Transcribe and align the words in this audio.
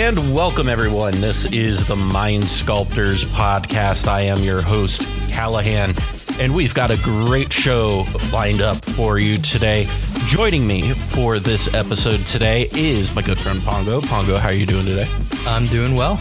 And 0.00 0.34
welcome, 0.34 0.66
everyone. 0.66 1.12
This 1.20 1.52
is 1.52 1.86
the 1.86 1.94
Mind 1.94 2.48
Sculptors 2.48 3.26
podcast. 3.26 4.08
I 4.08 4.22
am 4.22 4.38
your 4.38 4.62
host, 4.62 5.02
Callahan, 5.28 5.94
and 6.40 6.54
we've 6.54 6.72
got 6.72 6.90
a 6.90 6.96
great 7.02 7.52
show 7.52 8.06
lined 8.32 8.62
up 8.62 8.82
for 8.82 9.18
you 9.18 9.36
today. 9.36 9.86
Joining 10.24 10.66
me 10.66 10.94
for 10.94 11.38
this 11.38 11.72
episode 11.74 12.24
today 12.24 12.70
is 12.72 13.14
my 13.14 13.20
good 13.20 13.38
friend 13.38 13.60
Pongo. 13.60 14.00
Pongo, 14.00 14.38
how 14.38 14.48
are 14.48 14.54
you 14.54 14.64
doing 14.64 14.86
today? 14.86 15.06
I'm 15.44 15.66
doing 15.66 15.94
well. 15.94 16.12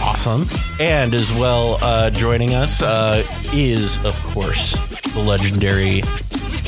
Awesome. 0.00 0.48
And 0.80 1.12
as 1.12 1.30
well, 1.30 1.76
uh, 1.82 2.08
joining 2.08 2.54
us 2.54 2.80
uh, 2.80 3.22
is, 3.52 4.02
of 4.06 4.18
course, 4.20 4.72
the 5.12 5.20
legendary 5.20 6.00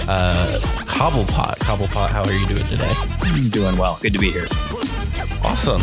uh, 0.06 0.58
Cobblepott. 0.84 1.54
Cobblepott, 1.60 2.10
how 2.10 2.22
are 2.22 2.34
you 2.34 2.46
doing 2.46 2.66
today? 2.66 2.92
I'm 3.22 3.48
doing 3.48 3.78
well. 3.78 3.98
Good 4.02 4.12
to 4.12 4.18
be 4.18 4.30
here. 4.30 4.46
Awesome. 5.42 5.80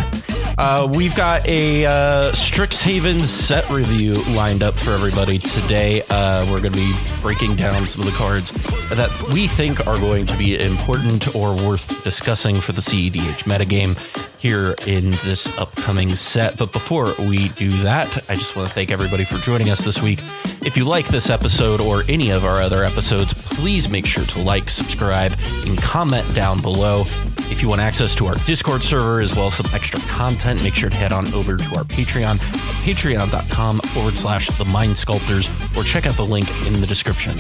Uh, 0.58 0.92
we've 0.96 1.16
got 1.16 1.46
a 1.48 1.86
uh, 1.86 2.32
Strixhaven 2.32 3.20
set 3.20 3.70
review 3.70 4.14
lined 4.34 4.64
up 4.64 4.78
for 4.78 4.90
everybody 4.90 5.38
today. 5.38 6.02
Uh, 6.10 6.44
we're 6.50 6.60
going 6.60 6.74
to 6.74 6.80
be 6.80 6.96
breaking 7.22 7.56
down 7.56 7.86
some 7.86 8.04
of 8.04 8.12
the 8.12 8.18
cards 8.18 8.52
that 8.90 9.30
we 9.32 9.48
think 9.48 9.86
are 9.86 10.00
going 10.00 10.26
to 10.26 10.36
be 10.36 10.60
important 10.60 11.36
or 11.36 11.54
worth 11.54 12.04
discussing 12.04 12.56
for 12.56 12.72
the 12.72 12.82
CEDH 12.82 13.44
metagame 13.44 13.96
here 14.40 14.76
in 14.86 15.12
this 15.24 15.48
upcoming 15.58 16.10
set. 16.10 16.58
But 16.58 16.72
before 16.72 17.14
we 17.20 17.50
do 17.50 17.70
that, 17.84 18.08
I 18.30 18.36
just 18.36 18.56
want 18.56 18.68
to 18.68 18.74
thank 18.74 18.92
everybody 18.92 19.24
for 19.24 19.36
joining 19.38 19.70
us 19.70 19.84
this 19.84 20.02
week. 20.02 20.20
If 20.64 20.78
you 20.78 20.86
like 20.86 21.08
this 21.08 21.30
episode 21.30 21.80
or 21.80 22.04
any 22.10 22.30
of 22.32 22.46
our 22.46 22.62
other 22.62 22.84
episodes, 22.84 23.34
please 23.34 23.90
make 23.90 24.06
sure 24.06 24.26
to 24.26 24.42
like, 24.42 24.70
subscribe, 24.70 25.34
and 25.66 25.78
comment 25.82 26.26
down 26.36 26.62
below. 26.62 27.02
If 27.50 27.62
you 27.62 27.70
want 27.70 27.82
access 27.82 28.14
to 28.16 28.26
our 28.28 28.36
Discord 28.46 28.84
server 28.84 29.22
as 29.22 29.36
well 29.36 29.48
as 29.48 29.56
some 29.56 29.68
extra 29.74 30.00
content, 30.02 30.62
make 30.64 30.76
sure 30.76 30.90
to 30.90 30.96
head 30.96 31.14
on 31.14 31.34
over 31.34 31.56
to 31.56 31.76
our 31.76 31.84
Patreon 31.84 32.40
patreon.com 32.88 33.80
forward 33.80 34.16
slash 34.16 34.48
the 34.58 34.64
mind 34.64 34.98
sculptors 34.98 35.50
or 35.76 35.84
check 35.84 36.06
out 36.06 36.16
the 36.16 36.24
link 36.24 36.50
in 36.66 36.72
the 36.80 36.88
description. 36.88 37.36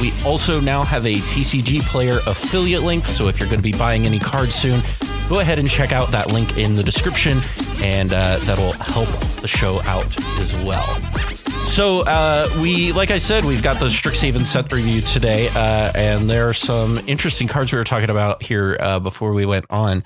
We 0.00 0.12
also 0.24 0.60
now 0.60 0.84
have 0.84 1.06
a 1.06 1.16
TCG 1.16 1.80
player 1.82 2.18
affiliate 2.28 2.82
link, 2.82 3.04
so 3.04 3.26
if 3.26 3.40
you're 3.40 3.48
going 3.48 3.58
to 3.58 3.64
be 3.64 3.76
buying 3.76 4.06
any 4.06 4.20
cards 4.20 4.54
soon, 4.54 4.80
go 5.32 5.40
ahead 5.40 5.58
and 5.58 5.70
check 5.70 5.92
out 5.92 6.08
that 6.08 6.30
link 6.30 6.58
in 6.58 6.74
the 6.74 6.82
description, 6.82 7.40
and 7.82 8.12
uh, 8.12 8.36
that'll 8.40 8.72
help 8.72 9.08
the 9.40 9.48
show 9.48 9.80
out 9.84 10.14
as 10.38 10.54
well. 10.58 10.84
So 11.64 12.02
uh, 12.06 12.46
we, 12.60 12.92
like 12.92 13.10
I 13.10 13.16
said, 13.16 13.46
we've 13.46 13.62
got 13.62 13.80
the 13.80 13.86
Strixhaven 13.86 14.44
set 14.44 14.70
review 14.70 15.00
today, 15.00 15.48
uh, 15.48 15.90
and 15.94 16.28
there 16.28 16.50
are 16.50 16.52
some 16.52 17.00
interesting 17.06 17.48
cards 17.48 17.72
we 17.72 17.78
were 17.78 17.84
talking 17.84 18.10
about 18.10 18.42
here 18.42 18.76
uh, 18.78 19.00
before 19.00 19.32
we 19.32 19.46
went 19.46 19.64
on, 19.70 20.04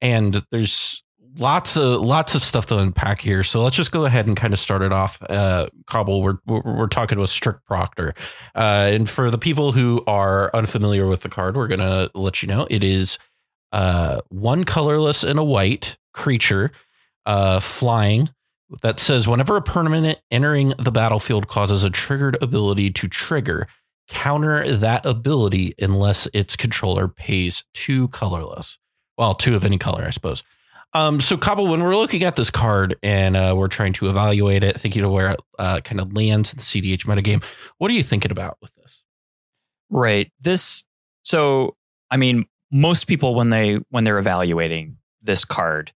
and 0.00 0.44
there's 0.52 1.02
lots 1.38 1.76
of 1.76 2.00
lots 2.00 2.36
of 2.36 2.42
stuff 2.42 2.66
to 2.66 2.78
unpack 2.78 3.20
here. 3.20 3.42
So 3.42 3.62
let's 3.62 3.74
just 3.74 3.90
go 3.90 4.04
ahead 4.04 4.28
and 4.28 4.36
kind 4.36 4.52
of 4.52 4.60
start 4.60 4.82
it 4.82 4.92
off. 4.92 5.20
Uh, 5.28 5.66
Cobble, 5.86 6.22
we're 6.22 6.38
we're, 6.46 6.86
talking 6.86 7.18
with 7.18 7.30
Strict 7.30 7.64
Proctor, 7.66 8.14
uh, 8.54 8.90
and 8.92 9.10
for 9.10 9.28
the 9.30 9.38
people 9.38 9.72
who 9.72 10.04
are 10.06 10.52
unfamiliar 10.54 11.08
with 11.08 11.22
the 11.22 11.28
card, 11.28 11.56
we're 11.56 11.66
gonna 11.66 12.10
let 12.14 12.42
you 12.42 12.48
know 12.48 12.68
it 12.70 12.84
is 12.84 13.18
uh, 13.72 14.20
one 14.28 14.64
colorless 14.64 15.24
and 15.24 15.38
a 15.38 15.44
white 15.44 15.96
creature, 16.12 16.70
uh, 17.26 17.60
flying. 17.60 18.30
That 18.82 19.00
says 19.00 19.26
whenever 19.26 19.56
a 19.56 19.62
permanent 19.62 20.20
entering 20.30 20.74
the 20.78 20.92
battlefield 20.92 21.48
causes 21.48 21.84
a 21.84 21.90
triggered 21.90 22.36
ability 22.42 22.90
to 22.90 23.08
trigger, 23.08 23.66
counter 24.08 24.76
that 24.76 25.06
ability 25.06 25.74
unless 25.78 26.28
its 26.34 26.54
controller 26.54 27.08
pays 27.08 27.64
two 27.72 28.08
colorless. 28.08 28.78
Well, 29.16 29.34
two 29.34 29.54
of 29.54 29.64
any 29.64 29.78
color, 29.78 30.04
I 30.04 30.10
suppose. 30.10 30.42
Um, 30.94 31.20
so 31.20 31.36
Cobble, 31.36 31.68
when 31.68 31.82
we're 31.82 31.96
looking 31.96 32.24
at 32.24 32.36
this 32.36 32.50
card 32.50 32.96
and 33.02 33.36
uh, 33.36 33.54
we're 33.56 33.68
trying 33.68 33.92
to 33.94 34.08
evaluate 34.08 34.62
it, 34.62 34.80
thinking 34.80 35.04
of 35.04 35.10
where 35.10 35.32
it 35.32 35.40
uh, 35.58 35.80
kind 35.80 36.00
of 36.00 36.14
lands 36.14 36.52
in 36.52 36.56
the 36.56 36.62
CEDH 36.62 37.04
metagame, 37.04 37.44
what 37.76 37.90
are 37.90 37.94
you 37.94 38.02
thinking 38.02 38.30
about 38.30 38.56
with 38.62 38.74
this? 38.76 39.02
Right. 39.90 40.32
This. 40.40 40.84
So, 41.22 41.76
I 42.10 42.16
mean, 42.16 42.46
most 42.70 43.04
people 43.04 43.34
when 43.34 43.48
they 43.48 43.76
when 43.90 44.04
they're 44.04 44.18
evaluating 44.18 44.98
this 45.22 45.44
card, 45.44 45.92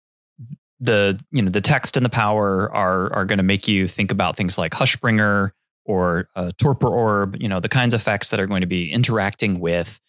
the 0.79 1.19
you 1.31 1.41
know 1.41 1.49
the 1.49 1.61
text 1.61 1.97
and 1.97 2.05
the 2.05 2.09
power 2.09 2.73
are 2.73 3.11
are 3.13 3.25
going 3.25 3.37
to 3.37 3.43
make 3.43 3.67
you 3.67 3.87
think 3.87 4.11
about 4.11 4.35
things 4.35 4.57
like 4.57 4.71
Hushbringer 4.73 5.51
or 5.85 6.29
uh, 6.35 6.51
Torpor 6.57 6.89
Orb. 6.89 7.37
You 7.39 7.47
know 7.47 7.59
the 7.59 7.69
kinds 7.69 7.93
of 7.93 8.01
effects 8.01 8.29
that 8.29 8.39
are 8.39 8.47
going 8.47 8.61
to 8.61 8.67
be 8.67 8.91
interacting 8.91 9.59
with 9.59 9.99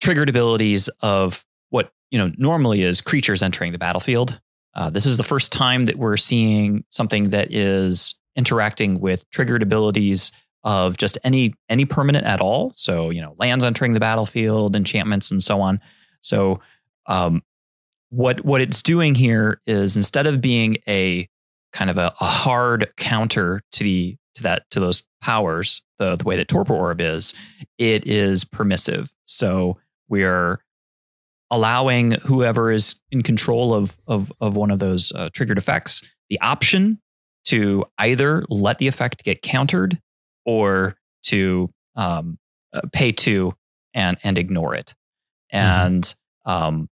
triggered 0.00 0.28
abilities 0.28 0.88
of 1.00 1.44
what 1.70 1.92
you 2.10 2.18
know 2.18 2.32
normally 2.36 2.82
is 2.82 3.00
creatures 3.00 3.42
entering 3.42 3.72
the 3.72 3.78
battlefield. 3.78 4.40
Uh, 4.74 4.90
this 4.90 5.06
is 5.06 5.16
the 5.16 5.24
first 5.24 5.52
time 5.52 5.86
that 5.86 5.96
we're 5.96 6.16
seeing 6.16 6.84
something 6.90 7.30
that 7.30 7.52
is 7.52 8.18
interacting 8.36 9.00
with 9.00 9.28
triggered 9.30 9.62
abilities 9.62 10.30
of 10.64 10.96
just 10.96 11.18
any 11.24 11.54
any 11.68 11.84
permanent 11.84 12.24
at 12.26 12.40
all. 12.40 12.72
So 12.74 13.10
you 13.10 13.22
know 13.22 13.34
lands 13.38 13.64
entering 13.64 13.94
the 13.94 14.00
battlefield, 14.00 14.76
enchantments, 14.76 15.30
and 15.30 15.42
so 15.42 15.60
on. 15.60 15.80
So 16.20 16.60
um, 17.06 17.42
what 18.10 18.44
what 18.44 18.60
it's 18.60 18.82
doing 18.82 19.14
here 19.14 19.60
is 19.66 19.96
instead 19.96 20.26
of 20.26 20.40
being 20.40 20.76
a 20.88 21.28
kind 21.72 21.90
of 21.90 21.98
a, 21.98 22.14
a 22.20 22.26
hard 22.26 22.94
counter 22.96 23.62
to 23.72 23.84
the 23.84 24.16
to 24.34 24.42
that 24.44 24.70
to 24.70 24.80
those 24.80 25.04
powers, 25.20 25.82
the 25.98 26.16
the 26.16 26.24
way 26.24 26.36
that 26.36 26.48
Torpor 26.48 26.74
Orb 26.74 27.00
is, 27.00 27.34
it 27.78 28.06
is 28.06 28.44
permissive. 28.44 29.12
So 29.24 29.78
we're 30.08 30.60
allowing 31.50 32.12
whoever 32.26 32.70
is 32.70 33.00
in 33.10 33.22
control 33.22 33.74
of 33.74 33.98
of 34.06 34.32
of 34.40 34.56
one 34.56 34.70
of 34.70 34.78
those 34.78 35.12
uh, 35.12 35.30
triggered 35.32 35.58
effects 35.58 36.08
the 36.28 36.40
option 36.40 37.00
to 37.46 37.84
either 37.98 38.44
let 38.50 38.78
the 38.78 38.88
effect 38.88 39.24
get 39.24 39.40
countered 39.40 39.98
or 40.48 40.96
to 41.22 41.70
um, 41.94 42.38
uh, 42.72 42.80
pay 42.90 43.12
to 43.12 43.52
and 43.92 44.16
and 44.24 44.38
ignore 44.38 44.74
it. 44.74 44.94
And 45.50 46.02
mm-hmm. 46.02 46.50
um, 46.50 46.88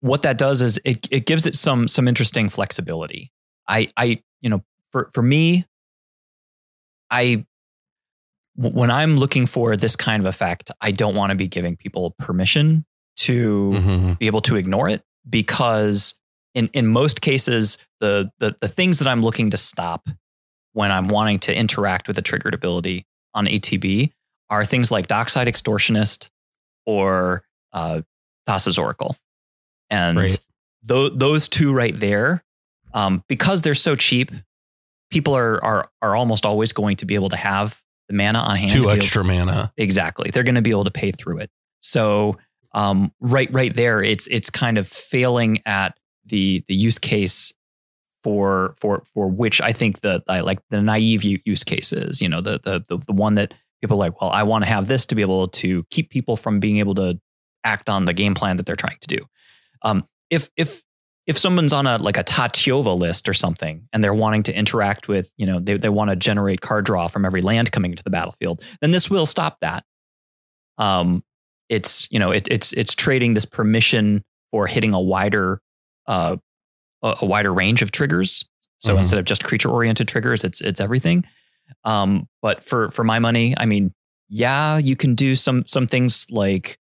what 0.00 0.22
that 0.22 0.38
does 0.38 0.62
is 0.62 0.78
it 0.84 1.08
it 1.10 1.26
gives 1.26 1.46
it 1.46 1.56
some 1.56 1.88
some 1.88 2.06
interesting 2.06 2.48
flexibility. 2.48 3.32
I 3.66 3.88
I 3.96 4.22
you 4.40 4.50
know 4.50 4.62
for 4.92 5.10
for 5.12 5.20
me, 5.20 5.64
I 7.10 7.44
when 8.54 8.88
I'm 8.88 9.16
looking 9.16 9.46
for 9.46 9.76
this 9.76 9.96
kind 9.96 10.20
of 10.22 10.26
effect, 10.26 10.70
I 10.80 10.92
don't 10.92 11.16
want 11.16 11.30
to 11.30 11.36
be 11.36 11.48
giving 11.48 11.76
people 11.76 12.14
permission 12.20 12.86
to 13.16 13.72
mm-hmm. 13.74 14.12
be 14.12 14.28
able 14.28 14.42
to 14.42 14.54
ignore 14.54 14.88
it 14.88 15.02
because 15.28 16.16
in 16.54 16.68
in 16.72 16.86
most 16.86 17.20
cases 17.20 17.78
the, 17.98 18.30
the 18.38 18.54
the 18.60 18.68
things 18.68 19.00
that 19.00 19.08
I'm 19.08 19.22
looking 19.22 19.50
to 19.50 19.56
stop 19.56 20.08
when 20.74 20.92
I'm 20.92 21.08
wanting 21.08 21.38
to 21.40 21.56
interact 21.56 22.06
with 22.06 22.18
a 22.18 22.22
triggered 22.22 22.52
ability 22.52 23.06
on 23.32 23.46
ETB 23.46 24.12
are 24.50 24.64
things 24.64 24.90
like 24.90 25.06
Dockside 25.06 25.48
Extortionist 25.48 26.28
or 26.84 27.42
uh, 27.72 28.02
Thassa's 28.46 28.78
Oracle. 28.78 29.16
And 29.88 30.18
right. 30.18 30.40
th- 30.86 31.12
those 31.14 31.48
two 31.48 31.72
right 31.72 31.98
there, 31.98 32.44
um, 32.92 33.24
because 33.28 33.62
they're 33.62 33.74
so 33.74 33.96
cheap, 33.96 34.30
people 35.10 35.34
are, 35.36 35.64
are, 35.64 35.90
are 36.02 36.16
almost 36.16 36.44
always 36.44 36.72
going 36.72 36.96
to 36.96 37.06
be 37.06 37.14
able 37.14 37.30
to 37.30 37.36
have 37.36 37.80
the 38.08 38.14
mana 38.14 38.40
on 38.40 38.56
hand. 38.56 38.72
Two 38.72 38.90
extra 38.90 39.22
to, 39.22 39.28
mana. 39.28 39.72
Exactly. 39.76 40.30
They're 40.30 40.42
going 40.42 40.56
to 40.56 40.62
be 40.62 40.70
able 40.70 40.84
to 40.84 40.90
pay 40.90 41.12
through 41.12 41.38
it. 41.38 41.50
So 41.80 42.36
um, 42.72 43.12
right, 43.20 43.50
right 43.52 43.74
there, 43.74 44.02
it's, 44.02 44.26
it's 44.26 44.50
kind 44.50 44.76
of 44.76 44.88
failing 44.88 45.62
at 45.64 45.96
the, 46.26 46.64
the 46.66 46.74
use 46.74 46.98
case 46.98 47.52
for 48.24 48.74
for 48.80 49.04
for 49.12 49.28
which 49.28 49.60
I 49.60 49.72
think 49.72 50.00
the 50.00 50.22
I 50.26 50.40
like 50.40 50.58
the 50.70 50.82
naive 50.82 51.22
use 51.22 51.62
cases, 51.62 52.20
you 52.20 52.28
know, 52.28 52.40
the 52.40 52.58
the 52.58 52.84
the, 52.88 53.04
the 53.04 53.12
one 53.12 53.34
that 53.34 53.54
people 53.80 53.96
are 53.96 53.98
like, 53.98 54.20
well, 54.20 54.30
I 54.30 54.42
want 54.42 54.64
to 54.64 54.70
have 54.70 54.88
this 54.88 55.06
to 55.06 55.14
be 55.14 55.20
able 55.20 55.46
to 55.48 55.84
keep 55.90 56.10
people 56.10 56.36
from 56.36 56.58
being 56.58 56.78
able 56.78 56.94
to 56.96 57.20
act 57.62 57.90
on 57.90 58.06
the 58.06 58.14
game 58.14 58.34
plan 58.34 58.56
that 58.56 58.66
they're 58.66 58.76
trying 58.76 58.98
to 59.02 59.06
do. 59.06 59.18
Um, 59.82 60.08
if 60.30 60.48
if 60.56 60.82
if 61.26 61.36
someone's 61.36 61.74
on 61.74 61.86
a 61.86 61.98
like 61.98 62.16
a 62.16 62.24
Tatyova 62.24 62.98
list 62.98 63.28
or 63.28 63.34
something 63.34 63.86
and 63.92 64.02
they're 64.02 64.14
wanting 64.14 64.42
to 64.44 64.56
interact 64.56 65.06
with, 65.06 65.30
you 65.36 65.46
know, 65.46 65.60
they, 65.60 65.76
they 65.76 65.88
want 65.90 66.10
to 66.10 66.16
generate 66.16 66.62
card 66.62 66.86
draw 66.86 67.08
from 67.08 67.26
every 67.26 67.42
land 67.42 67.72
coming 67.72 67.90
into 67.90 68.02
the 68.02 68.10
battlefield, 68.10 68.62
then 68.80 68.90
this 68.90 69.10
will 69.10 69.26
stop 69.26 69.60
that. 69.60 69.84
Um, 70.78 71.22
it's 71.68 72.10
you 72.10 72.18
know 72.18 72.30
it, 72.30 72.48
it's 72.50 72.72
it's 72.72 72.94
trading 72.94 73.34
this 73.34 73.44
permission 73.44 74.22
for 74.50 74.66
hitting 74.66 74.94
a 74.94 75.00
wider 75.00 75.60
uh, 76.06 76.36
a, 77.04 77.14
a 77.22 77.26
wider 77.26 77.52
range 77.52 77.82
of 77.82 77.92
triggers. 77.92 78.44
So 78.78 78.90
mm-hmm. 78.90 78.98
instead 78.98 79.18
of 79.20 79.24
just 79.24 79.44
creature 79.44 79.68
oriented 79.68 80.08
triggers, 80.08 80.42
it's 80.42 80.60
it's 80.60 80.80
everything. 80.80 81.24
Um, 81.84 82.28
but 82.42 82.64
for 82.64 82.90
for 82.90 83.04
my 83.04 83.20
money, 83.20 83.54
I 83.56 83.66
mean, 83.66 83.92
yeah, 84.28 84.78
you 84.78 84.96
can 84.96 85.14
do 85.14 85.36
some 85.36 85.64
some 85.64 85.86
things 85.86 86.26
like 86.30 86.78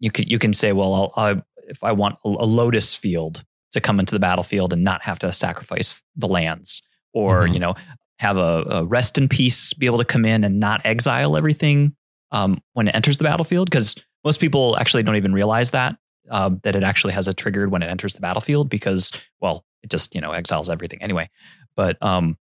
you 0.00 0.10
can 0.10 0.26
you 0.28 0.38
can 0.38 0.52
say, 0.52 0.72
well, 0.72 0.94
I'll, 0.94 1.12
I'll 1.16 1.42
if 1.68 1.84
I 1.84 1.92
want 1.92 2.16
a, 2.24 2.28
a, 2.28 2.48
lotus 2.48 2.94
field 2.94 3.44
to 3.72 3.80
come 3.80 4.00
into 4.00 4.14
the 4.14 4.18
battlefield 4.18 4.72
and 4.72 4.82
not 4.82 5.02
have 5.02 5.18
to 5.18 5.32
sacrifice 5.32 6.02
the 6.16 6.26
lands, 6.26 6.82
or 7.12 7.42
mm-hmm. 7.42 7.52
you 7.52 7.60
know, 7.60 7.74
have 8.20 8.38
a, 8.38 8.64
a, 8.70 8.84
rest 8.84 9.18
in 9.18 9.28
peace 9.28 9.74
be 9.74 9.84
able 9.84 9.98
to 9.98 10.04
come 10.04 10.24
in 10.24 10.44
and 10.44 10.58
not 10.58 10.80
exile 10.84 11.36
everything 11.36 11.94
um, 12.32 12.58
when 12.72 12.88
it 12.88 12.94
enters 12.94 13.18
the 13.18 13.24
battlefield, 13.24 13.68
because 13.70 14.02
most 14.24 14.40
people 14.40 14.78
actually 14.80 15.02
don't 15.02 15.16
even 15.16 15.32
realize 15.32 15.72
that 15.72 15.96
uh, 16.30 16.50
that 16.62 16.76
it 16.76 16.82
actually 16.82 17.12
has 17.12 17.28
a 17.28 17.34
triggered 17.34 17.70
when 17.70 17.82
it 17.82 17.88
enters 17.88 18.14
the 18.14 18.20
battlefield 18.20 18.68
because, 18.68 19.12
well, 19.40 19.64
it 19.82 19.90
just 19.90 20.14
you 20.14 20.20
know 20.20 20.32
exiles 20.32 20.70
everything 20.70 21.02
anyway. 21.02 21.28
But 21.76 22.02
um, 22.02 22.36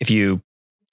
if 0.00 0.10
you 0.10 0.42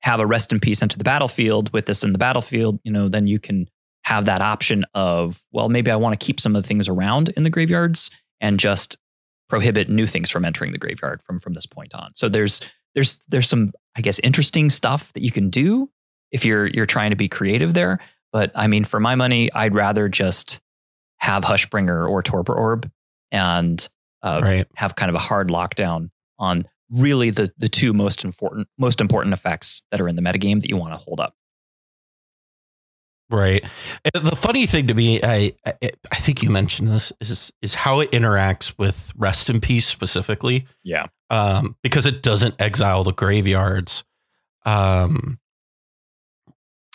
have 0.01 0.19
a 0.19 0.25
rest 0.25 0.51
in 0.51 0.59
peace 0.59 0.81
enter 0.81 0.97
the 0.97 1.03
battlefield 1.03 1.71
with 1.73 1.85
this 1.85 2.03
in 2.03 2.11
the 2.11 2.19
battlefield, 2.19 2.79
you 2.83 2.91
know, 2.91 3.07
then 3.07 3.27
you 3.27 3.39
can 3.39 3.69
have 4.03 4.25
that 4.25 4.41
option 4.41 4.83
of, 4.95 5.43
well, 5.51 5.69
maybe 5.69 5.91
I 5.91 5.95
want 5.95 6.19
to 6.19 6.25
keep 6.25 6.39
some 6.39 6.55
of 6.55 6.63
the 6.63 6.67
things 6.67 6.87
around 6.87 7.29
in 7.29 7.43
the 7.43 7.49
graveyards 7.49 8.09
and 8.39 8.59
just 8.59 8.97
prohibit 9.47 9.89
new 9.89 10.07
things 10.07 10.31
from 10.31 10.45
entering 10.45 10.71
the 10.71 10.77
graveyard 10.77 11.21
from 11.21 11.39
from 11.39 11.53
this 11.53 11.65
point 11.65 11.93
on. 11.93 12.13
So 12.15 12.29
there's 12.29 12.61
there's 12.95 13.17
there's 13.27 13.49
some 13.49 13.73
I 13.95 14.01
guess 14.01 14.19
interesting 14.19 14.69
stuff 14.69 15.13
that 15.13 15.23
you 15.23 15.31
can 15.31 15.49
do 15.49 15.89
if 16.31 16.45
you're 16.45 16.67
you're 16.67 16.85
trying 16.85 17.11
to 17.11 17.15
be 17.15 17.27
creative 17.27 17.73
there. 17.73 17.99
But 18.31 18.51
I 18.55 18.67
mean, 18.67 18.85
for 18.85 18.99
my 18.99 19.15
money, 19.15 19.51
I'd 19.51 19.75
rather 19.75 20.07
just 20.07 20.60
have 21.21 21.43
Hushbringer 21.43 22.09
or 22.09 22.21
Torpor 22.23 22.53
Orb 22.53 22.89
and 23.31 23.87
uh, 24.23 24.41
Right. 24.43 24.67
have 24.75 24.95
kind 24.95 25.09
of 25.09 25.15
a 25.15 25.19
hard 25.19 25.47
lockdown 25.49 26.09
on 26.37 26.67
really 26.89 27.29
the 27.29 27.51
the 27.57 27.69
two 27.69 27.93
most 27.93 28.25
important 28.25 28.67
most 28.77 28.99
important 28.99 29.33
effects 29.33 29.83
that 29.91 30.01
are 30.01 30.07
in 30.09 30.15
the 30.15 30.21
metagame 30.21 30.59
that 30.59 30.67
you 30.69 30.75
want 30.77 30.93
to 30.93 30.97
hold 30.97 31.19
up. 31.19 31.35
Right. 33.29 33.63
The 34.13 34.35
funny 34.35 34.65
thing 34.65 34.87
to 34.87 34.93
me, 34.93 35.21
I, 35.23 35.53
I 35.65 35.73
I 36.11 36.15
think 36.17 36.43
you 36.43 36.49
mentioned 36.49 36.89
this 36.89 37.13
is 37.21 37.51
is 37.61 37.73
how 37.75 38.01
it 38.01 38.11
interacts 38.11 38.77
with 38.77 39.13
Rest 39.15 39.49
in 39.49 39.61
Peace 39.61 39.85
specifically. 39.87 40.65
Yeah. 40.83 41.05
Um, 41.29 41.77
because 41.81 42.05
it 42.05 42.23
doesn't 42.23 42.55
exile 42.59 43.05
the 43.05 43.13
graveyards. 43.13 44.03
Um, 44.65 45.39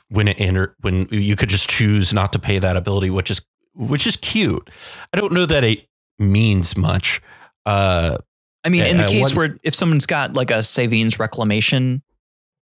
when 0.08 0.28
it 0.28 0.38
enter 0.38 0.76
when 0.82 1.08
you 1.10 1.36
could 1.36 1.48
just 1.48 1.70
choose 1.70 2.12
not 2.12 2.34
to 2.34 2.38
pay 2.38 2.58
that 2.58 2.76
ability, 2.76 3.08
which 3.08 3.30
is 3.30 3.40
which 3.76 4.06
is 4.06 4.16
cute. 4.16 4.68
I 5.12 5.20
don't 5.20 5.32
know 5.32 5.46
that 5.46 5.62
it 5.64 5.86
means 6.18 6.76
much. 6.76 7.20
Uh, 7.64 8.18
I 8.64 8.68
mean, 8.68 8.84
in 8.84 8.96
the 8.98 9.06
case 9.06 9.34
where 9.34 9.56
if 9.62 9.74
someone's 9.74 10.06
got 10.06 10.34
like 10.34 10.50
a 10.50 10.62
Sevinne's 10.62 11.18
reclamation, 11.18 12.02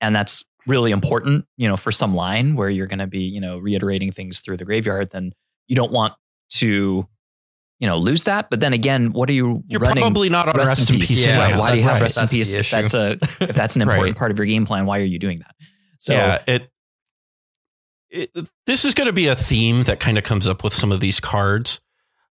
and 0.00 0.14
that's 0.14 0.44
really 0.66 0.90
important, 0.90 1.46
you 1.56 1.68
know, 1.68 1.76
for 1.76 1.92
some 1.92 2.14
line 2.14 2.56
where 2.56 2.68
you're 2.68 2.86
going 2.86 2.98
to 2.98 3.06
be, 3.06 3.20
you 3.22 3.40
know, 3.40 3.58
reiterating 3.58 4.12
things 4.12 4.40
through 4.40 4.56
the 4.56 4.64
graveyard, 4.64 5.10
then 5.12 5.32
you 5.68 5.76
don't 5.76 5.92
want 5.92 6.14
to, 6.50 7.06
you 7.80 7.86
know, 7.86 7.96
lose 7.96 8.24
that. 8.24 8.50
But 8.50 8.60
then 8.60 8.72
again, 8.72 9.12
what 9.12 9.28
are 9.30 9.32
you 9.32 9.62
you're 9.66 9.80
running? 9.80 10.02
probably 10.02 10.28
not 10.28 10.48
on 10.48 10.56
Rest, 10.56 10.90
in 10.90 10.98
Peace. 11.00 11.24
Yeah, 11.24 11.32
anyway. 11.32 11.50
Right. 11.52 11.58
Why 11.58 11.70
do 11.72 11.76
you 11.78 11.82
have 11.84 11.92
that's- 12.00 12.02
rest 12.02 12.16
in 12.16 12.22
that's 12.22 12.32
the 12.32 12.38
peace? 12.38 12.54
If 12.54 12.70
that's 12.70 12.94
a 12.94 13.12
if 13.48 13.56
that's 13.56 13.76
an 13.76 13.82
important 13.82 14.10
Right. 14.10 14.18
part 14.18 14.30
of 14.30 14.38
your 14.38 14.46
game 14.46 14.66
plan, 14.66 14.84
why 14.86 14.98
are 14.98 15.04
you 15.04 15.18
doing 15.18 15.38
that? 15.38 15.54
So 15.98 16.12
yeah, 16.12 16.42
it, 16.46 16.68
it 18.14 18.48
this 18.66 18.84
is 18.84 18.94
going 18.94 19.08
to 19.08 19.12
be 19.12 19.26
a 19.26 19.34
theme 19.34 19.82
that 19.82 20.00
kind 20.00 20.16
of 20.16 20.24
comes 20.24 20.46
up 20.46 20.62
with 20.62 20.72
some 20.72 20.92
of 20.92 21.00
these 21.00 21.20
cards, 21.20 21.80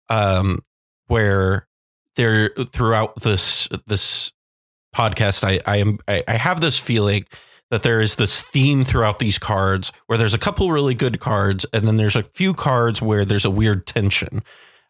um, 0.09 0.63
where 1.07 1.67
they're 2.15 2.49
throughout 2.71 3.21
this 3.21 3.67
this 3.87 4.31
podcast. 4.95 5.43
I 5.43 5.59
I 5.65 5.77
am 5.77 5.99
I, 6.07 6.23
I 6.27 6.33
have 6.33 6.61
this 6.61 6.77
feeling 6.77 7.25
that 7.71 7.83
there 7.83 8.01
is 8.01 8.15
this 8.15 8.41
theme 8.41 8.83
throughout 8.83 9.19
these 9.19 9.39
cards 9.39 9.91
where 10.07 10.17
there's 10.17 10.33
a 10.33 10.39
couple 10.39 10.71
really 10.71 10.95
good 10.95 11.19
cards, 11.19 11.65
and 11.73 11.87
then 11.87 11.97
there's 11.97 12.15
a 12.15 12.23
few 12.23 12.53
cards 12.53 13.01
where 13.01 13.25
there's 13.25 13.45
a 13.45 13.51
weird 13.51 13.87
tension. 13.87 14.43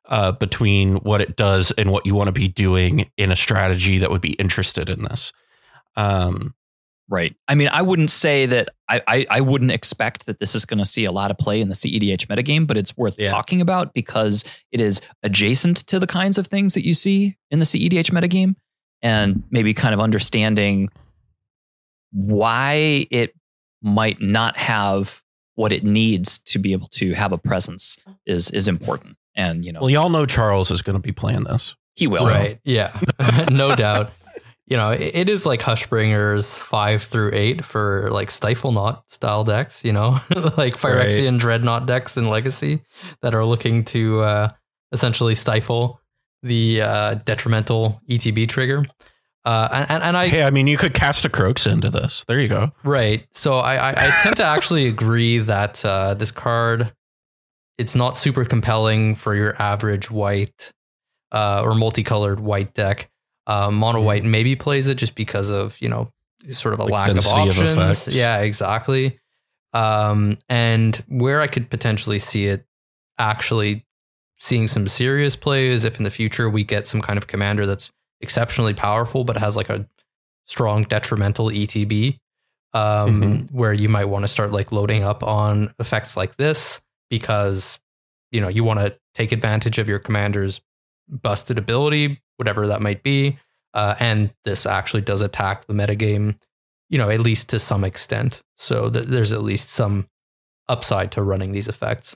Uh, 0.05 0.31
between 0.31 0.95
what 0.95 1.21
it 1.21 1.35
does 1.35 1.69
and 1.73 1.91
what 1.91 2.03
you 2.03 2.15
want 2.15 2.25
to 2.25 2.31
be 2.31 2.47
doing 2.47 3.11
in 3.15 3.31
a 3.31 3.35
strategy 3.35 3.99
that 3.99 4.09
would 4.09 4.21
be 4.21 4.33
interested 4.33 4.89
in 4.89 5.03
this. 5.03 5.31
Um, 5.95 6.55
Right. 7.11 7.35
I 7.47 7.55
mean, 7.55 7.69
I 7.69 7.81
wouldn't 7.81 8.11
say 8.11 8.45
that 8.45 8.69
I, 8.87 9.01
I, 9.07 9.25
I 9.31 9.41
wouldn't 9.41 9.71
expect 9.71 10.27
that 10.27 10.37
this 10.39 10.53
is 10.53 10.65
going 10.65 10.77
to 10.77 10.85
see 10.85 11.05
a 11.05 11.11
lot 11.11 11.31
of 11.31 11.39
play 11.39 11.59
in 11.59 11.67
the 11.67 11.73
CEDH 11.73 12.27
metagame, 12.27 12.67
but 12.67 12.77
it's 12.77 12.95
worth 12.95 13.17
Yeah. 13.17 13.31
talking 13.31 13.61
about 13.61 13.93
because 13.95 14.43
it 14.71 14.79
is 14.79 15.01
adjacent 15.23 15.77
to 15.87 15.97
the 15.99 16.05
kinds 16.05 16.37
of 16.37 16.45
things 16.47 16.75
that 16.75 16.85
you 16.85 16.93
see 16.93 17.35
in 17.49 17.57
the 17.57 17.65
CEDH 17.65 18.11
metagame 18.11 18.55
and 19.01 19.41
maybe 19.49 19.73
kind 19.73 19.93
of 19.95 19.99
understanding 19.99 20.89
why 22.11 23.05
it 23.11 23.33
might 23.81 24.21
not 24.21 24.57
have 24.57 25.21
what 25.55 25.71
it 25.71 25.83
needs 25.83 26.39
to 26.39 26.59
be 26.59 26.73
able 26.73 26.87
to 26.87 27.13
have 27.13 27.31
a 27.31 27.37
presence 27.37 27.97
is 28.25 28.49
is 28.51 28.67
important. 28.67 29.15
And 29.35 29.63
you 29.65 29.71
know, 29.71 29.81
well, 29.81 29.89
y'all 29.89 30.09
know 30.09 30.25
Charles 30.25 30.71
is 30.71 30.81
going 30.81 30.95
to 30.95 31.01
be 31.01 31.11
playing 31.11 31.43
this. 31.45 31.75
he 31.95 32.07
will. 32.07 32.25
Right. 32.25 32.59
Yeah. 32.63 32.99
no 33.51 33.75
doubt. 33.75 34.11
You 34.69 34.77
know, 34.77 34.91
it, 34.91 35.11
it 35.13 35.29
is 35.29 35.45
like 35.45 35.61
Hushbringers 35.61 36.57
five 36.59 37.01
through 37.03 37.31
eight 37.33 37.65
for 37.65 38.09
like 38.11 38.29
Stiflenought 38.29 39.01
style 39.07 39.43
decks, 39.43 39.83
you 39.83 39.91
know, 39.91 40.11
like 40.57 40.75
Phyrexian 40.75 41.39
Dreadnought 41.39 41.87
decks 41.87 42.17
in 42.17 42.25
Legacy 42.25 42.81
that 43.21 43.33
are 43.33 43.43
looking 43.43 43.83
to 43.85 44.21
uh, 44.21 44.49
essentially 44.91 45.35
stifle 45.35 45.99
the 46.43 46.81
uh, 46.81 47.13
detrimental 47.15 48.01
ETB 48.07 48.47
trigger. 48.47 48.85
Uh, 49.45 49.67
and, 49.71 49.91
and, 49.91 50.03
and 50.03 50.17
I, 50.17 50.27
Hey, 50.27 50.43
I 50.43 50.51
mean, 50.51 50.67
you 50.67 50.77
could 50.77 50.93
cast 50.93 51.25
a 51.25 51.29
Kroxa 51.29 51.71
into 51.71 51.89
this. 51.89 52.23
There 52.27 52.39
you 52.39 52.47
go. 52.47 52.71
Right. 52.83 53.25
So 53.31 53.55
I, 53.55 53.75
I, 53.75 53.89
I 53.91 54.19
tend 54.21 54.37
to 54.37 54.43
actually 54.43 54.87
agree 54.87 55.39
that 55.39 55.83
uh, 55.83 56.13
this 56.13 56.31
card, 56.31 56.93
it's 57.77 57.95
not 57.95 58.17
super 58.17 58.45
compelling 58.45 59.15
for 59.15 59.33
your 59.33 59.59
average 59.59 60.11
white 60.11 60.71
uh, 61.31 61.61
or 61.63 61.73
multicolored 61.73 62.39
white 62.39 62.73
deck. 62.73 63.08
Uh, 63.49 63.71
mono 63.71 63.99
white 64.01 64.23
maybe 64.23 64.55
plays 64.55 64.87
it 64.87 64.95
just 64.95 65.15
because 65.15 65.49
of 65.49 65.75
you 65.81 65.89
know 65.89 66.11
sort 66.51 66.73
of 66.73 66.79
a 66.79 66.83
Like 66.83 66.93
lack 66.93 67.07
of 67.09 67.13
density 67.15 67.41
of 67.49 67.77
options. 67.79 68.15
yeah, 68.15 68.39
exactly. 68.41 69.19
Um, 69.73 70.37
and 70.47 70.95
where 71.07 71.41
I 71.41 71.47
could 71.47 71.69
potentially 71.69 72.19
see 72.19 72.45
it 72.45 72.65
actually 73.17 73.85
seeing 74.37 74.67
some 74.67 74.87
serious 74.87 75.35
play 75.35 75.67
is 75.67 75.83
if 75.85 75.97
in 75.97 76.03
the 76.03 76.09
future 76.09 76.49
we 76.49 76.63
get 76.63 76.87
some 76.87 77.01
kind 77.01 77.17
of 77.17 77.27
commander 77.27 77.65
that's 77.65 77.91
exceptionally 78.21 78.73
powerful 78.73 79.23
but 79.23 79.35
has 79.37 79.55
like 79.57 79.69
a 79.69 79.87
strong 80.45 80.83
detrimental 80.83 81.47
ETB 81.49 82.17
um, 82.73 83.21
Mhm. 83.21 83.51
where 83.51 83.73
you 83.73 83.89
might 83.89 84.05
want 84.05 84.23
to 84.23 84.27
start 84.27 84.51
like 84.51 84.71
loading 84.71 85.03
up 85.03 85.23
on 85.23 85.73
effects 85.79 86.15
like 86.15 86.37
this 86.37 86.81
because 87.09 87.79
you 88.31 88.39
know 88.41 88.47
you 88.47 88.63
want 88.63 88.79
to 88.79 88.95
take 89.15 89.31
advantage 89.31 89.77
of 89.79 89.89
your 89.89 89.99
commander's 89.99 90.61
busted 91.09 91.57
ability, 91.57 92.21
whatever 92.37 92.67
that 92.67 92.81
might 92.81 93.03
be, 93.03 93.37
uh, 93.73 93.95
and 93.99 94.31
this 94.45 94.65
actually 94.65 95.01
does 95.01 95.21
attack 95.21 95.65
the 95.65 95.73
metagame, 95.73 96.37
you 96.89 96.97
know, 96.97 97.09
at 97.09 97.19
least 97.19 97.49
to 97.49 97.59
some 97.59 97.83
extent. 97.83 98.41
So 98.57 98.89
th- 98.89 99.05
there's 99.05 99.33
at 99.33 99.41
least 99.43 99.69
some 99.69 100.07
upside 100.67 101.11
to 101.13 101.21
running 101.23 101.51
these 101.51 101.67
effects. 101.67 102.15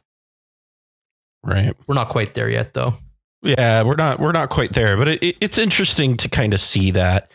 Right. 1.44 1.76
We're 1.88 1.96
not 1.96 2.10
quite 2.10 2.34
there 2.34 2.50
yet, 2.50 2.74
though. 2.74 2.94
Yeah, 3.42 3.84
we're 3.84 3.96
not 3.96 4.20
we're 4.20 4.32
not 4.32 4.50
quite 4.50 4.72
there, 4.74 4.96
but 4.96 5.10
it, 5.10 5.22
it, 5.24 5.36
it's 5.42 5.58
interesting 5.58 6.16
to 6.18 6.30
kind 6.30 6.54
of 6.54 6.62
see 6.62 6.92
that. 6.92 7.30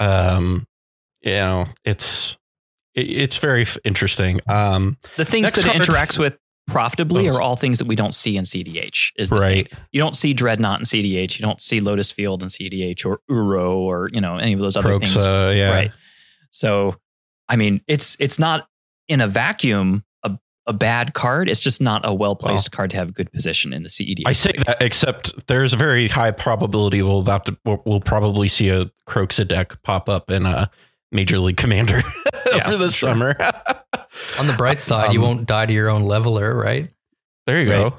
Um, 0.00 0.66
you 1.20 1.30
know, 1.34 1.66
it's 1.84 2.36
it, 2.94 3.02
it's 3.08 3.36
very 3.36 3.62
f- 3.62 3.78
interesting. 3.84 4.40
Um, 4.48 4.98
The 5.16 5.24
things 5.24 5.52
that 5.52 5.64
it 5.64 5.66
card- 5.66 5.82
interacts 5.82 6.18
with 6.18 6.36
profitably 6.66 7.28
Oh, 7.28 7.34
are 7.34 7.40
all 7.42 7.56
things 7.56 7.78
that 7.78 7.86
we 7.86 7.96
don't 7.96 8.14
see 8.14 8.36
in 8.36 8.44
CEDH. 8.44 9.10
Is 9.16 9.30
the 9.30 9.36
Right. 9.40 9.68
thing. 9.68 9.80
You 9.92 10.00
don't 10.00 10.16
see 10.16 10.32
Dreadnought 10.32 10.78
in 10.80 10.84
CEDH. 10.86 11.38
You 11.38 11.42
don't 11.44 11.60
see 11.60 11.80
Lotus 11.80 12.10
Field 12.12 12.42
in 12.42 12.48
CEDH 12.48 13.04
or 13.04 13.20
Uro 13.30 13.74
or 13.76 14.10
you 14.12 14.20
know 14.20 14.36
any 14.36 14.52
of 14.52 14.60
those 14.60 14.76
other 14.76 14.98
things. 14.98 15.16
uh, 15.16 15.52
yeah, 15.54 15.70
Right. 15.70 15.92
So, 16.50 16.96
I 17.48 17.56
mean, 17.56 17.80
it's 17.88 18.16
it's 18.20 18.38
not 18.38 18.68
in 19.08 19.20
a 19.20 19.26
vacuum 19.26 20.04
a, 20.22 20.38
a 20.66 20.72
bad 20.72 21.14
card. 21.14 21.48
It's 21.48 21.60
just 21.60 21.80
not 21.80 22.02
a 22.06 22.14
well 22.14 22.36
placed 22.36 22.70
card 22.72 22.90
to 22.92 22.96
have 22.96 23.12
good 23.14 23.32
position 23.32 23.72
in 23.72 23.82
the 23.82 23.88
CEDH. 23.88 24.22
I 24.26 24.32
say 24.32 24.52
that, 24.66 24.80
except 24.82 25.46
there's 25.48 25.72
a 25.72 25.76
very 25.76 26.08
high 26.08 26.30
probability 26.30 27.02
we'll 27.02 27.20
about 27.20 27.46
to 27.46 27.58
we'll, 27.64 27.82
we'll 27.84 28.00
probably 28.00 28.48
see 28.48 28.68
a 28.68 28.90
Kroxa 29.08 29.46
deck 29.48 29.82
pop 29.82 30.08
up 30.08 30.30
in 30.30 30.46
a 30.46 30.70
Major 31.12 31.38
League 31.38 31.56
Commander 31.56 32.00
Yeah, 32.54 32.68
for 32.70 32.76
this 32.76 32.94
sure. 32.94 33.10
summer. 33.10 33.36
On 34.38 34.46
the 34.46 34.54
bright 34.56 34.80
side, 34.88 35.12
you 35.12 35.20
Um, 35.20 35.26
won't 35.26 35.46
die 35.46 35.66
to 35.66 35.72
your 35.72 35.88
own 35.90 36.02
leveler, 36.02 36.54
right? 36.56 36.90
There 37.46 37.60
you 37.60 37.68
go. 37.70 37.94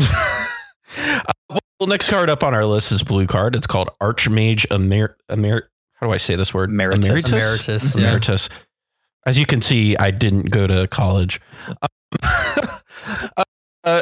Uh, 0.00 1.58
well, 1.80 1.88
next 1.88 2.08
card 2.08 2.30
up 2.30 2.42
on 2.42 2.54
our 2.54 2.64
list 2.64 2.92
is 2.92 3.02
blue 3.02 3.26
card. 3.26 3.54
It's 3.56 3.66
called 3.66 3.90
Archmage 4.00 4.64
Emer- 4.72 5.16
Emer- 5.30 5.68
How 5.94 6.06
do 6.06 6.12
I 6.12 6.16
say 6.18 6.34
this 6.36 6.54
word? 6.54 6.70
Emeritus. 6.70 7.04
Emeritus. 7.32 7.34
Emeritus, 7.68 7.96
yeah. 7.96 8.02
Emeritus. 8.08 8.48
As 9.26 9.38
you 9.38 9.46
can 9.46 9.60
see, 9.62 9.96
I 9.96 10.10
didn't 10.10 10.50
go 10.50 10.66
to 10.66 10.86
college. 10.88 11.40
Uh, 12.16 13.44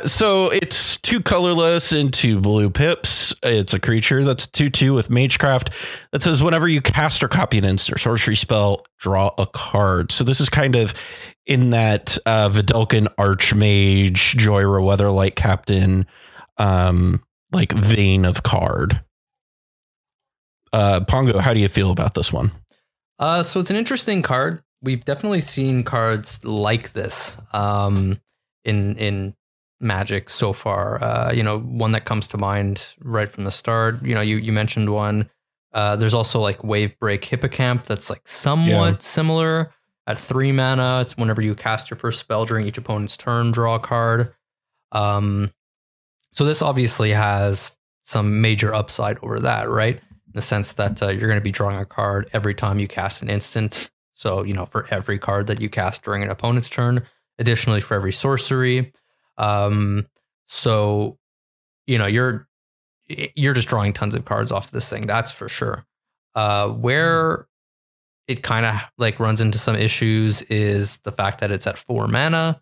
so 0.07 0.51
it's 0.51 0.97
two 0.99 1.21
colorless 1.21 1.93
and 1.93 2.13
two 2.13 2.41
blue 2.41 2.71
pips. 2.71 3.35
It's 3.43 3.75
a 3.75 3.81
creature 3.81 4.25
that's 4.25 4.47
2 4.47 4.71
2 4.71 4.95
with 4.95 5.09
Magecraft 5.09 5.71
that 6.13 6.23
says 6.23 6.43
whenever 6.43 6.69
you 6.69 6.81
cast 6.81 7.23
or 7.23 7.29
copy 7.29 7.59
an 7.59 7.65
instant 7.65 8.01
sorcery 8.01 8.37
spell, 8.37 8.87
draw 8.99 9.33
a 9.39 9.47
card. 9.47 10.13
So 10.13 10.25
this 10.25 10.41
is 10.41 10.49
kind 10.49 10.77
of 10.77 10.95
in 11.47 11.71
that 11.71 12.17
uh, 12.25 12.49
Vedalken 12.49 13.09
Archmage, 13.17 14.37
Jhoira 14.37 14.81
Weatherlight 14.81 15.35
Captain, 15.35 16.07
um, 16.59 17.23
like 17.51 17.73
vein 17.73 18.25
of 18.25 18.43
card. 18.43 19.03
Uh, 20.73 21.01
Pongo, 21.01 21.39
how 21.39 21.53
do 21.53 21.61
you 21.61 21.69
feel 21.69 21.91
about 21.91 22.15
this 22.15 22.33
one? 22.33 22.53
Uh, 23.19 23.43
so 23.43 23.61
it's 23.61 23.71
an 23.71 23.77
interesting 23.77 24.23
card. 24.23 24.63
We've 24.83 25.05
definitely 25.05 25.41
seen 25.41 25.85
cards 25.85 26.45
like 26.45 26.93
this 26.93 27.39
um, 27.53 28.19
in 28.65 28.97
in 28.97 29.35
magic 29.83 30.31
so 30.31 30.53
far. 30.53 31.03
Uh, 31.03 31.33
you 31.33 31.43
know, 31.43 31.59
one 31.61 31.93
that 31.93 32.05
comes 32.05 32.29
to 32.29 32.39
mind 32.39 32.95
right 33.01 33.29
from 33.29 33.45
the 33.45 33.51
start. 33.51 34.03
You 34.05 34.15
know, 34.15 34.21
you 34.21 34.37
you 34.37 34.53
mentioned 34.53 34.91
one. 34.91 35.29
Uh, 35.73 35.97
there's 35.97 36.15
also 36.15 36.39
like 36.41 36.59
Wavebreak 36.59 37.21
Hippocamp 37.23 37.85
that's 37.85 38.11
like 38.11 38.27
somewhat 38.29 38.93
Yeah. 38.95 38.99
similar 39.01 39.73
at 40.07 40.19
three 40.19 40.53
mana. 40.53 41.01
It's 41.01 41.17
whenever 41.17 41.41
you 41.43 41.55
cast 41.55 41.91
your 41.91 41.99
first 41.99 42.21
spell 42.21 42.45
during 42.45 42.67
each 42.67 42.77
opponent's 42.79 43.17
turn, 43.17 43.53
draw 43.53 43.77
a 43.77 43.81
card. 43.81 44.35
Um, 44.93 45.51
so 46.33 46.45
this 46.45 46.63
obviously 46.63 47.13
has 47.13 47.77
some 48.05 48.41
major 48.41 48.75
upside 48.75 49.19
over 49.23 49.41
that, 49.41 49.69
right? 49.71 49.97
In 49.97 50.33
the 50.35 50.43
sense 50.43 50.75
that 50.75 51.03
uh, 51.03 51.09
you're 51.09 51.29
going 51.29 51.41
to 51.41 51.45
be 51.45 51.53
drawing 51.53 51.77
a 51.79 51.87
card 51.87 52.29
every 52.33 52.55
time 52.55 52.79
you 52.79 52.89
cast 52.89 53.23
an 53.23 53.31
instant. 53.31 53.91
So 54.15 54.43
you 54.45 54.53
know, 54.55 54.67
for 54.67 54.87
every 54.91 55.19
card 55.19 55.47
that 55.47 55.61
you 55.61 55.69
cast 55.71 56.05
during 56.05 56.23
an 56.23 56.31
opponent's 56.31 56.69
turn. 56.69 57.03
Additionally, 57.39 57.81
for 57.81 57.95
every 57.95 58.13
sorcery. 58.13 58.93
Um, 59.43 60.07
so 60.47 61.19
you 61.87 61.99
know, 61.99 62.07
you're 62.07 62.49
you're 63.09 63.55
just 63.55 63.69
drawing 63.69 63.93
tons 63.93 64.15
of 64.15 64.25
cards 64.25 64.53
off 64.53 64.71
this 64.71 64.89
thing. 64.89 65.03
That's 65.03 65.33
for 65.33 65.49
sure. 65.49 65.85
Uh, 66.35 66.69
where 66.69 67.47
it 68.29 68.43
kind 68.43 68.65
of 68.65 68.77
like 68.99 69.21
runs 69.21 69.41
into 69.41 69.59
some 69.59 69.77
issues 69.77 70.43
is 70.43 70.99
the 70.99 71.13
fact 71.13 71.41
that 71.41 71.51
it's 71.51 71.67
at 71.67 71.77
four 71.77 72.09
mana. 72.09 72.61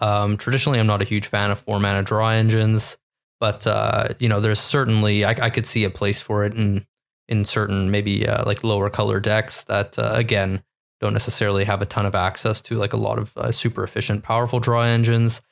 Um, 0.00 0.36
traditionally, 0.36 0.80
I'm 0.80 0.86
not 0.86 1.02
a 1.02 1.04
huge 1.04 1.26
fan 1.26 1.50
of 1.50 1.60
four 1.60 1.78
mana 1.78 2.02
draw 2.02 2.30
engines, 2.30 2.96
but 3.38 3.66
uh, 3.66 4.08
you 4.18 4.28
know, 4.28 4.40
there's 4.40 4.60
certainly 4.60 5.24
I, 5.24 5.30
I 5.30 5.50
could 5.50 5.66
see 5.66 5.84
a 5.84 5.90
place 5.90 6.20
for 6.20 6.44
it 6.44 6.54
in 6.54 6.86
in 7.28 7.44
certain 7.44 7.90
maybe 7.90 8.26
uh, 8.26 8.44
like 8.44 8.64
lower 8.64 8.90
color 8.90 9.20
decks 9.20 9.64
that 9.64 9.98
uh, 9.98 10.12
again 10.14 10.62
don't 11.00 11.12
necessarily 11.12 11.64
have 11.64 11.82
a 11.82 11.86
ton 11.86 12.06
of 12.06 12.14
access 12.14 12.60
to 12.62 12.76
like 12.76 12.92
a 12.92 12.96
lot 12.96 13.18
of 13.18 13.36
uh, 13.36 13.52
super 13.52 13.84
efficient, 13.84 14.22
powerful 14.22 14.60
draw 14.60 14.82
engines. 14.82 15.42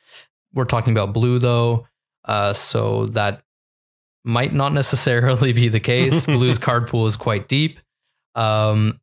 We're 0.53 0.65
talking 0.65 0.93
about 0.93 1.13
blue 1.13 1.39
though, 1.39 1.87
uh, 2.25 2.53
so 2.53 3.07
that 3.07 3.43
might 4.25 4.53
not 4.53 4.73
necessarily 4.83 5.53
be 5.53 5.69
the 5.69 5.81
case. 5.81 6.25
Blue's 6.27 6.59
card 6.59 6.87
pool 6.87 7.07
is 7.07 7.17
quite 7.17 7.49
deep. 7.49 7.81
Um, 8.35 9.01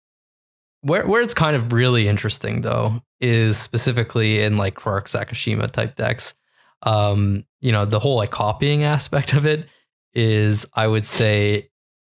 where 0.81 1.05
where 1.07 1.21
it's 1.21 1.33
kind 1.33 1.55
of 1.55 1.73
really 1.73 2.07
interesting 2.07 2.61
though 2.61 3.01
is 3.19 3.57
specifically 3.57 4.41
in 4.43 4.57
like 4.57 4.75
Krark 4.75 5.05
Sakashima 5.05 5.69
type 5.71 5.95
decks. 5.95 6.35
Um, 6.83 7.45
you 7.61 7.71
know, 7.71 7.85
the 7.85 7.99
whole 7.99 8.15
like 8.17 8.29
copying 8.29 8.83
aspect 8.83 9.33
of 9.33 9.45
it 9.47 9.67
is, 10.13 10.65
I 10.73 10.87
would 10.87 11.05
say, 11.05 11.69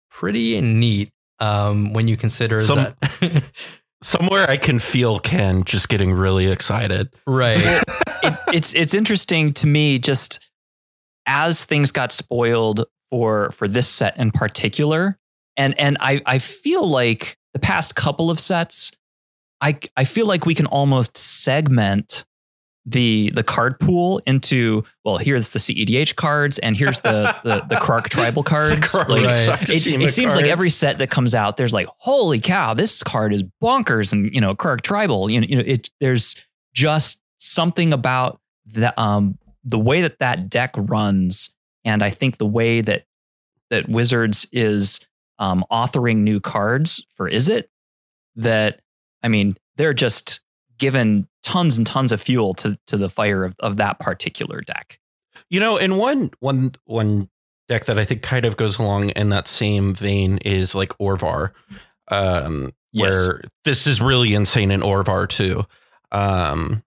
pretty 0.09 0.59
neat. 0.61 1.11
Um, 1.39 1.93
when 1.93 2.07
you 2.07 2.17
consider 2.17 2.59
Some- 2.59 2.77
that, 2.79 3.43
Somewhere 4.01 4.49
I 4.49 4.57
can 4.57 4.79
feel 4.79 5.19
Ken 5.19 5.63
just 5.63 5.89
getting 5.89 6.13
really 6.13 6.47
excited. 6.47 7.09
right? 7.25 7.59
it, 8.23 8.39
it's 8.53 8.75
it's 8.75 8.93
interesting 8.93 9.53
to 9.53 9.67
me 9.67 9.99
just 9.99 10.39
as 11.25 11.63
things 11.65 11.91
got 11.91 12.11
spoiled 12.11 12.85
for 13.09 13.51
for 13.51 13.67
this 13.67 13.87
set 13.87 14.17
in 14.17 14.31
particular 14.31 15.17
and 15.55 15.79
and 15.79 15.97
I 15.99 16.21
I 16.25 16.39
feel 16.39 16.87
like 16.87 17.37
the 17.53 17.59
past 17.59 17.95
couple 17.95 18.29
of 18.29 18.39
sets 18.39 18.91
I 19.61 19.79
I 19.95 20.03
feel 20.03 20.27
like 20.27 20.45
we 20.45 20.55
can 20.55 20.67
almost 20.67 21.17
segment 21.17 22.25
the 22.89 23.29
the 23.31 23.43
card 23.43 23.77
pool 23.81 24.21
into 24.25 24.81
well 25.03 25.17
here's 25.17 25.49
the 25.49 25.59
CEDH 25.59 26.15
cards 26.15 26.57
and 26.59 26.77
here's 26.77 27.01
the 27.01 27.35
the, 27.43 27.59
the 27.67 27.75
Krark 27.75 28.07
tribal 28.07 28.43
cards 28.43 28.93
Krark 28.93 29.09
Like, 29.09 29.23
Right. 29.23 29.69
it, 29.69 29.85
it 29.87 30.11
seems 30.11 30.35
like 30.35 30.45
every 30.45 30.69
set 30.69 30.97
that 30.99 31.09
comes 31.09 31.35
out, 31.35 31.57
there's 31.57 31.73
like, 31.73 31.87
holy 31.97 32.39
cow, 32.39 32.73
this 32.73 33.03
card 33.03 33.33
is 33.33 33.43
bonkers, 33.61 34.13
and 34.13 34.33
you 34.33 34.39
know, 34.39 34.55
Krark 34.55 34.81
Tribal. 34.81 35.29
You 35.29 35.41
know, 35.41 35.47
you 35.49 35.55
know, 35.57 35.63
it. 35.67 35.89
There's 35.99 36.35
just 36.73 37.21
something 37.39 37.91
about 37.91 38.39
the 38.65 38.97
um 38.99 39.37
the 39.65 39.79
way 39.79 40.01
that 40.01 40.19
that 40.19 40.49
deck 40.49 40.71
runs, 40.77 41.53
and 41.83 42.01
I 42.01 42.09
think 42.09 42.37
the 42.37 42.45
way 42.45 42.79
that 42.79 43.03
that 43.69 43.89
Wizards 43.89 44.47
is 44.53 45.01
um, 45.39 45.65
authoring 45.69 46.19
new 46.19 46.39
cards 46.39 47.05
for 47.15 47.27
is 47.27 47.49
it 47.49 47.69
that 48.37 48.81
I 49.23 49.27
mean 49.27 49.57
they're 49.75 49.93
just 49.93 50.39
given 50.77 51.27
tons 51.43 51.77
and 51.77 51.87
tons 51.87 52.11
of 52.11 52.21
fuel 52.21 52.53
to 52.55 52.77
to 52.87 52.97
the 52.97 53.09
fire 53.09 53.43
of, 53.43 53.55
of 53.59 53.77
that 53.77 53.99
particular 53.99 54.61
deck. 54.61 54.99
You 55.49 55.59
know, 55.59 55.77
and 55.77 55.97
one 55.97 56.31
one 56.39 56.73
one 56.85 57.29
deck 57.69 57.85
that 57.85 57.97
I 57.99 58.05
think 58.05 58.21
kind 58.21 58.45
of 58.45 58.57
goes 58.57 58.79
along 58.79 59.09
in 59.11 59.29
that 59.29 59.47
same 59.47 59.93
vein 59.93 60.37
is 60.39 60.73
like 60.75 60.89
Orvar. 60.97 61.51
Um 62.09 62.73
Yes. 62.93 63.27
where 63.27 63.41
this 63.65 63.85
is 63.85 64.01
really 64.01 64.33
insane 64.33 64.71
in 64.71 64.81
Orvar 64.81 65.27
too. 65.27 65.65
Um 66.11 66.83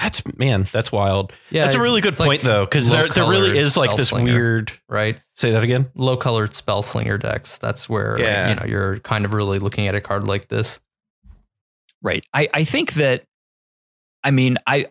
that's 0.00 0.22
man, 0.38 0.68
that's 0.72 0.90
wild. 0.90 1.32
Yeah, 1.50 1.64
that's 1.64 1.74
a 1.74 1.80
really 1.80 2.00
good 2.00 2.12
it's 2.12 2.20
like 2.20 2.26
point 2.26 2.42
though, 2.42 2.64
because 2.64 2.88
there 2.88 3.08
there 3.08 3.28
really 3.28 3.56
is 3.58 3.76
like 3.76 3.94
this 3.96 4.10
Spellslinger, 4.10 4.24
weird 4.24 4.72
right? 4.88 5.20
say 5.34 5.52
that 5.52 5.62
again. 5.62 5.90
Low 5.94 6.16
colored 6.16 6.54
spell 6.54 6.82
slinger 6.82 7.18
decks. 7.18 7.58
That's 7.58 7.88
where 7.88 8.18
Yeah. 8.18 8.48
you 8.48 8.54
know 8.56 8.64
you're 8.66 8.98
kind 9.00 9.24
of 9.26 9.34
really 9.34 9.58
looking 9.58 9.86
at 9.86 9.94
a 9.94 10.00
card 10.00 10.24
like 10.26 10.48
this. 10.48 10.80
Right. 12.02 12.24
I, 12.34 12.48
I 12.52 12.64
think 12.64 12.94
that, 12.94 13.24
I 14.24 14.30
mean, 14.30 14.58
I, 14.66 14.86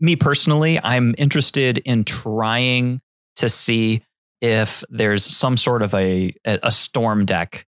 me 0.00 0.16
personally, 0.16 0.78
I'm 0.82 1.14
interested 1.18 1.78
in 1.78 2.04
trying 2.04 3.00
to 3.36 3.48
see 3.48 4.02
if 4.40 4.82
there's 4.88 5.24
some 5.24 5.56
sort 5.56 5.82
of 5.82 5.94
a, 5.94 6.32
a 6.44 6.70
storm 6.70 7.24
deck 7.24 7.66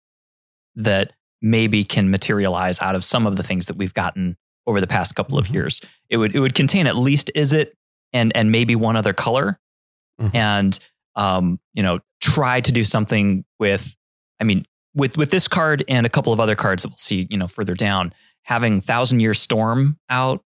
that 0.75 1.13
maybe 1.41 1.85
can 1.85 2.11
materialize 2.11 2.81
out 2.83 2.95
of 2.95 3.05
some 3.05 3.27
of 3.27 3.37
the 3.37 3.43
things 3.43 3.67
that 3.67 3.77
we've 3.77 3.95
gotten 3.95 4.37
over 4.67 4.81
the 4.81 4.87
past 4.87 5.15
couple 5.15 5.39
of 5.39 5.47
Mhm. 5.49 5.55
years. 5.55 5.81
It 6.11 6.17
would, 6.17 6.35
it 6.35 6.41
would 6.41 6.55
contain 6.55 6.87
at 6.87 6.97
least 6.97 7.31
Izzet 7.37 7.69
and, 8.13 8.37
and 8.37 8.51
maybe 8.51 8.75
one 8.75 8.97
other 8.97 9.13
color 9.13 9.59
Mhm. 10.21 10.35
and, 10.35 10.79
um, 11.15 11.61
you 11.75 11.83
know, 11.83 12.01
try 12.21 12.61
to 12.61 12.73
do 12.73 12.83
something 12.85 13.45
with, 13.61 13.95
I 14.41 14.45
mean, 14.45 14.67
with, 14.95 15.17
with 15.17 15.31
this 15.31 15.47
card 15.47 15.85
and 15.89 16.05
a 16.05 16.09
couple 16.09 16.33
of 16.33 16.41
other 16.41 16.57
cards 16.57 16.83
that 16.83 16.89
we'll 16.89 16.97
see, 16.97 17.27
you 17.31 17.37
know, 17.37 17.47
further 17.47 17.75
down, 17.75 18.13
having 18.47 18.81
Thousand 18.81 19.21
Year 19.21 19.35
Storm 19.35 19.99
out, 20.09 20.43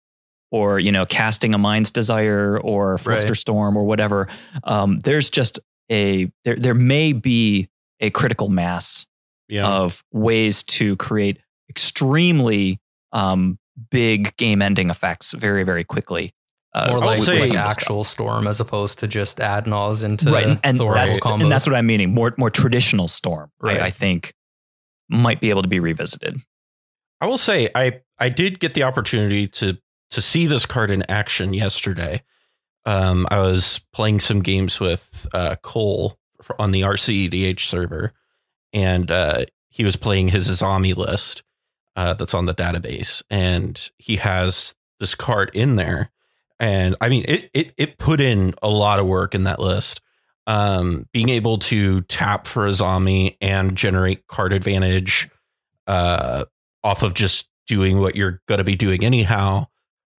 or 0.51 0.79
you 0.81 0.91
know, 0.91 1.07
casting 1.07 1.55
a 1.55 1.59
Mind's 1.59 1.91
Desire 1.93 2.59
or 2.59 2.97
Flusterstorm 2.97 3.77
or 3.77 3.85
whatever. 3.85 4.27
Um, 4.65 4.99
there's 5.01 5.31
just 5.31 5.61
a 5.91 6.31
there. 6.45 6.57
There 6.57 6.75
may 6.75 7.13
be 7.13 7.69
a 8.01 8.11
critical 8.11 8.49
mass 8.49 9.07
Yeah. 9.49 9.67
of 9.69 10.03
ways 10.13 10.63
to 10.65 10.97
create 10.97 11.39
extremely 11.69 12.81
um, 13.13 13.59
big 13.91 14.37
game-ending 14.37 14.89
effects 14.91 15.33
very, 15.33 15.65
very 15.65 15.85
quickly. 15.85 16.33
Uh, 16.73 16.87
More 16.91 16.99
like, 17.01 17.19
say- 17.19 17.57
actual 17.57 18.05
storm 18.05 18.47
as 18.47 18.61
opposed 18.61 19.01
to 19.01 19.09
just 19.09 19.39
adnos 19.39 20.05
into 20.05 20.31
right, 20.31 20.47
and, 20.47 20.61
and 20.63 20.79
Thoracle 20.79 20.95
that's 20.95 21.21
combos. 21.21 21.43
and 21.43 21.51
that's 21.53 21.67
what 21.67 21.75
I'm 21.75 21.87
meaning. 21.87 22.15
More 22.15 22.33
more 22.39 22.51
traditional 22.51 23.09
Storm, 23.09 23.51
Right. 23.61 23.81
I, 23.81 23.87
I 23.87 23.91
think, 23.91 24.33
might 25.09 25.41
be 25.41 25.51
able 25.51 25.63
to 25.63 25.69
be 25.69 25.81
revisited. 25.81 26.37
I 27.21 27.27
will 27.27 27.39
say 27.39 27.69
I 27.75 28.01
I 28.19 28.29
did 28.29 28.61
get 28.61 28.75
the 28.75 28.85
opportunity 28.85 29.49
to 29.49 29.79
to 30.11 30.21
see 30.21 30.47
this 30.47 30.67
card 30.67 30.91
in 30.91 31.09
action 31.09 31.55
yesterday. 31.55 32.23
Um, 32.87 33.27
I 33.31 33.41
was 33.41 33.85
playing 33.93 34.21
some 34.21 34.43
games 34.43 34.81
with 34.81 35.27
uh, 35.35 35.57
Cole 35.63 36.19
on 36.59 36.73
the 36.73 36.81
RCEDH 36.83 37.61
server, 37.61 38.13
and 38.73 39.11
uh, 39.11 39.45
he 39.69 39.85
was 39.85 39.97
playing 39.97 40.29
his 40.29 40.49
Azami 40.49 40.97
list 40.97 41.43
uh, 41.97 42.15
that's 42.15 42.35
on 42.35 42.47
the 42.47 42.55
database, 42.55 43.23
and 43.31 43.91
he 43.99 44.17
has 44.17 44.75
this 44.99 45.15
card 45.15 45.51
in 45.55 45.77
there. 45.77 46.11
And 46.59 46.97
I 47.01 47.09
mean, 47.09 47.25
it 47.29 47.51
it 47.53 47.75
it 47.77 47.99
put 47.99 48.21
in 48.21 48.55
a 48.63 48.69
lot 48.69 48.99
of 48.99 49.07
work 49.07 49.35
in 49.35 49.45
that 49.45 49.61
list. 49.61 50.01
Um, 50.47 51.07
being 51.13 51.29
able 51.29 51.59
to 51.59 52.01
tap 52.03 52.47
for 52.47 52.67
Azami 52.67 53.37
and 53.41 53.77
generate 53.77 54.27
card 54.27 54.53
advantage 54.53 55.29
uh, 55.87 56.47
off 56.85 57.03
of 57.03 57.15
just 57.15 57.49
doing 57.67 58.01
what 58.01 58.17
you're 58.17 58.41
going 58.49 58.59
to 58.59 58.65
be 58.65 58.77
doing 58.77 59.05
anyhow. 59.05 59.67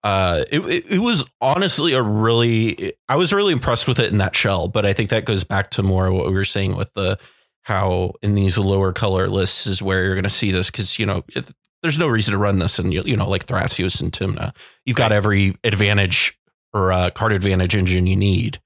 Uh, 0.03 0.45
it, 0.51 0.59
it, 0.61 0.91
it 0.93 0.99
was 0.99 1.25
honestly 1.41 1.93
a 1.93 2.01
really, 2.01 2.93
I 3.07 3.17
was 3.17 3.31
really 3.33 3.53
impressed 3.53 3.87
with 3.87 3.99
it 3.99 4.11
in 4.11 4.17
that 4.17 4.35
shell, 4.35 4.67
but 4.67 4.85
I 4.85 4.93
think 4.93 5.09
that 5.09 5.25
goes 5.25 5.43
back 5.43 5.69
to 5.71 5.83
more 5.83 6.11
what 6.11 6.27
we 6.27 6.33
were 6.33 6.45
saying 6.45 6.75
with 6.75 6.93
the, 6.93 7.19
how 7.63 8.13
in 8.23 8.33
these 8.33 8.57
lower 8.57 8.93
color 8.93 9.27
lists 9.27 9.67
is 9.67 9.81
where 9.81 10.03
you're 10.03 10.15
going 10.15 10.23
to 10.23 10.29
see 10.29 10.51
this. 10.51 10.71
Cause 10.71 10.97
you 10.97 11.05
know, 11.05 11.23
it, 11.29 11.51
there's 11.83 11.99
no 11.99 12.07
reason 12.07 12.31
to 12.31 12.37
run 12.37 12.59
this 12.59 12.79
and 12.79 12.93
you 12.93 13.15
know, 13.15 13.29
like 13.29 13.45
Thrasios 13.45 14.01
and 14.01 14.11
Tymna, 14.11 14.55
you've 14.85 14.97
got 14.97 15.11
every 15.11 15.57
advantage 15.63 16.37
or 16.73 16.91
uh, 16.91 17.09
card 17.09 17.31
advantage 17.31 17.75
engine 17.75 18.07
you 18.07 18.15
need. 18.15 18.59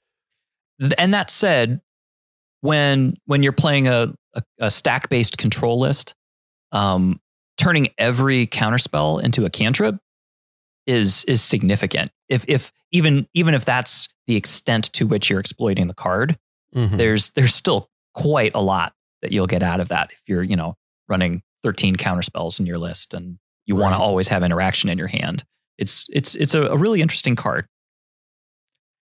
And 0.97 1.13
that 1.13 1.29
said, 1.29 1.81
when 2.61 3.15
when 3.25 3.43
you're 3.43 3.51
playing 3.53 3.87
a, 3.87 4.13
a, 4.33 4.41
a 4.59 4.71
stack 4.71 5.09
based 5.09 5.37
control 5.37 5.79
list, 5.79 6.15
um, 6.71 7.19
turning 7.57 7.87
every 7.97 8.47
counterspell 8.47 9.21
into 9.23 9.45
a 9.45 9.49
cantrip 9.49 9.97
is 10.87 11.23
is 11.25 11.41
significant. 11.41 12.11
If 12.29 12.45
if 12.47 12.71
even 12.91 13.27
even 13.33 13.53
if 13.53 13.65
that's 13.65 14.09
the 14.27 14.35
extent 14.35 14.91
to 14.93 15.05
which 15.07 15.29
you're 15.29 15.39
exploiting 15.39 15.87
the 15.87 15.93
card, 15.93 16.37
Mhm. 16.75 16.97
there's 16.97 17.31
there's 17.31 17.53
still 17.55 17.89
quite 18.13 18.51
a 18.55 18.61
lot 18.61 18.93
that 19.21 19.31
you'll 19.31 19.47
get 19.47 19.63
out 19.63 19.79
of 19.79 19.87
that 19.89 20.11
if 20.11 20.21
you're 20.27 20.43
you 20.43 20.55
know 20.55 20.75
running 21.07 21.41
13 21.63 21.95
counterspells 21.95 22.59
in 22.59 22.65
your 22.65 22.77
list 22.77 23.13
and 23.13 23.37
you 23.65 23.75
want 23.75 23.93
to 23.95 23.99
always 23.99 24.27
have 24.27 24.43
interaction 24.43 24.89
in 24.89 24.97
your 24.97 25.07
hand. 25.07 25.43
It's 25.77 26.07
it's 26.13 26.35
it's 26.35 26.53
a, 26.53 26.63
a 26.63 26.77
really 26.77 27.01
interesting 27.01 27.35
card. 27.35 27.67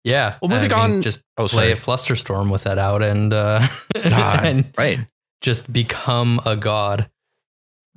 Yeah. 0.05 0.37
Well, 0.41 0.49
moving 0.49 0.73
I 0.73 0.87
mean, 0.87 0.97
on- 0.97 1.03
just 1.03 1.21
Oh, 1.37 1.47
play 1.49 1.71
sorry. 1.71 1.73
a 1.73 1.77
Flusterstorm 1.77 2.51
with 2.51 2.65
that 2.65 2.79
out 2.79 3.03
and 3.03 3.33
uh, 3.33 3.67
God. 3.95 4.45
and 4.45 4.73
Right. 4.77 5.01
just 5.43 5.73
become 5.73 6.41
a 6.47 6.57
god. 6.57 7.11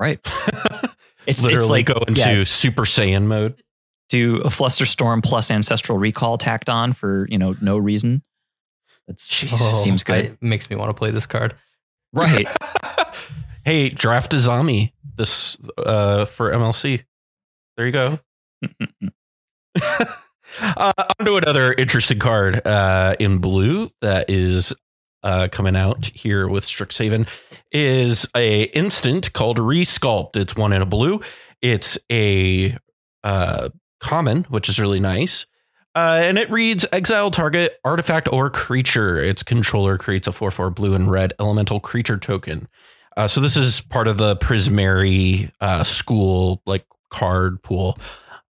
Right. 0.02 0.20
It's 1.28 1.44
Literally 1.44 1.82
it's 1.82 1.90
like 1.90 1.98
go 1.98 2.04
into 2.08 2.20
yeah, 2.20 2.44
Super 2.46 2.82
Saiyan 2.82 3.26
mode. 3.26 3.62
do 4.10 4.38
a 4.38 4.48
Flusterstorm 4.48 5.24
plus 5.24 5.52
Ancestral 5.52 6.00
Recall 6.00 6.40
tacked 6.40 6.68
on 6.68 6.94
for 6.94 7.28
you 7.30 7.38
know 7.38 7.54
no 7.62 7.78
reason. 7.78 8.24
That 9.08 9.20
seems 9.20 10.04
good. 10.04 10.26
It 10.26 10.42
makes 10.42 10.68
me 10.70 10.76
want 10.76 10.90
to 10.90 10.94
play 10.94 11.12
this 11.12 11.28
card. 11.28 11.54
right. 12.12 12.48
hey, 13.66 13.90
draft 13.90 14.34
a 14.34 14.40
zombie 14.40 14.96
this 15.16 15.58
uh, 15.78 16.26
for 16.26 16.52
MLC. 16.52 17.04
There 17.78 17.86
you 17.86 17.92
go. 17.92 18.20
uh, 20.62 20.94
on 21.20 21.26
to 21.26 21.36
another 21.36 21.72
interesting 21.74 22.18
card 22.18 22.66
uh, 22.66 23.16
in 23.20 23.38
blue 23.38 23.92
that 24.02 24.30
is 24.30 24.74
uh, 25.24 25.48
coming 25.52 25.76
out 25.76 26.08
here 26.08 26.48
with 26.48 26.66
Strixhaven 26.66 27.28
is 27.72 28.26
a 28.36 28.64
instant 28.64 29.34
called 29.34 29.58
Resculpt. 29.58 30.36
It's 30.36 30.56
one 30.56 30.74
in 30.74 30.82
a 30.82 30.86
blue. 30.86 31.22
It's 31.62 31.98
a 32.12 32.76
uh, 33.24 33.70
common, 34.00 34.44
which 34.46 34.70
is 34.70 34.80
really 34.80 35.00
nice. 35.00 35.46
Uh, 35.94 36.20
and 36.24 36.38
it 36.38 36.50
reads 36.50 36.86
exile 36.92 37.32
target 37.32 37.78
artifact 37.84 38.32
or 38.32 38.50
creature. 38.50 39.18
Its 39.18 39.44
controller 39.44 39.98
creates 39.98 40.28
a 40.28 40.32
4 40.32 40.50
4 40.50 40.70
blue 40.70 40.94
and 40.94 41.12
red 41.12 41.34
elemental 41.40 41.80
creature 41.80 42.18
token. 42.18 42.68
Uh, 43.18 43.28
so 43.28 43.42
this 43.42 43.58
is 43.58 43.82
part 43.82 44.08
of 44.08 44.18
the 44.18 44.38
Prismari 44.38 45.52
uh, 45.60 45.84
school 45.84 46.62
like 46.66 46.86
card 47.10 47.62
pool. 47.62 47.98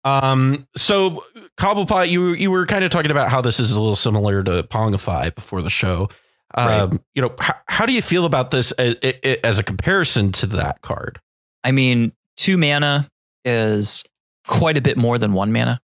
Um, 0.03 0.67
so 0.75 1.23
Cobblepott, 1.57 2.09
you 2.09 2.33
you 2.33 2.51
were 2.51 2.65
kind 2.65 2.83
of 2.83 2.91
talking 2.91 3.11
about 3.11 3.29
how 3.29 3.41
this 3.41 3.59
is 3.59 3.71
a 3.71 3.79
little 3.79 3.95
similar 3.95 4.43
to 4.43 4.63
Pongify 4.63 5.33
before 5.33 5.61
the 5.61 5.69
show. 5.69 6.09
Um, 6.53 7.01
You 7.15 7.21
know, 7.23 7.35
how, 7.39 7.55
how 7.67 7.85
do 7.85 7.93
you 7.93 8.01
feel 8.01 8.25
about 8.25 8.51
this 8.51 8.71
as, 8.73 8.95
as 9.43 9.59
a 9.59 9.63
comparison 9.63 10.31
to 10.33 10.47
that 10.47 10.81
card? 10.81 11.19
I 11.63 11.71
mean, 11.71 12.11
two 12.37 12.57
mana 12.57 13.07
is 13.45 14.03
quite 14.47 14.77
a 14.77 14.81
bit 14.81 14.97
more 14.97 15.17
than 15.17 15.33
one 15.33 15.51
mana. 15.51 15.79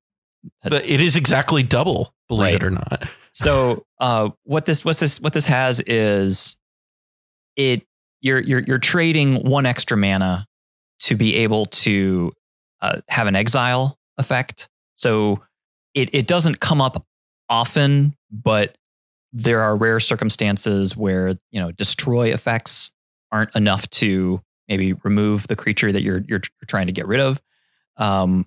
The- 0.63 0.91
it 0.91 0.99
is 1.01 1.15
exactly 1.15 1.63
double, 1.63 2.13
believe 2.27 2.53
Right. 2.53 2.55
it 2.55 2.63
or 2.63 2.71
not. 2.71 3.09
So 3.33 3.85
uh, 3.99 4.29
what 4.45 4.65
this 4.65 4.83
what 4.83 4.97
this 4.97 5.21
what 5.21 5.31
this 5.31 5.45
has 5.45 5.79
is 5.81 6.57
it 7.55 7.83
you're 8.21 8.39
you're 8.39 8.61
you're 8.61 8.79
trading 8.79 9.47
one 9.47 9.67
extra 9.67 9.95
mana 9.95 10.47
to 11.01 11.15
be 11.15 11.35
able 11.35 11.67
to 11.67 12.33
uh, 12.81 12.97
have 13.09 13.27
an 13.27 13.35
exile 13.35 13.95
effect. 14.17 14.69
So 14.95 15.43
it 15.93 16.09
it 16.15 16.25
doesn't 16.25 16.59
come 16.59 16.81
up 16.81 17.05
often, 17.47 18.15
but 18.31 18.75
there 19.33 19.61
are 19.61 19.75
rare 19.75 19.99
circumstances 19.99 20.95
where 20.95 21.29
you 21.51 21.59
know 21.59 21.71
destroy 21.71 22.33
effects 22.33 22.91
aren't 23.31 23.55
enough 23.55 23.89
to 23.89 24.41
maybe 24.67 24.93
remove 25.03 25.47
the 25.47 25.55
creature 25.55 25.91
that 25.91 26.01
you're 26.01 26.23
you're, 26.27 26.41
trying 26.67 26.87
to 26.87 26.93
get 26.93 27.07
rid 27.07 27.19
of. 27.19 27.41
Um, 27.97 28.45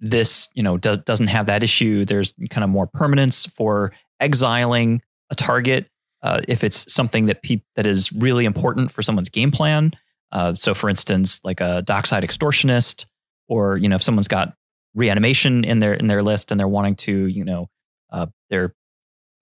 this 0.00 0.48
you 0.54 0.62
know 0.62 0.76
does, 0.76 0.98
doesn't 0.98 1.28
have 1.28 1.46
that 1.46 1.62
issue. 1.62 2.04
There's 2.04 2.34
kind 2.50 2.64
of 2.64 2.70
more 2.70 2.86
permanence 2.86 3.46
for 3.46 3.92
exiling 4.20 5.02
a 5.30 5.34
target 5.34 5.88
uh, 6.22 6.40
if 6.48 6.64
it's 6.64 6.92
something 6.92 7.26
that 7.26 7.42
peop- 7.42 7.66
that 7.76 7.86
is 7.86 8.12
really 8.12 8.44
important 8.44 8.92
for 8.92 9.02
someone's 9.02 9.28
game 9.28 9.50
plan. 9.50 9.92
Uh, 10.30 10.54
so, 10.54 10.74
for 10.74 10.90
instance, 10.90 11.40
like 11.44 11.60
a 11.60 11.82
dockside 11.82 12.22
extortionist, 12.22 13.06
or 13.48 13.76
you 13.76 13.88
know, 13.88 13.96
if 13.96 14.02
someone's 14.02 14.28
got 14.28 14.54
reanimation 14.94 15.64
in 15.64 15.78
their 15.78 15.94
in 15.94 16.06
their 16.06 16.22
list 16.22 16.50
and 16.50 16.58
they're 16.58 16.68
wanting 16.68 16.96
to, 16.96 17.26
you 17.26 17.44
know, 17.44 17.68
uh, 18.10 18.26
they're 18.50 18.74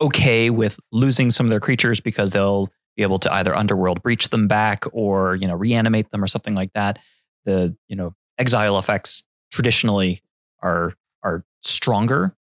okay 0.00 0.50
with 0.50 0.78
losing 0.92 1.30
some 1.30 1.46
of 1.46 1.50
their 1.50 1.60
creatures 1.60 2.00
because 2.00 2.30
they'll 2.30 2.68
be 2.96 3.02
able 3.02 3.18
to 3.18 3.32
either 3.32 3.54
underworld 3.54 4.02
breach 4.02 4.30
them 4.30 4.48
back 4.48 4.84
or 4.92 5.36
you 5.36 5.46
know 5.46 5.54
reanimate 5.54 6.10
them 6.10 6.22
or 6.22 6.26
something 6.26 6.54
like 6.54 6.72
that. 6.72 6.98
The 7.44 7.76
you 7.88 7.96
know 7.96 8.14
exile 8.38 8.78
effects 8.78 9.24
traditionally 9.52 10.22
are 10.62 10.94
are 11.22 11.44
stronger. 11.62 12.34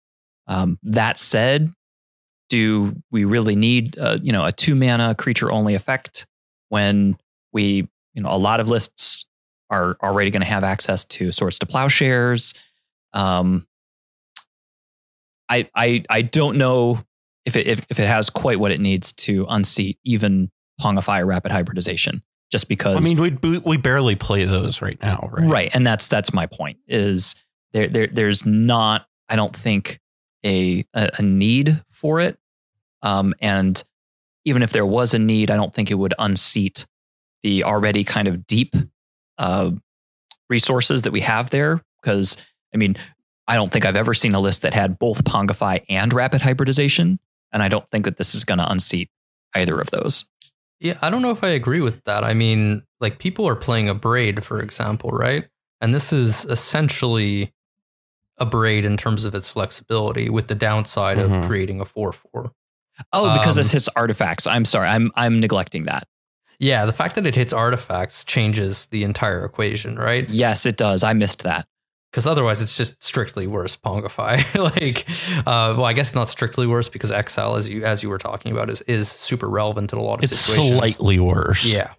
Um, 0.48 0.78
that 0.84 1.18
said, 1.18 1.72
do 2.50 2.96
we 3.12 3.26
really 3.26 3.56
need 3.56 3.98
uh, 3.98 4.18
you 4.22 4.32
know 4.32 4.46
a 4.46 4.52
two 4.52 4.76
mana 4.76 5.16
creature 5.16 5.52
only 5.52 5.76
effect 5.76 6.28
when 6.70 7.18
we 7.52 7.88
you 8.14 8.22
know 8.22 8.32
a 8.32 8.38
lot 8.38 8.60
of 8.60 8.70
lists 8.70 9.26
are 9.70 9.98
already 10.04 10.30
going 10.30 10.42
to 10.42 10.48
have 10.48 10.64
access 10.64 11.04
to 11.06 11.32
swords 11.32 11.60
to 11.60 11.66
plowshares? 11.66 12.54
Um, 13.14 13.68
I 15.50 15.70
I 15.76 16.04
I 16.10 16.22
don't 16.22 16.58
know 16.58 17.04
if 17.46 17.56
it 17.56 17.68
if, 17.68 17.82
if 17.90 18.00
it 18.00 18.08
has 18.08 18.30
quite 18.30 18.60
what 18.60 18.72
it 18.72 18.80
needs 18.80 19.12
to 19.14 19.46
unseat 19.50 19.98
even 20.04 20.50
Pongify 20.82 21.26
rapid 21.26 21.52
hybridization. 21.52 22.24
Just 22.52 22.70
because 22.70 22.98
I 22.98 23.00
mean, 23.00 23.38
we 23.42 23.58
we 23.60 23.78
barely 23.78 24.16
play 24.16 24.44
those 24.44 24.80
right 24.80 25.02
now, 25.02 25.28
right? 25.32 25.50
right 25.50 25.76
and 25.76 25.88
that's 25.88 26.08
that's 26.08 26.34
my 26.34 26.46
point 26.46 26.78
is 26.88 27.36
there, 27.74 27.88
there 27.88 28.08
there's 28.08 28.46
not 28.46 29.06
i 29.28 29.36
don't 29.36 29.56
think 29.56 30.00
a 30.46 30.86
a, 30.94 31.22
need 31.22 31.82
for 31.92 32.20
it 32.20 32.38
um 33.02 33.34
and 33.42 33.84
even 34.46 34.62
if 34.62 34.72
there 34.72 34.86
was 34.86 35.14
a 35.14 35.20
need 35.20 35.52
i 35.52 35.56
don't 35.56 35.74
think 35.74 35.92
it 35.92 35.96
would 35.96 36.14
unseat 36.20 36.86
the 37.42 37.64
already 37.64 38.04
kind 38.04 38.28
of 38.28 38.48
deep 38.48 38.76
uh 39.38 39.72
resources 40.50 41.02
that 41.02 41.12
we 41.12 41.22
have 41.22 41.50
there 41.50 41.82
because 42.02 42.38
i 42.74 42.78
mean 42.78 42.96
i 43.48 43.56
don't 43.56 43.72
think 43.72 43.86
i've 43.86 43.98
ever 43.98 44.14
seen 44.14 44.36
a 44.36 44.40
list 44.40 44.62
that 44.62 44.74
had 44.74 45.00
both 45.00 45.24
pongify 45.24 45.84
and 45.90 46.14
rapid 46.14 46.42
hybridization 46.42 47.20
and 47.54 47.64
i 47.64 47.68
don't 47.70 47.90
think 47.92 48.04
that 48.06 48.18
this 48.18 48.34
is 48.36 48.44
going 48.44 48.58
to 48.58 48.70
unseat 48.72 49.10
either 49.56 49.80
of 49.80 49.90
those 49.92 50.26
Yeah, 50.80 50.98
I 51.02 51.10
don't 51.10 51.22
know 51.22 51.32
if 51.32 51.44
I 51.46 51.50
agree 51.50 51.80
with 51.80 52.04
that. 52.04 52.26
I 52.26 52.34
mean, 52.34 52.84
like 53.00 53.18
people 53.18 53.48
are 53.48 53.56
playing 53.56 53.88
Abrade, 53.88 54.44
for 54.44 54.60
example, 54.60 55.12
right? 55.12 55.46
And 55.80 55.94
this 55.96 56.12
is 56.12 56.44
essentially 56.46 57.54
Abrade 58.40 58.84
in 58.84 58.98
terms 58.98 59.24
of 59.24 59.34
its 59.36 59.48
flexibility, 59.48 60.30
with 60.30 60.48
the 60.48 60.56
downside 60.56 61.18
Mhm. 61.20 61.42
of 61.44 61.48
creating 61.48 61.80
a 61.80 61.86
four 61.86 62.12
four. 62.12 62.52
oh 63.14 63.32
because 63.34 63.56
Um, 63.58 63.62
this 63.62 63.72
hits 63.72 63.90
artifacts 63.96 64.46
i'm 64.46 64.66
sorry 64.66 64.88
i'm 64.90 65.10
i'm 65.16 65.40
neglecting 65.40 65.86
that 65.86 66.04
Yeah, 66.60 66.86
the 66.86 66.94
fact 66.94 67.16
that 67.16 67.26
it 67.26 67.36
hits 67.36 67.52
artifacts 67.54 68.24
changes 68.26 68.86
the 68.88 69.04
entire 69.04 69.44
equation, 69.46 69.96
right? 69.96 70.30
yes 70.30 70.66
it 70.66 70.76
does 70.78 71.02
i 71.04 71.14
missed 71.14 71.44
that 71.44 71.66
Because 72.14 72.28
otherwise, 72.28 72.62
it's 72.62 72.78
just 72.78 73.04
strictly 73.04 73.48
worse 73.48 73.76
Pongify. 73.76 74.44
like, 74.78 75.10
uh, 75.48 75.74
well, 75.76 75.86
I 75.86 75.94
guess 75.94 76.14
not 76.14 76.30
strictly 76.30 76.68
worse 76.68 76.88
because 76.88 77.12
Exile, 77.12 77.56
as 77.56 77.68
you 77.68 77.84
as 77.84 78.04
you 78.04 78.10
were 78.10 78.20
talking 78.20 78.52
about, 78.52 78.70
is 78.70 78.82
is 78.82 79.10
super 79.10 79.50
relevant 79.50 79.92
in 79.92 79.98
a 79.98 80.04
lot 80.04 80.20
of 80.20 80.26
It's 80.26 80.38
situations. 80.38 80.78
slightly 80.78 81.20
worse. 81.20 81.66
Yeah. 81.66 81.94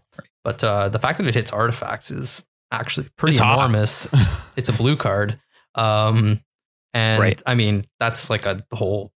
But 0.44 0.62
uh, 0.62 0.88
the 0.88 1.00
fact 1.00 1.18
that 1.18 1.26
it 1.26 1.34
hits 1.34 1.52
artifacts 1.52 2.12
is 2.12 2.44
actually 2.70 3.08
pretty 3.16 3.32
It's 3.32 3.40
enormous. 3.42 4.06
it's 4.56 4.68
a 4.68 4.72
blue 4.72 4.96
card. 4.96 5.40
Um, 5.74 6.40
and 6.92 7.20
Right. 7.20 7.42
I 7.44 7.54
mean, 7.56 7.84
that's 7.98 8.30
like 8.30 8.46
a 8.46 8.64
whole 8.72 9.12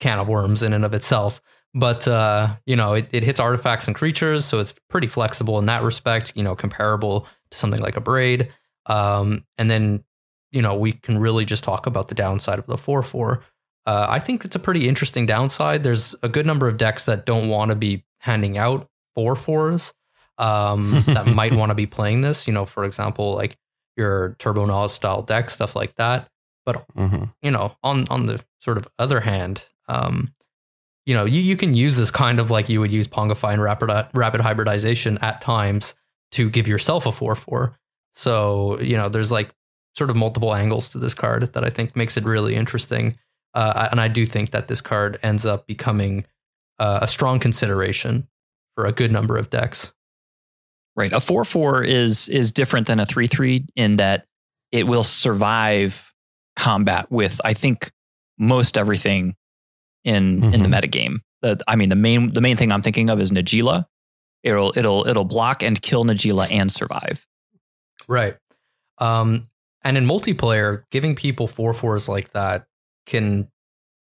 can 0.00 0.18
of 0.20 0.26
worms 0.28 0.62
in 0.62 0.72
and 0.72 0.84
of 0.86 0.94
itself. 0.94 1.42
But, 1.74 2.08
uh, 2.08 2.56
you 2.66 2.76
know, 2.76 2.94
it, 2.94 3.08
it 3.12 3.24
hits 3.24 3.38
artifacts 3.40 3.86
and 3.88 3.94
creatures. 3.94 4.44
So 4.46 4.58
it's 4.58 4.74
pretty 4.88 5.06
flexible 5.06 5.58
in 5.58 5.66
that 5.66 5.82
respect, 5.82 6.32
you 6.34 6.42
know, 6.42 6.56
comparable 6.56 7.26
to 7.50 7.58
something 7.58 7.80
like 7.80 7.94
Abrade. 7.96 8.48
Um, 8.86 9.44
and 9.58 9.70
then, 9.70 10.02
you 10.52 10.62
know, 10.62 10.74
we 10.74 10.92
can 10.92 11.18
really 11.18 11.44
just 11.44 11.64
talk 11.64 11.86
about 11.86 12.08
the 12.08 12.14
downside 12.14 12.58
of 12.58 12.66
the 12.66 12.76
4 12.78 13.02
4. 13.02 13.42
Uh, 13.86 14.06
I 14.08 14.18
think 14.18 14.44
it's 14.44 14.56
a 14.56 14.58
pretty 14.60 14.88
interesting 14.88 15.26
downside. 15.26 15.82
There's 15.82 16.14
a 16.22 16.28
good 16.28 16.46
number 16.46 16.68
of 16.68 16.76
decks 16.76 17.06
that 17.06 17.24
don't 17.26 17.48
want 17.48 17.70
to 17.70 17.74
be 17.76 18.04
handing 18.18 18.58
out 18.58 18.88
four 19.14 19.34
fours 19.34 19.92
um, 20.38 21.02
that 21.06 21.26
might 21.26 21.54
want 21.54 21.70
to 21.70 21.74
be 21.74 21.86
playing 21.86 22.20
this. 22.20 22.46
You 22.46 22.52
know, 22.52 22.66
for 22.66 22.84
example, 22.84 23.34
like 23.34 23.56
your 23.96 24.36
Turbo 24.38 24.66
Naus 24.66 24.92
style 24.92 25.22
deck, 25.22 25.50
stuff 25.50 25.74
like 25.74 25.94
that. 25.96 26.28
But 26.66 26.86
Mhm. 26.96 27.32
you 27.42 27.50
know, 27.50 27.76
on 27.82 28.06
on 28.08 28.26
the 28.26 28.42
sort 28.58 28.76
of 28.76 28.86
other 28.98 29.20
hand, 29.20 29.66
um, 29.88 30.32
you 31.06 31.14
know, 31.14 31.24
you, 31.24 31.40
you 31.40 31.56
can 31.56 31.72
use 31.74 31.96
this 31.96 32.10
kind 32.10 32.38
of 32.38 32.50
like 32.50 32.68
you 32.68 32.80
would 32.80 32.92
use 32.92 33.08
Pongify 33.08 33.52
and 33.54 33.62
rapid 33.62 33.90
rapid 34.14 34.40
hybridization 34.42 35.16
at 35.18 35.40
times 35.40 35.94
to 36.32 36.50
give 36.50 36.68
yourself 36.68 37.06
a 37.06 37.12
four 37.12 37.34
four. 37.34 37.76
So 38.12 38.78
you 38.80 38.96
know, 38.98 39.08
there's 39.08 39.32
like 39.32 39.50
sort 39.96 40.10
of 40.10 40.16
multiple 40.16 40.54
angles 40.54 40.88
to 40.90 40.98
this 40.98 41.14
card 41.14 41.52
that 41.52 41.64
I 41.64 41.70
think 41.70 41.96
makes 41.96 42.16
it 42.16 42.24
really 42.24 42.54
interesting. 42.54 43.16
Uh, 43.54 43.88
and 43.90 44.00
I 44.00 44.08
do 44.08 44.24
think 44.26 44.50
that 44.50 44.68
this 44.68 44.80
card 44.80 45.18
ends 45.22 45.44
up 45.44 45.66
becoming 45.66 46.24
uh, 46.78 47.00
a 47.02 47.08
strong 47.08 47.40
consideration 47.40 48.28
for 48.76 48.86
a 48.86 48.92
good 48.92 49.10
number 49.12 49.36
of 49.36 49.50
decks. 49.50 49.92
Right. 50.96 51.12
A 51.12 51.20
4 51.20 51.44
4 51.44 51.82
is 51.84 52.28
is 52.28 52.52
different 52.52 52.86
than 52.86 53.00
a 53.00 53.06
3 53.06 53.26
3 53.26 53.66
in 53.76 53.96
that 53.96 54.26
it 54.72 54.86
will 54.86 55.04
survive 55.04 56.12
combat 56.56 57.10
with, 57.10 57.40
I 57.44 57.54
think, 57.54 57.90
most 58.38 58.76
everything 58.78 59.34
in 60.04 60.42
in 60.54 60.62
the 60.62 60.68
Mhm. 60.68 60.80
metagame. 60.80 61.16
The, 61.42 61.58
I 61.66 61.76
mean, 61.76 61.88
the 61.88 61.96
main 61.96 62.32
the 62.32 62.40
main 62.40 62.56
thing 62.56 62.70
I'm 62.70 62.82
thinking 62.82 63.08
of 63.10 63.20
is 63.20 63.30
Najeela. 63.32 63.86
It'll 64.42 64.72
it'll 64.76 65.06
it'll 65.06 65.24
block 65.24 65.62
and 65.62 65.80
kill 65.80 66.04
Najeela 66.04 66.50
and 66.50 66.70
survive. 66.70 67.26
Right. 68.08 68.36
Um, 68.98 69.44
and 69.82 69.96
in 69.96 70.04
multiplayer, 70.06 70.82
giving 70.90 71.14
people 71.14 71.46
four 71.46 71.72
fours 71.74 72.08
like 72.08 72.30
that 72.32 72.66
can 73.06 73.48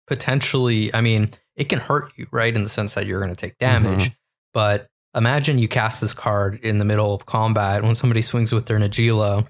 potentially, 0.07 0.93
I 0.93 1.01
mean, 1.01 1.31
it 1.55 1.69
can 1.69 1.79
hurt 1.79 2.11
you, 2.17 2.27
right? 2.31 2.55
In 2.55 2.63
the 2.63 2.69
sense 2.69 2.93
that 2.93 3.05
you're 3.05 3.19
going 3.19 3.33
to 3.33 3.35
take 3.35 3.57
damage. 3.57 4.09
Mhm. 4.09 4.15
But 4.53 4.89
imagine 5.15 5.57
you 5.57 5.67
cast 5.67 6.01
this 6.01 6.13
card 6.13 6.55
in 6.61 6.77
the 6.77 6.85
middle 6.85 7.13
of 7.13 7.25
combat 7.25 7.83
when 7.83 7.95
somebody 7.95 8.21
swings 8.21 8.51
with 8.51 8.65
their 8.67 8.77
Najeela, 8.79 9.47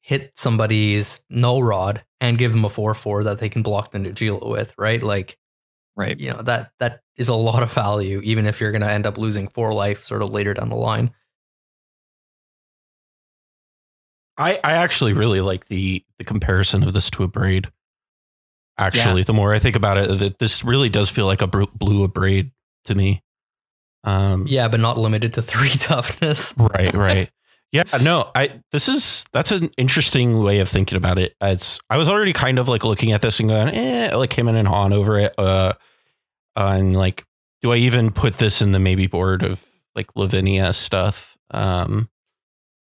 hit 0.00 0.32
somebody's 0.34 1.24
null 1.30 1.62
rod 1.62 2.02
and 2.20 2.38
give 2.38 2.52
them 2.52 2.64
a 2.64 2.68
4 2.68 2.94
4 2.94 3.24
that 3.24 3.38
they 3.38 3.48
can 3.48 3.62
block 3.62 3.92
the 3.92 3.98
Najeela 3.98 4.48
with, 4.48 4.74
right? 4.76 5.02
Like, 5.02 5.38
Right. 5.94 6.18
you 6.18 6.30
know, 6.32 6.42
that 6.42 6.72
that 6.80 7.02
is 7.16 7.28
a 7.28 7.34
lot 7.34 7.62
of 7.62 7.72
value, 7.72 8.20
even 8.24 8.46
if 8.46 8.60
you're 8.60 8.72
going 8.72 8.80
to 8.82 8.90
end 8.90 9.06
up 9.06 9.18
losing 9.18 9.46
four 9.48 9.72
life 9.74 10.02
sort 10.04 10.22
of 10.22 10.30
later 10.30 10.54
down 10.54 10.70
the 10.70 10.74
line. 10.76 11.12
I, 14.38 14.58
I 14.64 14.72
actually 14.72 15.12
really 15.12 15.40
like 15.40 15.66
the 15.66 16.04
the 16.18 16.24
comparison 16.24 16.82
of 16.82 16.92
this 16.92 17.10
to 17.10 17.26
Abrade. 17.28 17.66
Actually, 18.78 19.22
the 19.22 19.34
more 19.34 19.52
I 19.52 19.58
think 19.58 19.76
about 19.76 19.98
it, 19.98 20.18
that 20.18 20.38
this 20.38 20.64
really 20.64 20.88
does 20.88 21.10
feel 21.10 21.26
like 21.26 21.42
a 21.42 21.46
blue 21.46 22.08
braid 22.08 22.52
to 22.86 22.94
me. 22.94 23.22
Um, 24.04 24.46
Yeah, 24.48 24.68
but 24.68 24.80
not 24.80 24.98
limited 24.98 25.32
to 25.34 25.42
three 25.42 25.68
toughness. 25.72 26.54
right, 26.56 26.94
right. 26.94 27.30
Yeah, 27.72 27.84
no, 28.02 28.30
I 28.34 28.60
this 28.70 28.86
is 28.86 29.24
that's 29.32 29.50
an 29.50 29.70
interesting 29.78 30.42
way 30.42 30.58
of 30.58 30.68
thinking 30.68 30.98
about 30.98 31.18
it. 31.18 31.34
It's 31.40 31.80
I 31.88 31.96
was 31.96 32.06
already 32.06 32.34
kind 32.34 32.58
of 32.58 32.68
like 32.68 32.84
looking 32.84 33.12
at 33.12 33.22
this 33.22 33.40
and 33.40 33.48
going, 33.48 33.74
eh, 33.74 34.14
like 34.14 34.34
him 34.34 34.46
and 34.46 34.68
Han 34.68 34.92
over 34.92 35.18
it. 35.18 35.34
Uh, 35.38 35.72
and 36.54 36.94
like, 36.94 37.24
do 37.62 37.72
I 37.72 37.76
even 37.76 38.10
put 38.10 38.36
this 38.36 38.60
in 38.60 38.72
the 38.72 38.78
maybe 38.78 39.06
board 39.06 39.42
of 39.42 39.64
like 39.96 40.14
Lavinia 40.14 40.74
stuff? 40.74 41.38
Um, 41.50 42.10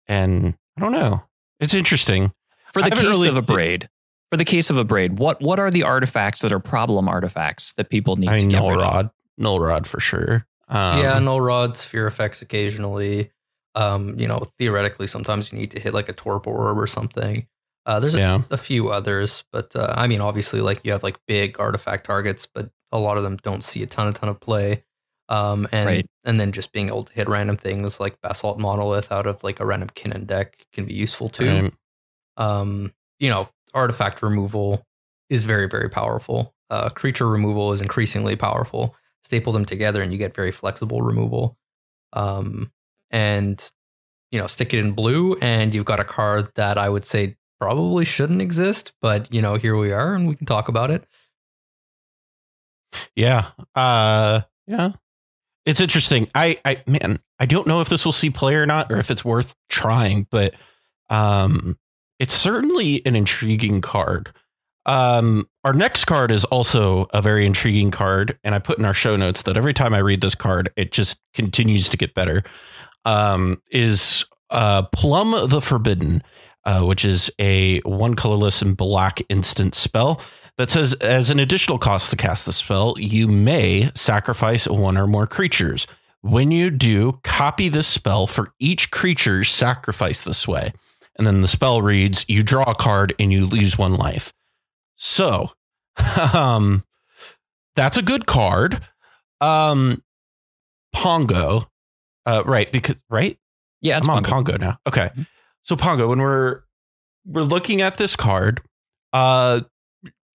and 0.08 0.56
I 0.76 0.82
don't 0.82 0.94
know. 0.94 1.26
It's 1.62 1.74
interesting. 1.74 2.34
For 2.74 2.82
the 2.82 2.90
case 2.90 3.04
really- 3.04 3.30
of 3.30 3.36
Abrade, 3.36 3.88
for 4.32 4.38
the 4.38 4.46
case 4.46 4.70
of 4.70 4.78
Abrade, 4.78 5.18
what 5.18 5.42
what 5.42 5.60
are 5.60 5.70
the 5.70 5.84
artifacts 5.84 6.42
that 6.42 6.52
are 6.52 6.60
problem 6.60 7.08
artifacts 7.08 7.74
that 7.74 7.90
people 7.90 8.16
need 8.16 8.30
I 8.30 8.38
to 8.38 8.48
get 8.48 8.58
null 8.58 8.72
rid 8.72 8.80
of? 8.80 8.84
rod, 8.84 9.10
null 9.38 9.60
rod 9.60 9.86
for 9.86 10.00
sure. 10.00 10.48
Um, 10.68 11.00
yeah, 11.00 11.20
null 11.20 11.42
rod, 11.42 11.78
sphere 11.78 12.08
effects 12.08 12.42
occasionally. 12.42 13.32
Um, 13.76 14.20
you 14.20 14.28
know, 14.28 14.40
theoretically, 14.58 15.08
sometimes 15.08 15.52
you 15.52 15.60
need 15.60 15.72
to 15.72 15.80
hit 15.80 15.94
like 15.94 16.10
a 16.10 16.14
torpor 16.14 16.50
orb 16.50 16.78
or 16.78 16.88
something. 16.88 17.48
Uh, 17.86 18.00
there's 18.00 18.16
a, 18.16 18.20
yeah, 18.20 18.42
a 18.50 18.58
few 18.58 18.90
others, 18.90 19.44
but 19.52 19.76
uh, 19.76 19.94
I 19.98 20.08
mean, 20.08 20.22
obviously, 20.22 20.62
like 20.62 20.82
you 20.84 20.92
have 20.94 21.04
like 21.04 21.18
big 21.28 21.60
artifact 21.60 22.06
targets, 22.06 22.46
but 22.46 22.70
a 22.92 23.00
lot 23.00 23.18
of 23.18 23.24
them 23.24 23.38
don't 23.38 23.64
see 23.64 23.84
a 23.84 23.86
ton, 23.88 24.08
a 24.08 24.14
ton 24.14 24.30
of 24.30 24.40
play. 24.40 24.84
Um, 25.32 25.68
and 25.72 25.88
Right. 25.88 26.08
and 26.26 26.40
then 26.40 26.52
just 26.52 26.74
being 26.74 26.90
able 26.90 27.06
to 27.06 27.14
hit 27.14 27.30
random 27.30 27.58
things 27.58 28.00
like 28.00 28.22
basalt 28.22 28.60
monolith 28.60 29.12
out 29.12 29.28
of 29.28 29.44
like 29.44 29.60
a 29.62 29.66
random 29.66 29.90
kinnan 29.96 30.28
deck 30.28 30.66
can 30.74 30.86
be 30.86 30.94
useful 30.94 31.30
too. 31.30 31.46
right. 31.48 31.74
Um, 32.38 32.94
you 33.20 33.30
know, 33.30 33.50
artifact 33.74 34.22
removal 34.22 34.86
is 35.30 35.46
very, 35.46 35.68
very 35.70 35.90
powerful. 35.90 36.54
Uh, 36.70 36.90
creature 36.90 37.30
removal 37.30 37.72
is 37.72 37.82
increasingly 37.82 38.36
powerful. 38.36 38.96
Staple 39.24 39.54
them 39.54 39.66
together 39.66 40.02
and 40.02 40.12
you 40.12 40.18
get 40.20 40.36
very 40.36 40.52
flexible 40.52 41.00
removal. 41.00 41.58
Um, 42.14 42.72
and 43.12 43.72
you 44.32 44.40
know, 44.40 44.48
stick 44.48 44.74
it 44.74 44.80
in 44.80 44.94
blue, 44.94 45.36
and 45.42 45.76
you've 45.76 45.86
got 45.86 46.00
a 46.00 46.06
card 46.06 46.50
that 46.56 46.78
I 46.78 46.90
would 46.90 47.06
say 47.06 47.38
probably 47.60 48.06
shouldn't 48.06 48.42
exist, 48.42 48.94
but 49.02 49.34
you 49.34 49.42
know, 49.42 49.56
here 49.56 49.78
we 49.78 49.92
are, 49.94 50.14
and 50.16 50.28
we 50.28 50.36
can 50.36 50.46
talk 50.48 50.70
about 50.70 50.92
it. 50.92 51.06
Yeah. 53.16 53.52
Uh 53.76 54.42
yeah. 54.68 54.92
It's 55.66 55.80
interesting. 55.80 56.28
I 56.34 56.58
I 56.66 56.84
man, 56.88 57.20
I 57.40 57.46
don't 57.46 57.68
know 57.68 57.82
if 57.82 57.90
this 57.90 58.06
will 58.06 58.12
see 58.12 58.30
play 58.30 58.56
or 58.56 58.66
not 58.66 58.92
or 58.92 58.98
if 58.98 59.12
it's 59.12 59.24
worth 59.26 59.54
trying, 59.70 60.28
but 60.32 60.56
um 61.10 61.78
it's 62.20 62.34
certainly 62.34 63.06
an 63.06 63.16
intriguing 63.16 63.82
card. 63.82 64.34
Um 64.86 65.48
our 65.64 65.74
next 65.74 66.06
card 66.06 66.32
is 66.32 66.46
also 66.46 67.08
a 67.14 67.22
very 67.22 67.46
intriguing 67.46 67.92
card 67.92 68.38
and 68.44 68.56
I 68.56 68.60
put 68.60 68.80
in 68.80 68.86
our 68.86 68.94
show 68.94 69.16
notes 69.16 69.44
that 69.44 69.58
every 69.58 69.74
time 69.74 69.94
I 69.94 70.00
read 70.00 70.22
this 70.22 70.36
card 70.36 70.72
it 70.76 70.92
just 70.92 71.20
continues 71.34 71.90
to 71.90 71.98
get 71.98 72.16
better. 72.16 72.44
Um 73.06 73.62
is 73.72 74.26
uh 74.50 74.84
Plumb 74.94 75.48
the 75.50 75.62
Forbidden, 75.62 76.24
uh, 76.66 76.82
which 76.82 77.06
is 77.06 77.30
a 77.40 77.80
one 77.82 78.16
colorless 78.16 78.64
and 78.64 78.76
black 78.76 79.22
instant 79.30 79.76
spell 79.76 80.22
that 80.62 80.70
says 80.70 80.94
as 80.96 81.32
an 81.32 81.40
additional 81.40 81.80
cost 81.80 82.12
to 82.12 82.16
cast 82.16 82.46
the 82.46 82.54
spell, 82.54 82.94
you 83.00 83.28
may 83.28 83.90
sacrifice 83.96 84.68
one 84.68 84.96
or 84.96 85.08
more 85.08 85.26
creatures. 85.26 85.88
When 86.22 86.52
you 86.52 86.70
do, 86.70 87.20
copy 87.24 87.68
this 87.68 87.88
spell 87.88 88.28
for 88.28 88.54
each 88.60 88.92
creature 88.92 89.44
sacrificed 89.44 90.24
this 90.24 90.48
way. 90.48 90.72
And 91.18 91.26
then 91.26 91.42
the 91.42 91.48
spell 91.48 91.82
reads, 91.82 92.26
you 92.28 92.44
draw 92.44 92.70
a 92.70 92.76
card 92.76 93.16
and 93.18 93.34
you 93.34 93.48
lose 93.48 93.76
one 93.76 93.96
life. 93.96 94.34
So, 94.98 95.50
um, 96.34 96.84
that's 97.76 97.98
a 97.98 98.04
good 98.04 98.28
card. 98.28 98.82
Um, 99.42 100.04
Pongo, 100.94 101.72
uh, 102.28 102.44
right? 102.46 102.72
Because 102.72 102.98
right, 103.10 103.36
Yeah, 103.82 103.98
it's 103.98 104.08
I'm 104.08 104.18
on 104.18 104.24
Pongo. 104.24 104.52
Pongo 104.52 104.58
now. 104.58 104.80
Okay. 104.88 105.10
Mhm. 105.18 105.26
So 105.64 105.76
Pongo, 105.76 106.10
when 106.10 106.20
we're 106.20 106.62
we're 107.26 107.42
looking 107.42 107.82
at 107.82 107.98
this 107.98 108.16
card, 108.16 108.62
uh 109.12 109.62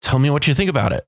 tell 0.03 0.19
me 0.19 0.29
what 0.29 0.47
you 0.47 0.53
think 0.53 0.69
about 0.69 0.93
it. 0.93 1.07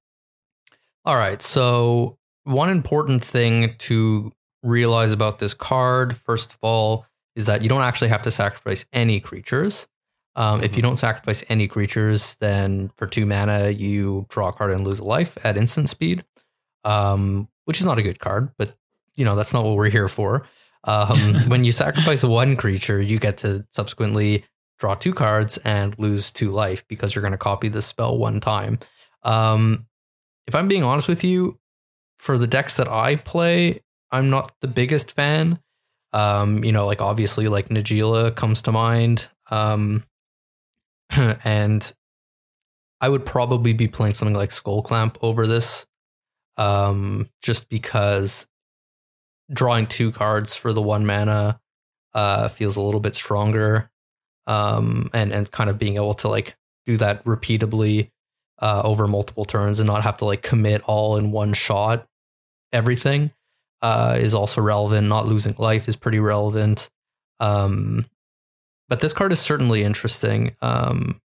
All 1.05 1.15
right. 1.15 1.41
So, 1.41 2.17
one 2.45 2.69
important 2.69 3.23
thing 3.23 3.75
to 3.79 4.31
realize 4.63 5.11
about 5.11 5.37
this 5.37 5.53
card, 5.53 6.17
first 6.17 6.53
of 6.53 6.57
all, 6.61 7.05
is 7.35 7.45
that 7.45 7.61
you 7.61 7.69
don't 7.69 7.83
actually 7.83 8.07
have 8.07 8.23
to 8.23 8.31
sacrifice 8.31 8.85
any 8.91 9.19
creatures. 9.19 9.87
Um, 10.35 10.63
If 10.63 10.75
you 10.75 10.81
don't 10.81 10.97
sacrifice 10.97 11.43
any 11.47 11.67
creatures, 11.67 12.35
then 12.35 12.89
for 12.97 13.07
two 13.07 13.25
mana, 13.25 13.69
you 13.69 14.25
draw 14.29 14.49
a 14.49 14.53
card 14.53 14.71
and 14.71 14.85
lose 14.85 14.99
a 14.99 15.03
life 15.03 15.37
at 15.45 15.57
instant 15.57 15.89
speed, 15.89 16.25
um, 16.83 17.47
which 17.65 17.79
is 17.79 17.85
not 17.85 17.99
a 17.99 18.01
good 18.01 18.19
card, 18.19 18.51
but 18.57 18.75
you 19.15 19.23
know, 19.23 19.35
that's 19.35 19.53
not 19.53 19.63
what 19.63 19.75
we're 19.75 19.89
here 19.89 20.09
for. 20.09 20.45
Um, 20.83 21.35
when 21.47 21.63
you 21.63 21.71
sacrifice 21.71 22.23
one 22.23 22.57
creature, 22.57 23.01
you 23.01 23.17
get 23.17 23.37
to 23.37 23.65
subsequently 23.69 24.43
draw 24.79 24.93
two 24.93 25.13
cards 25.13 25.57
and 25.59 25.97
lose 25.97 26.31
two 26.31 26.51
life 26.51 26.85
because 26.87 27.15
you're 27.15 27.21
going 27.21 27.31
to 27.31 27.37
copy 27.37 27.67
the 27.69 27.81
spell 27.81 28.17
one 28.17 28.39
time. 28.39 28.79
Um, 29.23 29.87
if 30.47 30.55
I'm 30.55 30.67
being 30.67 30.83
honest 30.83 31.07
with 31.07 31.23
you, 31.23 31.59
for 32.19 32.37
the 32.37 32.47
decks 32.47 32.77
that 32.77 32.87
I 32.87 33.17
play, 33.17 33.81
I'm 34.11 34.29
not 34.29 34.51
the 34.61 34.67
biggest 34.67 35.11
fan. 35.11 35.59
Um, 36.13 36.63
you 36.63 36.71
know, 36.71 36.85
like 36.85 37.01
obviously, 37.01 37.47
like 37.47 37.69
Najeela 37.69 38.33
comes 38.35 38.61
to 38.63 38.71
mind. 38.71 39.27
Um, 39.51 40.03
and 41.11 41.93
I 43.01 43.09
would 43.09 43.25
probably 43.25 43.73
be 43.73 43.87
playing 43.87 44.13
something 44.13 44.35
like 44.35 44.49
Skullclamp 44.49 45.17
over 45.21 45.45
this, 45.45 45.85
um, 46.57 47.29
just 47.41 47.69
because 47.69 48.47
drawing 49.51 49.85
two 49.85 50.11
cards 50.11 50.55
for 50.55 50.73
the 50.73 50.81
one 50.81 51.05
mana 51.05 51.59
uh, 52.13 52.47
feels 52.47 52.77
a 52.77 52.81
little 52.81 52.99
bit 52.99 53.13
stronger, 53.13 53.91
um, 54.47 55.09
and 55.13 55.33
and 55.33 55.51
kind 55.51 55.69
of 55.69 55.79
being 55.79 55.95
able 55.95 56.13
to 56.15 56.27
like 56.27 56.55
do 56.85 56.97
that 56.97 57.23
repeatably 57.23 58.11
uh, 58.59 58.81
over 58.83 59.07
multiple 59.07 59.45
turns 59.45 59.79
and 59.79 59.87
not 59.87 60.03
have 60.03 60.17
to 60.17 60.25
like 60.25 60.41
commit 60.41 60.81
all 60.83 61.17
in 61.17 61.31
one 61.31 61.53
shot. 61.53 62.07
Everything 62.71 63.31
uh, 63.81 64.17
is 64.19 64.33
also 64.33 64.61
relevant. 64.61 65.07
Not 65.07 65.27
losing 65.27 65.55
life 65.57 65.87
is 65.87 65.95
pretty 65.95 66.19
relevant. 66.19 66.89
Um, 67.39 68.05
but 68.87 68.99
this 68.99 69.13
card 69.13 69.31
is 69.31 69.39
certainly 69.39 69.83
interesting. 69.83 70.55
Um, 70.61 71.19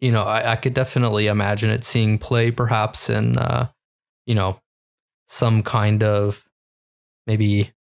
you 0.00 0.12
know, 0.12 0.24
I, 0.24 0.52
I 0.52 0.56
could 0.56 0.74
definitely 0.74 1.26
imagine 1.26 1.70
it 1.70 1.84
seeing 1.84 2.18
play 2.18 2.50
perhaps 2.50 3.08
in, 3.08 3.38
uh, 3.38 3.68
you 4.26 4.34
know, 4.34 4.60
some 5.28 5.62
kind 5.62 6.02
of 6.02 6.46
maybe 7.26 7.72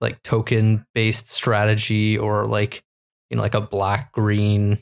like 0.00 0.22
token 0.22 0.86
based 0.94 1.30
strategy 1.30 2.16
or 2.16 2.46
like, 2.46 2.82
you 3.30 3.36
know, 3.36 3.42
like 3.42 3.54
a 3.54 3.60
black 3.60 4.12
green, 4.12 4.78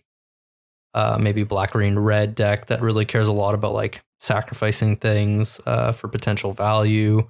uh, 0.95 1.19
maybe 1.21 1.45
black 1.45 1.73
green 1.73 1.99
red 1.99 2.35
deck 2.35 2.67
that 2.67 2.81
really 2.81 3.05
cares 3.05 3.29
a 3.29 3.33
lot 3.33 3.55
about 3.55 3.73
like 3.73 4.03
sacrificing 4.21 4.97
things 4.97 5.61
uh, 5.67 5.93
for 5.93 6.09
potential 6.09 6.53
value. 6.53 7.29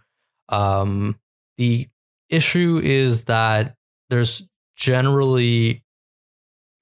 Um, 0.48 1.18
the 1.58 1.88
issue 2.28 2.80
is 2.82 3.24
that 3.24 3.76
there's 4.10 4.48
generally 4.76 5.84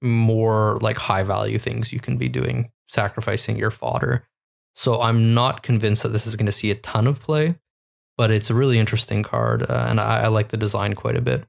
more 0.01 0.79
like 0.81 0.97
high 0.97 1.23
value 1.23 1.59
things 1.59 1.93
you 1.93 1.99
can 1.99 2.17
be 2.17 2.27
doing, 2.27 2.71
sacrificing 2.87 3.57
your 3.57 3.71
fodder. 3.71 4.27
So 4.73 5.01
I'm 5.01 5.33
not 5.33 5.63
convinced 5.63 6.03
that 6.03 6.09
this 6.09 6.25
is 6.25 6.35
going 6.35 6.45
to 6.45 6.51
see 6.51 6.71
a 6.71 6.75
ton 6.75 7.07
of 7.07 7.21
play, 7.21 7.55
but 8.17 8.31
it's 8.31 8.49
a 8.49 8.55
really 8.55 8.79
interesting 8.79 9.21
card, 9.23 9.63
uh, 9.63 9.85
and 9.89 9.99
I, 9.99 10.23
I 10.23 10.27
like 10.27 10.49
the 10.49 10.57
design 10.57 10.93
quite 10.93 11.17
a 11.17 11.21
bit. 11.21 11.45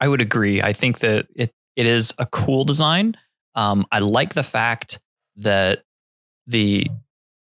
I 0.00 0.08
would 0.08 0.20
agree. 0.20 0.62
I 0.62 0.72
think 0.72 1.00
that 1.00 1.26
it 1.34 1.50
it 1.74 1.86
is 1.86 2.14
a 2.18 2.26
cool 2.26 2.64
design. 2.64 3.16
Um, 3.54 3.86
I 3.90 4.00
like 4.00 4.34
the 4.34 4.42
fact 4.42 5.00
that 5.36 5.82
the 6.46 6.88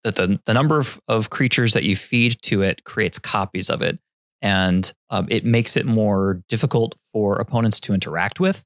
that 0.04 0.16
the 0.16 0.40
the 0.44 0.54
number 0.54 0.78
of, 0.78 1.00
of 1.08 1.30
creatures 1.30 1.74
that 1.74 1.84
you 1.84 1.96
feed 1.96 2.40
to 2.42 2.62
it 2.62 2.84
creates 2.84 3.18
copies 3.18 3.70
of 3.70 3.82
it, 3.82 3.98
and 4.42 4.92
um, 5.10 5.26
it 5.30 5.44
makes 5.44 5.76
it 5.76 5.86
more 5.86 6.42
difficult 6.48 6.94
for 7.12 7.36
opponents 7.36 7.80
to 7.80 7.94
interact 7.94 8.40
with 8.40 8.64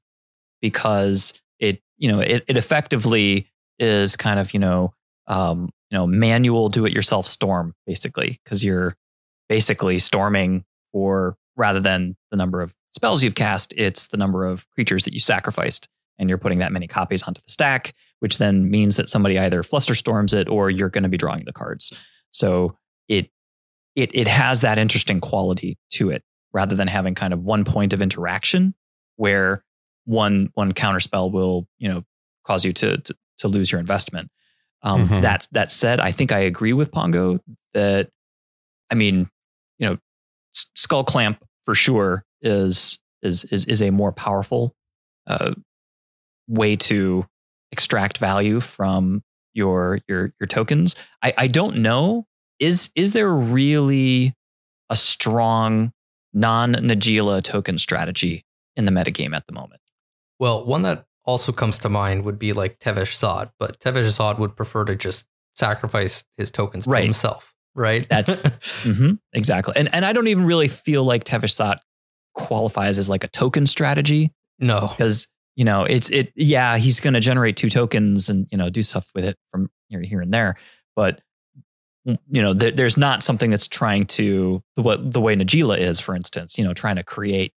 because 0.61 1.39
it 1.59 1.81
you 1.97 2.11
know 2.11 2.19
it 2.19 2.43
it 2.47 2.57
effectively 2.57 3.49
is 3.79 4.15
kind 4.15 4.39
of 4.39 4.53
you 4.53 4.59
know 4.59 4.93
um, 5.27 5.69
you 5.91 5.97
know 5.97 6.07
manual 6.07 6.69
do-it-yourself 6.69 7.27
storm 7.27 7.73
basically 7.85 8.39
because 8.43 8.63
you're 8.63 8.95
basically 9.49 9.99
storming 9.99 10.63
for 10.91 11.37
rather 11.55 11.79
than 11.79 12.15
the 12.31 12.37
number 12.37 12.61
of 12.61 12.75
spells 12.93 13.23
you've 13.23 13.35
cast, 13.35 13.73
it's 13.77 14.07
the 14.07 14.17
number 14.17 14.45
of 14.45 14.69
creatures 14.71 15.05
that 15.05 15.13
you 15.13 15.19
sacrificed, 15.19 15.87
and 16.17 16.29
you're 16.29 16.37
putting 16.37 16.59
that 16.59 16.71
many 16.71 16.87
copies 16.87 17.23
onto 17.23 17.41
the 17.41 17.51
stack, 17.51 17.93
which 18.19 18.37
then 18.37 18.69
means 18.69 18.97
that 18.97 19.09
somebody 19.09 19.37
either 19.39 19.63
flusterstorms 19.63 20.33
it 20.33 20.47
or 20.47 20.69
you're 20.69 20.89
going 20.89 21.03
to 21.03 21.09
be 21.09 21.17
drawing 21.17 21.43
the 21.45 21.53
cards. 21.53 21.91
So 22.31 22.77
it 23.07 23.29
it 23.95 24.11
it 24.13 24.27
has 24.27 24.61
that 24.61 24.77
interesting 24.77 25.21
quality 25.21 25.77
to 25.91 26.09
it 26.09 26.23
rather 26.53 26.75
than 26.75 26.87
having 26.87 27.15
kind 27.15 27.33
of 27.33 27.41
one 27.43 27.63
point 27.65 27.93
of 27.93 28.01
interaction 28.01 28.73
where 29.17 29.63
one 30.05 30.49
one 30.53 30.73
counter 30.73 30.99
spell 30.99 31.29
will 31.31 31.67
you 31.79 31.87
know 31.89 32.03
cause 32.45 32.63
you 32.65 32.73
to 32.73 32.97
to, 32.97 33.15
to 33.39 33.47
lose 33.47 33.71
your 33.71 33.79
investment. 33.81 34.29
Um, 34.81 35.07
Mhm. 35.07 35.21
That 35.21 35.47
that 35.51 35.71
said, 35.71 35.99
I 35.99 36.11
think 36.11 36.31
I 36.31 36.39
agree 36.39 36.73
with 36.73 36.91
Pongo 36.91 37.39
that 37.73 38.09
I 38.91 38.95
mean, 38.95 39.27
you 39.79 39.89
know, 39.89 39.97
Skullclamp 40.55 41.37
for 41.65 41.75
sure 41.75 42.23
is 42.41 42.99
is 43.21 43.43
is 43.45 43.65
is 43.65 43.81
a 43.81 43.91
more 43.91 44.11
powerful 44.11 44.73
uh, 45.27 45.53
way 46.47 46.75
to 46.75 47.25
extract 47.71 48.17
value 48.17 48.59
from 48.59 49.23
your 49.53 49.99
your 50.07 50.33
your 50.39 50.47
tokens. 50.47 50.95
I, 51.21 51.33
I 51.37 51.47
don't 51.47 51.77
know 51.77 52.25
is 52.59 52.89
is 52.95 53.13
there 53.13 53.31
really 53.33 54.33
a 54.89 54.95
strong 54.95 55.91
non 56.33 56.73
Najeela 56.73 57.41
token 57.41 57.77
strategy 57.77 58.43
in 58.75 58.85
the 58.85 58.91
metagame 58.91 59.35
at 59.35 59.47
the 59.47 59.53
moment? 59.53 59.81
Well, 60.39 60.65
one 60.65 60.83
that 60.83 61.05
also 61.23 61.51
comes 61.51 61.79
to 61.79 61.89
mind 61.89 62.23
would 62.23 62.37
be 62.37 62.53
like 62.53 62.79
Tevesh 62.79 63.13
Szat, 63.13 63.51
but 63.59 63.79
Tevesh 63.79 64.09
Szat 64.11 64.37
would 64.37 64.55
prefer 64.55 64.85
to 64.85 64.95
just 64.95 65.27
sacrifice 65.55 66.25
his 66.37 66.51
tokens 66.51 66.85
Right. 66.85 67.03
himself, 67.03 67.54
right? 67.75 68.07
That's- 68.09 68.43
Mm-hmm. 68.85 69.13
Exactly. 69.33 69.73
And 69.75 69.93
and 69.93 70.05
I 70.05 70.13
don't 70.13 70.27
even 70.27 70.45
really 70.45 70.67
feel 70.67 71.03
like 71.03 71.23
Tevesh 71.23 71.77
qualifies 72.35 72.99
as 72.99 73.09
like 73.09 73.23
a 73.23 73.27
token 73.29 73.65
strategy 73.65 74.31
no. 74.59 74.87
because 74.89 75.27
you 75.55 75.63
know 75.65 75.85
it's 75.85 76.09
it 76.09 76.31
yeah 76.35 76.77
he's 76.77 76.99
going 76.99 77.13
to 77.13 77.19
generate 77.19 77.55
two 77.55 77.69
tokens 77.69 78.29
and 78.29 78.47
you 78.51 78.57
know 78.57 78.69
do 78.69 78.81
stuff 78.81 79.09
with 79.15 79.25
it 79.25 79.37
from 79.49 79.69
here, 79.87 80.01
here 80.01 80.21
and 80.21 80.31
there 80.31 80.55
but 80.95 81.21
you 82.05 82.41
know 82.41 82.53
there, 82.53 82.71
there's 82.71 82.97
not 82.97 83.23
something 83.23 83.49
that's 83.49 83.67
trying 83.67 84.05
to 84.05 84.61
what 84.75 85.11
the 85.13 85.21
way 85.21 85.35
Najeela 85.35 85.77
is 85.77 85.99
for 85.99 86.15
instance 86.15 86.57
you 86.57 86.63
know 86.63 86.73
trying 86.73 86.97
to 86.97 87.03
create 87.03 87.53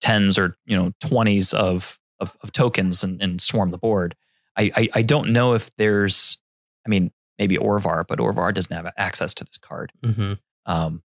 tens 0.00 0.38
or 0.38 0.56
you 0.64 0.76
know 0.76 0.92
20s 1.04 1.54
of 1.54 1.98
of, 2.20 2.36
of 2.42 2.50
tokens 2.50 3.04
and, 3.04 3.22
and 3.22 3.40
swarm 3.40 3.70
the 3.70 3.78
board 3.78 4.16
I, 4.56 4.70
I 4.74 4.88
I 4.94 5.02
don't 5.02 5.32
know 5.32 5.52
if 5.52 5.70
there's 5.76 6.40
I 6.86 6.88
mean 6.88 7.12
maybe 7.38 7.56
Orvar 7.56 8.04
but 8.08 8.18
Orvar 8.18 8.52
doesn't 8.52 8.74
have 8.74 8.92
access 8.96 9.34
to 9.34 9.44
this 9.44 9.58
card 9.58 9.92
hmm 10.04 10.34
um, 10.66 11.02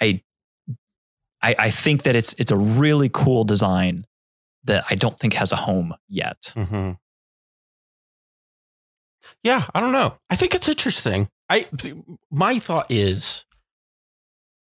I, 0.00 0.22
I 1.40 1.54
I 1.58 1.70
think 1.70 2.02
that 2.02 2.16
it's 2.16 2.34
it's 2.34 2.50
a 2.50 2.56
really 2.56 3.08
cool 3.08 3.44
design 3.44 4.06
that 4.64 4.84
I 4.90 4.94
don't 4.94 5.18
think 5.18 5.34
has 5.34 5.52
a 5.52 5.56
home 5.56 5.94
yet. 6.08 6.52
Mm-hmm. 6.56 6.92
Yeah, 9.42 9.64
I 9.74 9.80
don't 9.80 9.92
know. 9.92 10.16
I 10.30 10.36
think 10.36 10.54
it's 10.54 10.68
interesting. 10.68 11.28
I 11.48 11.66
my 12.30 12.58
thought 12.58 12.90
is 12.90 13.44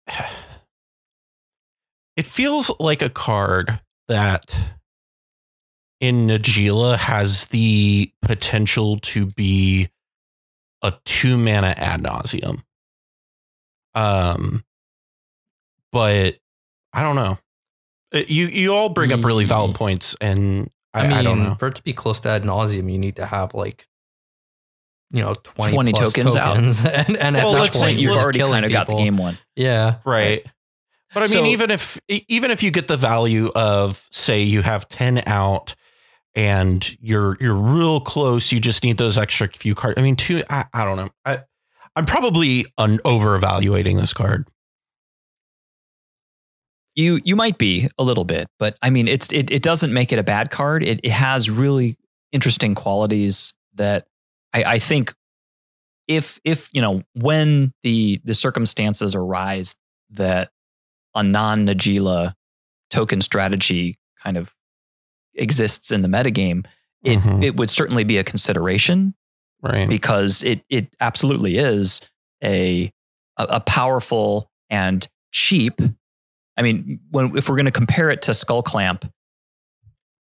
it 2.16 2.26
feels 2.26 2.70
like 2.80 3.02
a 3.02 3.10
card 3.10 3.80
that 4.08 4.56
in 6.00 6.26
Najila 6.26 6.96
has 6.96 7.46
the 7.46 8.10
potential 8.22 8.98
to 8.98 9.26
be 9.26 9.88
a 10.82 10.92
two 11.04 11.36
mana 11.38 11.74
ad 11.76 12.02
nauseam. 12.02 12.62
Um, 13.94 14.64
but 15.92 16.36
I 16.92 17.02
don't 17.02 17.16
know. 17.16 17.38
Uh, 18.14 18.22
You 18.26 18.46
you 18.46 18.72
all 18.74 18.88
bring 18.90 19.12
up 19.12 19.24
really 19.24 19.44
valid 19.44 19.74
points, 19.74 20.14
and 20.20 20.70
I, 20.94 21.00
I, 21.00 21.08
mean, 21.08 21.12
I 21.18 21.22
don't 21.22 21.42
know. 21.42 21.54
for 21.54 21.68
it 21.68 21.74
to 21.76 21.82
be 21.82 21.92
close 21.92 22.20
to 22.20 22.28
ad 22.28 22.44
nauseam, 22.44 22.88
you 22.88 22.98
need 22.98 23.16
to 23.16 23.26
have 23.26 23.54
like, 23.54 23.86
you 25.10 25.22
know, 25.22 25.34
20, 25.34 25.72
20 25.74 25.92
plus 25.92 26.12
tokens 26.12 26.36
out. 26.36 26.56
and 26.58 27.16
and 27.16 27.36
Well, 27.36 27.54
at 27.56 27.60
let's 27.60 27.70
that 27.70 27.80
point, 27.86 27.98
you've 27.98 28.16
already 28.16 28.38
kind 28.38 28.64
of 28.64 28.70
got 28.70 28.86
the 28.86 28.96
game 28.96 29.16
won. 29.16 29.36
Yeah. 29.56 29.96
right 30.04 30.44
but 31.14 31.20
i 31.20 31.24
mean 31.24 31.28
So- 31.28 31.46
even 31.46 31.70
if 31.70 31.98
even 32.08 32.50
if 32.50 32.62
you 32.62 32.70
get 32.70 32.86
the 32.86 32.96
value 32.98 33.50
of 33.54 34.06
say 34.12 34.42
you 34.42 34.60
have 34.60 34.86
10 34.88 35.22
out 35.26 35.74
and 36.34 36.96
you're 37.00 37.36
you're 37.40 37.54
real 37.54 38.00
close. 38.00 38.52
You 38.52 38.60
just 38.60 38.84
need 38.84 38.98
those 38.98 39.18
extra 39.18 39.48
few 39.48 39.74
cards. 39.74 39.98
I 39.98 40.02
mean 40.02 40.16
two 40.16 40.42
i, 40.50 40.64
I 40.72 40.84
don't 40.84 40.96
know. 40.96 41.10
I 41.24 41.40
i'm 41.96 42.06
probably 42.06 42.66
un- 42.76 43.00
over 43.04 43.34
evaluating 43.34 43.96
this 43.96 44.12
card. 44.12 44.46
You 46.94 47.20
you 47.24 47.36
might 47.36 47.58
be 47.58 47.88
a 47.98 48.02
little 48.02 48.24
bit, 48.24 48.48
but 48.58 48.76
I 48.82 48.90
mean 48.90 49.08
it's 49.08 49.32
it 49.32 49.50
it 49.50 49.62
doesn't 49.62 49.92
make 49.92 50.12
it 50.12 50.18
a 50.18 50.24
bad 50.24 50.50
card. 50.50 50.82
It 50.82 51.00
it 51.02 51.12
has 51.12 51.50
really 51.50 51.96
interesting 52.32 52.74
qualities 52.74 53.54
that 53.74 54.06
I, 54.52 54.64
I 54.64 54.78
think 54.78 55.14
if 56.08 56.40
if 56.44 56.68
you 56.72 56.80
know 56.80 57.02
when 57.14 57.72
the 57.82 58.20
the 58.24 58.34
circumstances 58.34 59.14
arise 59.14 59.76
that 60.10 60.50
a 61.14 61.22
non 61.22 61.66
Najeela 61.66 62.34
token 62.90 63.20
strategy 63.20 63.98
kind 64.22 64.36
of 64.36 64.52
exists 65.38 65.90
in 65.90 66.02
the 66.02 66.08
metagame, 66.08 66.66
it 67.04 67.18
Mhm. 67.20 67.42
it 67.44 67.56
would 67.56 67.70
certainly 67.70 68.04
be 68.04 68.18
a 68.18 68.24
consideration 68.24 69.14
right 69.62 69.88
because 69.88 70.42
it 70.42 70.62
it 70.68 70.88
absolutely 71.00 71.56
is 71.58 72.00
a 72.44 72.90
a, 73.36 73.44
a 73.44 73.60
powerful 73.60 74.50
and 74.70 75.06
cheap. 75.32 75.80
I 76.56 76.62
mean, 76.62 77.00
when 77.10 77.36
if 77.36 77.48
we're 77.48 77.56
going 77.56 77.66
to 77.66 77.70
compare 77.70 78.10
it 78.10 78.22
to 78.22 78.32
Skullclamp, 78.32 79.08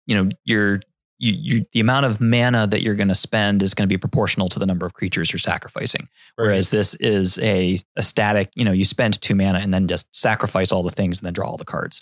you 0.05 0.15
know, 0.15 0.29
you're 0.45 0.81
you, 1.21 1.33
you 1.37 1.65
the 1.73 1.79
amount 1.81 2.05
of 2.05 2.21
mana 2.21 2.65
that 2.67 2.81
you're 2.81 2.95
going 2.95 3.09
to 3.09 3.15
spend 3.15 3.61
is 3.61 3.73
going 3.73 3.87
to 3.87 3.93
be 3.93 3.97
proportional 3.97 4.47
to 4.47 4.57
the 4.59 4.65
number 4.65 4.85
of 4.85 4.93
creatures 4.93 5.33
you're 5.33 5.39
sacrificing. 5.39 6.07
Whereas 6.35 6.69
this 6.69 6.95
is 6.95 7.37
a 7.39 7.77
a 7.97 8.03
static, 8.03 8.51
you 8.55 8.63
know, 8.63 8.71
you 8.71 8.85
spend 8.85 9.19
two 9.21 9.35
mana 9.35 9.59
and 9.59 9.73
then 9.73 9.87
just 9.87 10.15
sacrifice 10.15 10.71
all 10.71 10.83
the 10.83 10.91
things 10.91 11.19
and 11.19 11.25
then 11.25 11.33
draw 11.33 11.49
all 11.49 11.57
the 11.57 11.65
cards. 11.65 11.99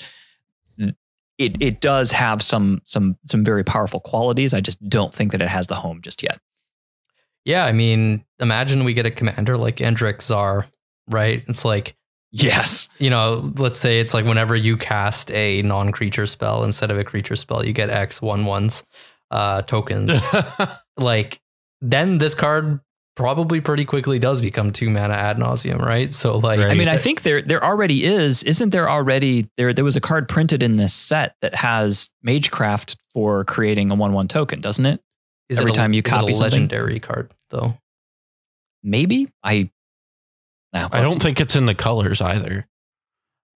It 1.37 1.61
it 1.61 1.81
does 1.81 2.11
have 2.11 2.41
some 2.41 2.81
some 2.83 3.17
some 3.25 3.43
very 3.43 3.63
powerful 3.63 3.99
qualities. 3.99 4.53
I 4.53 4.61
just 4.61 4.81
don't 4.89 5.13
think 5.13 5.31
that 5.31 5.41
it 5.41 5.49
has 5.49 5.67
the 5.67 5.75
home 5.75 6.01
just 6.01 6.23
yet. 6.23 6.39
Yeah. 7.45 7.65
I 7.65 7.71
mean, 7.71 8.25
imagine 8.39 8.83
we 8.83 8.93
get 8.93 9.05
a 9.05 9.11
commander 9.11 9.57
like 9.57 9.77
Endrek 9.77 10.17
Sahr, 10.17 10.69
right? 11.09 11.43
It's 11.47 11.63
like, 11.63 11.95
Yes. 12.31 12.89
you 12.99 13.09
know, 13.09 13.53
let's 13.55 13.79
say 13.79 13.99
it's 13.99 14.13
like 14.13 14.25
whenever 14.25 14.55
you 14.55 14.75
cast 14.77 15.31
a 15.31 15.61
non 15.61 15.91
creature 15.91 16.25
spell 16.27 16.63
instead 16.63 16.91
of 16.91 16.97
a 16.99 17.03
creature 17.03 17.35
spell, 17.37 17.65
you 17.65 17.71
get 17.71 17.89
X 17.89 18.21
one 18.21 18.45
ones 18.45 18.83
uh, 19.31 19.61
tokens. 19.61 20.19
like, 20.97 21.39
then 21.79 22.17
this 22.17 22.35
card 22.35 22.81
probably 23.17 23.59
pretty 23.59 23.83
quickly 23.83 24.19
does 24.19 24.39
become 24.41 24.71
two 24.71 24.89
mana 24.89 25.13
ad 25.13 25.37
nauseam, 25.37 25.79
right? 25.79 26.13
So, 26.13 26.37
like, 26.37 26.59
Right. 26.59 26.69
I 26.71 26.73
mean, 26.75 26.87
I 26.87 26.97
think 26.97 27.23
there 27.23 27.41
there 27.41 27.61
already 27.63 28.05
is. 28.05 28.43
Isn't 28.43 28.69
there 28.69 28.89
already 28.89 29.49
there? 29.57 29.73
There 29.73 29.83
was 29.83 29.97
a 29.97 30.01
card 30.01 30.29
printed 30.29 30.63
in 30.63 30.75
this 30.75 30.93
set 30.93 31.35
that 31.41 31.55
has 31.55 32.11
Magecraft 32.25 32.95
for 33.13 33.43
creating 33.43 33.89
a 33.91 33.95
one 33.95 34.13
one 34.13 34.29
token, 34.29 34.61
doesn't 34.61 34.85
it? 34.85 35.01
is 35.49 35.59
every 35.59 35.71
it 35.71 35.77
a, 35.77 35.79
time 35.79 35.93
you 35.93 35.99
is 36.05 36.07
it 36.07 36.09
copy 36.09 36.31
a 36.31 36.33
something? 36.33 36.51
legendary 36.61 36.99
card, 36.99 37.33
though. 37.49 37.73
Maybe 38.83 39.27
I. 39.43 39.69
Nah, 40.73 40.89
i 40.91 41.01
don't 41.01 41.21
think 41.21 41.39
it's 41.39 41.55
in 41.55 41.65
the 41.65 41.73
colors 41.73 42.21
either 42.21 42.67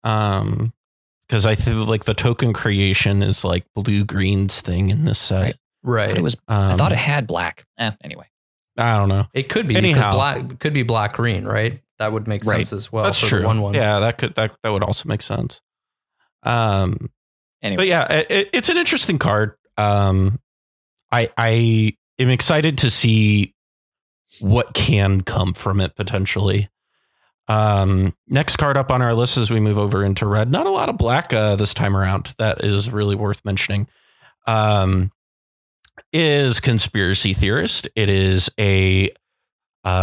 um 0.03 0.71
because 1.27 1.43
i 1.45 1.55
think 1.55 1.87
like 1.87 2.05
the 2.05 2.13
token 2.13 2.53
creation 2.53 3.23
is 3.23 3.43
like 3.43 3.65
blue 3.75 4.05
green's 4.05 4.61
thing 4.61 4.89
in 4.91 5.05
this 5.05 5.19
set 5.19 5.57
Right. 5.81 6.07
Right. 6.09 6.17
it 6.17 6.21
was. 6.21 6.35
um, 6.47 6.71
I 6.71 6.75
thought 6.75 6.91
it 6.91 6.97
had 6.99 7.25
black. 7.25 7.63
Eh, 7.79 7.89
anyway, 8.03 8.29
i 8.79 8.97
don't 8.97 9.09
know 9.09 9.25
It 9.33 9.49
could 9.49 9.67
be 9.67 9.75
Anyhow. 9.75 10.11
black 10.13 10.59
could 10.59 10.73
be 10.73 10.83
black 10.83 11.13
green, 11.13 11.45
right? 11.45 11.81
That 11.99 12.11
would 12.13 12.27
make 12.27 12.45
Right. 12.45 12.57
sense 12.65 12.73
as 12.73 12.91
well 12.91 13.03
that's 13.03 13.19
for 13.19 13.25
true 13.27 13.39
the 13.41 13.45
one 13.47 13.61
ones. 13.61 13.75
yeah 13.75 13.99
that 13.99 14.17
could 14.17 14.33
that, 14.35 14.55
that 14.63 14.69
would 14.69 14.83
also 14.83 15.07
make 15.09 15.21
sense 15.21 15.61
um 16.43 17.09
anyway. 17.61 17.75
but 17.77 17.87
yeah, 17.87 18.07
it, 18.29 18.49
it's 18.53 18.69
an 18.69 18.77
interesting 18.77 19.17
card. 19.19 19.55
Um, 19.77 20.39
I 21.11 21.29
I 21.37 21.97
am 22.17 22.29
excited 22.29 22.77
to 22.79 22.89
see 22.89 23.53
what 24.39 24.73
can 24.73 25.21
come 25.21 25.53
from 25.53 25.81
it 25.81 25.95
potentially. 25.95 26.69
Um, 27.49 28.15
next 28.27 28.57
card 28.57 28.77
up 28.77 28.91
on 28.91 29.01
our 29.01 29.13
list 29.13 29.35
as 29.37 29.49
we 29.51 29.59
move 29.59 29.77
over 29.79 30.03
into 30.05 30.25
red. 30.27 30.51
Not 30.51 30.67
a 30.67 30.69
lot 30.69 30.87
of 30.87 30.97
black 30.97 31.33
uh, 31.33 31.55
this 31.57 31.73
time 31.73 31.97
around. 31.97 32.33
That 32.37 32.63
is 32.63 32.91
really 32.91 33.15
worth 33.15 33.43
mentioning. 33.43 33.87
Um, 34.47 35.11
is 36.13 36.59
conspiracy 36.59 37.33
theorist. 37.33 37.87
It 37.95 38.09
is 38.09 38.49
a 38.59 39.11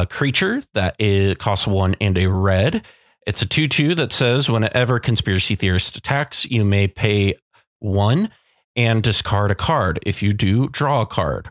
creature 0.09 0.63
that 0.75 0.97
is 0.99 1.37
costs 1.37 1.67
one 1.67 1.97
and 2.01 2.17
a 2.19 2.27
red. 2.29 2.85
It's 3.27 3.43
a 3.43 3.47
2 3.47 3.69
2 3.69 3.95
that 3.97 4.13
says 4.13 4.49
whenever 4.49 5.01
conspiracy 5.01 5.57
theorist 5.57 5.97
attacks, 5.97 6.45
you 6.45 6.65
may 6.65 6.87
pay 6.87 7.35
one 7.81 8.31
and 8.77 9.03
discard 9.03 9.51
a 9.51 9.55
card. 9.55 9.99
If 10.07 10.23
you 10.23 10.33
do, 10.33 10.69
draw 10.69 11.03
a 11.03 11.07
card. 11.07 11.51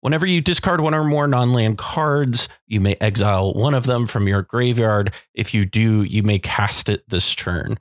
Whenever 0.00 0.26
you 0.26 0.42
discard 0.42 0.82
one 0.82 0.94
or 0.94 1.04
more 1.04 1.26
non 1.26 1.54
land 1.54 1.78
cards, 1.78 2.48
you 2.66 2.78
may 2.78 2.94
exile 3.00 3.54
one 3.54 3.72
of 3.72 3.86
them 3.86 4.06
from 4.06 4.28
your 4.28 4.42
graveyard. 4.42 5.12
If 5.32 5.54
you 5.54 5.64
do, 5.64 6.02
you 6.02 6.22
may 6.22 6.38
cast 6.38 6.90
it 6.90 7.08
this 7.08 7.34
turn. 7.34 7.78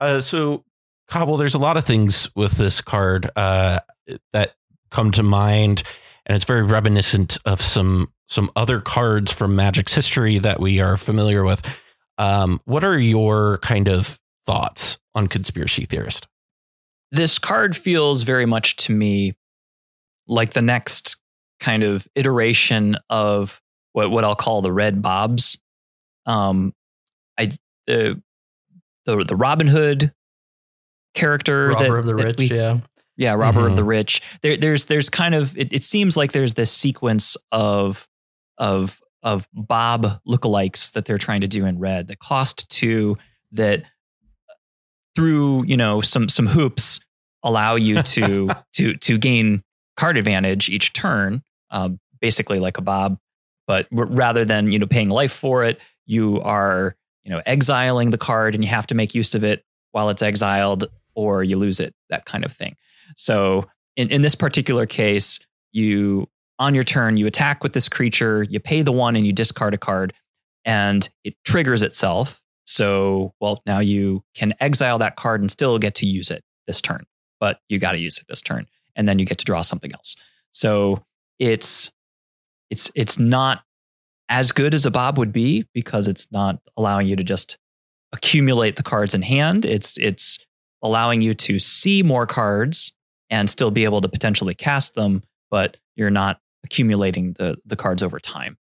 Uh, 0.00 0.20
so, 0.20 0.64
Cobble, 1.08 1.36
there's 1.36 1.54
a 1.54 1.58
lot 1.58 1.76
of 1.76 1.84
things 1.84 2.34
with 2.34 2.52
this 2.52 2.80
card 2.80 3.30
uh, 3.36 3.80
that 4.32 4.54
come 4.90 5.10
to 5.12 5.22
mind, 5.22 5.82
and 6.26 6.36
it's 6.36 6.44
very 6.44 6.62
reminiscent 6.62 7.38
of 7.44 7.60
some 7.60 8.12
some 8.28 8.50
other 8.56 8.80
cards 8.80 9.32
from 9.32 9.56
Magic's 9.56 9.94
history 9.94 10.38
that 10.38 10.60
we 10.60 10.80
are 10.80 10.96
familiar 10.98 11.44
with. 11.44 11.62
Um, 12.18 12.60
what 12.66 12.84
are 12.84 12.98
your 12.98 13.58
kind 13.58 13.88
of 13.88 14.18
thoughts 14.46 14.98
on 15.14 15.28
conspiracy 15.28 15.86
theorist? 15.86 16.26
This 17.10 17.38
card 17.38 17.76
feels 17.76 18.22
very 18.24 18.44
much 18.44 18.76
to 18.76 18.92
me 18.92 19.34
like 20.26 20.52
the 20.52 20.60
next 20.62 21.16
kind 21.60 21.82
of 21.82 22.06
iteration 22.14 22.96
of 23.08 23.62
what 23.92 24.10
what 24.10 24.24
I'll 24.24 24.36
call 24.36 24.60
the 24.62 24.72
red 24.72 25.00
bobs. 25.00 25.58
Um, 26.26 26.74
I 27.38 27.50
the 27.86 28.22
the 29.06 29.24
the 29.24 29.36
Robin 29.36 29.66
Hood 29.68 30.12
character 31.14 31.68
Robber 31.68 31.84
that, 31.84 31.98
of 31.98 32.06
the 32.06 32.14
that 32.16 32.24
rich, 32.24 32.36
we- 32.38 32.56
yeah. 32.56 32.78
Yeah, 33.18 33.34
robber 33.34 33.66
of 33.66 33.72
Mhm. 33.74 33.76
the 33.76 33.84
rich. 33.84 34.22
There, 34.40 34.56
there's 34.56 34.86
there's 34.86 35.10
kind 35.10 35.34
of 35.34 35.54
it, 35.58 35.72
it 35.72 35.82
seems 35.82 36.16
like 36.16 36.32
there's 36.32 36.54
this 36.54 36.72
sequence 36.72 37.36
of 37.52 38.08
of 38.56 39.00
of 39.22 39.46
Bob 39.52 40.06
lookalikes 40.26 40.92
that 40.92 41.04
they're 41.04 41.18
trying 41.18 41.42
to 41.42 41.48
do 41.48 41.66
in 41.66 41.78
red. 41.78 42.06
The 42.08 42.16
cost 42.16 42.70
two 42.70 43.16
that 43.52 43.82
through 45.14 45.64
you 45.66 45.76
know 45.76 46.00
some 46.00 46.28
some 46.28 46.46
hoops 46.46 47.00
allow 47.42 47.74
you 47.74 48.02
to 48.02 48.48
to 48.74 48.94
to 48.96 49.18
gain 49.18 49.62
card 49.96 50.16
advantage 50.16 50.68
each 50.68 50.92
turn, 50.92 51.42
um, 51.70 51.98
basically 52.20 52.60
like 52.60 52.78
a 52.78 52.82
Bob, 52.82 53.18
but 53.66 53.86
rather 53.90 54.44
than 54.44 54.70
you 54.70 54.78
know 54.78 54.86
paying 54.86 55.10
life 55.10 55.32
for 55.32 55.64
it, 55.64 55.80
you 56.06 56.40
are 56.42 56.94
you 57.24 57.30
know 57.30 57.42
exiling 57.46 58.10
the 58.10 58.18
card 58.18 58.54
and 58.54 58.62
you 58.64 58.70
have 58.70 58.86
to 58.86 58.94
make 58.94 59.14
use 59.14 59.34
of 59.34 59.44
it 59.44 59.64
while 59.92 60.08
it's 60.10 60.22
exiled 60.22 60.84
or 61.14 61.42
you 61.42 61.56
lose 61.56 61.80
it, 61.80 61.94
that 62.10 62.24
kind 62.24 62.44
of 62.44 62.52
thing. 62.52 62.76
So 63.16 63.64
in, 63.96 64.10
in 64.10 64.20
this 64.20 64.34
particular 64.34 64.86
case, 64.86 65.40
you 65.72 66.28
on 66.58 66.74
your 66.74 66.84
turn, 66.84 67.16
you 67.16 67.26
attack 67.26 67.62
with 67.62 67.72
this 67.72 67.88
creature, 67.88 68.42
you 68.42 68.58
pay 68.58 68.82
the 68.82 68.92
one 68.92 69.16
and 69.16 69.26
you 69.26 69.32
discard 69.32 69.74
a 69.74 69.78
card, 69.78 70.12
and 70.64 71.08
it 71.24 71.34
triggers 71.44 71.82
itself. 71.82 72.42
So, 72.64 73.32
well, 73.40 73.62
now 73.64 73.78
you 73.78 74.22
can 74.34 74.54
exile 74.60 74.98
that 74.98 75.16
card 75.16 75.40
and 75.40 75.50
still 75.50 75.78
get 75.78 75.94
to 75.96 76.06
use 76.06 76.30
it 76.30 76.42
this 76.66 76.80
turn, 76.80 77.06
but 77.40 77.60
you 77.68 77.78
got 77.78 77.92
to 77.92 77.98
use 77.98 78.18
it 78.18 78.26
this 78.28 78.40
turn, 78.40 78.66
and 78.96 79.08
then 79.08 79.18
you 79.18 79.24
get 79.24 79.38
to 79.38 79.44
draw 79.44 79.62
something 79.62 79.92
else. 79.92 80.16
So 80.50 81.02
it's 81.38 81.90
it's 82.70 82.90
it's 82.94 83.18
not 83.18 83.62
as 84.28 84.52
good 84.52 84.74
as 84.74 84.84
a 84.84 84.90
Bob 84.90 85.16
would 85.16 85.32
be 85.32 85.66
because 85.72 86.08
it's 86.08 86.30
not 86.30 86.58
allowing 86.76 87.06
you 87.06 87.16
to 87.16 87.24
just 87.24 87.56
accumulate 88.12 88.76
the 88.76 88.82
cards 88.82 89.14
in 89.14 89.22
hand. 89.22 89.64
It's 89.64 89.98
it's 89.98 90.44
allowing 90.82 91.20
you 91.20 91.34
to 91.34 91.58
see 91.58 92.02
more 92.02 92.26
cards 92.26 92.92
and 93.30 93.48
still 93.48 93.70
be 93.70 93.84
able 93.84 94.00
to 94.00 94.08
potentially 94.08 94.54
cast 94.54 94.94
them, 94.94 95.22
but 95.50 95.76
you're 95.96 96.10
not 96.10 96.40
accumulating 96.64 97.32
the 97.34 97.56
the 97.64 97.76
cards 97.76 98.02
over 98.02 98.18
time. 98.18 98.56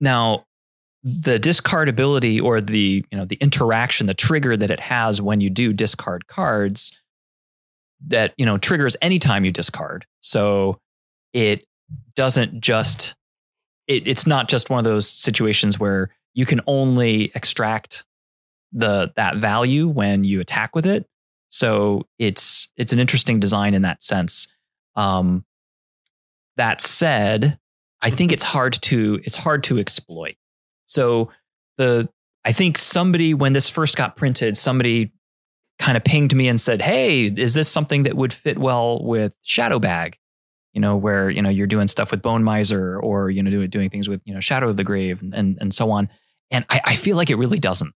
Now, 0.00 0.44
the 1.02 1.38
discard 1.38 1.88
ability 1.88 2.40
or 2.40 2.60
the 2.60 3.04
you 3.10 3.18
know 3.18 3.24
the 3.24 3.36
interaction, 3.36 4.06
the 4.06 4.14
trigger 4.14 4.56
that 4.56 4.70
it 4.70 4.80
has 4.80 5.20
when 5.20 5.40
you 5.40 5.50
do 5.50 5.72
discard 5.72 6.26
cards, 6.26 7.00
that 8.06 8.34
you 8.36 8.46
know 8.46 8.58
triggers 8.58 8.96
anytime 9.02 9.44
you 9.44 9.52
discard. 9.52 10.06
So 10.20 10.78
it 11.32 11.64
doesn't 12.14 12.60
just 12.60 13.14
it, 13.88 14.06
it's 14.06 14.26
not 14.26 14.48
just 14.48 14.70
one 14.70 14.78
of 14.78 14.84
those 14.84 15.08
situations 15.08 15.78
where 15.78 16.10
you 16.34 16.46
can 16.46 16.60
only 16.66 17.30
extract 17.34 18.04
the 18.72 19.12
that 19.16 19.36
value 19.36 19.88
when 19.88 20.24
you 20.24 20.40
attack 20.40 20.74
with 20.74 20.86
it. 20.86 21.06
So 21.52 22.06
it's 22.18 22.72
it's 22.76 22.94
an 22.94 22.98
interesting 22.98 23.38
design 23.38 23.74
in 23.74 23.82
that 23.82 24.02
sense. 24.02 24.48
Um, 24.96 25.44
that 26.56 26.80
said, 26.80 27.58
I 28.00 28.10
think 28.10 28.32
it's 28.32 28.42
hard 28.42 28.72
to 28.82 29.20
it's 29.22 29.36
hard 29.36 29.62
to 29.64 29.78
exploit. 29.78 30.34
So 30.86 31.30
the 31.76 32.08
I 32.44 32.52
think 32.52 32.78
somebody 32.78 33.34
when 33.34 33.52
this 33.52 33.68
first 33.68 33.96
got 33.96 34.16
printed, 34.16 34.56
somebody 34.56 35.12
kind 35.78 35.96
of 35.96 36.04
pinged 36.04 36.34
me 36.34 36.48
and 36.48 36.58
said, 36.58 36.80
"Hey, 36.80 37.26
is 37.26 37.52
this 37.52 37.68
something 37.68 38.04
that 38.04 38.16
would 38.16 38.32
fit 38.32 38.56
well 38.56 39.04
with 39.04 39.36
Shadow 39.42 39.78
Bag?" 39.78 40.18
You 40.72 40.80
know, 40.80 40.96
where 40.96 41.28
you 41.28 41.42
know 41.42 41.50
you're 41.50 41.66
doing 41.66 41.86
stuff 41.86 42.10
with 42.10 42.22
Bone 42.22 42.42
Miser, 42.42 42.98
or 42.98 43.28
you 43.28 43.42
know 43.42 43.50
doing 43.50 43.68
doing 43.68 43.90
things 43.90 44.08
with 44.08 44.22
you 44.24 44.32
know 44.32 44.40
Shadow 44.40 44.70
of 44.70 44.78
the 44.78 44.84
Grave 44.84 45.20
and 45.20 45.34
and, 45.34 45.58
and 45.60 45.74
so 45.74 45.90
on. 45.90 46.08
And 46.50 46.64
I, 46.70 46.80
I 46.84 46.94
feel 46.94 47.16
like 47.16 47.30
it 47.30 47.36
really 47.36 47.58
doesn't, 47.58 47.94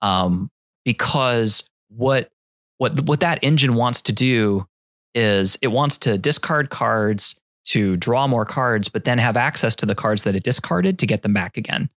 um, 0.00 0.50
because 0.84 1.68
what 1.88 2.30
what 2.78 3.00
what 3.02 3.20
that 3.20 3.38
engine 3.42 3.74
wants 3.74 4.02
to 4.02 4.12
do 4.12 4.66
is 5.14 5.58
it 5.62 5.68
wants 5.68 5.96
to 5.98 6.18
discard 6.18 6.70
cards 6.70 7.38
to 7.66 7.96
draw 7.96 8.26
more 8.28 8.44
cards, 8.44 8.88
but 8.88 9.04
then 9.04 9.18
have 9.18 9.36
access 9.36 9.74
to 9.74 9.86
the 9.86 9.94
cards 9.94 10.22
that 10.22 10.36
it 10.36 10.44
discarded 10.44 10.98
to 11.00 11.06
get 11.06 11.22
them 11.22 11.32
back 11.32 11.56
again, 11.56 11.90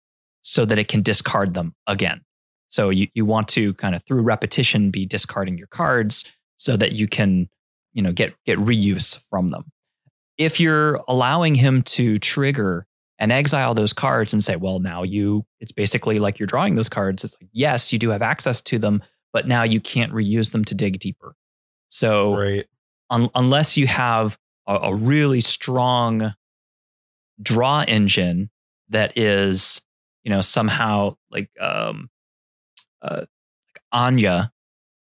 so 0.43 0.65
that 0.65 0.79
it 0.79 0.89
can 0.89 1.03
discard 1.03 1.55
them 1.55 1.75
again. 1.87 2.21
So 2.69 2.91
you 2.91 3.09
you 3.15 3.25
want 3.25 3.49
to 3.49 3.75
kind 3.75 3.95
of 3.95 4.05
through 4.05 4.23
repetition 4.23 4.91
be 4.91 5.07
discarding 5.07 5.59
your 5.59 5.67
cards 5.69 6.25
so 6.57 6.77
that 6.77 6.93
you 6.93 7.09
can 7.09 7.49
you 7.93 8.03
know 8.03 8.12
get 8.12 8.35
get 8.45 8.59
reuse 8.59 9.19
from 9.31 9.49
them. 9.49 9.73
If 10.39 10.61
you're 10.61 11.01
allowing 11.09 11.55
him 11.55 11.83
to 11.83 12.19
trigger 12.19 12.87
and 13.19 13.33
exile 13.33 13.73
those 13.73 13.95
cards 13.95 14.35
and 14.35 14.45
say, 14.45 14.57
well, 14.57 14.79
now 14.79 15.03
you 15.03 15.47
it's 15.61 15.73
basically 15.73 16.19
like 16.19 16.39
you're 16.39 16.47
drawing 16.47 16.75
those 16.75 16.89
cards. 16.89 17.25
It's 17.25 17.35
like 17.41 17.49
yes, 17.53 17.93
you 17.93 17.99
do 17.99 18.11
have 18.11 18.23
access 18.23 18.61
to 18.62 18.79
them, 18.79 19.03
but 19.37 19.46
now 19.46 19.62
you 19.64 19.83
can't 19.83 20.14
reuse 20.14 20.53
them 20.53 20.64
to 20.64 20.75
dig 20.75 20.99
deeper. 20.99 21.37
So 21.88 22.35
Right. 22.35 22.64
un- 23.11 23.29
unless 23.35 23.77
you 23.77 23.87
have 23.87 24.38
a, 24.66 24.77
a 24.77 24.94
really 24.94 25.42
strong 25.42 26.35
draw 27.42 27.85
engine 27.87 28.49
that 28.88 29.12
is, 29.18 29.83
you 30.25 30.31
know, 30.31 30.40
somehow 30.40 31.16
like 31.31 31.51
um, 31.61 32.09
uh, 33.03 33.27
Anje, 33.92 34.51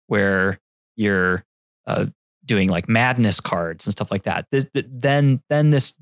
where 0.08 0.60
you're 0.96 1.46
uh, 1.86 2.08
doing 2.44 2.70
like 2.70 2.90
madness 2.90 3.40
cards 3.40 3.86
and 3.86 3.92
stuff 3.92 4.10
like 4.10 4.24
that. 4.24 4.48
This, 4.52 4.66
th- 4.74 4.88
then 4.90 5.44
then 5.48 5.70
this 5.70 5.96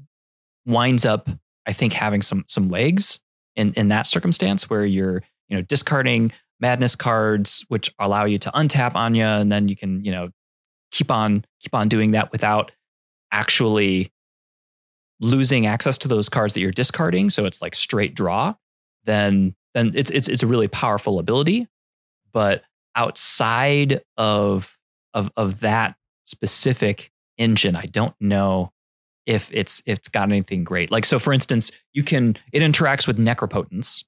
winds 0.66 1.04
up, 1.06 1.28
I 1.68 1.74
think, 1.74 1.92
having 1.92 2.22
some 2.22 2.46
some 2.48 2.70
legs 2.70 3.20
in 3.58 3.74
in 3.74 3.90
that 3.90 4.08
circumstance 4.08 4.70
where 4.70 4.86
you're 4.86 5.22
you 5.50 5.58
know 5.58 5.62
discarding 5.64 6.32
madness 6.62 6.96
cards, 6.96 7.66
which 7.68 7.94
allow 8.00 8.26
you 8.26 8.38
to 8.40 8.52
untap 8.52 8.94
Anje, 8.94 9.42
and 9.42 9.52
then 9.52 9.68
you 9.68 9.76
can 9.76 10.06
you 10.06 10.12
know 10.12 10.30
keep 10.92 11.12
on 11.12 11.46
keep 11.60 11.76
on 11.76 11.90
doing 11.90 12.12
that 12.12 12.32
without 12.32 12.72
actually 13.32 14.12
losing 15.20 15.66
access 15.66 15.98
to 16.00 16.08
those 16.08 16.30
cards 16.30 16.54
that 16.54 16.62
you're 16.62 16.72
discarding. 16.72 17.30
So 17.30 17.46
it's 17.46 17.62
like 17.62 17.76
straight 17.76 18.16
draw 18.16 18.56
then 19.06 19.56
then 19.74 19.92
it's 19.94 20.12
it's 20.12 20.28
it's 20.28 20.44
a 20.44 20.48
really 20.48 20.68
powerful 20.68 21.20
ability. 21.20 21.68
But 22.32 22.64
outside 22.96 24.02
of 24.18 24.78
of 25.14 25.32
of 25.38 25.62
that 25.62 25.96
specific 26.26 27.12
engine 27.38 27.76
i 27.76 27.86
don't 27.86 28.14
know 28.20 28.72
if 29.26 29.50
it's 29.54 29.82
it's 29.86 30.10
got 30.10 30.30
anything 30.30 30.64
great. 30.64 30.92
Like 30.92 31.06
so 31.06 31.20
for 31.20 31.32
instance 31.32 31.72
you 31.94 32.04
can 32.04 32.38
it 32.52 32.62
interacts 32.62 33.08
with 33.08 33.18
necropotence 33.18 34.04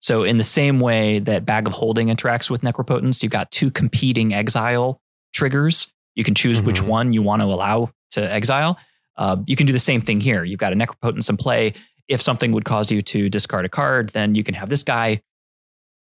so 0.00 0.22
in 0.24 0.36
the 0.38 0.44
same 0.44 0.80
way 0.80 1.18
that 1.18 1.44
bag 1.44 1.66
of 1.66 1.72
holding 1.72 2.08
interacts 2.08 2.48
with 2.50 2.62
necropotence 2.62 3.22
you've 3.22 3.32
got 3.32 3.50
two 3.50 3.70
competing 3.70 4.32
exile 4.34 5.00
triggers 5.34 5.92
you 6.14 6.24
can 6.24 6.34
choose 6.34 6.60
which 6.60 6.82
Mhm. 6.82 6.86
one 6.88 7.12
you 7.12 7.22
want 7.22 7.40
to 7.42 7.46
allow 7.46 7.90
to 8.10 8.32
exile. 8.32 8.76
Uh, 9.16 9.36
you 9.46 9.54
can 9.54 9.66
do 9.66 9.72
the 9.72 9.78
same 9.78 10.00
thing 10.00 10.18
here. 10.20 10.42
You've 10.42 10.58
got 10.58 10.72
a 10.72 10.76
necropotence 10.76 11.28
in 11.28 11.36
play. 11.36 11.74
If 12.08 12.20
something 12.22 12.50
would 12.52 12.64
cause 12.64 12.90
you 12.90 13.00
to 13.02 13.28
discard 13.28 13.64
a 13.64 13.68
card, 13.68 14.08
then 14.10 14.34
you 14.34 14.42
can 14.42 14.54
have 14.54 14.68
this 14.68 14.82
guy 14.82 15.20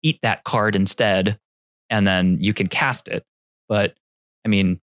eat 0.02 0.18
that 0.22 0.44
card 0.44 0.74
instead, 0.76 1.38
and 1.88 2.06
then 2.06 2.38
you 2.40 2.52
can 2.52 2.66
cast 2.66 3.08
it. 3.08 3.24
But 3.68 3.94
I 4.44 4.48
mean, 4.48 4.80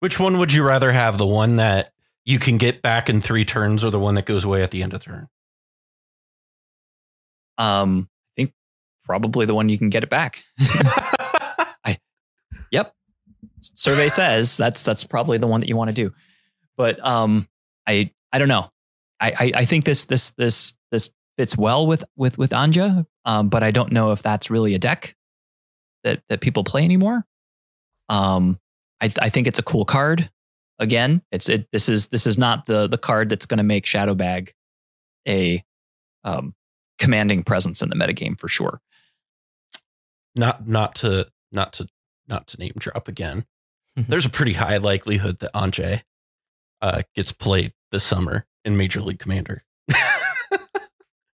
Which 0.00 0.18
one 0.20 0.38
would 0.38 0.52
you 0.54 0.62
rather 0.64 0.92
have? 0.92 1.18
The 1.18 1.26
one 1.26 1.56
that 1.56 1.92
you 2.24 2.38
can 2.38 2.56
get 2.56 2.80
back 2.80 3.10
in 3.10 3.20
three 3.20 3.44
turns 3.44 3.84
or 3.84 3.90
the 3.90 4.00
one 4.00 4.14
that 4.14 4.24
goes 4.24 4.44
away 4.44 4.62
at 4.62 4.70
the 4.70 4.82
end 4.82 4.94
of 4.94 5.02
turn? 5.04 5.28
um, 7.58 8.08
probably 9.12 9.44
the 9.44 9.54
one 9.54 9.68
you 9.68 9.76
can 9.76 9.90
get 9.90 10.02
it 10.02 10.08
back. 10.08 10.42
I, 11.84 11.98
yep. 12.70 12.94
Survey 13.60 14.08
says 14.08 14.56
that's 14.56 14.82
that's 14.82 15.04
probably 15.04 15.36
the 15.36 15.46
one 15.46 15.60
that 15.60 15.68
you 15.68 15.76
want 15.76 15.88
to 15.88 15.94
do. 15.94 16.14
But 16.78 17.04
um, 17.04 17.46
I 17.86 18.10
I 18.32 18.38
don't 18.38 18.48
know. 18.48 18.70
I, 19.20 19.32
I 19.38 19.52
I 19.56 19.64
think 19.66 19.84
this 19.84 20.06
this 20.06 20.30
this 20.30 20.78
this 20.90 21.10
fits 21.36 21.58
well 21.58 21.86
with 21.86 22.04
with 22.16 22.38
with 22.38 22.52
Anje, 22.52 23.04
um, 23.26 23.50
but 23.50 23.62
I 23.62 23.70
don't 23.70 23.92
know 23.92 24.12
if 24.12 24.22
that's 24.22 24.50
really 24.50 24.74
a 24.74 24.78
deck 24.78 25.14
that 26.04 26.22
that 26.30 26.40
people 26.40 26.64
play 26.64 26.82
anymore. 26.82 27.26
Um, 28.08 28.58
I 29.02 29.10
I 29.20 29.28
think 29.28 29.46
it's 29.46 29.58
a 29.58 29.62
cool 29.62 29.84
card. 29.84 30.30
again, 30.78 31.20
it's 31.30 31.50
it. 31.50 31.70
This 31.70 31.90
is 31.90 32.08
this 32.08 32.26
is 32.26 32.38
not 32.38 32.64
the 32.64 32.88
the 32.88 32.96
card 32.96 33.28
that's 33.28 33.44
going 33.44 33.58
to 33.58 33.62
make 33.62 33.84
Shadow 33.84 34.14
Bag 34.14 34.54
a 35.28 35.62
um, 36.24 36.54
commanding 37.02 37.42
presence 37.42 37.82
in 37.82 37.88
the 37.88 37.96
metagame 37.96 38.38
for 38.38 38.48
sure. 38.48 38.80
Not 40.34 40.66
not 40.66 40.94
to 40.96 41.26
not 41.50 41.74
to 41.74 41.86
not 42.28 42.46
to 42.48 42.58
name 42.58 42.72
drop 42.78 43.08
again. 43.08 43.44
Mhm. 43.98 44.06
There's 44.08 44.26
a 44.26 44.30
pretty 44.30 44.52
high 44.54 44.78
likelihood 44.78 45.38
that 45.40 45.52
Anje 45.52 46.02
uh, 46.80 47.02
gets 47.14 47.32
played 47.32 47.72
this 47.90 48.04
summer 48.04 48.46
in 48.64 48.76
Major 48.76 49.00
League 49.02 49.18
Commander. 49.18 49.62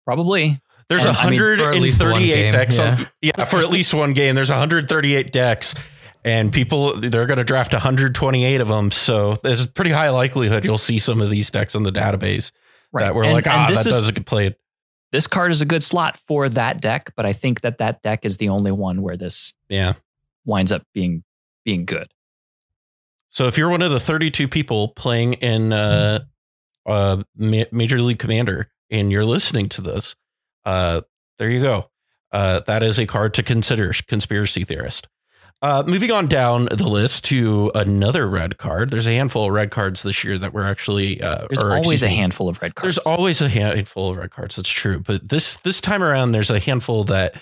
Probably. 0.05 0.61
There's 0.89 1.05
And, 1.05 1.17
I 1.17 1.29
mean, 1.31 1.43
at 1.43 1.75
least 1.81 2.01
one 2.01 2.13
138 2.13 2.35
game, 2.35 2.53
decks 2.53 2.79
yeah. 2.79 2.97
on 2.99 3.07
yeah, 3.21 3.45
for 3.45 3.59
at 3.59 3.69
least 3.69 3.93
one 3.93 4.15
game. 4.15 4.35
There's 4.35 4.49
138 4.49 5.33
decks 5.33 5.75
and 6.25 6.51
people 6.53 6.95
they're 6.97 7.27
going 7.27 7.37
to 7.39 7.45
draft 7.45 7.73
128 7.75 8.61
of 8.61 8.69
them, 8.69 8.91
so 8.91 9.35
there's 9.43 9.65
a 9.65 9.69
pretty 9.69 9.91
high 9.91 10.09
likelihood 10.09 10.65
you'll 10.65 10.79
see 10.79 10.99
some 10.99 11.21
of 11.21 11.29
these 11.31 11.51
decks 11.51 11.75
in 11.75 11.83
the 11.83 11.93
database 11.93 12.53
right. 12.93 13.05
that 13.05 13.15
we're 13.15 13.25
And- 13.25 13.35
like, 13.35 13.47
ah, 13.47 13.67
that 13.69 13.79
is- 13.79 13.85
doesn't 13.85 14.15
get 14.15 14.25
played. 14.27 14.57
This 15.13 15.27
card 15.27 15.51
is 15.51 15.61
a 15.63 15.67
good 15.67 15.83
slot 15.83 16.17
for 16.19 16.49
that 16.51 16.81
deck, 16.81 17.13
but 17.17 17.25
I 17.27 17.33
think 17.33 17.63
that 17.63 17.79
that 17.79 18.03
deck 18.03 18.25
is 18.25 18.37
the 18.37 18.49
only 18.49 18.73
one 18.73 19.03
where 19.03 19.17
this 19.17 19.55
Yeah. 19.69 19.95
winds 20.45 20.73
up 20.73 20.83
being 20.95 21.25
being 21.65 21.85
good. 21.85 22.09
So 23.31 23.47
if 23.47 23.59
you're 23.59 23.69
one 23.69 23.83
of 23.83 23.91
the 23.91 24.01
32 24.01 24.49
people 24.49 24.89
playing 24.89 25.35
in 25.35 25.73
uh, 25.73 26.25
uh, 26.87 27.23
Major 27.37 28.01
League 28.01 28.19
Commander 28.19 28.71
and 28.91 29.13
you're 29.13 29.25
listening 29.25 29.69
to 29.71 29.83
this, 29.83 30.17
uh, 30.65 31.03
there 31.39 31.51
you 31.51 31.61
go. 31.61 31.91
Uh, 32.33 32.61
that 32.61 32.83
is 32.83 32.99
a 32.99 33.07
card 33.07 33.35
to 33.35 33.43
consider, 33.43 33.93
conspiracy 34.07 34.65
theorist. 34.65 35.09
Uh, 35.61 35.83
moving 35.87 36.13
on 36.13 36.29
down 36.29 36.67
the 36.67 36.87
list 36.89 37.25
to 37.25 37.73
another 37.75 38.29
red 38.29 38.59
card. 38.59 38.91
There's 38.91 39.09
a 39.09 39.13
handful 39.13 39.47
of 39.47 39.53
red 39.53 39.73
cards 39.73 40.05
this 40.05 40.23
year 40.23 40.39
that 40.39 40.53
were 40.53 40.65
actually. 40.65 41.21
Uh, 41.21 41.47
There's 41.49 41.61
or, 41.61 41.73
always 41.73 42.05
a 42.05 42.09
handful 42.09 42.49
of 42.49 42.63
red 42.63 42.77
cards. 42.77 42.95
There's 42.95 43.07
always 43.07 43.41
a 43.41 43.49
handful 43.49 44.11
of 44.11 44.19
red 44.19 44.31
cards. 44.31 44.55
That's 44.55 44.69
true, 44.69 45.01
but 45.01 45.29
this 45.29 45.57
this 45.57 45.81
time 45.81 46.03
around, 46.03 46.31
there's 46.31 46.51
a 46.51 46.61
handful 46.61 47.03
that 47.05 47.35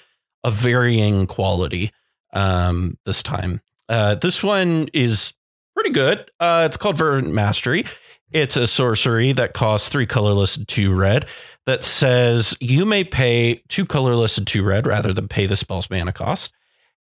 of 0.45 0.55
varying 0.55 1.27
quality. 1.27 1.93
Um, 2.33 2.97
this 3.05 3.23
time, 3.23 3.61
uh, 3.91 4.14
this 4.14 4.43
one 4.43 4.89
is 4.95 5.35
pretty 5.75 5.91
good. 5.91 6.27
Uh, 6.41 6.64
it's 6.67 6.79
called 6.79 6.97
Fervent 6.97 7.33
Mastery. 7.35 7.85
It's 8.33 8.57
a 8.57 8.67
sorcery 8.67 9.33
that 9.33 9.53
costs 9.53 9.91
three 9.91 10.07
colorless 10.07 10.57
and 10.57 10.67
two 10.67 10.95
red. 10.95 11.27
That 11.67 11.85
says 11.85 12.57
you 12.61 12.87
may 12.87 13.05
pay 13.05 13.62
two 13.69 13.85
colorless 13.85 14.39
and 14.39 14.47
two 14.47 14.62
red 14.62 14.87
rather 14.87 15.12
than 15.12 15.29
pay 15.29 15.47
the 15.47 15.57
spell's 15.57 15.91
mana 15.91 16.12
cost. 16.12 16.53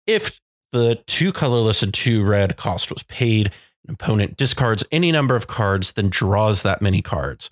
If 0.08 0.42
the 0.72 1.02
two 1.08 1.32
colorless 1.32 1.84
and 1.84 1.94
two 1.94 2.24
red 2.26 2.58
cost 2.58 2.92
was 2.92 3.04
paid, 3.04 3.52
an 3.88 3.94
opponent 3.94 4.38
discards 4.38 4.84
any 4.92 5.12
number 5.12 5.36
of 5.36 5.48
cards, 5.48 5.94
then 5.94 6.10
draws 6.10 6.62
that 6.64 6.82
many 6.82 7.02
cards. 7.02 7.52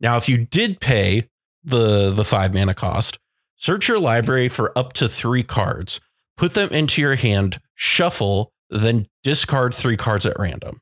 Now, 0.00 0.16
if 0.16 0.28
you 0.28 0.38
did 0.38 0.80
pay 0.80 1.28
the 1.64 2.10
the 2.10 2.24
five 2.24 2.54
mana 2.54 2.74
cost, 2.74 3.18
search 3.56 3.88
your 3.88 3.98
library 3.98 4.48
for 4.48 4.76
up 4.76 4.92
to 4.94 5.08
three 5.08 5.42
cards, 5.42 6.00
put 6.36 6.54
them 6.54 6.68
into 6.70 7.00
your 7.00 7.16
hand, 7.16 7.60
shuffle, 7.74 8.52
then 8.70 9.06
discard 9.22 9.74
three 9.74 9.96
cards 9.96 10.26
at 10.26 10.38
random. 10.38 10.80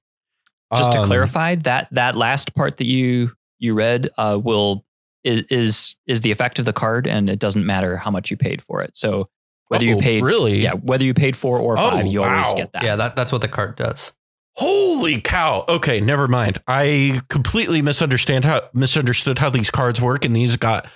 Just 0.77 0.93
to 0.93 0.99
Um, 0.99 1.07
clarify, 1.07 1.55
that 1.57 1.89
that 1.93 2.17
last 2.17 2.55
part 2.55 2.79
that 2.79 2.87
you 2.87 3.33
you 3.59 3.75
read 3.75 4.11
uh, 4.19 4.39
will 4.43 4.85
is 5.23 5.43
is 5.51 5.97
is 6.07 6.21
the 6.23 6.31
effect 6.31 6.59
of 6.59 6.65
the 6.65 6.73
card, 6.73 7.07
and 7.07 7.31
it 7.31 7.39
doesn't 7.39 7.65
matter 7.65 7.97
how 7.97 8.11
much 8.11 8.31
you 8.31 8.37
paid 8.37 8.63
for 8.63 8.83
it. 8.83 8.97
So 8.97 9.29
whether 9.69 9.85
you 9.85 9.97
oh, 9.97 10.01
paid, 10.01 10.23
really, 10.23 10.61
yeah, 10.61 10.73
whether 10.75 11.05
you 11.05 11.15
paid 11.15 11.37
four 11.37 11.59
or 11.59 11.79
Oh, 11.79 11.91
five, 11.91 12.07
you 12.07 12.23
always 12.23 12.49
wow. 12.49 12.55
get 12.57 12.73
that. 12.73 12.83
Yeah, 12.83 12.97
that, 12.97 13.17
that's 13.17 13.33
what 13.33 13.41
the 13.41 13.49
card 13.49 13.77
does. 13.77 14.13
Holy 14.57 15.21
cow! 15.21 15.65
Okay, 15.69 16.01
never 16.01 16.29
mind. 16.29 16.59
I 16.69 17.23
completely 17.29 17.83
misunderstand 17.83 18.45
how 18.45 18.69
misunderstood 18.73 19.39
how 19.41 19.51
these 19.51 19.71
cards 19.71 20.01
work, 20.01 20.25
and 20.25 20.35
these 20.37 20.57
got 20.57 20.87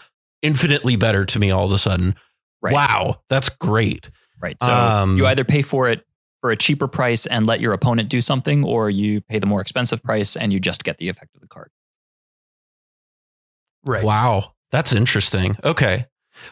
infinitely 0.43 0.95
better 0.97 1.25
to 1.25 1.39
me 1.41 1.51
all 1.51 1.67
of 1.67 1.73
a 1.73 1.79
sudden. 1.79 2.15
Right. 2.63 2.73
Wow, 2.75 3.23
that's 3.29 3.49
great. 3.49 4.11
Right. 4.41 4.57
So 4.63 4.73
Um, 4.73 5.17
you 5.17 5.27
either 5.27 5.43
pay 5.45 5.63
for 5.63 5.89
it 5.89 6.05
for 6.41 6.51
a 6.53 6.57
cheaper 6.57 6.87
price 6.87 7.27
and 7.27 7.47
let 7.47 7.61
your 7.61 7.73
opponent 7.73 8.09
do 8.09 8.21
something, 8.21 8.63
or 8.63 8.89
you 8.91 9.21
pay 9.23 9.41
the 9.41 9.47
more 9.47 9.61
expensive 9.61 10.03
price 10.05 10.37
and 10.37 10.53
you 10.53 10.61
just 10.61 10.85
get 10.85 10.99
the 10.99 11.09
effect 11.09 11.35
of 11.35 11.41
the 11.41 11.49
card. 11.49 11.71
Right. 13.85 14.05
Wow, 14.05 14.55
that's 14.71 14.93
interesting. 14.93 15.57
Okay, 15.65 16.07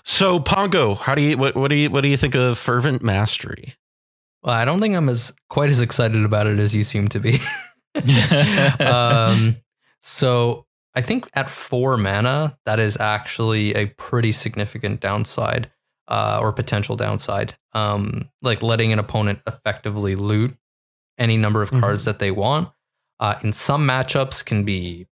so 0.04 0.38
Pongo, 0.40 0.94
how 0.94 1.14
do 1.14 1.22
you 1.22 1.36
what, 1.36 1.56
what 1.56 1.68
do 1.68 1.74
you 1.74 1.90
what 1.90 2.02
do 2.02 2.08
you 2.08 2.16
think 2.16 2.34
of 2.34 2.58
Fervent 2.58 3.02
Mastery? 3.02 3.74
Well, 4.42 4.54
I 4.54 4.64
don't 4.64 4.80
think 4.80 4.94
I'm 4.94 5.08
as 5.08 5.34
quite 5.48 5.70
as 5.70 5.80
excited 5.80 6.24
about 6.24 6.46
it 6.46 6.58
as 6.58 6.74
you 6.74 6.84
seem 6.84 7.08
to 7.08 7.20
be. 7.20 7.38
um, 8.80 9.56
so 10.00 10.66
I 10.94 11.00
think 11.00 11.28
at 11.34 11.50
four 11.50 11.96
mana, 11.96 12.58
that 12.64 12.78
is 12.78 12.96
actually 12.98 13.74
a 13.74 13.86
pretty 13.86 14.32
significant 14.32 15.00
downside 15.00 15.70
uh, 16.08 16.38
or 16.40 16.52
potential 16.52 16.96
downside. 16.96 17.56
Um, 17.72 18.30
like 18.40 18.62
letting 18.62 18.92
an 18.92 18.98
opponent 18.98 19.40
effectively 19.46 20.14
loot 20.14 20.56
any 21.18 21.36
number 21.36 21.62
of 21.62 21.70
cards 21.70 22.04
that 22.04 22.18
they 22.18 22.30
want. 22.30 22.70
Uh, 23.18 23.34
in 23.42 23.52
some 23.52 23.86
matchups, 23.86 24.44
can 24.44 24.64
be 24.64 25.06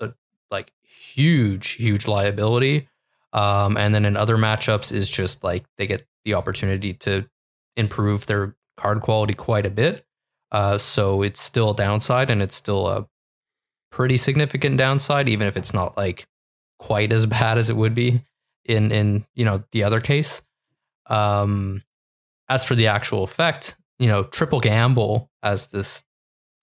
a, 0.00 0.12
like 0.50 0.72
huge, 0.82 1.72
huge 1.72 2.06
liability. 2.06 2.88
Um, 3.36 3.76
and 3.76 3.94
then 3.94 4.06
in 4.06 4.16
other 4.16 4.38
matchups, 4.38 4.90
is 4.90 5.10
just 5.10 5.44
like 5.44 5.66
they 5.76 5.86
get 5.86 6.06
the 6.24 6.34
opportunity 6.34 6.94
to 6.94 7.28
improve 7.76 8.26
their 8.26 8.56
card 8.78 9.02
quality 9.02 9.34
quite 9.34 9.66
a 9.66 9.70
bit. 9.70 10.04
Uh, 10.50 10.78
so 10.78 11.20
it's 11.22 11.40
still 11.40 11.70
a 11.70 11.76
downside 11.76 12.30
and 12.30 12.40
it's 12.40 12.54
still 12.54 12.88
a 12.88 13.06
pretty 13.92 14.16
significant 14.16 14.78
downside, 14.78 15.28
even 15.28 15.46
if 15.46 15.56
it's 15.56 15.74
not 15.74 15.96
like 15.98 16.26
quite 16.78 17.12
as 17.12 17.26
bad 17.36 17.58
as 17.58 17.68
it 17.68 17.76
would 17.76 17.94
be 17.94 18.22
in 18.64 18.90
in 18.90 19.24
you 19.34 19.44
know 19.44 19.62
the 19.70 19.84
other 19.84 20.00
case. 20.00 20.42
Um, 21.08 21.82
as 22.48 22.64
for 22.64 22.74
the 22.74 22.86
actual 22.86 23.22
effect, 23.22 23.76
you 23.98 24.08
know, 24.08 24.24
triple 24.24 24.60
gamble 24.60 25.30
as 25.42 25.68
this 25.68 26.04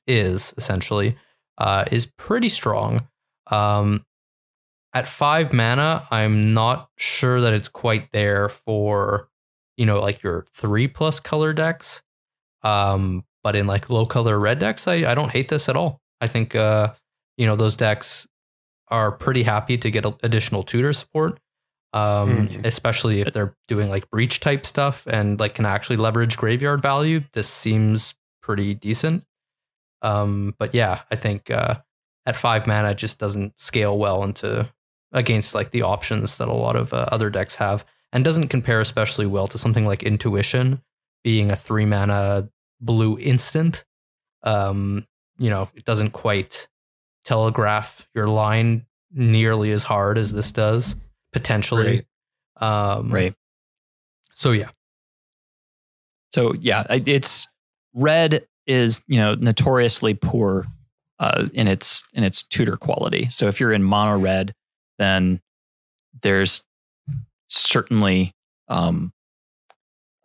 is 0.07 0.53
essentially 0.57 1.17
uh, 1.59 1.85
is 1.91 2.07
pretty 2.17 2.49
strong. 2.49 3.07
Um, 3.47 4.05
at 4.93 5.07
five 5.07 5.51
mana, 5.53 6.07
I'm 6.11 6.53
not 6.53 6.89
sure 6.97 7.41
that 7.41 7.53
it's 7.53 7.69
quite 7.69 8.11
there 8.11 8.49
for 8.49 9.29
you 9.77 9.85
know 9.85 9.99
like 9.99 10.21
your 10.23 10.45
three 10.53 10.87
plus 10.87 11.19
color 11.19 11.53
decks. 11.53 12.01
Um, 12.63 13.25
but 13.43 13.55
in 13.55 13.67
like 13.67 13.89
low 13.89 14.05
color 14.05 14.39
red 14.39 14.59
decks, 14.59 14.87
I, 14.87 15.11
I 15.11 15.15
don't 15.15 15.31
hate 15.31 15.49
this 15.49 15.67
at 15.67 15.75
all. 15.75 15.99
I 16.21 16.27
think 16.27 16.55
uh, 16.55 16.93
you 17.37 17.45
know 17.45 17.55
those 17.55 17.75
decks 17.75 18.27
are 18.89 19.11
pretty 19.11 19.43
happy 19.43 19.77
to 19.77 19.89
get 19.89 20.05
additional 20.23 20.61
tutor 20.63 20.93
support, 20.93 21.39
um, 21.93 22.47
Mhm. 22.47 22.65
especially 22.65 23.21
if 23.21 23.33
they're 23.33 23.55
doing 23.67 23.89
like 23.89 24.09
breach 24.11 24.39
type 24.39 24.65
stuff 24.65 25.07
and 25.07 25.39
like 25.39 25.55
can 25.55 25.65
actually 25.65 25.97
leverage 25.97 26.37
graveyard 26.37 26.81
value. 26.81 27.21
This 27.33 27.47
seems 27.47 28.13
pretty 28.41 28.73
decent. 28.75 29.25
Um, 30.01 30.53
but 30.59 30.75
yeah, 30.75 31.01
I 31.09 31.15
think 31.15 31.49
uh, 31.49 31.75
at 32.25 32.35
five 32.35 32.67
mana 32.67 32.91
it 32.91 32.97
just 32.97 33.19
doesn't 33.19 33.59
scale 33.59 33.97
well 33.97 34.23
into 34.23 34.69
against 35.13 35.55
like 35.55 35.71
the 35.71 35.83
options 35.83 36.37
that 36.37 36.47
a 36.47 36.53
lot 36.53 36.75
of 36.75 36.93
uh, 36.93 37.05
other 37.11 37.29
decks 37.29 37.55
have, 37.55 37.85
and 38.11 38.23
doesn't 38.23 38.49
compare 38.49 38.81
especially 38.81 39.25
well 39.25 39.47
to 39.47 39.57
something 39.57 39.85
like 39.85 40.03
intuition 40.03 40.81
being 41.23 41.51
a 41.51 41.55
three 41.55 41.85
mana 41.85 42.49
blue 42.81 43.17
instant. 43.19 43.85
Um, 44.43 45.07
you 45.37 45.49
know, 45.49 45.69
it 45.75 45.85
doesn't 45.85 46.11
quite 46.11 46.67
telegraph 47.23 48.07
your 48.13 48.27
line 48.27 48.85
nearly 49.11 49.71
as 49.71 49.83
hard 49.83 50.17
as 50.17 50.33
this 50.33 50.51
does 50.51 50.95
potentially. 51.31 52.05
Um, 52.57 53.09
Right. 53.11 53.33
So 54.35 54.51
yeah, 54.51 54.69
So 56.31 56.53
yeah, 56.59 56.83
it's 56.89 57.47
red 57.93 58.45
is 58.65 59.03
you 59.07 59.17
know 59.17 59.35
notoriously 59.35 60.13
poor 60.15 60.65
uh, 61.19 61.47
in 61.53 61.67
its 61.67 62.03
in 62.13 62.23
its 62.23 62.43
tutor 62.43 62.75
quality. 62.77 63.29
So 63.29 63.47
if 63.47 63.59
you're 63.59 63.71
in 63.71 63.83
mono 63.83 64.17
red, 64.19 64.53
then 64.97 65.41
there's 66.21 66.65
certainly 67.49 68.33
um, 68.67 69.13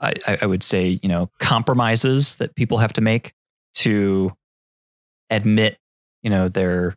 I, 0.01 0.39
I 0.43 0.47
would 0.47 0.63
say 0.63 0.99
you 1.03 1.09
know 1.09 1.31
compromises 1.39 2.37
that 2.37 2.55
people 2.55 2.79
have 2.79 2.93
to 2.95 3.01
make 3.01 3.35
to 3.77 4.33
admit 5.31 5.79
you 6.23 6.31
know 6.31 6.49
their 6.49 6.97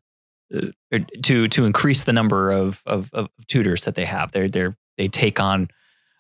uh, 0.54 1.00
to 1.24 1.48
to 1.48 1.66
increase 1.66 2.04
the 2.04 2.14
number 2.14 2.52
of 2.52 2.84
of, 2.86 3.10
of 3.14 3.30
tutors 3.48 3.84
that 3.84 3.96
they 3.96 4.06
have. 4.06 4.32
They're 4.32 4.50
they're 4.50 4.78
they 4.98 5.08
take 5.08 5.40
on 5.40 5.70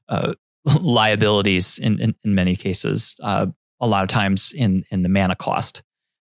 uh, 0.10 0.34
liabilities 0.80 1.78
in, 1.78 1.99
in, 1.99 2.16
in 2.24 2.36
many 2.36 2.56
cases, 2.56 3.16
uh, 3.24 3.47
a 3.80 3.88
lot 3.88 4.04
of 4.04 4.10
times 4.10 4.54
in, 4.56 4.84
in 4.91 5.02
the 5.02 5.10
mana 5.10 5.36
cost. 5.36 5.82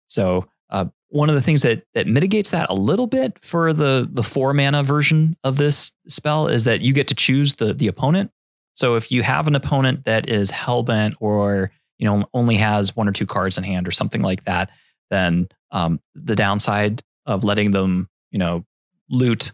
So, 0.07 0.47
uh, 0.70 0.87
one 1.14 1.28
of 1.28 1.36
the 1.36 1.40
things 1.40 1.62
that, 1.62 1.84
that 1.94 2.08
mitigates 2.08 2.50
that 2.50 2.68
a 2.70 2.74
little 2.74 3.06
bit 3.06 3.38
for 3.40 3.72
the, 3.72 4.08
the 4.10 4.24
four 4.24 4.52
mana 4.52 4.82
version 4.82 5.36
of 5.44 5.58
this 5.58 5.92
spell 6.08 6.48
is 6.48 6.64
that 6.64 6.80
you 6.80 6.92
get 6.92 7.06
to 7.06 7.14
choose 7.14 7.54
the, 7.54 7.72
the 7.72 7.86
opponent. 7.86 8.32
So, 8.72 8.96
if 8.96 9.12
you 9.12 9.22
have 9.22 9.46
an 9.46 9.54
opponent 9.54 10.06
that 10.06 10.28
is 10.28 10.50
hellbent 10.50 11.14
or 11.20 11.70
you 11.98 12.08
know 12.08 12.28
only 12.34 12.56
has 12.56 12.96
one 12.96 13.08
or 13.08 13.12
two 13.12 13.26
cards 13.26 13.56
in 13.56 13.62
hand 13.62 13.86
or 13.86 13.92
something 13.92 14.22
like 14.22 14.42
that, 14.44 14.70
then 15.10 15.46
um, 15.70 16.00
the 16.16 16.34
downside 16.34 17.00
of 17.26 17.44
letting 17.44 17.70
them, 17.70 18.08
you 18.32 18.40
know, 18.40 18.64
loot 19.08 19.52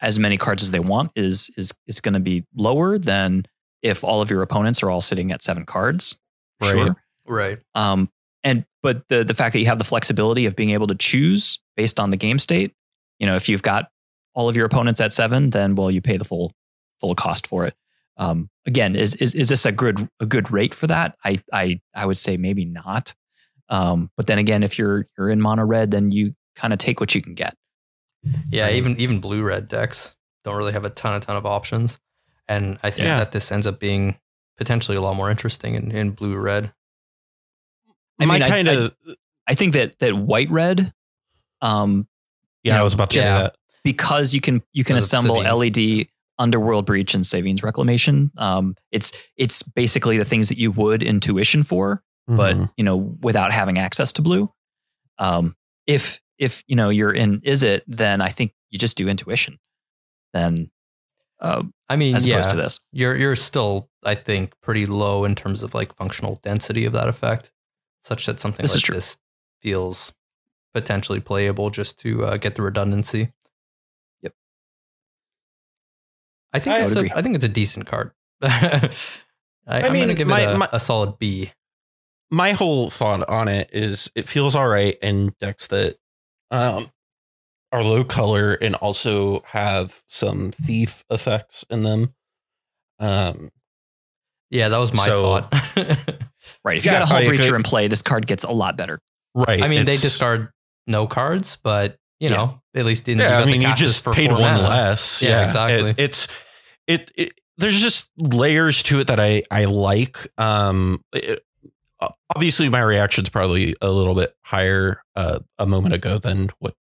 as 0.00 0.20
many 0.20 0.36
cards 0.36 0.62
as 0.62 0.70
they 0.70 0.78
want 0.78 1.10
is 1.16 1.50
is 1.56 1.74
is 1.88 2.00
going 2.00 2.14
to 2.14 2.20
be 2.20 2.44
lower 2.54 2.98
than 2.98 3.46
if 3.82 4.04
all 4.04 4.20
of 4.20 4.30
your 4.30 4.42
opponents 4.42 4.84
are 4.84 4.90
all 4.90 5.00
sitting 5.00 5.32
at 5.32 5.42
seven 5.42 5.66
cards. 5.66 6.16
Right. 6.62 6.70
Sure. 6.70 6.96
Right. 7.26 7.58
Um, 7.74 8.10
and 8.44 8.64
but 8.82 9.02
the 9.08 9.24
the 9.24 9.34
fact 9.34 9.52
that 9.52 9.60
you 9.60 9.66
have 9.66 9.78
the 9.78 9.84
flexibility 9.84 10.46
of 10.46 10.54
being 10.56 10.70
able 10.70 10.86
to 10.88 10.94
choose 10.94 11.58
based 11.76 11.98
on 12.00 12.10
the 12.10 12.16
game 12.16 12.38
state, 12.38 12.72
you 13.18 13.26
know, 13.26 13.36
if 13.36 13.48
you've 13.48 13.62
got 13.62 13.90
all 14.34 14.48
of 14.48 14.56
your 14.56 14.66
opponents 14.66 15.00
at 15.00 15.12
seven, 15.12 15.50
then 15.50 15.74
well, 15.74 15.90
you 15.90 16.00
pay 16.00 16.16
the 16.16 16.24
full 16.24 16.52
full 17.00 17.14
cost 17.14 17.46
for 17.46 17.64
it. 17.66 17.74
Um, 18.16 18.50
again, 18.66 18.96
is 18.96 19.14
is 19.16 19.34
is 19.34 19.48
this 19.48 19.64
a 19.66 19.72
good 19.72 20.08
a 20.20 20.26
good 20.26 20.50
rate 20.52 20.74
for 20.74 20.86
that? 20.88 21.16
I 21.24 21.40
I 21.52 21.80
I 21.94 22.06
would 22.06 22.16
say 22.16 22.36
maybe 22.36 22.64
not. 22.64 23.14
Um, 23.68 24.10
but 24.16 24.26
then 24.26 24.38
again, 24.38 24.62
if 24.62 24.78
you're 24.78 25.06
you're 25.16 25.30
in 25.30 25.40
mono 25.40 25.64
red, 25.64 25.90
then 25.90 26.10
you 26.10 26.34
kind 26.56 26.72
of 26.72 26.78
take 26.78 27.00
what 27.00 27.14
you 27.14 27.20
can 27.22 27.34
get. 27.34 27.54
Yeah, 28.50 28.70
even 28.70 28.98
even 28.98 29.20
blue 29.20 29.42
red 29.44 29.68
decks 29.68 30.16
don't 30.44 30.56
really 30.56 30.72
have 30.72 30.84
a 30.84 30.90
ton 30.90 31.14
a 31.14 31.20
ton 31.20 31.36
of 31.36 31.46
options, 31.46 31.98
and 32.48 32.78
I 32.82 32.90
think 32.90 33.06
Yeah. 33.06 33.18
that 33.18 33.32
this 33.32 33.52
ends 33.52 33.66
up 33.66 33.78
being 33.78 34.18
potentially 34.56 34.96
a 34.96 35.00
lot 35.00 35.14
more 35.14 35.30
interesting 35.30 35.74
in, 35.76 35.92
in 35.92 36.10
blue 36.10 36.36
red. 36.36 36.72
I 38.18 38.26
My 38.26 38.34
mean, 38.34 38.42
I- 38.42 38.48
kind 38.48 38.68
of 38.68 38.94
I 39.46 39.54
think 39.54 39.72
that 39.74 39.98
that 40.00 40.14
white 40.14 40.50
red, 40.50 40.92
um, 41.62 42.06
yeah, 42.62 42.74
you 42.74 42.80
I 42.80 42.82
was 42.82 42.94
about 42.94 43.10
to 43.10 43.18
say 43.22 43.26
that. 43.26 43.56
because 43.84 44.34
you 44.34 44.40
can 44.40 44.62
you 44.72 44.84
can 44.84 44.96
assemble. 44.96 45.36
LED 45.36 46.06
Underworld 46.38 46.86
Breach 46.86 47.14
and 47.14 47.26
Sevinne's 47.26 47.62
Reclamation. 47.62 48.30
Um, 48.36 48.76
it's 48.92 49.12
it's 49.36 49.62
basically 49.62 50.18
the 50.18 50.24
things 50.24 50.48
that 50.50 50.58
you 50.58 50.70
would 50.72 51.02
intuition 51.02 51.62
for, 51.62 52.02
but 52.26 52.56
Mhm. 52.56 52.70
you 52.76 52.84
know 52.84 52.96
without 52.96 53.52
having 53.52 53.78
access 53.78 54.12
to 54.14 54.22
blue. 54.22 54.52
Um, 55.18 55.56
if 55.86 56.20
if 56.38 56.62
you 56.68 56.76
know 56.76 56.90
you're 56.90 57.12
in 57.12 57.40
Izzet, 57.40 57.80
then 57.86 58.20
I 58.20 58.28
think 58.28 58.52
you 58.70 58.78
just 58.78 58.96
do 58.96 59.08
intuition. 59.08 59.58
Then 60.34 60.70
uh, 61.40 61.62
I 61.88 61.96
mean, 61.96 62.14
as 62.14 62.26
yeah, 62.26 62.34
opposed 62.36 62.50
to 62.50 62.56
this, 62.56 62.80
you're 62.92 63.16
you're 63.16 63.34
still, 63.36 63.88
I 64.04 64.14
think, 64.14 64.52
pretty 64.60 64.86
low 64.86 65.24
in 65.24 65.34
terms 65.34 65.62
of 65.62 65.74
like 65.74 65.94
functional 65.96 66.36
density 66.42 66.84
of 66.84 66.92
that 66.92 67.08
effect, 67.08 67.50
such 68.08 68.26
that 68.26 68.40
something 68.40 68.64
This 68.64 68.74
like 68.74 68.82
true. 68.84 68.94
this 68.96 69.18
feels 69.62 70.12
potentially 70.74 71.20
playable 71.20 71.70
just 71.70 71.98
to 72.00 72.24
uh, 72.24 72.36
get 72.38 72.54
the 72.56 72.62
redundancy. 72.62 73.32
Yep. 74.22 74.32
I 76.52 76.58
think 76.58 76.76
I 76.76 76.80
it's 76.82 76.94
would 76.94 77.10
a, 77.12 77.22
think 77.22 77.36
it's 77.36 77.44
a 77.44 77.48
decent 77.48 77.86
card. 77.86 78.12
I, 78.42 78.90
I 79.66 79.80
am 79.80 79.92
mean, 79.92 80.02
gonna 80.02 80.14
give 80.14 80.28
my- 80.28 80.40
it 80.42 80.54
a, 80.54 80.58
my- 80.58 80.68
a 80.72 80.80
solid 80.80 81.18
B. 81.18 81.52
my 82.30 82.52
whole 82.52 82.90
thought 82.90 83.28
on 83.28 83.48
it 83.48 83.68
is 83.72 84.10
it 84.14 84.28
feels 84.28 84.54
all 84.54 84.68
right 84.68 84.96
in 85.02 85.34
decks 85.40 85.66
that 85.68 85.96
um 86.50 86.90
are 87.70 87.82
low 87.84 88.02
color 88.04 88.54
and 88.54 88.74
also 88.76 89.42
have 89.46 90.02
some 90.06 90.50
thief 90.52 91.04
effects 91.10 91.64
in 91.68 91.82
them. 91.82 92.14
Um 92.98 93.50
Yeah, 94.50 94.70
that 94.70 94.78
was 94.80 94.94
my 94.94 95.04
So- 95.06 95.40
thought. 95.42 95.52
right? 96.68 96.76
If 96.78 96.84
you 96.84 96.90
Yeah, 96.92 97.00
got 97.00 97.10
a 97.10 97.14
Hullbreacher 97.14 97.44
agree. 97.46 97.56
in 97.56 97.62
play, 97.64 97.88
this 97.88 98.02
card 98.02 98.26
gets 98.26 98.44
a 98.44 98.50
lot 98.52 98.76
better. 98.76 99.00
right. 99.34 99.62
I 99.62 99.68
mean, 99.68 99.84
they 99.84 99.96
discard 99.96 100.48
no 100.86 101.06
cards, 101.06 101.56
but 101.56 101.96
you 102.20 102.28
Yeah. 102.30 102.36
know, 102.36 102.62
at 102.74 102.84
least 102.86 103.08
in, 103.08 103.18
you 103.18 103.24
Yeah, 103.24 103.38
I 103.40 103.44
mean, 103.44 103.60
the 103.60 103.68
you 103.68 103.74
just 103.74 104.02
for 104.04 104.12
paid 104.12 104.30
one 104.32 104.40
mana. 104.40 104.62
less. 104.62 105.20
Yeah, 105.22 105.30
Yeah, 105.40 105.44
exactly. 105.46 105.90
It, 105.90 105.98
it's 105.98 106.28
it, 106.86 107.10
it. 107.16 107.32
There's 107.58 107.80
just 107.80 108.10
layers 108.18 108.82
to 108.84 109.00
it 109.00 109.08
that 109.08 109.18
I 109.20 109.42
I 109.50 109.64
like. 109.66 110.26
Um, 110.38 111.04
it- 111.12 111.44
obviously, 112.34 112.68
my 112.68 112.80
reaction's 112.80 113.28
probably 113.28 113.74
a 113.82 113.90
little 113.90 114.14
bit 114.14 114.34
higher 114.44 115.02
uh, 115.16 115.40
a 115.58 115.66
moment 115.66 115.94
ago 115.94 116.18
than 116.18 116.50
what 116.60 116.74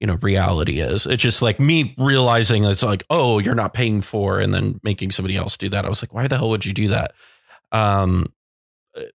you 0.00 0.06
know 0.06 0.18
reality 0.22 0.80
is. 0.80 1.06
It's 1.06 1.22
just 1.22 1.42
like 1.42 1.58
me 1.60 1.94
realizing 1.98 2.64
it's 2.64 2.82
like, 2.82 3.02
oh, 3.10 3.38
you're 3.38 3.54
not 3.54 3.72
paying 3.74 4.00
for, 4.02 4.38
and 4.40 4.52
then 4.54 4.78
making 4.82 5.10
somebody 5.10 5.36
else 5.36 5.56
do 5.56 5.68
that. 5.70 5.84
I 5.84 5.88
was 5.88 6.02
like, 6.02 6.12
why 6.14 6.26
the 6.28 6.36
hell 6.38 6.50
would 6.50 6.64
you 6.66 6.72
do 6.72 6.88
that? 6.88 7.12
Um, 7.72 8.32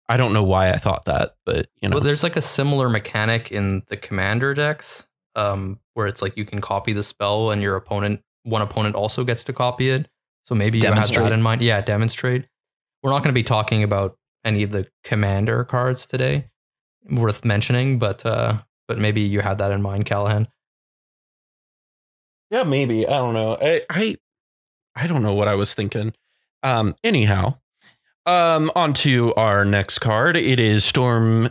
I 0.08 0.16
don't 0.16 0.32
know 0.32 0.44
why 0.44 0.70
I 0.70 0.76
thought 0.76 1.04
that, 1.06 1.34
but 1.44 1.68
you 1.80 1.88
know, 1.88 1.96
Well, 1.96 2.04
there's 2.04 2.22
like 2.22 2.36
a 2.36 2.42
similar 2.42 2.88
mechanic 2.88 3.50
in 3.50 3.82
the 3.88 3.96
commander 3.96 4.54
decks, 4.54 5.06
um, 5.34 5.80
where 5.94 6.06
it's 6.06 6.22
like 6.22 6.36
you 6.36 6.44
can 6.44 6.60
copy 6.60 6.92
the 6.92 7.02
spell 7.02 7.50
and 7.50 7.60
your 7.60 7.74
opponent, 7.76 8.22
one 8.44 8.62
opponent 8.62 8.94
also 8.94 9.24
gets 9.24 9.42
to 9.44 9.52
copy 9.52 9.90
it. 9.90 10.08
So 10.44 10.54
maybe 10.54 10.78
you 10.78 10.92
have 10.92 11.08
that 11.10 11.32
in 11.32 11.42
mind. 11.42 11.62
Yeah, 11.62 11.80
demonstrate. 11.80 12.46
We're 13.02 13.10
not 13.10 13.22
going 13.22 13.34
to 13.34 13.38
be 13.38 13.42
talking 13.42 13.82
about 13.82 14.16
any 14.44 14.62
of 14.62 14.70
the 14.70 14.86
commander 15.02 15.64
cards 15.64 16.06
today, 16.06 16.48
worth 17.10 17.44
mentioning, 17.44 17.98
but 17.98 18.24
uh, 18.24 18.58
but 18.86 18.98
maybe 18.98 19.22
you 19.22 19.40
have 19.40 19.58
that 19.58 19.72
in 19.72 19.82
mind, 19.82 20.04
Callahan. 20.04 20.48
Yeah, 22.50 22.62
maybe. 22.62 23.06
I 23.06 23.18
don't 23.18 23.34
know. 23.34 23.56
I 23.60 23.82
I, 23.90 24.16
I 24.94 25.06
don't 25.06 25.22
know 25.22 25.34
what 25.34 25.48
I 25.48 25.54
was 25.54 25.74
thinking. 25.74 26.12
Um 26.62 26.94
anyhow, 27.02 27.58
um 28.26 28.70
on 28.74 28.92
to 28.94 29.34
our 29.34 29.64
next 29.64 29.98
card. 29.98 30.36
It 30.36 30.60
is 30.60 30.84
Storm 30.84 31.50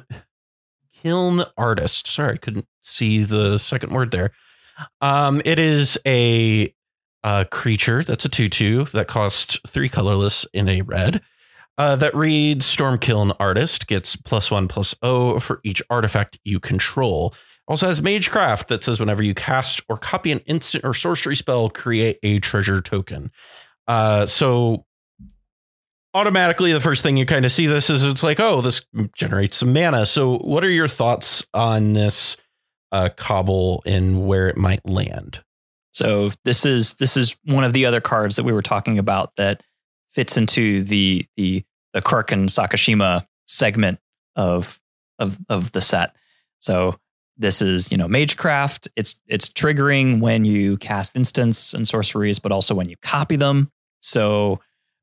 Kiln 0.94 1.44
Artist. 1.58 2.08
Sorry, 2.08 2.34
I 2.34 2.38
couldn't 2.38 2.68
see 2.82 3.24
the 3.24 3.58
second 3.58 3.94
word 3.94 4.12
there. 4.12 4.32
Um 5.02 5.42
it 5.46 5.60
is 5.60 5.98
a 6.06 6.74
creature 7.52 8.04
that's 8.04 8.26
a 8.26 8.30
2/2 8.30 8.92
that 8.92 9.08
costs 9.08 9.58
3 9.68 9.88
colorless 9.90 10.46
in 10.54 10.68
a 10.68 10.82
red. 10.82 11.22
Uh, 11.78 11.96
that 11.96 12.14
reads 12.16 12.66
Storm 12.66 13.00
Kiln 13.00 13.32
Artist 13.40 13.88
gets 13.88 14.16
plus 14.16 14.52
one 14.52 14.68
plus 14.68 14.94
O 15.02 15.40
for 15.40 15.60
each 15.64 15.82
artifact 15.90 16.38
you 16.44 16.60
control. 16.60 17.34
Also 17.68 17.88
has 17.88 18.00
Magecraft 18.02 18.68
that 18.68 18.84
says 18.84 19.00
whenever 19.00 19.24
you 19.24 19.34
cast 19.34 19.82
or 19.90 19.98
copy 19.98 20.32
an 20.32 20.40
instant 20.40 20.84
or 20.84 20.94
sorcery 20.94 21.36
spell, 21.36 21.70
create 21.70 22.20
a 22.22 22.40
treasure 22.40 22.80
token. 22.82 23.32
Uh, 23.88 24.26
so 24.28 24.86
automatically, 26.14 26.74
the 26.74 26.80
first 26.80 27.04
thing 27.04 27.18
you 27.18 27.26
kind 27.26 27.46
of 27.46 27.52
see 27.52 27.68
this 27.68 27.90
is 27.90 28.06
it's 28.06 28.24
like, 28.24 28.40
oh, 28.40 28.62
this 28.62 28.86
generates 29.16 29.58
some 29.58 29.74
mana. 29.74 30.06
So, 30.06 30.38
what 30.38 30.64
are 30.64 30.70
your 30.70 30.88
thoughts 30.88 31.46
on 31.54 31.94
this 31.94 32.38
uh, 32.92 33.10
cobble 33.16 33.84
and 33.86 34.28
where 34.28 34.48
it 34.48 34.58
might 34.58 34.88
land? 34.88 35.44
So 35.94 36.32
this 36.44 36.66
is 36.66 36.96
this 36.96 37.16
is 37.16 37.38
one 37.46 37.64
of 37.64 37.74
the 37.74 37.86
other 37.86 38.02
cards 38.02 38.36
that 38.36 38.44
we 38.44 38.52
were 38.52 38.64
talking 38.64 38.98
about 38.98 39.36
that 39.38 39.64
fits 40.10 40.38
into 40.38 40.82
the 40.82 41.26
the 41.38 41.64
the 41.94 42.02
Krark 42.02 42.32
and 42.32 42.50
Sakashima 42.50 43.26
segment 43.46 44.00
of 44.36 44.80
of 45.20 45.38
of 45.50 45.72
the 45.72 45.82
set. 45.82 46.16
So 46.58 46.98
this 47.38 47.62
is 47.62 47.92
you 47.92 47.98
know 47.98 48.08
Magecraft. 48.08 48.88
It's 48.96 49.22
it's 49.28 49.50
triggering 49.50 50.20
when 50.20 50.46
you 50.46 50.78
cast 50.78 51.16
instants 51.16 51.76
and 51.76 51.88
sorceries, 51.88 52.40
but 52.40 52.52
also 52.52 52.74
when 52.74 52.90
you 52.90 52.96
copy 53.04 53.36
them. 53.36 53.72
So 54.00 54.62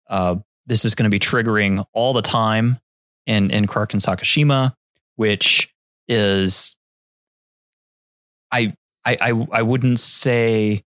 uh, 0.09 0.37
this 0.71 0.85
is 0.85 0.95
going 0.95 1.11
to 1.11 1.15
be 1.15 1.19
triggering 1.19 1.85
all 1.93 2.13
the 2.13 2.23
time 2.23 2.79
in 3.27 3.51
in 3.51 3.65
and 3.65 3.69
Sakashima, 3.69 4.73
which 5.17 5.75
is 6.07 6.79
I 8.53 8.75
I 9.05 9.19
I, 9.21 9.47
I 9.51 9.63
wouldn't 9.63 9.99
say 9.99 10.85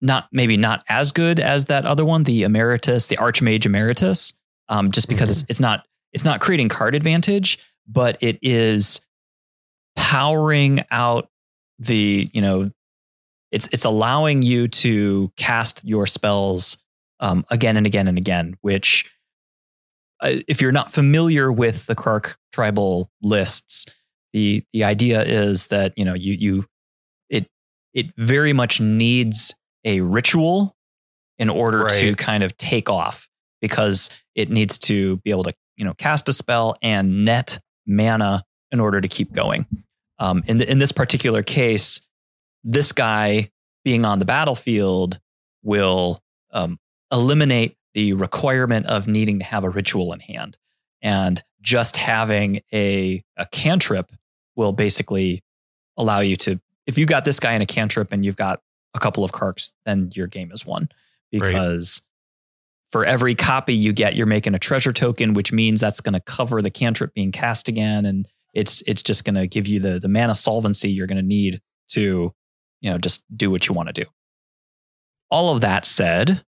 not 0.00 0.28
maybe 0.30 0.56
not 0.56 0.84
as 0.88 1.10
good 1.10 1.40
as 1.40 1.64
that 1.64 1.84
other 1.86 2.04
one, 2.04 2.22
the 2.22 2.44
Emeritus, 2.44 3.08
the 3.08 3.16
Archmage 3.16 3.66
Emeritus, 3.66 4.32
um, 4.68 4.92
just 4.92 5.08
because 5.08 5.28
it's 5.28 5.44
it's 5.48 5.60
not 5.60 5.84
it's 6.12 6.24
not 6.24 6.40
creating 6.40 6.68
card 6.68 6.94
advantage, 6.94 7.58
but 7.88 8.16
it 8.20 8.38
is 8.42 9.00
powering 9.96 10.84
out 10.92 11.28
the 11.80 12.30
you 12.32 12.40
know 12.40 12.70
it's 13.50 13.68
it's 13.72 13.84
allowing 13.84 14.42
you 14.42 14.68
to 14.68 15.32
cast 15.36 15.84
your 15.84 16.06
spells 16.06 16.78
um, 17.20 17.44
again 17.50 17.76
and 17.76 17.86
again 17.86 18.08
and 18.08 18.18
again, 18.18 18.56
which 18.62 19.10
uh, 20.20 20.36
if 20.48 20.60
you're 20.60 20.72
not 20.72 20.90
familiar 20.90 21.52
with 21.52 21.86
the 21.86 21.94
Krark 21.94 22.36
tribal 22.52 23.10
lists, 23.22 23.86
the 24.32 24.64
the 24.72 24.84
idea 24.84 25.22
is 25.22 25.68
that 25.68 25.92
you 25.96 26.04
know 26.04 26.14
you 26.14 26.34
you 26.34 26.66
it 27.28 27.46
it 27.94 28.14
very 28.16 28.52
much 28.52 28.80
needs 28.80 29.54
a 29.84 30.00
ritual 30.00 30.74
in 31.38 31.48
order 31.48 31.88
to 31.88 32.14
kind 32.16 32.42
of 32.42 32.56
take 32.56 32.90
off 32.90 33.28
because 33.60 34.10
it 34.34 34.50
needs 34.50 34.78
to 34.78 35.16
be 35.18 35.30
able 35.30 35.44
to 35.44 35.54
you 35.76 35.84
know 35.84 35.94
cast 35.94 36.28
a 36.28 36.32
spell 36.32 36.74
and 36.82 37.24
net 37.24 37.58
mana 37.86 38.44
in 38.72 38.80
order 38.80 39.00
to 39.00 39.08
keep 39.08 39.32
going. 39.32 39.66
Um, 40.18 40.44
in 40.46 40.58
the, 40.58 40.70
in 40.70 40.78
this 40.78 40.92
particular 40.92 41.42
case, 41.42 42.00
this 42.62 42.92
guy 42.92 43.50
being 43.84 44.04
on 44.04 44.18
the 44.18 44.26
battlefield 44.26 45.18
will 45.62 46.22
um, 46.52 46.78
eliminate 47.12 47.76
the 47.94 48.12
requirement 48.12 48.86
of 48.86 49.08
needing 49.08 49.38
to 49.40 49.44
have 49.44 49.64
a 49.64 49.70
ritual 49.70 50.12
in 50.12 50.20
hand, 50.20 50.58
and 51.02 51.42
just 51.60 51.96
having 51.96 52.60
a 52.72 53.22
a 53.36 53.46
cantrip 53.46 54.12
will 54.56 54.72
basically 54.72 55.42
allow 55.96 56.20
you 56.20 56.36
to. 56.36 56.60
If 56.86 56.98
you 56.98 57.06
got 57.06 57.24
this 57.24 57.40
guy 57.40 57.52
in 57.54 57.62
a 57.62 57.66
cantrip 57.66 58.12
and 58.12 58.24
you've 58.24 58.36
got 58.36 58.60
a 58.94 58.98
couple 58.98 59.22
of 59.22 59.32
Krarks, 59.32 59.72
then 59.84 60.10
your 60.14 60.26
game 60.26 60.50
is 60.52 60.66
won 60.66 60.88
because 61.30 62.02
for 62.90 63.04
every 63.04 63.34
copy 63.34 63.74
you 63.74 63.92
get, 63.92 64.16
you're 64.16 64.26
making 64.26 64.54
a 64.54 64.58
treasure 64.58 64.92
token, 64.92 65.34
which 65.34 65.52
means 65.52 65.80
that's 65.80 66.00
going 66.00 66.14
to 66.14 66.20
cover 66.20 66.60
the 66.60 66.70
cantrip 66.70 67.14
being 67.14 67.30
cast 67.30 67.68
again, 67.68 68.04
and 68.06 68.28
It's 68.52 68.82
it's 68.86 69.02
just 69.02 69.24
going 69.24 69.36
to 69.36 69.46
give 69.46 69.68
you 69.68 69.78
the 69.80 70.00
the 70.00 70.08
mana 70.08 70.34
solvency 70.34 70.90
you're 70.90 71.06
going 71.06 71.22
to 71.22 71.22
need 71.22 71.60
to, 71.90 72.34
you 72.80 72.90
know, 72.90 72.98
just 72.98 73.24
do 73.36 73.50
what 73.50 73.68
you 73.68 73.74
want 73.74 73.88
to 73.88 74.04
do. 74.04 74.10
All 75.30 75.54
of 75.54 75.60
that 75.60 75.84
said, 75.84 76.44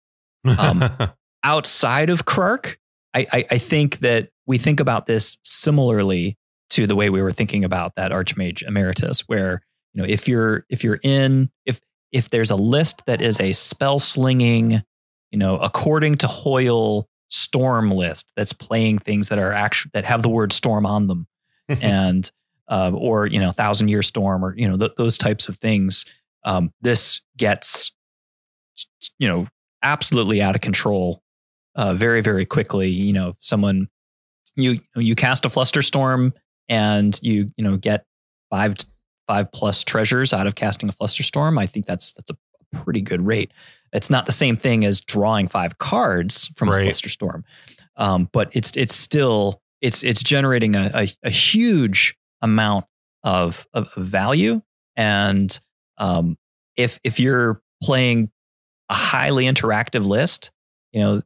Um, 0.46 0.84
outside 1.44 2.10
of 2.10 2.26
Krark, 2.26 2.78
I, 3.14 3.26
I, 3.32 3.46
I 3.52 3.58
think 3.58 4.00
that 4.00 4.30
we 4.46 4.58
think 4.58 4.80
about 4.80 5.06
this 5.06 5.38
similarly 5.44 6.38
to 6.72 6.86
the 6.86 6.96
way 6.96 7.10
we 7.10 7.22
were 7.22 7.32
thinking 7.32 7.64
about 7.64 7.96
that 7.96 8.12
Archmage 8.12 8.62
Emeritus, 8.64 9.22
where 9.22 9.62
you 9.94 10.02
know 10.02 10.08
if 10.08 10.28
you're 10.28 10.66
if 10.70 10.84
you're 10.84 11.00
in 11.04 11.50
if 11.66 11.80
if 12.12 12.30
there's 12.30 12.52
a 12.52 12.56
list 12.56 13.06
that 13.06 13.22
is 13.22 13.40
a 13.40 13.52
spell 13.52 14.00
slinging, 14.00 14.84
you 15.32 15.38
know, 15.38 15.58
according 15.58 16.16
to 16.18 16.28
Hoyle 16.28 17.08
storm 17.30 17.92
list 17.92 18.32
that's 18.36 18.54
playing 18.54 18.98
things 18.98 19.30
that 19.30 19.38
are 19.38 19.54
actually 19.54 19.92
that 19.94 20.06
have 20.06 20.24
the 20.24 20.30
word 20.30 20.54
storm 20.54 20.86
on 20.86 21.08
them, 21.08 21.28
and 21.82 22.32
uh, 22.68 22.92
or 22.94 23.26
you 23.26 23.40
know 23.40 23.52
thousand 23.52 23.88
year 23.88 24.02
storm 24.02 24.44
or 24.44 24.56
you 24.56 24.68
know 24.68 24.78
th- 24.78 24.96
those 24.98 25.18
types 25.18 25.50
of 25.50 25.58
things. 25.58 26.06
Um, 26.46 26.72
this 26.82 27.22
gets 27.38 27.94
you 29.18 29.28
know 29.28 29.48
absolutely 29.84 30.42
out 30.42 30.56
of 30.56 30.62
control 30.62 31.22
uh, 31.76 31.94
very 31.94 32.22
very 32.22 32.46
quickly. 32.46 32.90
You 32.90 33.14
know, 33.14 33.34
someone 33.40 33.88
you 34.56 34.80
you 34.96 35.16
cast 35.16 35.46
a 35.46 35.50
flusterstorm 35.50 36.34
and 36.68 37.20
you 37.22 37.52
you 37.58 37.64
know 37.64 37.78
get 37.78 38.06
five 38.50 38.76
five 39.28 39.52
plus 39.52 39.84
treasures 39.84 40.34
out 40.34 40.48
of 40.48 40.56
casting 40.56 40.90
a 40.90 40.94
flusterstorm. 40.94 41.60
I 41.60 41.66
think 41.66 41.86
that's 41.86 42.14
that's 42.14 42.32
a 42.32 42.38
pretty 42.84 43.02
good 43.02 43.26
rate. 43.26 43.52
It's 43.94 44.10
not 44.10 44.26
the 44.26 44.32
same 44.32 44.58
thing 44.58 44.86
as 44.86 45.02
drawing 45.02 45.48
five 45.48 45.78
cards 45.78 46.52
from 46.56 46.70
Right. 46.70 46.86
a 46.86 46.90
flusterstorm, 46.90 47.44
um, 47.96 48.30
but 48.34 48.50
it's 48.54 48.76
it's 48.78 48.96
still 48.96 49.62
it's 49.82 50.04
it's 50.04 50.22
generating 50.24 50.76
a, 50.76 50.92
a, 50.94 51.08
a 51.24 51.30
huge 51.30 52.16
amount 52.42 52.86
of, 53.24 53.66
of 53.74 53.90
of 53.96 54.04
value. 54.06 54.62
And 54.96 55.58
um, 55.98 56.38
if 56.76 57.00
if 57.04 57.20
you're 57.20 57.62
playing 57.84 58.30
a 58.90 58.94
highly 58.94 59.46
interactive 59.46 60.06
list, 60.06 60.52
you 60.92 61.02
know, 61.02 61.22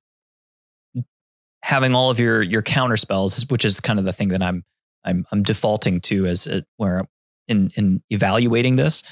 having 1.62 1.96
all 1.96 2.10
of 2.10 2.20
your 2.20 2.42
your 2.42 2.62
counter 2.62 2.98
spells, 2.98 3.46
which 3.50 3.66
is 3.66 3.80
kind 3.80 4.00
of 4.00 4.06
the 4.06 4.14
thing 4.14 4.30
that 4.30 4.42
I'm 4.42 4.64
I'm 5.04 5.26
I'm 5.32 5.44
defaulting 5.44 6.02
to 6.02 6.26
as 6.26 6.48
it, 6.48 6.66
where 6.78 7.08
in 7.48 7.72
in 7.76 8.04
evaluating 8.10 8.76
this. 8.76 9.04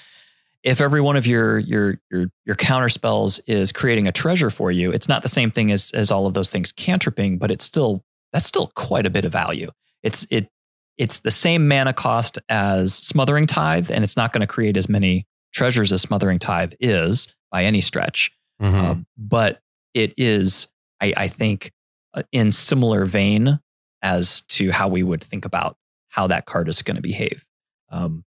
If 0.64 0.80
every 0.80 1.02
one 1.02 1.16
of 1.16 1.26
your 1.26 1.58
your 1.58 2.00
your 2.12 2.28
your 2.46 2.56
counter 2.56 2.90
spells 2.90 3.40
is 3.48 3.72
creating 3.72 4.08
a 4.08 4.12
treasure 4.12 4.50
for 4.50 4.72
you, 4.72 4.92
it's 4.92 5.08
not 5.10 5.24
the 5.24 5.30
same 5.30 5.50
thing 5.50 5.72
as 5.72 5.92
as 5.92 6.12
all 6.12 6.28
of 6.28 6.34
those 6.34 6.50
things 6.50 6.72
cantripping, 6.72 7.40
but 7.40 7.52
it's 7.52 7.64
still 7.64 8.04
that's 8.32 8.46
still 8.46 8.68
quite 8.76 9.06
a 9.06 9.10
bit 9.10 9.26
of 9.26 9.32
value. 9.32 9.72
It's 10.04 10.28
it 10.30 10.50
it's 10.98 11.20
the 11.20 11.32
same 11.32 11.68
mana 11.68 11.94
cost 11.94 12.38
as 12.48 12.94
Smothering 12.94 13.48
Tithe, 13.48 13.90
and 13.90 14.04
it's 14.04 14.18
not 14.18 14.34
going 14.34 14.42
to 14.42 14.48
create 14.48 14.78
as 14.78 14.88
many 14.88 15.26
treasures 15.54 15.92
as 15.92 16.02
Smothering 16.02 16.38
Tithe 16.38 16.74
is 16.80 17.34
by 17.52 17.64
any 17.64 17.82
stretch. 17.82 18.32
Mhm. 18.62 18.74
Um, 18.74 19.08
but 19.18 19.62
it 19.94 20.14
is, 20.18 20.68
I, 21.02 21.14
I 21.18 21.28
think, 21.28 21.72
uh, 22.14 22.24
in 22.32 22.52
similar 22.52 23.06
vein 23.06 23.60
as 24.02 24.42
to 24.42 24.72
how 24.72 24.88
we 24.88 25.04
would 25.04 25.24
think 25.24 25.46
about 25.46 25.78
how 26.10 26.28
that 26.28 26.46
card 26.46 26.68
is 26.70 26.82
going 26.82 26.96
to 26.96 27.02
behave. 27.02 27.46
Um, 27.90 28.24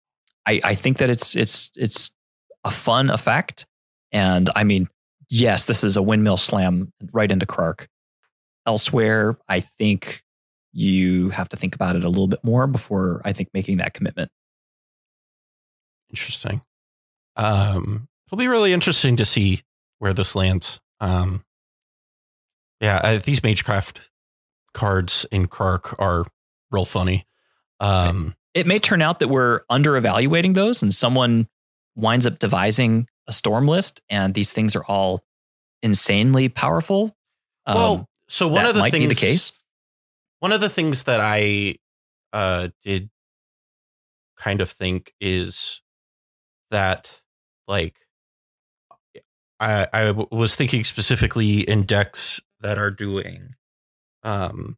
I, 0.46 0.62
I 0.64 0.76
think 0.76 0.98
that 0.98 1.10
it's 1.10 1.36
it's 1.36 1.72
it's 1.76 2.16
a 2.64 2.72
fun 2.72 3.10
effect, 3.10 3.68
and 4.12 4.50
I 4.56 4.64
mean, 4.64 4.88
yes, 5.30 5.66
this 5.66 5.84
is 5.84 5.98
a 5.98 6.02
windmill 6.02 6.38
slam 6.38 6.92
right 7.14 7.32
into 7.32 7.46
Krark. 7.46 7.88
Elsewhere, 8.66 9.38
I 9.50 9.60
think 9.62 10.24
you 10.72 11.30
have 11.32 11.50
to 11.50 11.58
think 11.58 11.76
about 11.76 11.96
it 11.96 12.04
a 12.04 12.10
little 12.10 12.28
bit 12.28 12.44
more 12.44 12.68
before 12.68 13.22
I 13.26 13.34
think 13.34 13.50
making 13.54 13.78
that 13.78 13.94
commitment. 13.94 14.32
Interesting. 16.10 16.62
Um, 17.36 18.08
it'll 18.28 18.38
be 18.38 18.48
really 18.48 18.74
interesting 18.74 19.16
to 19.18 19.26
see 19.26 19.62
where 20.02 20.16
this 20.16 20.36
lands. 20.36 20.80
Um, 21.00 21.46
yeah, 22.80 22.98
uh, 23.04 23.20
these 23.24 23.42
Magecraft 23.42 24.10
cards 24.74 25.28
in 25.32 25.48
Krark 25.48 25.96
are 26.00 26.26
real 26.72 26.86
funny. 26.86 27.28
Um, 27.80 28.34
it 28.56 28.66
may 28.66 28.80
turn 28.80 29.04
out 29.04 29.20
that 29.20 29.28
we're 29.28 29.62
under 29.70 29.96
evaluating 29.96 30.54
those 30.54 30.82
and 30.82 30.92
someone 30.92 31.48
winds 31.96 32.26
up 32.26 32.40
devising 32.40 33.08
a 33.28 33.32
storm 33.32 33.68
list 33.68 34.02
and 34.10 34.34
these 34.34 34.52
things 34.52 34.76
are 34.76 34.84
all 34.86 35.24
insanely 35.84 36.50
powerful. 36.50 37.16
Um, 37.68 37.76
well, 37.76 38.10
so 38.28 38.48
one 38.48 38.66
of 38.66 38.74
the 38.74 38.90
things 38.90 39.08
the 39.08 39.28
case. 39.28 39.52
one 40.40 40.52
of 40.52 40.62
the 40.62 40.70
things 40.70 41.04
that 41.04 41.20
I 41.22 41.76
uh, 42.34 42.70
did 42.84 43.12
kind 44.36 44.62
of 44.62 44.72
think 44.72 45.14
is 45.22 45.84
that 46.72 47.22
like 47.68 47.98
I 49.62 49.88
I 49.94 50.04
w- 50.06 50.28
was 50.32 50.56
thinking 50.56 50.84
specifically 50.84 51.62
in 51.62 51.84
decks 51.84 52.42
that 52.60 52.78
are 52.78 52.92
doing 52.92 53.56
um 54.24 54.78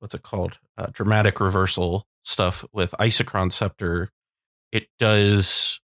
what's 0.00 0.14
it 0.14 0.22
called 0.22 0.58
uh, 0.76 0.86
dramatic 0.92 1.40
reversal 1.40 2.06
stuff 2.24 2.64
with 2.72 2.92
Isochron 2.98 3.52
Scepter. 3.52 4.10
It 4.72 4.88
does 4.98 5.80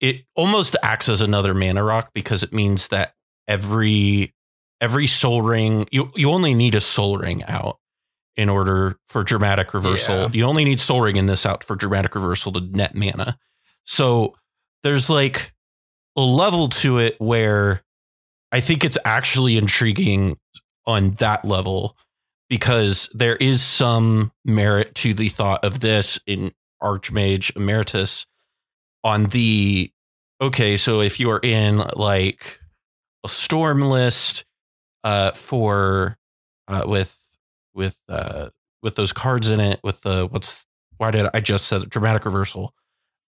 it 0.00 0.24
almost 0.34 0.76
acts 0.82 1.08
as 1.08 1.20
another 1.20 1.54
mana 1.54 1.82
rock 1.82 2.10
because 2.14 2.42
it 2.42 2.52
means 2.52 2.88
that 2.88 3.14
every 3.48 4.34
every 4.80 5.06
Sol 5.06 5.42
Ring 5.42 5.86
you 5.90 6.10
you 6.14 6.30
only 6.30 6.54
need 6.54 6.74
a 6.74 6.80
Sol 6.80 7.18
Ring 7.18 7.44
out 7.44 7.78
in 8.36 8.48
order 8.48 8.96
for 9.06 9.22
dramatic 9.22 9.74
reversal. 9.74 10.14
Yeah. 10.14 10.28
You 10.32 10.44
only 10.44 10.64
need 10.64 10.80
Sol 10.80 11.02
Ring 11.02 11.16
in 11.16 11.26
this 11.26 11.44
out 11.44 11.64
for 11.64 11.76
dramatic 11.76 12.14
reversal 12.14 12.52
to 12.52 12.60
net 12.60 12.94
mana. 12.94 13.38
So 13.84 14.34
there's 14.82 15.10
like 15.10 15.52
a 16.16 16.20
level 16.20 16.68
to 16.68 16.98
it 16.98 17.20
where 17.20 17.82
I 18.50 18.60
think 18.60 18.84
it's 18.84 18.98
actually 19.04 19.56
intriguing 19.56 20.38
on 20.86 21.12
that 21.12 21.44
level 21.44 21.96
because 22.48 23.08
there 23.14 23.36
is 23.36 23.62
some 23.62 24.32
merit 24.44 24.94
to 24.96 25.14
the 25.14 25.28
thought 25.30 25.64
of 25.64 25.80
this 25.80 26.20
in 26.26 26.52
Archmage 26.82 27.56
Emeritus 27.56 28.26
on 29.04 29.24
the 29.26 29.90
okay, 30.40 30.76
so 30.76 31.00
if 31.00 31.18
you 31.18 31.30
are 31.30 31.40
in 31.42 31.78
like 31.96 32.60
a 33.24 33.28
storm 33.28 33.80
list 33.80 34.44
uh 35.04 35.30
for 35.32 36.18
uh 36.68 36.84
with 36.86 37.16
with 37.74 37.98
uh 38.08 38.50
with 38.82 38.96
those 38.96 39.12
cards 39.12 39.48
in 39.50 39.60
it 39.60 39.80
with 39.82 40.02
the 40.02 40.26
what's 40.26 40.64
why 40.98 41.10
did 41.10 41.26
I 41.32 41.40
just 41.40 41.66
said 41.68 41.88
dramatic 41.88 42.24
reversal? 42.24 42.74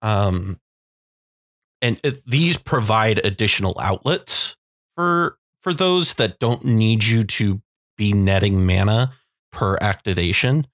Um 0.01 0.59
and 1.83 1.99
it, 2.03 2.25
these 2.25 2.57
provide 2.57 3.23
additional 3.23 3.79
outlets 3.79 4.55
for 4.95 5.37
for 5.61 5.71
those 5.73 6.15
that 6.15 6.39
don't 6.39 6.65
need 6.65 7.03
you 7.03 7.23
to 7.23 7.61
be 7.97 8.11
netting 8.13 8.65
mana 8.65 9.13
per 9.51 9.77
activation 9.81 10.65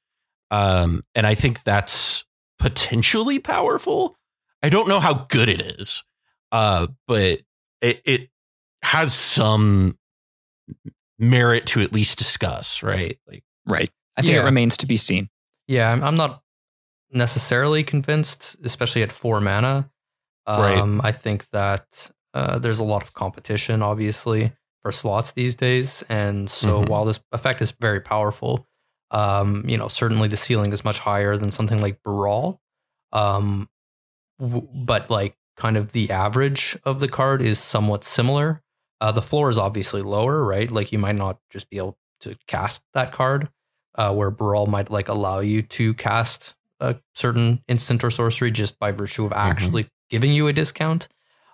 um 0.52 1.04
and 1.16 1.28
I 1.28 1.36
think 1.36 1.64
that's 1.64 2.24
potentially 2.60 3.40
powerful 3.40 4.18
I 4.64 4.70
don't 4.70 4.88
know 4.88 5.02
how 5.02 5.26
good 5.30 5.50
it 5.50 5.60
is 5.62 6.04
uh 6.54 6.88
but 7.08 7.42
it 7.82 8.02
it 8.06 8.30
has 8.84 9.14
some 9.14 9.98
merit 11.18 11.66
to 11.68 11.82
at 11.82 11.92
least 11.92 12.18
discuss 12.18 12.82
right 12.82 13.20
like 13.28 13.44
Right. 13.68 13.90
I 14.18 14.22
think 14.22 14.34
Yeah. 14.34 14.42
it 14.42 14.46
remains 14.46 14.78
to 14.78 14.88
be 14.88 14.98
seen. 14.98 15.30
Yeah, 15.68 15.92
I'm, 15.92 16.04
I'm 16.04 16.16
not 16.16 16.42
necessarily 17.12 17.84
convinced, 17.84 18.58
especially 18.64 19.04
at 19.04 19.12
four 19.12 19.40
mana. 19.40 19.92
Right. 20.50 20.78
Um, 20.80 21.00
I 21.04 21.12
think 21.12 21.50
that 21.52 22.10
uh, 22.34 22.60
there's 22.60 22.80
a 22.80 22.84
lot 22.84 23.04
of 23.04 23.14
competition, 23.14 23.82
obviously, 23.82 24.52
for 24.82 24.92
slots 24.92 25.34
these 25.34 25.56
days, 25.56 26.04
and 26.10 26.50
so 26.50 26.82
Mhm. 26.84 26.90
while 26.90 27.06
this 27.06 27.20
effect 27.32 27.62
is 27.62 27.72
very 27.72 28.00
powerful, 28.02 28.68
um, 29.12 29.64
you 29.68 29.78
know, 29.78 29.88
certainly 29.88 30.28
the 30.28 30.38
ceiling 30.38 30.72
is 30.72 30.84
much 30.84 31.00
higher 31.00 31.36
than 31.38 31.52
something 31.52 31.82
like 31.82 32.02
Baral. 32.04 32.62
Um, 33.12 33.70
w- 34.40 34.68
but 34.74 35.10
like, 35.10 35.36
kind 35.58 35.76
of 35.78 35.92
the 35.92 36.10
average 36.12 36.78
of 36.86 37.00
the 37.00 37.08
card 37.10 37.42
is 37.42 37.60
somewhat 37.60 38.04
similar. 38.04 38.62
Uh, 39.02 39.12
the 39.12 39.22
floor 39.22 39.50
is 39.50 39.58
obviously 39.58 40.02
lower, 40.02 40.44
right? 40.46 40.72
Like, 40.72 40.92
you 40.92 41.00
might 41.00 41.16
not 41.18 41.40
just 41.50 41.70
be 41.70 41.78
able 41.78 41.98
to 42.22 42.38
cast 42.48 42.86
that 42.94 43.12
card 43.12 43.50
uh, 43.96 44.14
where 44.14 44.30
Baral 44.32 44.68
might 44.68 44.90
like 44.90 45.08
allow 45.10 45.40
you 45.40 45.62
to 45.64 45.94
cast 45.94 46.56
a 46.80 46.96
certain 47.16 47.64
instant 47.68 48.04
or 48.04 48.10
sorcery 48.10 48.52
just 48.52 48.80
by 48.80 48.92
virtue 48.92 49.26
of 49.26 49.34
actually 49.34 49.88
giving 50.10 50.32
you 50.32 50.48
a 50.48 50.54
discount. 50.54 51.08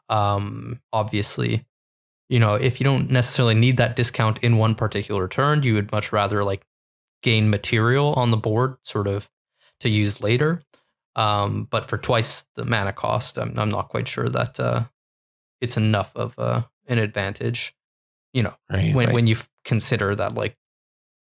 Um, 0.10 0.82
obviously, 0.94 1.66
you 2.30 2.40
know, 2.40 2.56
if 2.56 2.80
you 2.80 2.84
don't 2.84 3.10
necessarily 3.10 3.56
need 3.56 3.78
that 3.78 3.96
discount 3.96 4.38
in 4.40 4.58
one 4.58 4.76
particular 4.76 5.28
turn, 5.28 5.64
you 5.64 5.74
would 5.76 5.92
much 5.92 6.12
rather 6.12 6.44
like 6.44 6.66
gain 7.24 7.50
material 7.50 8.14
on 8.14 8.32
the 8.32 8.38
board, 8.38 8.78
sort 8.84 9.08
of 9.08 9.30
to 9.80 9.90
use 9.90 10.22
later. 10.22 10.62
Um, 11.16 11.68
but 11.72 11.86
for 11.86 11.98
twice 11.98 12.46
the 12.56 12.66
mana 12.66 12.94
cost, 12.94 13.38
I'm, 13.38 13.58
I'm 13.58 13.70
not 13.70 13.90
quite 13.90 14.08
sure 14.08 14.28
that 14.30 14.60
uh, 14.60 14.84
it's 15.62 15.78
enough 15.78 16.12
of 16.16 16.38
uh, 16.38 16.64
an 16.88 16.98
advantage. 17.00 17.74
You 18.34 18.44
know, 18.44 18.54
right 18.70 18.94
when 18.94 19.08
Right. 19.08 19.14
when 19.16 19.28
you 19.28 19.38
consider 19.64 20.14
that 20.16 20.36
like 20.36 20.58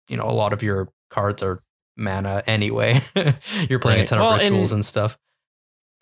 you 0.10 0.18
know 0.18 0.26
a 0.26 0.34
lot 0.34 0.52
of 0.52 0.64
your 0.64 0.90
cards 1.12 1.44
are 1.44 1.62
mana 1.96 2.42
anyway. 2.48 3.02
You're 3.70 3.78
playing 3.80 4.00
Right. 4.00 4.04
a 4.04 4.06
ton 4.08 4.18
of 4.18 4.24
Well, 4.24 4.34
and- 4.34 4.42
rituals 4.42 4.72
and, 4.72 4.84
stuff. 4.84 5.18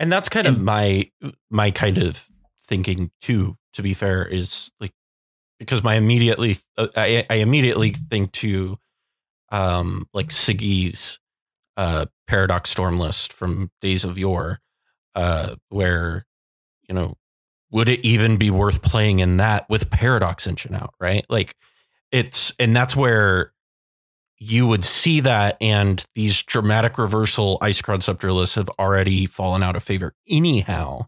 And 0.02 0.12
that's 0.12 0.28
kind 0.28 0.47
of 0.47 0.60
my 0.60 1.10
my 1.49 1.72
kind 1.72 1.97
of 1.99 2.28
thinking 2.64 3.12
too 3.22 3.56
to 3.74 3.84
be 3.84 3.93
fair 3.93 4.26
is 4.26 4.72
like 4.80 4.91
because 5.60 5.84
my 5.84 5.95
immediately 5.95 6.58
uh, 6.78 6.88
I, 6.97 7.26
I 7.30 7.36
immediately 7.36 7.91
think 8.10 8.32
to 8.34 8.78
um 9.52 10.08
like 10.14 10.30
siggy's 10.30 11.20
uh 11.78 12.08
paradox 12.28 12.70
storm 12.72 12.99
list 12.99 13.32
from 13.32 13.70
days 13.80 14.04
of 14.04 14.18
yore 14.18 14.60
uh 15.16 15.56
where 15.70 16.26
you 16.89 16.95
know 16.95 17.16
would 17.72 17.88
it 17.88 18.04
even 18.04 18.38
be 18.38 18.49
worth 18.49 18.82
playing 18.82 19.20
in 19.20 19.38
that 19.38 19.70
with 19.70 19.89
paradox 19.89 20.47
engine 20.47 20.76
out 20.76 20.93
right? 20.99 21.26
Like 21.30 21.56
it's 22.12 22.54
and 22.60 22.76
that's 22.76 22.95
where 22.95 23.54
you 24.44 24.66
would 24.66 24.84
see 24.84 25.20
that 25.20 25.56
and 25.62 26.04
these 26.16 26.42
dramatic 26.42 26.98
reversal 26.98 27.60
Isochron 27.62 28.02
Scepter 28.02 28.34
lists 28.34 28.56
have 28.56 28.70
already 28.80 29.28
fallen 29.28 29.62
out 29.62 29.76
of 29.76 29.84
favor 29.84 30.14
anyhow. 30.28 31.06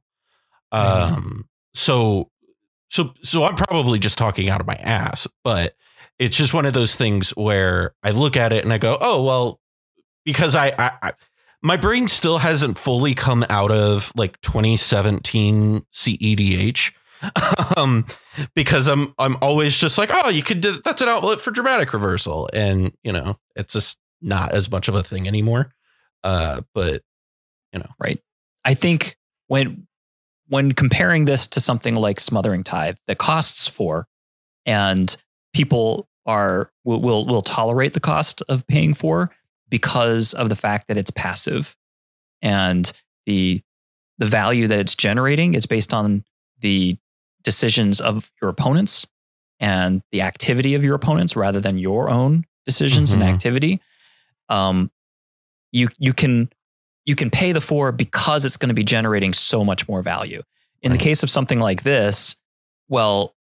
Um 0.71 1.47
so 1.73 2.29
so 2.93 3.11
so 3.23 3.43
i'm 3.43 3.55
probably 3.55 3.99
just 3.99 4.17
talking 4.17 4.49
out 4.49 4.61
of 4.61 4.67
my 4.67 4.75
ass 4.75 5.27
but 5.43 5.75
it's 6.19 6.37
just 6.37 6.53
one 6.53 6.65
of 6.65 6.73
those 6.73 6.95
things 6.95 7.31
where 7.31 7.93
i 8.03 8.11
look 8.11 8.37
at 8.37 8.53
it 8.53 8.63
and 8.63 8.71
i 8.71 8.77
go 8.77 8.97
oh 9.01 9.23
well 9.23 9.59
because 10.23 10.55
i 10.55 10.67
i, 10.77 10.91
I 11.01 11.13
my 11.61 11.77
brain 11.77 12.07
still 12.07 12.37
hasn't 12.37 12.77
fully 12.77 13.15
come 13.15 13.45
out 13.49 13.71
of 13.71 14.11
like 14.15 14.39
2017 14.41 15.85
cedh 15.91 16.93
um 17.77 18.05
because 18.55 18.87
i'm 18.87 19.13
i'm 19.17 19.37
always 19.41 19.77
just 19.77 19.97
like 19.97 20.09
oh 20.11 20.29
you 20.29 20.43
could 20.43 20.61
do 20.61 20.79
that's 20.83 21.01
an 21.01 21.09
outlet 21.09 21.39
for 21.39 21.51
dramatic 21.51 21.93
reversal. 21.93 22.49
And 22.53 22.91
you 23.03 23.11
know 23.11 23.37
it's 23.55 23.73
just 23.73 23.97
not 24.21 24.53
as 24.53 24.69
much 24.69 24.87
of 24.87 24.95
a 24.95 25.03
thing 25.03 25.27
anymore. 25.27 25.73
Uh 26.23 26.61
but 26.73 27.01
you 27.73 27.79
know, 27.79 27.89
right? 27.99 28.19
I 28.63 28.73
think 28.75 29.17
when 29.47 29.87
when 30.47 30.71
comparing 30.71 31.25
this 31.25 31.47
to 31.47 31.59
something 31.59 31.95
like 31.95 32.19
Smothering 32.19 32.63
Tithe, 32.63 32.97
that 33.07 33.17
costs 33.17 33.67
four, 33.67 34.07
and 34.65 35.15
people 35.53 36.07
are 36.25 36.71
will 36.83 37.01
will, 37.01 37.25
will 37.25 37.41
tolerate 37.41 37.93
the 37.93 37.99
cost 37.99 38.41
of 38.47 38.65
paying 38.67 38.93
for 38.93 39.31
because 39.69 40.33
of 40.33 40.49
the 40.49 40.55
fact 40.55 40.87
that 40.87 40.97
it's 40.97 41.11
passive, 41.11 41.75
and 42.41 42.91
the 43.25 43.61
the 44.19 44.25
value 44.25 44.67
that 44.67 44.79
it's 44.79 44.95
generating 44.95 45.55
is 45.55 45.65
based 45.65 45.93
on 45.93 46.23
the 46.59 46.97
decisions 47.43 47.99
of 48.01 48.31
your 48.41 48.49
opponents 48.49 49.05
and 49.59 50.01
the 50.11 50.21
activity 50.21 50.75
of 50.75 50.83
your 50.83 50.95
opponents 50.95 51.35
rather 51.35 51.59
than 51.59 51.77
your 51.77 52.09
own 52.09 52.45
decisions 52.65 53.11
Mhm. 53.11 53.13
and 53.15 53.23
activity. 53.23 53.81
Um, 54.49 54.91
you 55.71 55.89
you 55.97 56.13
can 56.13 56.49
you 57.05 57.15
can 57.15 57.29
pay 57.29 57.51
the 57.51 57.61
four 57.61 57.91
because 57.91 58.45
it's 58.45 58.55
going 58.57 58.69
to 58.69 58.73
be 58.75 58.83
generating 58.83 59.33
so 59.33 59.65
much 59.65 59.87
more 59.89 60.01
value. 60.01 60.41
In 60.81 60.91
Right. 60.91 60.97
the 60.99 61.03
case 61.03 61.21
of 61.23 61.29
something 61.29 61.59
like 61.59 61.83
this, 61.83 62.35
well, 62.87 63.35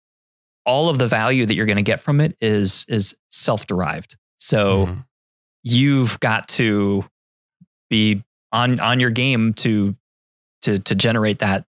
all 0.65 0.89
of 0.89 0.99
the 0.99 1.09
value 1.09 1.45
that 1.47 1.55
you're 1.55 1.67
going 1.67 1.77
to 1.77 1.83
get 1.83 2.01
from 2.01 2.21
it 2.21 2.37
is 2.41 2.85
is 2.89 3.17
self-derived. 3.31 4.17
So 4.37 4.87
Mhm. 4.87 5.07
you've 5.65 6.21
got 6.21 6.47
to 6.49 7.05
be 7.91 8.23
on 8.53 8.79
on 8.81 9.01
your 9.01 9.11
game 9.11 9.55
to 9.55 9.97
to 10.63 10.79
to 10.79 10.95
generate 10.95 11.39
that 11.41 11.65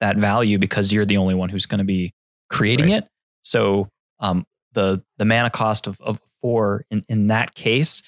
that 0.00 0.16
value 0.16 0.58
because 0.58 0.92
you're 0.92 1.04
the 1.04 1.16
only 1.16 1.34
one 1.34 1.48
who's 1.48 1.66
going 1.66 1.78
to 1.78 1.84
be 1.84 2.12
creating 2.50 2.90
Right. 2.90 3.02
it. 3.02 3.08
So 3.42 3.88
um, 4.20 4.44
the 4.72 5.02
the 5.18 5.24
mana 5.24 5.50
cost 5.50 5.86
of, 5.86 6.00
of 6.00 6.20
four 6.40 6.84
in, 6.90 7.02
in 7.08 7.26
that 7.28 7.54
case 7.54 8.02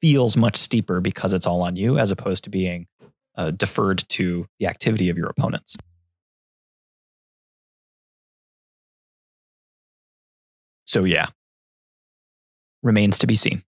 feels 0.00 0.36
much 0.36 0.56
steeper 0.56 1.00
because 1.00 1.32
it's 1.32 1.46
all 1.46 1.62
on 1.62 1.76
you 1.76 1.98
as 1.98 2.10
opposed 2.10 2.44
to 2.44 2.50
being 2.50 2.86
uh, 3.36 3.50
deferred 3.50 4.04
to 4.10 4.46
the 4.60 4.66
activity 4.66 5.08
of 5.08 5.16
your 5.18 5.28
opponents. 5.28 5.76
So 10.86 11.04
yeah, 11.04 11.26
remains 12.82 13.18
to 13.18 13.26
be 13.26 13.34
seen. 13.34 13.62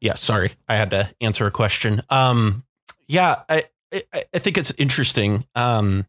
yeah 0.00 0.12
sorry 0.14 0.52
i 0.68 0.76
had 0.76 0.90
to 0.90 1.08
answer 1.22 1.46
a 1.46 1.50
question 1.50 2.02
um 2.10 2.64
yeah 3.08 3.42
i 3.48 3.64
i, 3.92 4.38
think 4.38 4.58
it's 4.58 4.72
interesting 4.78 5.44
um 5.54 6.06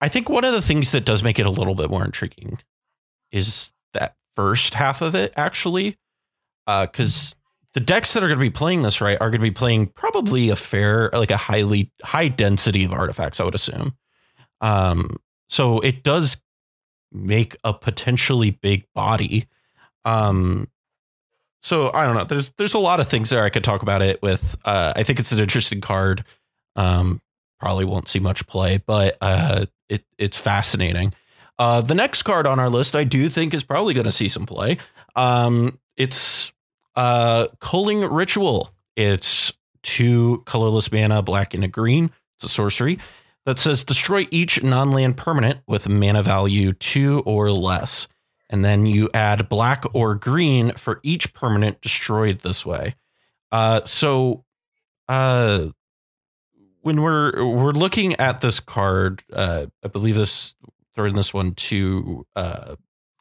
i 0.00 0.08
think 0.08 0.28
one 0.28 0.44
of 0.44 0.52
the 0.52 0.62
things 0.62 0.90
that 0.92 1.04
does 1.04 1.22
make 1.22 1.38
it 1.38 1.46
a 1.46 1.50
little 1.50 1.74
bit 1.74 1.90
more 1.90 2.04
intriguing 2.04 2.58
is 3.32 3.72
that 3.92 4.16
first 4.34 4.74
half 4.74 5.02
of 5.02 5.14
it 5.14 5.32
actually 5.36 5.98
uh 6.66 6.86
because 6.86 7.34
the 7.72 7.80
decks 7.80 8.14
that 8.14 8.24
are 8.24 8.28
going 8.28 8.38
to 8.38 8.44
be 8.44 8.50
playing 8.50 8.82
this 8.82 9.00
right 9.00 9.18
are 9.20 9.30
going 9.30 9.40
to 9.40 9.46
be 9.46 9.50
playing 9.50 9.86
probably 9.86 10.50
a 10.50 10.56
fair 10.56 11.10
like 11.12 11.30
a 11.30 11.36
highly 11.36 11.92
high 12.02 12.28
density 12.28 12.84
of 12.84 12.92
artifacts 12.92 13.40
i 13.40 13.44
would 13.44 13.54
assume. 13.54 13.96
Um 14.60 15.16
so 15.48 15.80
it 15.80 16.02
does 16.02 16.40
make 17.12 17.56
a 17.64 17.74
potentially 17.74 18.50
big 18.50 18.86
body. 18.94 19.46
Um 20.04 20.68
so 21.62 21.90
I 21.92 22.04
don't 22.04 22.14
know. 22.14 22.24
There's 22.24 22.50
there's 22.50 22.74
a 22.74 22.78
lot 22.78 23.00
of 23.00 23.08
things 23.08 23.30
there 23.30 23.44
I 23.44 23.50
could 23.50 23.64
talk 23.64 23.82
about 23.82 24.02
it 24.02 24.22
with. 24.22 24.56
Uh, 24.64 24.92
I 24.96 25.02
think 25.02 25.20
it's 25.20 25.32
an 25.32 25.40
interesting 25.40 25.80
card. 25.80 26.24
Um, 26.76 27.20
probably 27.58 27.84
won't 27.84 28.08
see 28.08 28.18
much 28.18 28.46
play, 28.46 28.78
but 28.78 29.16
uh, 29.20 29.66
it 29.88 30.04
it's 30.18 30.38
fascinating. 30.38 31.12
Uh, 31.58 31.82
the 31.82 31.94
next 31.94 32.22
card 32.22 32.46
on 32.46 32.58
our 32.58 32.70
list, 32.70 32.96
I 32.96 33.04
do 33.04 33.28
think, 33.28 33.52
is 33.52 33.64
probably 33.64 33.92
going 33.92 34.06
to 34.06 34.12
see 34.12 34.28
some 34.28 34.46
play. 34.46 34.78
Um, 35.14 35.78
it's 35.98 36.52
uh, 36.96 37.48
Culling 37.60 38.00
Ritual. 38.00 38.72
It's 38.96 39.52
two 39.82 40.42
colorless 40.46 40.90
mana, 40.90 41.22
black 41.22 41.52
and 41.52 41.62
a 41.62 41.68
green. 41.68 42.10
It's 42.36 42.44
a 42.44 42.48
sorcery 42.48 42.98
that 43.44 43.58
says 43.58 43.84
destroy 43.84 44.26
each 44.30 44.62
non-land 44.62 45.16
permanent 45.16 45.60
with 45.66 45.88
mana 45.88 46.22
value 46.22 46.72
two 46.72 47.22
or 47.26 47.50
less 47.50 48.08
and 48.50 48.64
then 48.64 48.84
you 48.84 49.08
add 49.14 49.48
black 49.48 49.84
or 49.94 50.14
green 50.14 50.72
for 50.72 51.00
each 51.02 51.32
permanent 51.32 51.80
destroyed 51.80 52.40
this 52.40 52.66
way. 52.66 52.96
Uh, 53.50 53.80
so, 53.84 54.44
uh, 55.08 55.68
when 56.82 57.00
we're 57.02 57.32
we're 57.44 57.72
looking 57.72 58.16
at 58.16 58.40
this 58.40 58.60
card, 58.60 59.22
uh, 59.32 59.66
I 59.84 59.88
believe 59.88 60.16
this 60.16 60.54
throwing 60.94 61.14
this 61.14 61.32
one 61.32 61.54
to 61.54 62.26
uh, 62.36 62.76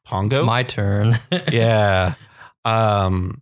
Pongo. 0.05 0.43
My 0.43 0.63
turn. 0.63 1.17
yeah. 1.51 2.15
Um, 2.65 3.41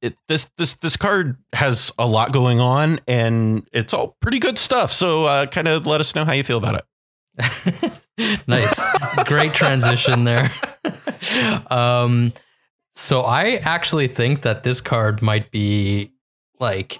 it, 0.00 0.16
this 0.28 0.50
this 0.58 0.74
this 0.74 0.96
card 0.96 1.36
has 1.52 1.92
a 1.98 2.06
lot 2.06 2.32
going 2.32 2.60
on, 2.60 3.00
and 3.06 3.66
it's 3.72 3.94
all 3.94 4.16
pretty 4.20 4.38
good 4.38 4.58
stuff. 4.58 4.92
So, 4.92 5.24
uh, 5.24 5.46
kind 5.46 5.68
of 5.68 5.86
let 5.86 6.00
us 6.00 6.14
know 6.14 6.24
how 6.24 6.32
you 6.32 6.44
feel 6.44 6.58
about 6.58 6.76
it. 6.76 6.82
nice. 8.46 8.86
Great 9.24 9.54
transition 9.54 10.24
there. 10.24 10.50
um 11.70 12.32
so 12.94 13.22
I 13.22 13.60
actually 13.62 14.08
think 14.08 14.42
that 14.42 14.64
this 14.64 14.80
card 14.80 15.22
might 15.22 15.50
be 15.50 16.12
like 16.60 16.98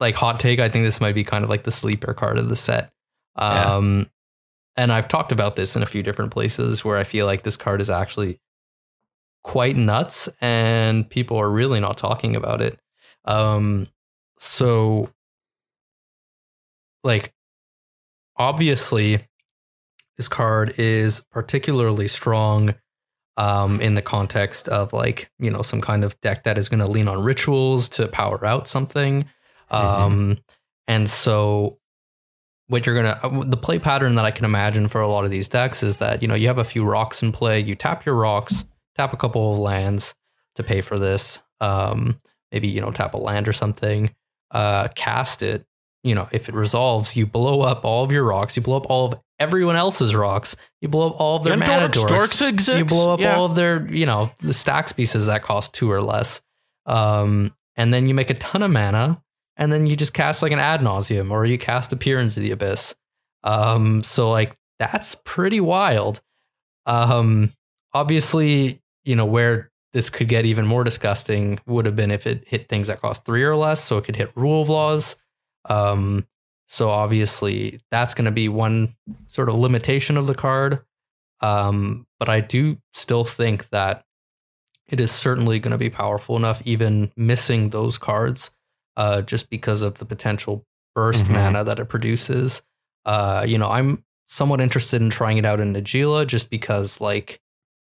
like 0.00 0.14
hot 0.14 0.38
take. 0.38 0.60
I 0.60 0.68
think 0.68 0.84
this 0.84 1.00
might 1.00 1.14
be 1.14 1.24
kind 1.24 1.44
of 1.44 1.50
like 1.50 1.64
the 1.64 1.72
sleeper 1.72 2.14
card 2.14 2.38
of 2.38 2.48
the 2.48 2.56
set. 2.56 2.92
Yeah. 3.38 3.74
Um 3.74 4.10
and 4.76 4.92
I've 4.92 5.08
talked 5.08 5.32
about 5.32 5.56
this 5.56 5.76
in 5.76 5.82
a 5.82 5.86
few 5.86 6.02
different 6.02 6.32
places 6.32 6.84
where 6.84 6.96
I 6.96 7.04
feel 7.04 7.26
like 7.26 7.42
this 7.42 7.56
card 7.56 7.80
is 7.80 7.90
actually 7.90 8.40
quite 9.42 9.76
nuts 9.76 10.28
and 10.40 11.08
people 11.08 11.36
are 11.36 11.50
really 11.50 11.80
not 11.80 11.96
talking 11.96 12.36
about 12.36 12.60
it. 12.60 12.78
Um 13.24 13.88
so 14.38 15.10
like 17.02 17.32
obviously 18.36 19.20
this 20.16 20.28
card 20.28 20.74
is 20.78 21.20
particularly 21.30 22.08
strong 22.08 22.74
um, 23.36 23.80
in 23.80 23.94
the 23.94 24.02
context 24.02 24.68
of 24.68 24.92
like 24.92 25.30
you 25.38 25.50
know 25.50 25.62
some 25.62 25.80
kind 25.80 26.04
of 26.04 26.20
deck 26.20 26.44
that 26.44 26.58
is 26.58 26.68
going 26.68 26.80
to 26.80 26.86
lean 26.86 27.08
on 27.08 27.22
rituals 27.22 27.88
to 27.90 28.08
power 28.08 28.44
out 28.44 28.68
something. 28.68 29.28
Um, 29.70 30.38
and 30.86 31.08
so 31.08 31.78
what 32.68 32.86
you're 32.86 32.94
gonna 32.94 33.18
uh, 33.22 33.44
the 33.44 33.56
play 33.56 33.78
pattern 33.78 34.14
that 34.14 34.24
i 34.24 34.30
can 34.30 34.44
imagine 34.44 34.88
for 34.88 35.00
a 35.00 35.08
lot 35.08 35.24
of 35.24 35.30
these 35.30 35.48
decks 35.48 35.82
is 35.82 35.98
that 35.98 36.22
you 36.22 36.28
know 36.28 36.34
you 36.34 36.46
have 36.46 36.58
a 36.58 36.64
few 36.64 36.84
rocks 36.84 37.22
in 37.22 37.32
play 37.32 37.60
you 37.60 37.74
tap 37.74 38.04
your 38.04 38.14
rocks 38.14 38.64
tap 38.96 39.12
a 39.12 39.16
couple 39.16 39.52
of 39.52 39.58
lands 39.58 40.14
to 40.54 40.62
pay 40.62 40.80
for 40.80 40.98
this 40.98 41.40
um, 41.60 42.18
maybe 42.52 42.68
you 42.68 42.80
know 42.80 42.90
tap 42.90 43.14
a 43.14 43.18
land 43.18 43.48
or 43.48 43.52
something 43.52 44.14
uh, 44.50 44.88
cast 44.94 45.42
it 45.42 45.66
you 46.04 46.14
know 46.14 46.28
if 46.30 46.48
it 46.48 46.54
resolves 46.54 47.16
you 47.16 47.26
blow 47.26 47.62
up 47.62 47.84
all 47.84 48.04
of 48.04 48.12
your 48.12 48.22
rocks 48.24 48.56
you 48.56 48.62
blow 48.62 48.76
up 48.76 48.86
all 48.88 49.06
of 49.06 49.14
everyone 49.40 49.74
else's 49.74 50.14
rocks 50.14 50.54
you 50.80 50.88
blow 50.88 51.08
up 51.08 51.20
all 51.20 51.36
of 51.38 51.42
their 51.42 51.54
And 51.54 51.62
dorks, 51.62 52.04
dorks. 52.04 52.48
exist. 52.48 52.78
You 52.78 52.84
blow 52.84 53.12
up 53.14 53.20
Yeah. 53.20 53.36
all 53.36 53.46
of 53.46 53.54
their, 53.56 53.84
you 53.90 54.06
know, 54.06 54.30
the 54.40 54.52
stacks 54.54 54.92
pieces 54.92 55.26
that 55.26 55.42
cost 55.42 55.72
two 55.74 55.90
or 55.90 56.00
less. 56.02 56.40
Um, 56.86 57.52
and 57.76 57.92
then 57.92 58.06
you 58.06 58.14
make 58.14 58.30
a 58.30 58.34
ton 58.34 58.62
of 58.62 58.70
mana, 58.70 59.22
and 59.56 59.72
then 59.72 59.86
you 59.86 59.96
just 59.96 60.12
cast 60.14 60.42
like 60.42 60.52
an 60.52 60.58
Ad 60.60 60.82
Nauseam, 60.82 61.32
or 61.32 61.44
you 61.46 61.56
cast 61.58 61.92
a 61.92 61.96
peer 61.96 62.18
into 62.20 62.38
the 62.38 62.50
abyss. 62.52 62.94
Um, 63.42 64.02
so 64.04 64.30
like 64.30 64.54
that's 64.78 65.16
pretty 65.24 65.60
wild. 65.60 66.20
Um, 66.86 67.52
obviously, 67.94 68.80
you 69.04 69.16
know, 69.16 69.24
where 69.26 69.70
this 69.92 70.10
could 70.10 70.28
get 70.28 70.44
even 70.44 70.66
more 70.66 70.84
disgusting 70.84 71.58
would 71.66 71.86
have 71.86 71.96
been 71.96 72.10
if 72.10 72.26
it 72.26 72.44
hit 72.46 72.68
things 72.68 72.88
that 72.88 73.00
cost 73.00 73.24
three 73.24 73.42
or 73.44 73.56
less, 73.56 73.82
so 73.82 73.96
it 73.98 74.04
could 74.04 74.16
hit 74.16 74.30
rule 74.34 74.62
of 74.62 74.68
laws. 74.68 75.16
Um, 75.68 76.26
so 76.66 76.90
obviously 76.90 77.78
that's 77.90 78.14
going 78.14 78.24
to 78.24 78.30
be 78.30 78.48
one 78.48 78.96
sort 79.26 79.48
of 79.48 79.54
limitation 79.56 80.16
of 80.16 80.26
the 80.26 80.34
card. 80.34 80.80
Um, 81.40 82.06
but 82.18 82.28
I 82.28 82.40
do 82.40 82.78
still 82.92 83.24
think 83.24 83.68
that 83.70 84.04
it 84.88 85.00
is 85.00 85.10
certainly 85.12 85.58
going 85.58 85.72
to 85.72 85.78
be 85.78 85.90
powerful 85.90 86.36
enough, 86.36 86.62
even 86.64 87.12
missing 87.16 87.70
those 87.70 87.98
cards, 87.98 88.50
uh, 88.96 89.22
just 89.22 89.50
because 89.50 89.82
of 89.82 89.94
the 89.98 90.04
potential 90.04 90.64
burst 90.94 91.26
Mhm. 91.26 91.30
mana 91.32 91.64
that 91.64 91.78
it 91.78 91.86
produces. 91.88 92.62
Uh, 93.04 93.44
you 93.46 93.58
know, 93.58 93.68
I'm 93.68 94.04
somewhat 94.26 94.60
interested 94.60 95.02
in 95.02 95.10
trying 95.10 95.36
it 95.36 95.44
out 95.44 95.60
in 95.60 95.72
Najeela 95.74 96.26
just 96.26 96.48
because, 96.50 97.00
like, 97.00 97.40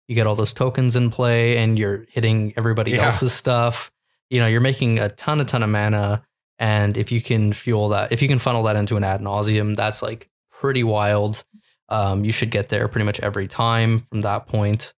you 0.08 0.16
get 0.16 0.26
all 0.28 0.36
those 0.36 0.54
tokens 0.54 0.96
in 0.96 1.10
play 1.12 1.58
and 1.58 1.78
you're 1.78 2.06
hitting 2.10 2.54
everybody 2.58 2.92
Yeah. 2.92 3.06
else's 3.06 3.34
stuff. 3.34 3.92
You 4.30 4.40
know, 4.40 4.48
you're 4.48 4.62
making 4.62 4.98
a 5.00 5.10
ton, 5.10 5.40
a 5.42 5.46
ton 5.46 5.62
of 5.64 5.70
mana. 5.70 6.24
And 6.62 6.96
if 6.96 7.12
you 7.12 7.22
can 7.22 7.54
fuel 7.54 7.90
that, 7.90 8.12
if 8.12 8.22
you 8.22 8.28
can 8.28 8.38
funnel 8.38 8.62
that 8.64 8.76
into 8.76 8.96
an 8.96 9.04
Ad 9.04 9.20
Nauseam, 9.20 9.74
that's 9.74 10.04
like 10.04 10.30
pretty 10.52 10.84
wild. 10.84 11.44
Um, 11.90 12.24
you 12.24 12.32
should 12.32 12.52
get 12.52 12.70
there 12.70 12.88
pretty 12.88 13.04
much 13.04 13.20
every 13.20 13.48
time 13.48 13.98
from 13.98 14.22
that 14.22 14.46
point. 14.46 14.94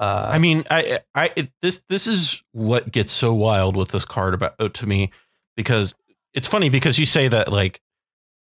Uh, 0.00 0.28
I 0.32 0.38
mean, 0.38 0.64
I, 0.68 0.98
I, 1.14 1.30
it, 1.36 1.52
this, 1.62 1.80
this 1.88 2.08
is 2.08 2.42
what 2.50 2.90
gets 2.90 3.12
so 3.12 3.32
wild 3.32 3.76
with 3.76 3.90
this 3.90 4.04
card 4.04 4.34
about 4.34 4.56
uh, 4.58 4.68
to 4.68 4.86
me, 4.86 5.12
because 5.56 5.94
it's 6.34 6.48
funny 6.48 6.70
because 6.70 6.98
you 6.98 7.06
say 7.06 7.28
that 7.28 7.52
like 7.52 7.80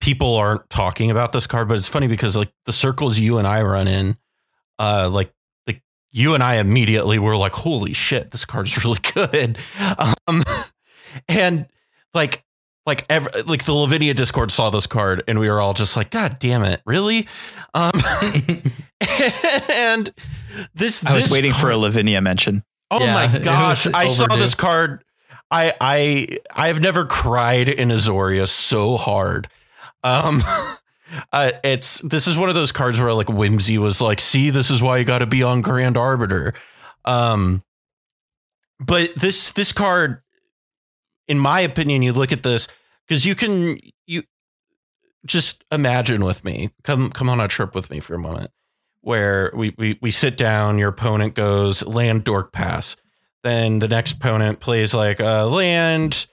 people 0.01 0.34
aren't 0.34 0.68
talking 0.72 1.11
about 1.11 1.34
this 1.34 1.45
card, 1.45 1.68
but 1.68 1.78
it's 1.78 1.88
funny 1.88 2.07
because 2.07 2.36
like 2.36 2.51
the 2.66 2.74
circles 2.74 3.20
you 3.20 3.38
and 3.38 3.47
I 3.47 3.61
run 3.61 3.88
in, 3.88 4.18
uh, 4.80 5.07
like 5.11 5.32
like 5.68 5.84
you 6.11 6.34
and 6.34 6.41
I 6.41 6.55
immediately 6.55 7.20
were 7.20 7.38
like, 7.38 7.53
holy 7.53 7.93
shit, 7.93 8.32
this 8.32 8.43
card's 8.43 8.76
really 8.84 8.99
good, 9.13 9.59
um, 10.28 10.43
and 11.30 11.68
like. 12.16 12.41
Like 12.86 13.06
every, 13.10 13.32
like 13.44 13.66
the 13.66 13.74
Lavinia 13.74 14.14
Discord 14.14 14.52
saw 14.52 14.70
this 14.70 14.86
card 14.86 15.24
and 15.28 15.40
we 15.40 15.50
were 15.50 15.60
all 15.60 15.74
just 15.74 15.98
like, 15.98 16.12
God 16.12 16.38
damn 16.40 16.64
it, 16.64 16.82
really? 16.86 17.28
Um, 17.74 17.92
and 19.72 20.14
this 20.76 21.06
I 21.06 21.14
was 21.16 21.26
this 21.26 21.32
waiting 21.32 21.52
for 21.52 21.72
a 21.72 21.78
Lavinia 21.78 22.22
mention. 22.22 22.64
Oh 22.92 23.04
Yeah, 23.04 23.14
my 23.14 23.40
gosh! 23.40 23.86
was 23.86 23.94
I 23.94 24.08
saw 24.08 24.28
this 24.36 24.54
card. 24.56 25.04
I 25.50 25.74
I 25.82 26.38
I've 26.54 26.80
never 26.80 27.06
cried 27.06 27.68
in 27.70 27.90
Azoria 27.90 28.48
so 28.48 28.98
hard. 28.98 29.48
Um, 30.04 30.44
uh, 31.34 31.52
it's 31.64 32.00
this 32.02 32.28
is 32.28 32.38
one 32.38 32.50
of 32.50 32.56
those 32.56 32.72
cards 32.72 33.00
where 33.00 33.14
like 33.14 33.30
Whimsy 33.30 33.78
was 33.78 34.00
like, 34.02 34.20
"See, 34.20 34.52
this 34.52 34.70
is 34.70 34.82
why 34.82 34.98
you 34.98 35.06
got 35.06 35.20
to 35.20 35.26
be 35.26 35.44
on 35.44 35.62
Grand 35.62 35.98
Arbiter." 35.98 36.54
Um, 37.04 37.64
but 38.80 39.14
this 39.16 39.52
this 39.52 39.72
card, 39.72 40.22
in 41.28 41.39
my 41.39 41.61
opinion, 41.61 42.01
you 42.01 42.13
look 42.13 42.32
at 42.32 42.43
this 42.43 42.67
because 43.07 43.26
you 43.26 43.36
can 43.36 43.78
you 44.05 44.23
just 45.26 45.63
imagine 45.71 46.23
with 46.23 46.43
me. 46.43 46.71
Come 46.84 47.09
come 47.09 47.30
on 47.30 47.39
a 47.39 47.47
trip 47.47 47.76
with 47.76 47.89
me 47.89 47.99
for 47.99 48.15
a 48.15 48.19
moment 48.19 48.51
where 49.05 49.51
we, 49.53 49.73
we, 49.78 49.99
we 50.01 50.09
sit 50.09 50.36
down, 50.36 50.80
your 50.80 50.89
opponent 50.89 51.36
goes 51.36 51.86
land 51.86 52.23
dork 52.23 52.51
pass. 52.51 52.95
Then 53.43 53.78
the 53.78 53.88
next 53.88 54.13
opponent 54.13 54.59
plays 54.59 54.95
like 54.95 55.19
a 55.19 55.43
land, 55.43 56.26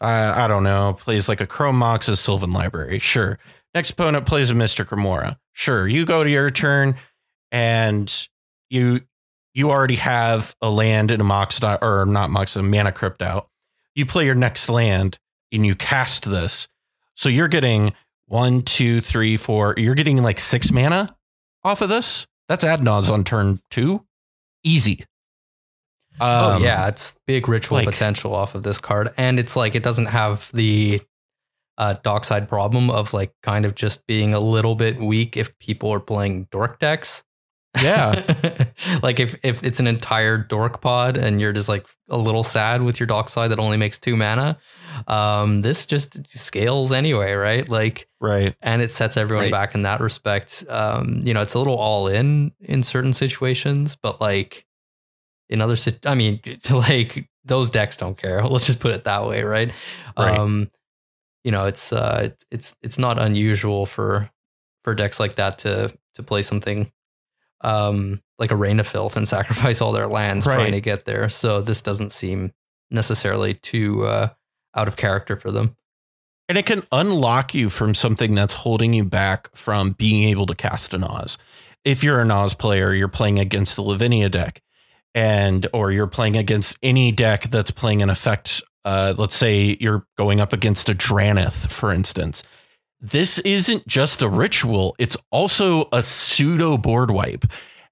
uh, 0.00 0.32
I 0.34 0.48
don't 0.48 0.64
know, 0.64 0.96
plays 0.98 1.28
like 1.28 1.42
a 1.42 1.46
Chrome 1.46 1.76
Mox's 1.76 2.20
Sylvan 2.20 2.50
Library. 2.50 2.98
Sure. 2.98 3.38
Next 3.74 3.90
opponent 3.90 4.24
plays 4.24 4.48
a 4.48 4.54
Mystic 4.54 4.90
Remora. 4.90 5.38
Sure. 5.52 5.86
You 5.86 6.06
go 6.06 6.24
to 6.24 6.30
your 6.30 6.50
turn 6.50 6.94
and 7.52 8.28
you 8.70 9.02
you 9.52 9.70
already 9.70 9.96
have 9.96 10.56
a 10.62 10.70
land 10.70 11.10
in 11.10 11.20
a 11.20 11.24
Mox 11.24 11.62
or 11.62 12.06
not 12.06 12.30
Mox, 12.30 12.56
a 12.56 12.62
mana 12.62 12.90
crypt 12.90 13.20
out. 13.20 13.50
You 13.94 14.06
play 14.06 14.24
your 14.26 14.34
next 14.34 14.68
land 14.68 15.18
and 15.52 15.64
you 15.64 15.74
cast 15.74 16.24
this. 16.30 16.68
So 17.14 17.28
you're 17.28 17.48
getting 17.48 17.92
one, 18.26 18.62
two, 18.62 19.00
three, 19.00 19.36
four. 19.36 19.74
You're 19.76 19.94
getting 19.94 20.22
like 20.22 20.38
six 20.38 20.72
mana 20.72 21.14
off 21.62 21.80
of 21.80 21.88
this. 21.88 22.26
That's 22.48 22.64
Adnaz 22.64 23.10
on 23.10 23.24
turn 23.24 23.60
two. 23.70 24.04
Easy. 24.64 25.04
oh 26.20 26.54
Um, 26.56 26.62
yeah, 26.62 26.88
it's 26.88 27.18
big 27.26 27.48
ritual 27.48 27.78
like- 27.78 27.86
potential 27.88 28.34
off 28.34 28.54
of 28.54 28.62
this 28.62 28.78
card, 28.80 29.10
and 29.16 29.38
it's 29.38 29.56
like 29.56 29.74
it 29.74 29.82
doesn't 29.82 30.06
have 30.06 30.50
the 30.52 31.00
uh, 31.76 31.94
dockside 32.02 32.48
problem 32.48 32.88
of 32.90 33.12
like 33.12 33.32
kind 33.42 33.64
of 33.64 33.74
just 33.74 34.06
being 34.06 34.32
a 34.34 34.40
little 34.40 34.74
bit 34.76 34.98
weak 35.00 35.36
if 35.36 35.56
people 35.58 35.90
are 35.92 36.00
playing 36.00 36.46
dork 36.50 36.78
decks. 36.78 37.24
Yeah. 37.80 38.22
like 39.02 39.18
if 39.20 39.34
if 39.42 39.64
it's 39.64 39.80
an 39.80 39.86
entire 39.86 40.36
dork 40.38 40.80
pod 40.80 41.16
and 41.16 41.40
you're 41.40 41.52
just 41.52 41.68
like 41.68 41.86
a 42.08 42.16
little 42.16 42.44
sad 42.44 42.82
with 42.82 43.00
your 43.00 43.06
dockside 43.06 43.50
that 43.50 43.58
only 43.58 43.76
makes 43.76 43.98
two 43.98 44.16
mana, 44.16 44.58
um, 45.08 45.60
this 45.62 45.86
just 45.86 46.26
scales 46.38 46.92
anyway, 46.92 47.32
right? 47.32 47.68
Like 47.68 48.08
Right. 48.20 48.54
and 48.62 48.80
it 48.82 48.92
sets 48.92 49.16
everyone 49.16 49.44
Right. 49.46 49.52
back 49.52 49.74
in 49.74 49.82
that 49.82 50.00
respect. 50.00 50.64
Um, 50.68 51.20
you 51.24 51.34
know, 51.34 51.40
it's 51.42 51.54
a 51.54 51.58
little 51.58 51.76
all 51.76 52.06
in 52.08 52.52
in 52.60 52.82
certain 52.82 53.12
situations, 53.12 53.96
but 53.96 54.20
like 54.20 54.64
in 55.48 55.60
other, 55.60 55.76
sit- 55.76 56.06
I 56.06 56.14
mean, 56.14 56.40
like 56.70 57.28
those 57.44 57.70
decks 57.70 57.96
don't 57.96 58.16
care. 58.16 58.42
Let's 58.46 58.66
just 58.66 58.80
put 58.80 58.94
it 58.94 59.04
that 59.04 59.26
way, 59.26 59.42
right? 59.42 59.72
Right. 60.16 60.38
Um, 60.38 60.70
you 61.42 61.50
know, 61.50 61.66
it's 61.66 61.92
uh, 61.92 62.20
it's 62.24 62.44
it's 62.50 62.76
it's 62.82 62.98
not 62.98 63.18
unusual 63.20 63.84
for 63.84 64.30
for 64.84 64.94
decks 64.94 65.18
like 65.20 65.34
that 65.34 65.58
to 65.58 65.92
to 66.14 66.22
play 66.22 66.42
something 66.42 66.90
um 67.64 68.20
like 68.38 68.50
a 68.50 68.56
rain 68.56 68.80
of 68.80 68.86
filth 68.86 69.16
and 69.16 69.26
sacrifice 69.36 69.80
all 69.80 69.92
their 69.92 70.06
lands 70.08 70.46
Right. 70.46 70.54
trying 70.56 70.72
to 70.72 70.80
get 70.80 71.04
there. 71.04 71.28
So 71.28 71.60
this 71.60 71.82
doesn't 71.82 72.12
seem 72.12 72.52
necessarily 72.90 73.54
too 73.54 74.04
uh, 74.06 74.28
out 74.74 74.88
of 74.88 74.96
character 74.96 75.36
for 75.36 75.50
them. 75.50 75.76
And 76.48 76.58
it 76.58 76.66
can 76.66 76.82
unlock 76.92 77.54
you 77.54 77.70
from 77.70 77.94
something 77.94 78.34
that's 78.34 78.52
holding 78.52 78.92
you 78.92 79.04
back 79.04 79.54
from 79.56 79.92
being 79.92 80.28
able 80.28 80.46
to 80.46 80.54
cast 80.54 80.92
a 80.92 80.98
Naus. 80.98 81.38
If 81.84 82.04
you're 82.04 82.20
a 82.20 82.24
Naus 82.24 82.52
player, 82.54 82.92
you're 82.92 83.08
playing 83.08 83.38
against 83.38 83.76
the 83.76 83.82
Lavinia 83.82 84.28
deck, 84.28 84.60
and 85.14 85.66
or 85.72 85.90
you're 85.90 86.06
playing 86.06 86.36
against 86.36 86.76
any 86.82 87.12
deck 87.12 87.44
that's 87.44 87.70
playing 87.70 88.02
an 88.02 88.10
effect. 88.10 88.60
Uh, 88.84 89.14
let's 89.16 89.34
say 89.34 89.76
you're 89.80 90.06
going 90.18 90.40
up 90.40 90.52
against 90.52 90.88
a 90.90 90.94
Drannith, 90.94 91.70
for 91.72 91.92
instance. 91.92 92.42
This 93.00 93.38
isn't 93.40 93.86
just 93.86 94.22
a 94.22 94.28
ritual; 94.28 94.94
it's 94.98 95.16
also 95.30 95.88
a 95.92 96.02
pseudo 96.02 96.76
board 96.78 97.10
wipe, 97.10 97.44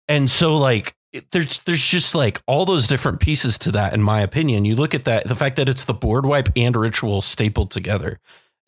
and 0.08 0.28
so 0.30 0.56
like 0.56 0.94
it- 1.12 1.30
there's 1.32 1.58
there's 1.60 1.86
just 1.86 2.14
like 2.14 2.40
all 2.46 2.64
those 2.64 2.86
different 2.86 3.20
pieces 3.20 3.58
to 3.58 3.72
that. 3.72 3.92
In 3.92 4.02
my 4.02 4.20
opinion, 4.22 4.64
you 4.64 4.74
look 4.74 4.94
at 4.94 5.04
that, 5.04 5.28
the 5.28 5.36
fact 5.36 5.56
that 5.56 5.68
it's 5.68 5.84
the 5.84 5.92
board 5.94 6.24
wipe 6.24 6.48
and 6.56 6.74
ritual 6.74 7.20
stapled 7.20 7.70
together 7.70 8.18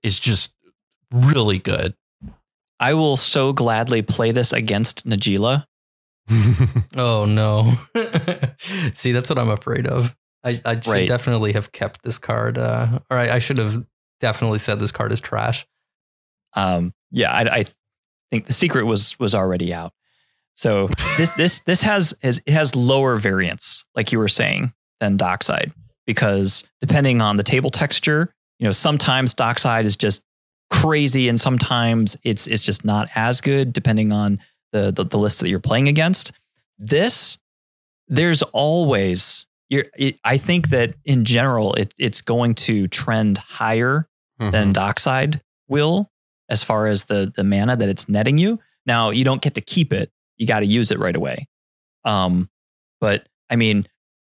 is 0.02 0.20
just 0.20 0.54
really 1.10 1.58
good. 1.58 1.94
I 2.80 2.92
will 2.94 3.16
so 3.16 3.52
gladly 3.52 4.02
play 4.02 4.30
this 4.32 4.52
against 4.52 5.06
Najeela. 5.08 5.64
Oh 6.96 7.24
no! 7.24 7.72
See, 8.94 9.12
that's 9.12 9.30
what 9.30 9.38
I'm 9.38 9.50
afraid 9.50 9.86
of. 9.86 10.14
I, 10.42 10.60
I 10.64 10.74
should 10.74 10.86
Right. 10.88 11.08
definitely 11.08 11.52
have 11.54 11.72
kept 11.72 12.02
this 12.02 12.18
card, 12.18 12.58
uh, 12.58 12.98
or 13.10 13.16
I, 13.18 13.36
I 13.36 13.38
should 13.38 13.56
have 13.58 13.84
definitely 14.20 14.58
said 14.58 14.78
this 14.78 14.92
card 14.92 15.10
is 15.12 15.20
trash. 15.20 15.66
Um, 16.56 16.94
yeah, 17.10 17.32
I, 17.32 17.42
I 17.42 17.64
think 18.30 18.46
the 18.46 18.52
secret 18.52 18.84
was 18.84 19.18
was 19.18 19.34
already 19.34 19.72
out. 19.72 19.92
So 20.54 20.88
this 21.16 21.34
this 21.36 21.58
this 21.60 21.82
has, 21.82 22.14
has 22.22 22.40
it 22.46 22.52
has 22.52 22.74
lower 22.74 23.16
variance, 23.16 23.84
like 23.94 24.12
you 24.12 24.18
were 24.18 24.28
saying, 24.28 24.72
than 25.00 25.16
Dockside 25.16 25.72
because 26.06 26.68
depending 26.80 27.20
on 27.20 27.36
the 27.36 27.42
table 27.42 27.70
texture, 27.70 28.34
you 28.58 28.66
know, 28.66 28.72
sometimes 28.72 29.34
Dockside 29.34 29.84
is 29.84 29.96
just 29.96 30.22
crazy, 30.70 31.28
and 31.28 31.40
sometimes 31.40 32.16
it's 32.24 32.46
it's 32.46 32.62
just 32.62 32.84
not 32.84 33.08
as 33.14 33.40
good 33.40 33.72
depending 33.72 34.12
on 34.12 34.40
the 34.72 34.90
the, 34.90 35.04
the 35.04 35.18
list 35.18 35.40
that 35.40 35.48
you're 35.48 35.60
playing 35.60 35.88
against. 35.88 36.32
This 36.78 37.38
there's 38.08 38.42
always 38.42 39.46
you're, 39.70 39.86
it, 39.96 40.18
I 40.24 40.36
think 40.36 40.68
that 40.68 40.94
in 41.04 41.24
general 41.24 41.74
it, 41.74 41.94
it's 41.98 42.20
going 42.20 42.54
to 42.54 42.86
trend 42.88 43.38
higher 43.38 44.08
than 44.50 44.72
Dockside 44.72 45.40
will 45.68 46.10
as 46.48 46.62
far 46.62 46.86
as 46.86 47.04
the 47.04 47.32
the 47.34 47.44
mana 47.44 47.76
that 47.76 47.88
it's 47.88 48.08
netting 48.08 48.38
you. 48.38 48.58
Now 48.86 49.10
you 49.10 49.24
don't 49.24 49.42
get 49.42 49.54
to 49.54 49.60
keep 49.60 49.92
it; 49.92 50.10
you 50.36 50.46
got 50.46 50.60
to 50.60 50.66
use 50.66 50.90
it 50.90 50.98
right 50.98 51.14
away. 51.14 51.46
Um, 52.04 52.50
but 53.00 53.28
I 53.50 53.56
mean, 53.56 53.86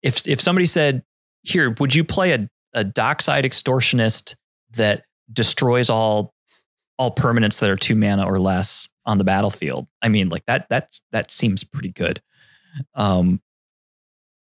if 0.02 0.28
if 0.28 0.42
somebody 0.42 0.66
said, 0.66 1.04
"Here, 1.44 1.76
would 1.80 1.96
you 1.96 2.04
play 2.04 2.34
a 2.34 2.50
a 2.74 2.84
Dockside 2.84 3.46
extortionist 3.46 4.36
that 4.72 5.04
destroys 5.32 5.90
all 5.90 6.34
all 6.98 7.14
permanents 7.14 7.60
that 7.60 7.70
are 7.70 7.76
two 7.76 7.96
mana 7.96 8.26
or 8.26 8.40
less 8.40 8.90
on 9.06 9.18
the 9.18 9.24
battlefield?" 9.24 9.88
I 10.02 10.10
mean, 10.10 10.30
like 10.30 10.46
that 10.46 10.68
that's 10.70 11.02
that 11.12 11.32
seems 11.32 11.64
pretty 11.64 11.92
good. 11.92 12.22
Um, 12.96 13.42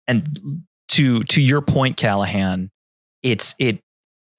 and 0.07 0.63
to 0.89 1.23
to 1.23 1.41
your 1.41 1.61
point, 1.61 1.97
Callahan, 1.97 2.69
it's 3.23 3.55
it 3.59 3.81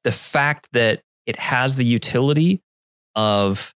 the 0.05 0.13
fact 0.13 0.69
that 0.73 1.03
it 1.27 1.39
has 1.39 1.75
the 1.75 1.85
utility 1.85 2.63
of 3.17 3.75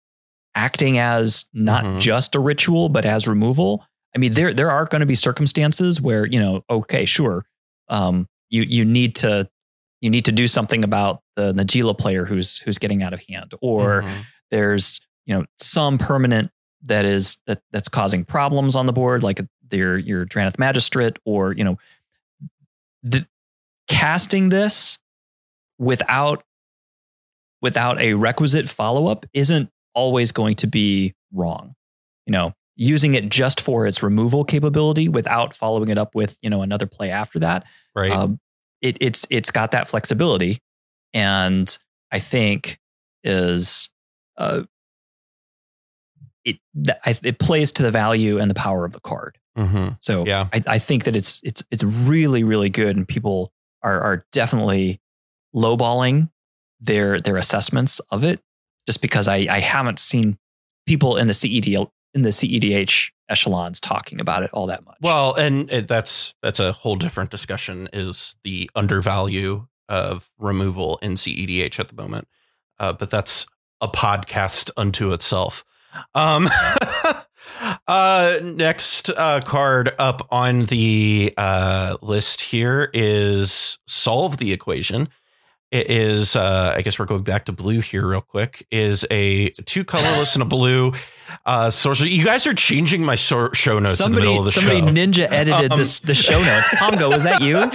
acting 0.53 0.97
as 0.99 1.45
not 1.53 1.83
Mhm. 1.83 1.99
just 1.99 2.35
a 2.35 2.39
ritual 2.39 2.89
but 2.89 3.05
as 3.05 3.27
removal. 3.27 3.83
I 4.15 4.19
mean, 4.19 4.33
there 4.33 4.53
there 4.53 4.69
are 4.69 4.85
going 4.85 4.99
to 5.01 5.05
be 5.07 5.15
circumstances 5.15 6.01
where 6.01 6.25
you 6.25 6.39
know, 6.39 6.63
okay, 6.69 7.05
sure, 7.05 7.45
um, 7.87 8.27
you 8.49 8.63
you 8.63 8.85
need 8.85 9.15
to 9.17 9.49
you 10.01 10.09
need 10.09 10.25
to 10.25 10.31
do 10.31 10.47
something 10.47 10.83
about 10.83 11.21
the 11.35 11.53
Najeela 11.53 11.97
player 11.97 12.25
who's 12.25 12.59
who's 12.59 12.77
getting 12.77 13.01
out 13.03 13.13
of 13.13 13.21
hand, 13.27 13.53
or 13.61 14.03
Mhm. 14.03 14.25
there's 14.51 14.99
you 15.25 15.35
know 15.37 15.45
some 15.59 15.97
permanent 15.97 16.51
that 16.83 17.05
is 17.05 17.37
that 17.47 17.61
that's 17.71 17.87
causing 17.89 18.23
problems 18.25 18.75
on 18.75 18.85
the 18.85 18.93
board, 18.93 19.23
like 19.23 19.39
your 19.71 19.97
your 19.97 20.25
Drannith 20.25 20.57
Magistrate, 20.57 21.17
or 21.25 21.53
you 21.53 21.63
know, 21.63 21.77
the 23.03 23.27
casting 23.87 24.49
this 24.49 24.97
without 25.77 26.43
without 27.61 27.99
a 27.99 28.13
requisite 28.13 28.69
follow 28.69 29.07
up 29.07 29.25
isn't 29.33 29.69
always 29.93 30.31
going 30.31 30.55
to 30.55 30.67
be 30.67 31.13
wrong. 31.33 31.75
You 32.25 32.31
know, 32.31 32.53
using 32.75 33.15
it 33.15 33.29
just 33.29 33.59
for 33.59 33.87
its 33.87 34.01
removal 34.03 34.43
capability 34.43 35.09
without 35.09 35.53
following 35.53 35.89
it 35.89 35.97
up 35.97 36.15
with 36.15 36.37
you 36.41 36.49
know 36.49 36.61
another 36.61 36.85
play 36.85 37.09
after 37.11 37.39
that 37.39 37.65
right. 37.95 38.11
um, 38.11 38.39
it, 38.81 38.97
it's 39.01 39.27
it's 39.29 39.51
got 39.51 39.71
that 39.71 39.87
flexibility, 39.87 40.59
and 41.13 41.77
I 42.11 42.19
think 42.19 42.79
is 43.23 43.89
uh, 44.37 44.61
it 46.45 46.57
that, 46.75 47.01
it 47.23 47.39
plays 47.39 47.71
to 47.73 47.83
the 47.83 47.91
value 47.91 48.39
and 48.39 48.49
the 48.49 48.55
power 48.55 48.85
of 48.85 48.93
the 48.93 49.01
card. 49.01 49.37
Mhm. 49.57 49.97
So 49.99 50.25
Yeah. 50.25 50.47
I, 50.53 50.61
I 50.67 50.79
think 50.79 51.03
that 51.03 51.15
it's 51.15 51.41
it's 51.43 51.63
it's 51.71 51.83
really 51.83 52.43
really 52.43 52.69
good, 52.69 52.95
and 52.95 53.07
people 53.07 53.51
are 53.83 53.99
are 53.99 54.25
definitely 54.31 55.01
lowballing 55.53 56.29
their 56.79 57.19
their 57.19 57.37
assessments 57.37 57.99
of 58.11 58.23
it, 58.23 58.41
just 58.85 59.01
because 59.01 59.27
I 59.27 59.47
I 59.49 59.59
haven't 59.59 59.99
seen 59.99 60.37
people 60.85 61.17
in 61.17 61.27
the 61.27 61.33
CED 61.33 61.67
in 62.13 62.21
the 62.23 62.29
CEDH 62.29 63.11
echelons 63.29 63.79
talking 63.79 64.19
about 64.19 64.43
it 64.43 64.49
all 64.53 64.67
that 64.67 64.83
much. 64.85 64.97
Well, 65.01 65.35
and 65.35 65.71
it, 65.71 65.87
that's 65.87 66.33
that's 66.41 66.59
a 66.59 66.71
whole 66.71 66.95
different 66.95 67.29
discussion. 67.29 67.89
Is 67.93 68.35
the 68.43 68.69
undervalue 68.75 69.67
of 69.87 70.29
removal 70.37 70.99
in 71.01 71.13
CEDH 71.13 71.79
at 71.79 71.87
the 71.89 71.95
moment? 71.95 72.27
Uh, 72.79 72.93
but 72.93 73.11
that's 73.11 73.45
a 73.81 73.87
podcast 73.87 74.71
unto 74.77 75.13
itself. 75.13 75.63
Um, 76.15 76.47
uh, 77.87 78.39
next 78.43 79.09
uh, 79.09 79.41
card 79.43 79.93
up 79.97 80.27
on 80.31 80.65
the 80.65 81.33
uh, 81.37 81.97
list 82.01 82.41
here 82.41 82.89
is 82.93 83.79
solve 83.87 84.37
the 84.37 84.53
equation. 84.53 85.09
It 85.71 85.91
is, 85.91 86.35
uh, 86.35 86.73
I 86.75 86.81
guess 86.81 86.97
we're 86.97 87.05
going 87.05 87.21
back 87.21 87.45
to 87.45 87.51
blue 87.51 87.79
here 87.79 88.07
real 88.07 88.21
quick. 88.21 88.65
Is 88.71 89.05
a 89.11 89.49
two 89.51 89.83
colorless 89.83 90.33
and 90.35 90.41
a 90.41 90.45
blue 90.45 90.93
uh, 91.45 91.69
sorcery. 91.69 92.09
You 92.09 92.25
guys 92.25 92.47
are 92.47 92.55
changing 92.55 93.03
my 93.05 93.13
sor- 93.13 93.53
show 93.53 93.77
notes 93.77 93.97
somebody 93.99 94.21
in 94.21 94.25
the 94.25 94.31
middle 94.31 94.39
of 94.39 94.45
the 94.45 94.51
somebody 94.51 94.79
show. 94.79 94.87
ninja 94.87 95.31
edited 95.31 95.71
Um, 95.71 95.77
this 95.77 95.99
the 95.99 96.15
show 96.15 96.41
notes. 96.43 96.67
Pongo, 96.79 97.09
was 97.11 97.21
that 97.21 97.41
you? 97.43 97.57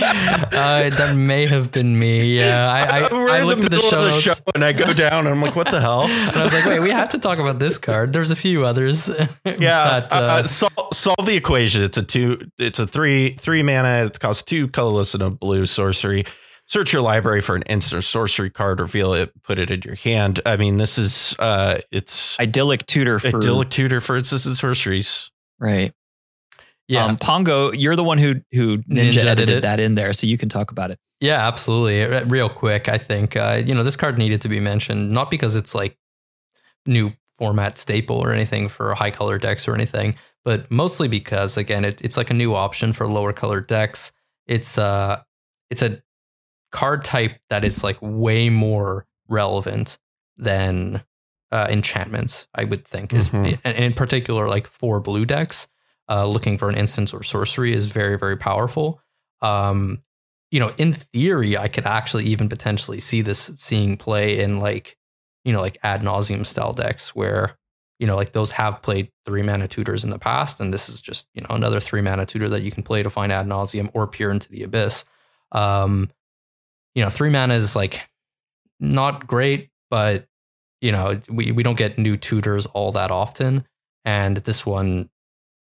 uh, 0.58 0.90
that 0.90 1.14
may 1.16 1.46
have 1.46 1.70
been 1.70 1.96
me. 1.96 2.36
Yeah, 2.36 2.66
I, 2.68 3.08
We're 3.12 3.28
I, 3.30 3.36
I 3.36 3.40
in 3.42 3.46
looked 3.46 3.60
the 3.60 3.66
at 3.66 3.70
the 3.70 3.78
show 3.78 3.98
of 4.00 4.12
the 4.12 4.26
notes 4.26 4.42
and 4.56 4.64
I 4.64 4.72
go 4.72 4.92
down 4.92 5.26
and 5.26 5.28
I'm 5.28 5.40
like, 5.40 5.54
what 5.54 5.70
the 5.70 5.80
hell? 5.80 6.02
and 6.02 6.36
I 6.36 6.42
was 6.42 6.52
like, 6.52 6.64
wait, 6.64 6.80
we 6.80 6.90
have 6.90 7.10
to 7.10 7.18
talk 7.20 7.38
about 7.38 7.60
this 7.60 7.78
card. 7.78 8.12
There's 8.12 8.32
a 8.32 8.36
few 8.36 8.64
others. 8.64 9.08
Yeah, 9.60 10.00
But, 10.00 10.12
uh, 10.12 10.16
uh, 10.16 10.42
sol- 10.42 10.88
solve 10.92 11.26
the 11.26 11.36
equation. 11.36 11.82
It's 11.84 11.96
a 11.98 12.02
two. 12.02 12.50
It's 12.58 12.80
a 12.80 12.86
three 12.88 13.36
three 13.38 13.62
mana. 13.62 14.06
It 14.06 14.18
costs 14.18 14.42
two 14.42 14.66
colorless 14.68 15.14
and 15.14 15.22
a 15.22 15.30
blue 15.30 15.66
sorcery. 15.66 16.24
Search 16.66 16.92
your 16.92 17.02
library 17.02 17.40
for 17.42 17.56
an 17.56 17.62
instant 17.62 18.04
sorcery 18.04 18.48
card. 18.50 18.80
Reveal 18.80 19.12
it. 19.12 19.32
Put 19.42 19.58
it 19.58 19.70
in 19.70 19.82
your 19.84 19.96
hand. 19.96 20.40
I 20.46 20.56
mean, 20.56 20.78
this 20.78 20.96
is 20.96 21.36
uh, 21.38 21.78
it's 21.92 22.38
Idyllic 22.40 22.86
tutor 22.86 23.18
for 23.18 23.36
idyllic 23.38 23.68
tutor 23.68 24.00
for 24.00 24.16
instant 24.16 24.40
sorceries. 24.56 25.30
right. 25.58 25.92
yeah, 26.88 27.04
Um, 27.04 27.16
Pongo, 27.18 27.70
you're 27.72 27.96
the 27.96 28.04
one 28.04 28.16
who 28.18 28.36
who 28.52 28.78
ninja, 28.78 29.10
Ninja 29.10 29.16
edited 29.24 29.26
edited. 29.26 29.64
that 29.64 29.78
in 29.80 29.94
there, 29.94 30.12
so 30.14 30.26
you 30.26 30.38
can 30.38 30.48
talk 30.48 30.70
about 30.70 30.90
it. 30.90 30.98
Yeah, 31.20 31.46
absolutely. 31.46 32.02
Real 32.24 32.48
quick, 32.48 32.88
I 32.88 32.96
think 32.98 33.36
uh, 33.36 33.62
you 33.64 33.74
know 33.74 33.82
this 33.82 33.96
card 33.96 34.16
needed 34.18 34.40
to 34.42 34.48
be 34.48 34.58
mentioned, 34.60 35.10
not 35.10 35.30
because 35.30 35.56
it's 35.56 35.74
like 35.74 35.96
new 36.86 37.12
format 37.38 37.78
staple 37.78 38.16
or 38.16 38.32
anything 38.32 38.68
for 38.68 38.94
high 38.94 39.10
color 39.10 39.38
decks 39.38 39.66
or 39.68 39.74
anything, 39.74 40.14
but 40.44 40.70
mostly 40.70 41.08
because 41.08 41.56
again, 41.58 41.84
it, 41.84 42.00
it's 42.02 42.16
like 42.16 42.30
a 42.30 42.34
new 42.34 42.54
option 42.54 42.92
for 42.94 43.06
lower 43.08 43.32
color 43.34 43.60
decks. 43.60 44.12
It's 44.46 44.78
uh, 44.78 45.20
it's 45.70 45.82
a 45.82 46.02
card 46.74 47.04
type 47.04 47.38
that 47.50 47.64
is 47.64 47.82
like 47.84 47.96
way 48.02 48.50
more 48.50 49.06
relevant 49.28 49.98
than 50.36 51.02
uh, 51.52 51.68
enchantments. 51.70 52.48
I 52.54 52.64
would 52.64 52.84
think 52.84 53.12
is 53.12 53.30
Mhm. 53.30 53.58
and 53.64 53.76
in 53.76 53.92
particular 53.94 54.48
like 54.48 54.66
for 54.66 55.00
blue 55.00 55.24
decks, 55.24 55.68
uh, 56.10 56.26
looking 56.26 56.58
for 56.58 56.68
an 56.68 56.74
instance 56.76 57.14
or 57.14 57.22
sorcery 57.22 57.72
is 57.72 57.86
very 57.86 58.18
very 58.18 58.36
powerful. 58.36 59.00
Um, 59.40 60.02
you 60.50 60.58
know, 60.60 60.72
in 60.76 60.92
theory, 60.92 61.56
I 61.56 61.68
could 61.68 61.86
actually 61.86 62.24
even 62.26 62.48
potentially 62.48 63.00
see 63.00 63.22
this 63.22 63.50
seeing 63.56 63.96
play 63.96 64.38
in 64.40 64.58
like, 64.60 64.96
you 65.44 65.52
know, 65.52 65.60
like 65.60 65.78
ad 65.82 66.02
nauseam 66.02 66.44
style 66.44 66.72
decks 66.72 67.14
where, 67.14 67.56
you 68.00 68.06
know, 68.06 68.16
like 68.16 68.32
those 68.32 68.52
have 68.52 68.82
played 68.82 69.10
three 69.24 69.42
mana 69.42 69.68
tutors 69.68 70.04
in 70.04 70.10
the 70.10 70.18
past. 70.18 70.60
And 70.60 70.72
this 70.74 70.88
is 70.88 71.00
just, 71.00 71.28
you 71.34 71.42
know, 71.42 71.54
another 71.54 71.80
three 71.80 72.00
mana 72.02 72.24
tutor 72.26 72.48
that 72.48 72.62
you 72.62 72.70
can 72.72 72.82
play 72.82 73.02
to 73.02 73.10
find 73.10 73.30
ad 73.32 73.46
nauseam 73.46 73.90
or 73.94 74.06
peer 74.06 74.30
into 74.30 74.48
the 74.48 74.62
abyss. 74.64 75.04
Um, 75.52 76.10
you 76.94 77.02
know, 77.02 77.10
three 77.10 77.30
mana 77.30 77.54
is 77.54 77.74
like 77.74 78.02
not 78.80 79.26
great, 79.26 79.70
but, 79.90 80.26
you 80.80 80.92
know, 80.92 81.20
we, 81.28 81.52
we 81.52 81.62
don't 81.62 81.78
get 81.78 81.98
new 81.98 82.16
tutors 82.16 82.66
all 82.66 82.92
that 82.92 83.10
often. 83.10 83.66
And 84.04 84.38
this 84.38 84.66
one, 84.66 85.10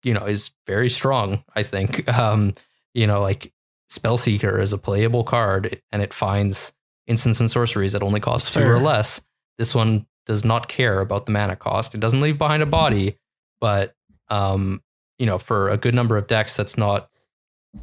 you 0.03 0.13
know, 0.13 0.26
is 0.26 0.51
very 0.65 0.89
strong, 0.89 1.43
I 1.55 1.63
think. 1.63 2.09
Um, 2.17 2.53
you 2.93 3.07
know, 3.07 3.21
like 3.21 3.51
Spellseeker 3.91 4.61
is 4.61 4.71
a 4.71 4.78
playable 4.78 5.24
card 5.24 5.82
and 5.91 6.01
it 6.01 6.13
finds 6.13 6.74
instants 7.07 7.39
and 7.39 7.49
sorceries 7.49 7.93
that 7.93 8.03
only 8.03 8.19
cost 8.19 8.53
two 8.53 8.59
Fair. 8.59 8.76
or 8.76 8.80
less. 8.80 9.21
This 9.57 9.74
one 9.74 10.05
does 10.26 10.45
not 10.45 10.67
care 10.67 10.99
about 10.99 11.26
the 11.26 11.32
mana 11.32 11.55
cost. 11.55 11.93
It 11.95 11.99
doesn't 11.99 12.21
leave 12.21 12.38
behind 12.38 12.63
a 12.63 12.67
body, 12.67 13.17
but 13.59 13.95
um, 14.30 14.82
you 15.19 15.26
know, 15.26 15.38
for 15.38 15.69
a 15.69 15.78
good 15.78 15.93
number 15.93 16.17
of 16.17 16.28
decks, 16.28 16.55
that's 16.55 16.78
not 16.78 17.09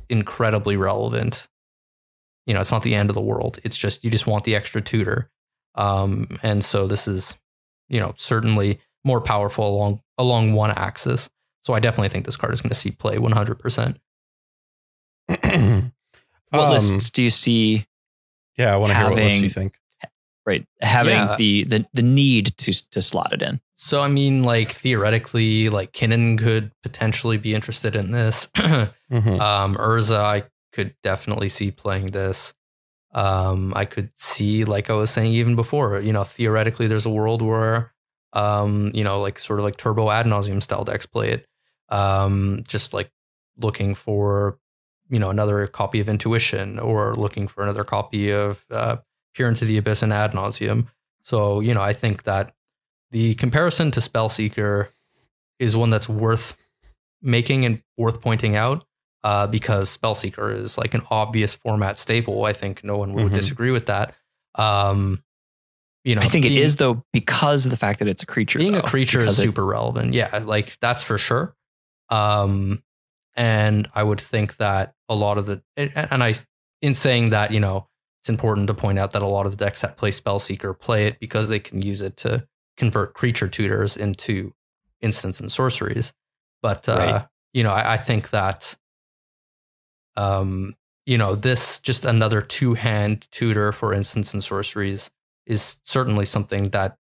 incredibly 0.09 0.77
relevant. 0.77 1.49
You 2.51 2.55
know, 2.55 2.61
it's 2.61 2.73
not 2.73 2.83
the 2.83 2.97
end 2.97 3.11
of 3.11 3.15
the 3.15 3.21
world. 3.23 3.61
It's 3.63 3.77
just 3.77 4.03
you 4.03 4.11
just 4.11 4.27
want 4.27 4.43
the 4.43 4.57
extra 4.57 4.81
tutor. 4.81 5.31
Um, 5.77 6.27
and 6.43 6.65
so 6.65 6.89
this 6.89 7.07
is, 7.07 7.39
you 7.89 8.01
know, 8.01 8.13
certainly 8.17 8.81
more 9.05 9.21
powerful 9.21 9.69
along 9.69 10.01
along 10.19 10.55
one 10.55 10.73
axis. 10.73 11.31
So 11.63 11.75
I 11.75 11.79
definitely 11.79 12.09
think 12.09 12.25
this 12.25 12.37
card 12.37 12.53
is 12.53 12.61
going 12.61 12.71
to 12.71 12.75
see 12.75 12.91
play 12.91 13.19
100%. 13.19 13.97
What 16.53 16.65
Um, 16.65 16.71
lists 16.73 17.11
do 17.11 17.23
you 17.23 17.31
see? 17.31 17.87
Yeah, 18.59 18.75
I 18.75 18.77
want 18.77 18.91
to 18.91 18.97
hear 18.99 19.05
what 19.07 19.15
list 19.15 19.29
having- 19.35 19.45
you 19.45 19.51
think. 19.51 19.77
Right, 20.45 20.67
having 20.81 21.13
Yeah. 21.15 21.37
the, 21.37 21.63
the 21.65 21.87
the 21.93 22.03
need 22.03 22.57
to 22.59 22.73
to 22.91 23.01
slot 23.01 23.33
it 23.33 23.41
in. 23.43 23.61
So 23.77 24.03
I 24.03 24.09
mean, 24.09 24.43
like 24.43 24.73
theoretically, 24.73 25.69
like 25.69 25.93
Kinnan 25.93 26.39
could 26.39 26.73
potentially 26.83 27.37
be 27.39 27.55
interested 27.55 27.95
in 27.95 28.11
this. 28.11 28.49
Mhm. 28.57 29.41
um, 29.41 29.77
Urza, 29.77 30.19
I 30.19 30.43
could 30.73 30.95
definitely 31.03 31.49
see 31.49 31.71
playing 31.71 32.07
this. 32.07 32.55
Um, 33.13 33.73
I 33.75 33.87
could 33.87 34.11
see, 34.15 34.65
like 34.65 34.89
I 34.89 34.95
was 34.95 35.11
saying 35.11 35.33
even 35.33 35.57
before, 35.57 35.99
you 36.01 36.13
know, 36.13 36.25
theoretically, 36.25 36.87
there's 36.87 37.07
a 37.07 37.11
world 37.11 37.43
where, 37.43 37.93
um, 38.33 38.93
you 38.95 39.03
know, 39.03 39.21
like 39.21 39.39
sort 39.39 39.59
of 39.59 39.65
like 39.65 39.77
turbo 39.77 40.11
ad 40.11 40.27
nauseam 40.27 40.61
style 40.61 40.85
decks 40.85 41.07
play 41.07 41.31
it. 41.31 41.47
Um, 41.89 42.63
just 42.69 42.95
like 42.95 43.11
looking 43.59 43.95
for, 43.97 44.59
you 45.09 45.19
know, 45.19 45.31
another 45.31 45.67
copy 45.67 45.99
of 45.99 46.09
Intuition 46.09 46.79
or 46.79 47.15
looking 47.15 47.49
for 47.49 47.65
another 47.65 47.83
copy 47.83 48.31
of 48.31 48.65
uh, 48.71 48.99
Peer 49.35 49.49
into 49.49 49.65
the 49.65 49.77
Abyss 49.77 50.03
and 50.05 50.13
ad 50.13 50.35
nauseam. 50.35 50.89
So, 51.23 51.59
you 51.59 51.75
know, 51.75 51.83
I 51.83 51.93
think 51.93 52.23
that 52.23 52.55
the 53.11 53.35
comparison 53.35 53.91
to 53.91 54.01
Spellseeker 54.01 54.89
is 55.59 55.77
one 55.77 55.91
that's 55.91 56.09
worth 56.09 56.57
making 57.21 57.65
and 57.65 57.83
worth 57.97 58.21
pointing 58.21 58.55
out 58.55 58.85
uh, 59.25 59.47
because 59.47 59.95
Spellseeker 59.97 60.55
is 60.57 60.79
like 60.79 60.95
an 60.95 61.03
obvious 61.11 61.55
format 61.55 61.99
staple. 61.99 62.45
I 62.45 62.53
think 62.53 62.83
no 62.85 62.97
one 62.97 63.13
would 63.15 63.33
Mhm. 63.33 63.35
disagree 63.35 63.71
with 63.71 63.87
that. 63.87 64.15
Um, 64.55 65.23
you 66.05 66.15
know, 66.15 66.23
I 66.23 66.25
think 66.29 66.47
it 66.47 66.51
being- 66.51 66.63
is 66.63 66.77
though 66.77 67.05
because 67.13 67.67
of 67.67 67.71
the 67.71 67.77
fact 67.77 67.99
that 67.99 68.09
it's 68.09 68.23
a 68.23 68.27
creature. 68.27 68.59
being 68.59 68.77
a 68.77 68.83
creature 68.83 69.19
is 69.21 69.25
because 69.25 69.39
it- 69.39 69.43
super 69.43 69.67
relevant. 69.67 70.15
Yeah, 70.15 70.39
like 70.45 70.79
that's 70.81 71.03
for 71.03 71.19
sure. 71.19 71.55
Um, 72.09 72.83
and 73.37 73.89
I 73.95 74.03
would 74.03 74.21
think 74.21 74.57
that 74.57 74.95
a 75.09 75.15
lot 75.15 75.39
of 75.39 75.47
the 75.47 75.63
and 75.77 75.93
and 75.95 76.23
I 76.25 76.35
in 76.83 76.95
saying 76.95 77.31
that 77.31 77.53
you 77.53 77.61
know 77.61 77.89
it's 78.23 78.29
important 78.29 78.67
to 78.67 78.75
point 78.75 78.99
out 78.99 79.13
that 79.13 79.23
a 79.23 79.27
lot 79.27 79.47
of 79.47 79.53
the 79.57 79.65
decks 79.65 79.81
that 79.83 79.97
play 79.97 80.11
Spellseeker 80.11 80.79
play 80.79 81.07
it 81.07 81.19
because 81.21 81.49
they 81.49 81.59
can 81.61 81.81
use 81.83 82.03
it 82.03 82.17
to 82.19 82.47
convert 82.77 83.15
creature 83.15 83.49
tutors 83.49 83.97
into 83.97 84.53
instants 85.01 85.41
and 85.41 85.51
sorceries. 85.53 86.13
But 86.63 86.89
uh, 86.89 86.95
Right. 86.97 87.27
you 87.55 87.63
know, 87.63 87.73
I, 87.73 87.95
I 87.95 87.97
think 87.97 88.31
that 88.31 88.77
um, 90.17 90.75
you 91.07 91.17
know, 91.19 91.35
this 91.35 91.81
just 91.81 92.05
another 92.05 92.41
two 92.41 92.75
hand 92.75 93.29
tutor 93.31 93.73
for 93.73 93.93
instance, 93.95 94.35
in 94.35 94.41
sorceries 94.41 95.11
is 95.47 95.81
certainly 95.85 96.25
something 96.25 96.71
that 96.71 96.97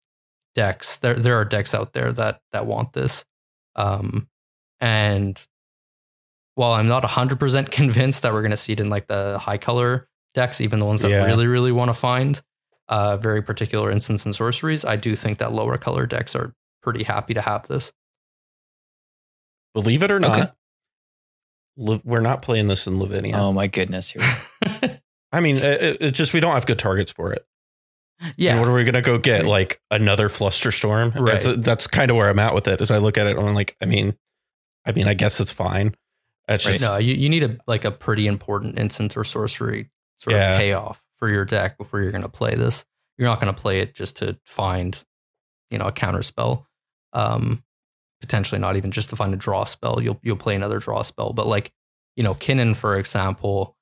decks 0.56 0.98
there 0.98 1.14
there 1.14 1.36
are 1.36 1.46
decks 1.46 1.74
out 1.76 1.94
there 1.94 2.12
that 2.12 2.42
that 2.52 2.66
want 2.66 2.94
this. 2.94 3.26
Um, 3.76 4.28
and 4.80 5.40
while 6.56 6.74
I'm 6.74 6.88
not 6.88 7.04
100% 7.04 7.72
convinced 7.72 8.22
that 8.24 8.34
we're 8.34 8.42
going 8.42 8.52
to 8.52 8.58
see 8.58 8.74
it 8.74 8.80
in 8.80 8.90
like 8.90 9.08
the 9.08 9.38
high 9.40 9.58
color 9.58 10.08
decks, 10.34 10.60
even 10.60 10.80
the 10.80 10.86
ones 10.86 11.02
that 11.02 11.10
Yeah. 11.10 11.26
really, 11.26 11.48
really 11.48 11.72
want 11.72 11.90
to 11.90 11.94
find 11.94 12.42
uh, 12.90 13.18
very 13.18 13.42
particular 13.42 13.92
instance 13.92 14.26
and 14.26 14.36
sorceries, 14.36 14.84
I 14.84 14.96
do 14.96 15.16
think 15.16 15.38
that 15.38 15.54
lower 15.54 15.78
color 15.78 16.06
decks 16.06 16.36
are 16.36 16.54
pretty 16.82 17.04
happy 17.04 17.34
to 17.36 17.42
have 17.42 17.68
this. 17.68 17.94
Believe 19.74 20.04
it 20.04 20.12
or 20.12 20.20
not, 20.20 20.38
Okay. 20.40 20.52
Liv- 21.80 22.02
we're 22.06 22.20
not 22.20 22.42
playing 22.42 22.68
this 22.68 22.86
in 22.88 23.00
Lavinia. 23.00 23.36
Oh 23.38 23.54
my 23.54 23.68
goodness. 23.68 24.14
I 25.32 25.40
mean, 25.40 25.58
it, 25.58 25.64
it- 25.64 25.98
it's 26.02 26.18
just 26.18 26.34
we 26.34 26.40
don't 26.40 26.54
have 26.54 26.66
good 26.66 26.80
targets 26.80 27.12
for 27.12 27.34
it. 27.34 27.46
yeah. 28.36 28.52
And 28.52 28.60
what 28.60 28.70
are 28.70 28.74
we 28.74 28.84
gonna 28.84 29.02
go 29.02 29.18
get? 29.18 29.46
Like 29.46 29.82
another 29.92 30.28
Flusterstorm? 30.28 31.16
Right. 31.16 31.42
That's 31.42 31.58
that's 31.60 31.88
kind 31.88 32.12
of 32.12 32.18
where 32.18 32.30
I'm 32.30 32.40
at 32.40 32.54
with 32.54 32.68
it. 32.68 32.82
As 32.82 32.92
I 32.92 32.98
look 32.98 33.18
at 33.18 33.28
it, 33.28 33.38
I'm 33.38 33.54
like, 33.56 33.76
I 33.82 33.86
mean, 33.86 34.16
I 34.86 34.92
mean, 34.92 35.08
I 35.08 35.14
guess 35.14 35.40
it's 35.40 35.52
fine. 35.52 35.96
It's 36.48 36.66
Right. 36.66 36.72
just 36.74 36.84
no, 36.86 36.98
you, 36.98 37.14
you 37.14 37.30
need 37.30 37.44
a 37.44 37.58
like 37.68 37.86
a 37.86 37.92
pretty 37.92 38.28
important 38.28 38.78
instance 38.80 39.16
or 39.16 39.24
sorcery 39.24 39.90
sort 40.18 40.36
Yeah. 40.36 40.54
of 40.54 40.58
payoff 40.60 41.04
for 41.16 41.30
your 41.30 41.46
deck 41.46 41.78
before 41.78 42.02
you're 42.02 42.12
going 42.12 42.24
to 42.24 42.30
play 42.30 42.56
this. 42.56 42.86
You're 43.18 43.28
not 43.30 43.40
going 43.40 43.54
to 43.54 43.62
play 43.62 43.80
it 43.82 43.94
just 43.94 44.18
to 44.18 44.38
find, 44.46 45.02
you 45.70 45.78
know, 45.78 45.86
a 45.86 45.92
counter 45.92 46.24
spell. 46.24 46.68
Um, 47.14 47.64
potentially 48.22 48.60
not 48.60 48.76
even 48.76 48.92
just 48.92 49.10
to 49.10 49.16
find 49.16 49.34
a 49.34 49.38
draw 49.38 49.64
spell. 49.64 50.00
You'll 50.02 50.20
you'll 50.24 50.36
play 50.36 50.56
another 50.56 50.80
draw 50.80 51.02
spell, 51.02 51.34
but 51.34 51.48
like 51.48 51.72
you 52.16 52.24
know, 52.24 52.36
Kinnan 52.36 52.76
for 52.76 52.98
example, 52.98 53.78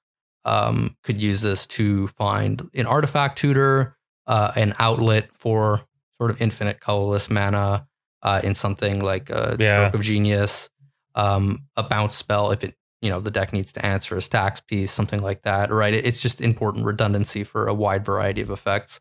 um, 0.46 0.96
could 1.04 1.22
use 1.22 1.42
this 1.42 1.66
to 1.68 2.08
find 2.08 2.70
an 2.74 2.86
artifact 2.86 3.38
tutor, 3.38 3.98
uh, 4.28 4.52
an 4.56 4.74
outlet 4.80 5.32
for 5.34 5.82
sort 6.20 6.32
of 6.32 6.42
infinite 6.42 6.80
colorless 6.80 7.30
mana 7.30 7.88
uh, 8.24 8.42
in 8.44 8.54
something 8.54 9.00
like 9.00 9.30
a 9.30 9.56
Yeah. 9.60 9.88
Stroke 9.88 9.96
of 9.96 10.02
Genius, 10.02 10.70
um, 11.16 11.64
a 11.76 11.84
bounce 11.84 12.16
spell 12.16 12.52
if 12.52 12.64
it 12.64 12.76
you 13.02 13.10
know 13.10 13.20
the 13.20 13.32
deck 13.32 13.54
needs 13.54 13.72
to 13.74 13.86
answer 13.86 14.16
a 14.18 14.22
stacks 14.22 14.60
piece, 14.60 14.92
something 14.92 15.22
like 15.22 15.44
that. 15.44 15.72
Right? 15.72 15.94
It's 15.94 16.22
just 16.22 16.42
important 16.42 16.86
redundancy 16.86 17.44
for 17.44 17.68
a 17.68 17.74
wide 17.74 18.06
variety 18.06 18.42
of 18.42 18.50
effects. 18.50 19.00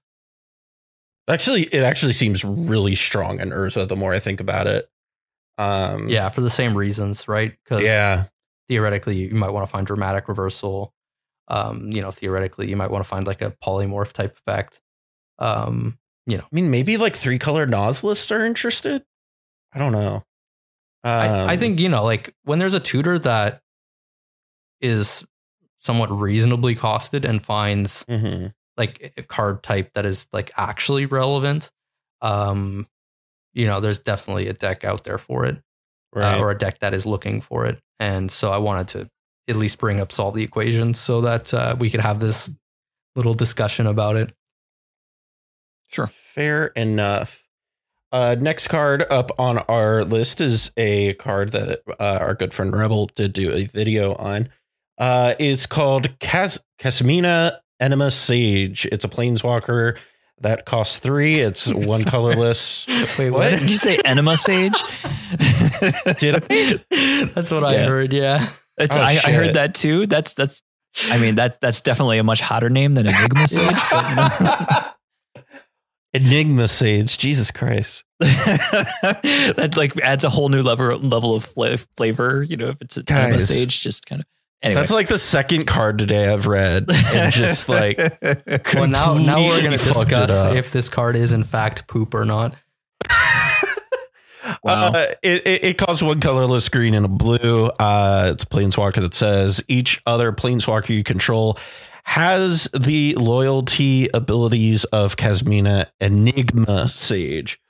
actually 1.29 1.63
it 1.63 1.83
actually 1.83 2.13
seems 2.13 2.45
really 2.45 2.95
strong 2.95 3.41
in 3.41 3.51
Urza. 3.51 3.89
The 3.89 3.97
more 3.97 4.15
I 4.15 4.19
think 4.19 4.41
about 4.41 4.67
it, 4.67 4.89
um, 5.59 6.09
Yeah, 6.09 6.29
for 6.29 6.41
the 6.41 6.51
same 6.51 6.77
reasons, 6.77 7.29
right? 7.29 7.55
Because 7.65 7.83
yeah, 7.83 8.25
theoretically 8.69 9.17
you 9.17 9.35
might 9.35 9.51
want 9.51 9.67
to 9.67 9.71
find 9.71 9.87
dramatic 9.87 10.29
reversal. 10.29 10.93
Um, 11.49 11.91
you 11.93 12.03
know, 12.03 12.11
theoretically 12.11 12.69
you 12.69 12.77
might 12.77 12.91
want 12.91 13.05
to 13.05 13.09
find 13.09 13.27
like 13.27 13.41
a 13.43 13.53
polymorph 13.65 14.13
type 14.13 14.37
effect. 14.37 14.81
Um, 15.39 15.99
you 16.27 16.37
know, 16.37 16.43
I 16.45 16.55
mean, 16.55 16.71
maybe 16.71 16.97
like 16.97 17.15
three 17.17 17.39
color 17.39 17.67
Naus 17.67 18.03
lists 18.03 18.31
are 18.33 18.45
interested. 18.45 19.05
I 19.73 19.79
don't 19.79 19.93
know. 19.93 20.25
I, 21.05 21.29
I 21.29 21.53
Um, 21.55 21.59
think 21.61 21.79
you 21.79 21.89
know, 21.89 22.03
like 22.05 22.35
when 22.45 22.59
there's 22.59 22.75
a 22.75 22.81
tutor 22.81 23.19
that 23.21 23.63
is 24.81 25.25
somewhat 25.79 26.11
reasonably 26.11 26.75
costed 26.75 27.25
and 27.25 27.43
finds 27.45 28.05
mhm. 28.05 28.53
like 28.77 29.13
a 29.17 29.23
card 29.23 29.63
type 29.63 29.93
that 29.95 30.05
is 30.05 30.27
like 30.33 30.51
actually 30.57 31.07
relevant, 31.07 31.71
um, 32.23 32.89
you 33.57 33.67
know, 33.67 33.81
there's 33.81 33.99
definitely 33.99 34.49
a 34.49 34.53
deck 34.53 34.85
out 34.85 35.05
there 35.05 35.19
for 35.19 35.47
it, 35.47 35.57
right. 36.15 36.35
uh, 36.35 36.41
or 36.41 36.51
a 36.51 36.59
deck 36.59 36.79
that 36.81 36.93
is 36.93 37.07
looking 37.07 37.41
for 37.41 37.65
it. 37.65 37.81
And 37.99 38.31
so 38.31 38.53
I 38.53 38.59
wanted 38.59 38.89
to 38.89 39.11
at 39.49 39.57
least 39.57 39.79
bring 39.79 39.99
up 39.99 40.13
solve 40.13 40.35
the 40.35 40.45
equations 40.45 41.01
so 41.01 41.23
that 41.23 41.55
uh, 41.55 41.75
we 41.79 41.89
could 41.89 42.03
have 42.03 42.21
this 42.21 42.57
little 43.17 43.33
discussion 43.33 43.87
about 43.87 44.17
it. 44.17 44.35
Sure. 45.89 46.07
Fair 46.07 46.67
enough. 46.69 47.45
Uh, 48.13 48.37
next 48.39 48.69
card 48.69 49.05
up 49.11 49.31
on 49.39 49.59
our 49.59 50.05
list 50.05 50.41
is 50.41 50.71
a 50.77 51.15
card 51.15 51.53
that 51.53 51.81
uh, 51.99 52.19
our 52.21 52.35
good 52.35 52.53
friend 52.53 52.77
Rebel 52.77 53.07
did 53.07 53.33
do 53.33 53.53
a 53.53 53.65
video 53.65 54.15
on. 54.15 54.51
Uh, 54.99 55.35
is 55.39 55.67
called 55.67 56.19
Cas- 56.19 56.63
Casamina 56.79 57.59
Enema 57.81 58.11
Sage. 58.11 58.87
It's 58.93 59.05
a 59.05 59.09
planeswalker 59.09 59.97
that 60.41 60.65
costs 60.67 60.99
three. 60.99 61.41
It's 61.41 61.67
one 61.73 62.03
colorless. 62.05 62.87
Wait, 63.19 63.31
What 63.31 63.53
what? 63.53 63.61
did 63.61 63.71
you 63.71 63.77
say? 63.77 63.99
Enema 64.05 64.37
Sage? 64.37 64.73
Did 66.19 66.45
I? 66.51 66.81
That's 67.35 67.51
what 67.51 67.65
I 67.65 67.85
heard. 67.85 68.13
Yeah. 68.13 68.51
It's, 68.79 68.97
Oh, 68.97 69.01
I, 69.01 69.19
I 69.25 69.33
heard 69.33 69.55
that 69.55 69.75
too. 69.75 70.07
That's 70.07 70.35
that's. 70.35 70.63
I 71.11 71.19
mean 71.19 71.35
that 71.37 71.61
that's 71.61 71.81
definitely 71.83 72.19
a 72.19 72.23
much 72.25 72.41
hotter 72.41 72.71
name 72.71 72.93
than 72.95 73.07
Enigma 73.07 73.49
Sage. 73.49 73.77
But, 73.91 74.09
you 74.11 74.17
know. 74.17 75.43
Enigma 76.15 76.69
Sage. 76.69 77.19
Jesus 77.19 77.51
Christ. 77.51 78.05
that 78.21 79.75
like 79.77 79.99
adds 80.01 80.25
a 80.25 80.31
whole 80.31 80.49
new 80.49 80.63
level 80.63 80.97
level 80.99 81.35
of 81.35 81.45
fla- 81.45 81.77
flavor. 81.97 82.43
You 82.43 82.57
know, 82.57 82.69
if 82.69 82.81
it's 82.81 82.97
Enigma 82.97 83.33
Guys. 83.33 83.49
Sage, 83.49 83.83
just 83.83 84.07
kind 84.07 84.21
of. 84.23 84.27
Anyway, 84.67 84.81
That's 84.81 84.91
like 84.93 85.07
the 85.07 85.19
second 85.19 85.67
card 85.67 85.99
today 85.99 86.29
I've 86.29 86.49
read. 86.49 86.91
And 86.91 87.33
just 87.33 87.69
like 87.69 87.99
Well, 87.99 88.89
now 88.89 89.15
now 89.15 89.39
we're 89.39 89.61
going 89.61 89.79
to 89.79 89.85
discuss 89.85 90.45
if 90.55 90.73
this 90.73 90.89
card 90.89 91.15
is 91.15 91.33
in 91.33 91.45
fact 91.45 91.87
poop 91.87 92.15
or 92.15 92.25
not. 92.25 92.55
Wow. 94.63 94.91
Uh, 94.95 95.07
it, 95.23 95.47
it, 95.47 95.65
it 95.65 95.79
costs 95.79 96.03
one 96.03 96.21
colorless 96.21 96.69
green 96.69 96.95
and 96.95 97.05
a 97.05 97.09
blue. 97.09 97.67
Uh, 97.81 98.31
it's 98.33 98.45
a 98.45 98.47
planeswalker 98.47 99.01
that 99.01 99.13
says 99.13 99.63
each 99.67 100.01
other 100.07 100.33
planeswalker 100.33 100.91
you 100.91 101.03
control 101.03 101.59
has 102.05 102.69
the 102.73 103.15
loyalty 103.17 104.09
abilities 104.15 104.85
of 104.85 105.17
Kasmina 105.17 105.87
Enigma 106.01 106.89
Sage. 106.89 107.61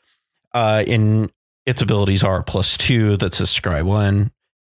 Uh, 0.53 0.84
in 0.86 1.30
its 1.64 1.80
abilities 1.80 2.22
are 2.22 2.42
plus 2.42 2.76
two, 2.76 3.16
that 3.16 3.32
says 3.32 3.49
scry 3.49 3.82
one, 3.82 4.30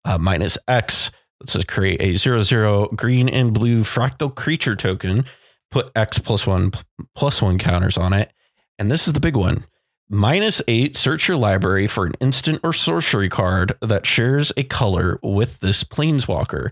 uh, 0.05 0.19
minus 0.19 0.57
X, 0.67 1.09
that 1.39 1.49
says 1.49 1.65
create 1.65 2.01
a 2.01 2.13
zero 2.13 2.41
zero 2.43 2.87
green 2.87 3.29
and 3.29 3.53
blue 3.53 3.81
fractal 3.81 4.33
creature 4.33 4.75
token, 4.75 5.25
put 5.71 5.91
X 5.95 6.19
plus 6.19 6.47
one 6.47 6.71
plus 7.15 7.41
one 7.41 7.57
counters 7.57 7.97
on 7.97 8.13
it. 8.13 8.31
And 8.79 8.91
this 8.91 9.07
is 9.07 9.13
the 9.13 9.19
big 9.19 9.35
one. 9.35 9.65
Minus 10.09 10.61
eight, 10.67 10.95
search 10.95 11.27
your 11.27 11.37
library 11.37 11.85
for 11.85 12.05
an 12.05 12.13
instant 12.21 12.61
or 12.63 12.71
sorcery 12.71 13.27
card 13.27 13.73
that 13.81 14.05
shares 14.05 14.53
a 14.55 14.63
color 14.63 15.19
with 15.21 15.59
this 15.59 15.83
planeswalker. 15.83 16.71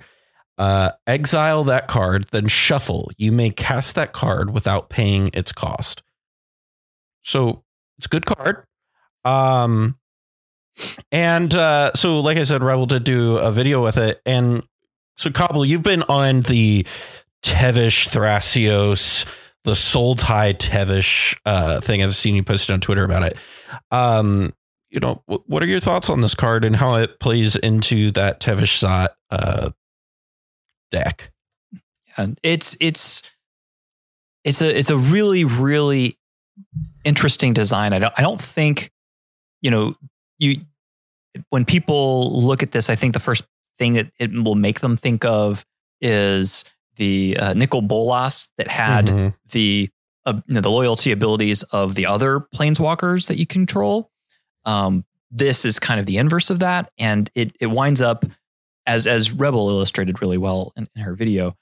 Uh, 0.57 0.91
exile 1.05 1.65
that 1.65 1.89
card, 1.89 2.27
then 2.31 2.47
shuffle. 2.47 3.11
You 3.17 3.33
may 3.33 3.49
cast 3.49 3.95
that 3.95 4.13
card 4.13 4.53
without 4.53 4.89
paying 4.89 5.31
its 5.33 5.51
cost. 5.51 6.01
So 7.23 7.65
it's 7.97 8.05
a 8.05 8.09
good 8.09 8.25
card. 8.25 8.63
Um, 9.25 9.97
and 11.11 11.53
uh, 11.53 11.91
so, 11.93 12.19
like 12.19 12.37
I 12.37 12.43
said, 12.43 12.63
Rebel 12.63 12.85
did 12.85 13.03
do 13.03 13.37
a 13.37 13.51
video 13.51 13.83
with 13.83 13.97
it. 13.97 14.21
And 14.25 14.63
so, 15.17 15.31
Cobble, 15.31 15.65
you've 15.65 15.83
been 15.83 16.03
on 16.03 16.41
the 16.41 16.85
Tevesh 17.43 18.09
Thrasios 18.09 19.25
the 19.65 19.75
soul 19.75 20.15
tie 20.15 20.53
Tevesh 20.53 21.37
uh, 21.45 21.81
thing. 21.81 22.01
I've 22.01 22.15
seen 22.15 22.35
you 22.35 22.43
posted 22.43 22.73
on 22.73 22.79
Twitter 22.79 23.03
about 23.03 23.23
it. 23.23 23.37
Um, 23.91 24.53
you 24.89 24.99
know, 24.99 25.23
wh- 25.25 25.49
what 25.49 25.61
are 25.61 25.65
your 25.65 25.79
thoughts 25.79 26.09
on 26.09 26.21
this 26.21 26.35
card 26.35 26.63
and 26.63 26.75
how 26.75 26.95
it 26.95 27.19
plays 27.19 27.55
into 27.55 28.11
that 28.11 28.39
Tevesh 28.39 28.77
Szat 28.77 29.15
uh, 29.31 29.71
deck? 30.91 31.31
And 32.15 32.39
it's 32.43 32.77
it's 32.79 33.23
it's 34.45 34.61
a 34.61 34.77
it's 34.77 34.91
a 34.91 34.97
really 34.97 35.43
really 35.43 36.17
interesting 37.03 37.53
design. 37.53 37.91
I 37.91 37.99
don't 37.99 38.13
I 38.15 38.21
don't 38.21 38.39
think 38.39 38.91
you 39.61 39.71
know 39.71 39.95
you 40.37 40.61
when 41.49 41.65
people 41.65 42.41
look 42.41 42.63
at 42.63 42.71
this, 42.71 42.89
I 42.89 42.95
think 42.95 43.13
the 43.13 43.19
first 43.19 43.45
thing 43.77 43.93
that 43.93 44.11
it 44.19 44.31
will 44.31 44.55
make 44.55 44.79
them 44.79 44.97
think 44.97 45.25
of 45.25 45.65
is 46.01 46.63
the 46.95 47.37
uh, 47.39 47.53
Nicol 47.53 47.81
Bolas 47.81 48.49
that 48.57 48.69
had 48.69 49.07
Mhm. 49.07 49.33
the 49.51 49.89
uh, 50.25 50.41
you 50.47 50.55
know, 50.55 50.61
the 50.61 50.71
loyalty 50.71 51.11
abilities 51.11 51.61
of 51.63 51.93
the 51.93 52.05
other 52.07 52.39
planeswalkers 52.39 53.27
that 53.27 53.37
you 53.37 53.45
control. 53.45 54.09
Um, 54.65 55.05
this 55.29 55.65
is 55.65 55.77
kind 55.77 55.99
of 55.99 56.07
the 56.07 56.17
inverse 56.17 56.49
of 56.49 56.59
that, 56.59 56.91
and 56.97 57.29
it 57.35 57.55
it 57.59 57.67
winds 57.67 58.01
up 58.01 58.25
as 58.87 59.05
as 59.05 59.31
Rebel 59.33 59.69
illustrated 59.69 60.21
really 60.21 60.37
well 60.39 60.71
in, 60.75 60.87
in 60.95 61.01
her 61.03 61.13
video. 61.13 61.55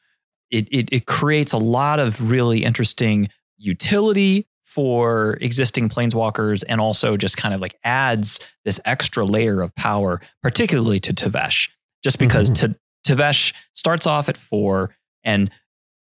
It, 0.51 0.69
it 0.71 0.93
it 0.93 1.05
creates 1.07 1.51
a 1.51 1.57
lot 1.57 1.99
of 1.99 2.29
really 2.29 2.63
interesting 2.63 3.27
utility 3.57 4.47
for 4.73 5.37
existing 5.41 5.89
planeswalkers, 5.89 6.63
and 6.67 6.81
also 6.81 7.15
just 7.17 7.37
kind 7.37 7.53
of 7.53 7.61
like 7.61 7.75
adds 7.83 8.39
this 8.65 8.79
extra 8.85 9.23
layer 9.23 9.61
of 9.61 9.73
power, 9.75 10.19
particularly 10.41 10.99
to 10.99 11.13
Tevesh, 11.13 11.69
just 12.03 12.17
because 12.17 12.49
Mhm. 12.49 12.55
Ta- 12.55 12.75
Tevesh 13.13 13.53
starts 13.73 14.07
off 14.07 14.29
at 14.29 14.37
four 14.37 14.95
and 15.23 15.51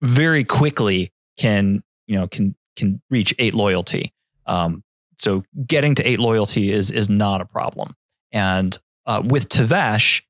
very 0.01 0.43
quickly 0.43 1.11
can 1.37 1.83
you 2.07 2.15
know 2.15 2.27
can 2.27 2.55
can 2.75 3.01
reach 3.09 3.33
eight 3.39 3.53
loyalty. 3.53 4.13
Um, 4.45 4.83
so 5.17 5.43
getting 5.67 5.95
to 5.95 6.03
eight 6.07 6.19
loyalty 6.19 6.71
is 6.71 6.91
is 6.91 7.09
not 7.09 7.41
a 7.41 7.45
problem. 7.45 7.95
And 8.31 8.77
uh, 9.05 9.21
with 9.25 9.49
Tevesh, 9.49 10.21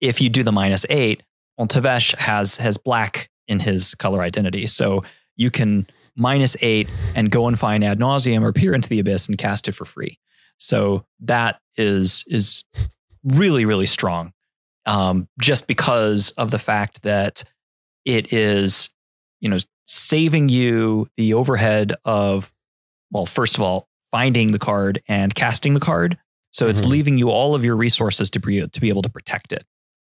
if 0.00 0.20
you 0.20 0.30
do 0.30 0.42
the 0.42 0.52
minus 0.52 0.86
eight, 0.88 1.22
well, 1.58 1.66
Tevesh 1.68 2.14
has 2.16 2.56
has 2.58 2.78
black 2.78 3.28
in 3.48 3.58
his 3.60 3.94
color 3.94 4.22
identity, 4.22 4.66
so 4.66 5.02
you 5.36 5.50
can 5.50 5.86
minus 6.16 6.56
eight 6.62 6.90
and 7.14 7.30
go 7.30 7.48
and 7.48 7.58
find 7.58 7.82
ad 7.84 7.98
nauseam 7.98 8.44
or 8.44 8.52
peer 8.52 8.74
into 8.74 8.88
the 8.88 9.00
abyss 9.00 9.28
and 9.28 9.38
cast 9.38 9.68
it 9.68 9.72
for 9.72 9.84
free. 9.84 10.18
So 10.58 11.04
that 11.20 11.60
is 11.76 12.24
is 12.28 12.64
really 13.24 13.64
really 13.64 13.86
strong. 13.86 14.32
um, 14.84 15.28
just 15.40 15.68
because 15.68 16.32
of 16.32 16.50
the 16.50 16.58
fact 16.58 17.02
that 17.04 17.44
it 18.04 18.32
is, 18.32 18.90
you 19.40 19.48
know, 19.48 19.58
saving 19.86 20.48
you 20.48 21.06
the 21.16 21.34
overhead 21.34 21.94
of, 22.04 22.52
well, 23.12 23.24
first 23.24 23.56
of 23.56 23.62
all, 23.62 23.86
finding 24.10 24.50
the 24.50 24.58
card 24.58 25.00
and 25.06 25.32
casting 25.36 25.74
the 25.74 25.78
card. 25.80 26.18
So 26.52 26.66
it's 26.68 26.82
Mhm. 26.82 26.86
leaving 26.88 27.16
you 27.18 27.30
all 27.30 27.54
of 27.54 27.64
your 27.64 27.76
resources 27.76 28.28
to 28.30 28.40
be 28.40 28.66
to 28.66 28.80
be 28.80 28.88
able 28.88 29.02
to 29.02 29.08
protect 29.08 29.52
it. 29.52 29.64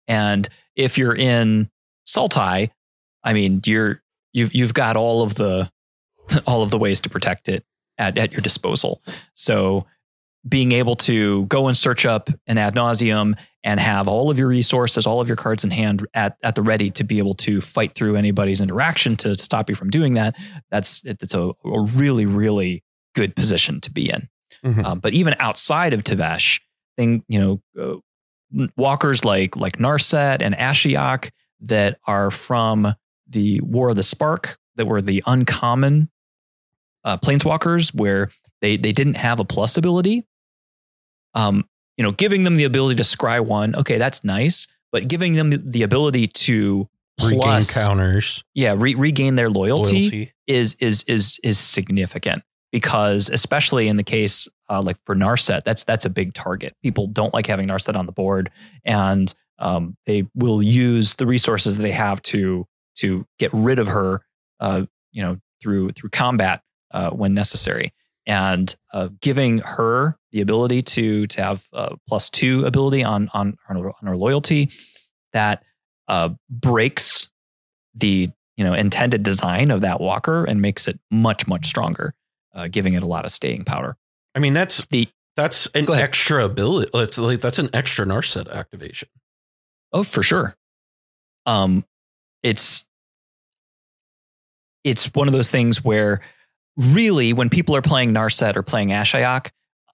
And 0.08 0.48
if 0.74 0.98
you're 0.98 1.14
in 1.14 1.70
Sultai, 2.04 2.70
I 3.22 3.32
mean, 3.32 3.60
you're 3.64 4.02
you've 4.32 4.52
you've 4.56 4.74
got 4.74 4.96
all 4.96 5.22
of 5.22 5.36
the 5.36 5.70
all 6.46 6.62
of 6.62 6.70
the 6.70 6.78
ways 6.78 7.00
to 7.02 7.10
protect 7.10 7.48
it 7.48 7.64
at, 7.98 8.18
at 8.18 8.32
your 8.32 8.40
disposal. 8.40 9.02
So 9.34 9.86
being 10.46 10.72
able 10.72 10.94
to 10.94 11.46
go 11.46 11.68
and 11.68 11.76
search 11.76 12.04
up 12.04 12.28
an 12.46 12.58
ad 12.58 12.74
nauseam 12.74 13.34
and 13.62 13.80
have 13.80 14.08
all 14.08 14.30
of 14.30 14.38
your 14.38 14.48
resources, 14.48 15.06
all 15.06 15.20
of 15.20 15.28
your 15.28 15.36
cards 15.36 15.64
in 15.64 15.70
hand 15.70 16.06
at, 16.12 16.36
at 16.42 16.54
the 16.54 16.60
ready 16.62 16.90
to 16.90 17.04
be 17.04 17.18
able 17.18 17.34
to 17.34 17.62
fight 17.62 17.92
through 17.92 18.16
anybody's 18.16 18.60
interaction 18.60 19.16
to 19.16 19.36
stop 19.36 19.70
you 19.70 19.76
from 19.76 19.88
doing 19.88 20.14
that. 20.14 20.36
That's 20.70 21.02
it's 21.04 21.32
a, 21.34 21.52
a 21.64 21.80
really, 21.80 22.26
really 22.26 22.84
good 23.14 23.34
position 23.34 23.80
to 23.80 23.90
be 23.90 24.10
in. 24.10 24.28
Mhm. 24.62 24.84
Um, 24.84 24.98
but 24.98 25.14
even 25.14 25.34
outside 25.38 25.94
of 25.94 26.04
Tevesh, 26.04 26.60
thing 26.96 27.24
you 27.26 27.38
know, 27.40 27.62
uh, 27.80 28.66
walkers 28.76 29.24
like 29.24 29.56
like 29.56 29.78
Narset 29.78 30.42
and 30.42 30.54
Ashiok 30.54 31.30
that 31.60 31.98
are 32.06 32.30
from 32.30 32.94
the 33.26 33.60
War 33.62 33.90
of 33.90 33.96
the 33.96 34.02
Spark 34.02 34.58
that 34.76 34.86
were 34.86 35.00
the 35.00 35.22
uncommon 35.26 36.10
uh, 37.04 37.16
planeswalkers 37.18 37.94
where 37.94 38.30
they 38.60 38.76
they 38.76 38.92
didn't 38.92 39.14
have 39.14 39.40
a 39.40 39.44
plus 39.44 39.76
ability. 39.76 40.26
Um, 41.34 41.64
you 41.96 42.02
know, 42.02 42.12
giving 42.12 42.44
them 42.44 42.56
the 42.56 42.64
ability 42.64 42.96
to 42.96 43.02
scry 43.02 43.44
one, 43.44 43.74
okay, 43.76 43.98
that's 43.98 44.24
nice, 44.24 44.68
but 44.92 45.08
giving 45.08 45.34
them 45.34 45.50
the 45.50 45.82
ability 45.82 46.28
to 46.28 46.88
Regain 47.22 47.38
plus, 47.40 47.84
counters, 47.84 48.42
yeah, 48.54 48.74
re- 48.76 48.96
regain 48.96 49.36
their 49.36 49.48
loyalty, 49.48 50.00
loyalty. 50.00 50.32
is 50.48 50.74
is 50.80 51.04
is 51.04 51.38
is 51.44 51.58
significant 51.60 52.42
because 52.72 53.28
especially 53.28 53.86
in 53.86 53.96
the 53.96 54.02
case 54.02 54.48
uh, 54.68 54.82
like 54.82 54.96
for 55.06 55.14
Narset, 55.14 55.62
that's 55.62 55.84
that's 55.84 56.04
a 56.04 56.10
big 56.10 56.34
target. 56.34 56.74
People 56.82 57.06
don't 57.06 57.32
like 57.32 57.46
having 57.46 57.68
Narset 57.68 57.94
on 57.94 58.06
the 58.06 58.12
board, 58.12 58.50
and 58.84 59.32
um, 59.60 59.96
they 60.06 60.26
will 60.34 60.60
use 60.60 61.14
the 61.14 61.26
resources 61.26 61.76
that 61.76 61.84
they 61.84 61.92
have 61.92 62.20
to 62.22 62.66
to 62.96 63.24
get 63.38 63.52
rid 63.52 63.78
of 63.78 63.86
her, 63.86 64.22
uh, 64.58 64.82
you 65.12 65.22
know, 65.22 65.38
through 65.62 65.90
through 65.90 66.10
combat 66.10 66.62
uh, 66.94 67.10
when 67.10 67.34
necessary. 67.34 67.92
And 68.26 68.74
uh, 68.94 69.10
giving 69.20 69.58
her 69.58 70.16
the 70.32 70.40
ability 70.40 70.80
to 70.80 71.26
to 71.26 71.42
have 71.42 71.66
plus 72.08 72.30
two 72.30 72.64
ability 72.64 73.04
on 73.04 73.28
on 73.34 73.58
on 73.68 73.76
her, 73.76 73.90
on 73.90 74.06
her 74.06 74.16
loyalty 74.16 74.70
that 75.34 75.62
uh, 76.08 76.30
breaks 76.48 77.30
the 77.94 78.30
you 78.56 78.64
know 78.64 78.72
intended 78.72 79.22
design 79.22 79.70
of 79.70 79.82
that 79.82 80.00
walker 80.00 80.44
and 80.44 80.62
makes 80.62 80.88
it 80.88 80.98
much 81.10 81.46
much 81.46 81.66
stronger, 81.66 82.14
uh, 82.54 82.66
giving 82.68 82.94
it 82.94 83.02
a 83.02 83.06
lot 83.06 83.26
of 83.26 83.30
staying 83.30 83.64
power. 83.64 83.98
I 84.34 84.38
mean, 84.38 84.54
that's 84.54 84.86
The 84.86 85.08
that's 85.36 85.66
an 85.74 85.90
extra 85.90 86.44
ability. 86.44 86.90
It's 86.94 87.18
like 87.18 87.42
that's 87.42 87.58
an 87.58 87.68
extra 87.74 88.06
Narset 88.06 88.50
activation. 88.50 89.08
Oh, 89.92 90.02
for 90.02 90.22
sure. 90.22 90.54
Um, 91.44 91.84
it's 92.42 92.88
it's 94.82 95.12
one 95.14 95.28
of 95.28 95.32
those 95.32 95.50
things 95.50 95.84
where 95.84 96.20
really 96.76 97.32
when 97.32 97.48
people 97.50 97.76
are 97.76 97.82
playing 97.82 98.12
Narset 98.12 98.56
or 98.56 98.62
playing 98.62 98.88
Ashiok, 98.88 99.48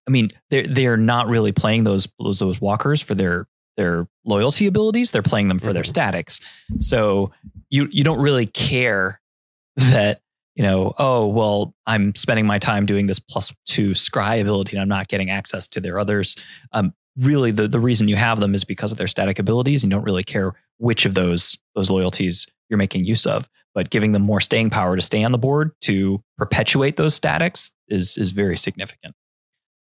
I 0.09 0.11
mean, 0.11 0.31
they're 0.51 0.67
they're 0.67 0.97
not 0.97 1.29
really 1.29 1.53
playing 1.53 1.85
those 1.85 2.09
those, 2.19 2.39
those 2.39 2.61
walkers 2.61 3.01
for 3.03 3.15
their 3.15 3.47
their 3.77 4.09
loyalty 4.25 4.67
abilities. 4.67 5.11
They're 5.11 5.23
playing 5.23 5.49
them 5.49 5.59
for 5.59 5.73
their 5.73 5.83
Mhm. 5.83 5.89
statics. 5.89 6.41
So 6.79 7.33
you 7.71 7.89
you 7.91 8.03
don't 8.05 8.21
really 8.21 8.47
care 8.47 9.21
that 9.77 10.21
you 10.57 10.63
know 10.63 10.93
oh 10.99 11.27
well 11.27 11.75
I'm 11.87 12.15
spending 12.15 12.47
my 12.47 12.59
time 12.59 12.87
doing 12.87 13.07
this 13.07 13.19
plus 13.21 13.55
two 13.67 13.91
scry 13.91 14.41
ability 14.41 14.73
and 14.77 14.83
I'm 14.83 14.89
not 14.89 15.09
getting 15.09 15.31
access 15.31 15.69
to 15.69 15.81
their 15.81 15.99
others. 15.99 16.35
Um, 16.73 16.93
really 17.17 17.51
the 17.51 17.69
the 17.69 17.81
reason 17.81 18.09
you 18.09 18.17
have 18.17 18.41
them 18.41 18.55
is 18.55 18.65
because 18.65 18.93
of 18.93 18.99
their 18.99 19.07
static 19.09 19.39
abilities. 19.39 19.85
You 19.85 19.91
don't 19.91 20.05
really 20.05 20.25
care 20.25 20.53
which 20.79 21.07
of 21.07 21.15
those 21.15 21.57
those 21.75 21.91
loyalties 21.91 22.47
you're 22.69 22.79
making 22.79 23.05
use 23.05 23.27
of, 23.27 23.49
but 23.75 23.91
giving 23.91 24.13
them 24.13 24.23
more 24.23 24.41
staying 24.41 24.71
power 24.71 24.97
to 24.97 25.03
stay 25.03 25.23
on 25.25 25.33
the 25.33 25.39
board 25.39 25.73
to 25.83 26.23
perpetuate 26.39 26.97
those 26.97 27.15
statics 27.15 27.73
is 27.89 28.17
is 28.17 28.33
very 28.33 28.57
significant. 28.57 29.15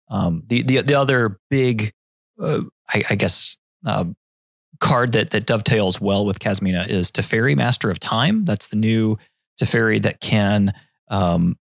Um, 0.09 0.43
the 0.47 0.63
the 0.63 0.81
the 0.81 0.95
other 0.95 1.39
big, 1.49 1.93
uh, 2.41 2.61
I, 2.93 3.03
I 3.11 3.15
guess, 3.15 3.57
uh, 3.85 4.05
card 4.79 5.13
that 5.13 5.31
that 5.31 5.45
dovetails 5.45 6.01
well 6.01 6.25
with 6.25 6.39
Kasmina 6.39 6.87
is 6.87 7.11
Teferi, 7.11 7.55
Master 7.55 7.89
of 7.89 7.99
Time. 7.99 8.45
That's 8.45 8.67
the 8.67 8.75
new 8.75 9.17
Teferi 9.61 10.01
that 10.01 10.19
can 10.19 10.73
um, 11.09 11.57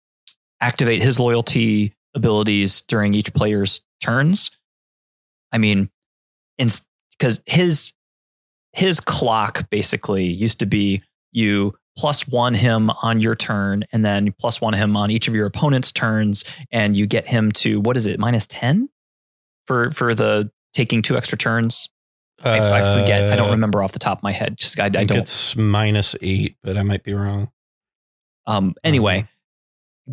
activate 0.61 1.01
his 1.01 1.19
loyalty 1.19 1.93
abilities 2.15 2.81
during 2.81 3.13
each 3.13 3.33
player's 3.33 3.81
turns. 4.01 4.51
I 5.51 5.57
mean, 5.57 5.89
because 6.57 7.41
his 7.45 7.93
his 8.73 8.99
clock 8.99 9.69
basically 9.69 10.25
used 10.25 10.59
to 10.59 10.65
be 10.65 11.01
you 11.31 11.73
plus 11.97 12.27
one 12.27 12.53
him 12.53 12.89
on 13.03 13.19
your 13.21 13.35
turn 13.35 13.83
and 13.91 14.03
then 14.03 14.33
plus 14.39 14.59
one 14.59 14.73
him 14.73 14.97
on 14.97 15.09
each 15.11 15.27
of 15.27 15.35
your 15.35 15.45
opponent's 15.45 15.91
turns 15.91 16.43
and 16.71 16.95
you 16.97 17.07
get 17.07 17.25
him 17.27 17.51
to 17.51 17.79
what 17.81 17.95
is 17.97 18.05
it 18.05 18.19
minus 18.19 18.45
10 18.47 18.89
for 19.65 19.91
for 19.91 20.13
the 20.13 20.51
taking 20.73 21.01
two 21.01 21.15
extra 21.17 21.37
turns 21.37 21.89
I, 22.43 22.59
I 22.59 22.99
forget 23.01 23.31
i 23.31 23.35
don't 23.37 23.47
Uh, 23.47 23.51
remember 23.53 23.81
off 23.81 23.93
the 23.93 23.99
top 23.99 24.19
of 24.19 24.23
my 24.23 24.33
head 24.33 24.57
just 24.57 24.77
i, 24.79 24.83
I, 24.83 24.87
I 24.87 24.89
think 24.89 25.07
don't 25.09 25.17
it's 25.19 25.55
minus 25.55 26.15
eight, 26.21 26.57
but 26.61 26.75
I 26.77 26.83
might 26.83 27.03
be 27.03 27.13
wrong. 27.13 27.49
um 28.45 28.75
anyway 28.83 29.27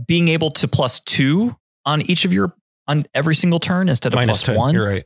being 0.06 0.28
able 0.28 0.50
to 0.52 0.68
plus 0.68 1.00
two 1.00 1.56
on 1.84 2.00
each 2.02 2.24
of 2.24 2.32
your 2.32 2.54
on 2.86 3.04
every 3.14 3.34
single 3.34 3.58
turn 3.58 3.88
instead 3.88 4.12
of 4.14 4.20
plus 4.24 4.42
10. 4.44 4.56
one 4.56 4.74
You're 4.74 4.88
right. 4.88 5.04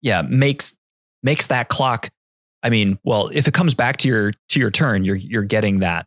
yeah 0.00 0.22
makes 0.22 0.76
makes 1.22 1.46
that 1.48 1.68
clock 1.68 2.08
i 2.62 2.70
mean 2.70 2.98
well 3.04 3.30
if 3.32 3.46
it 3.46 3.54
comes 3.54 3.74
back 3.74 3.98
to 3.98 4.08
your 4.08 4.32
to 4.48 4.58
your 4.58 4.70
turn 4.70 5.04
you're 5.04 5.16
you're 5.16 5.42
getting 5.44 5.80
that 5.80 6.06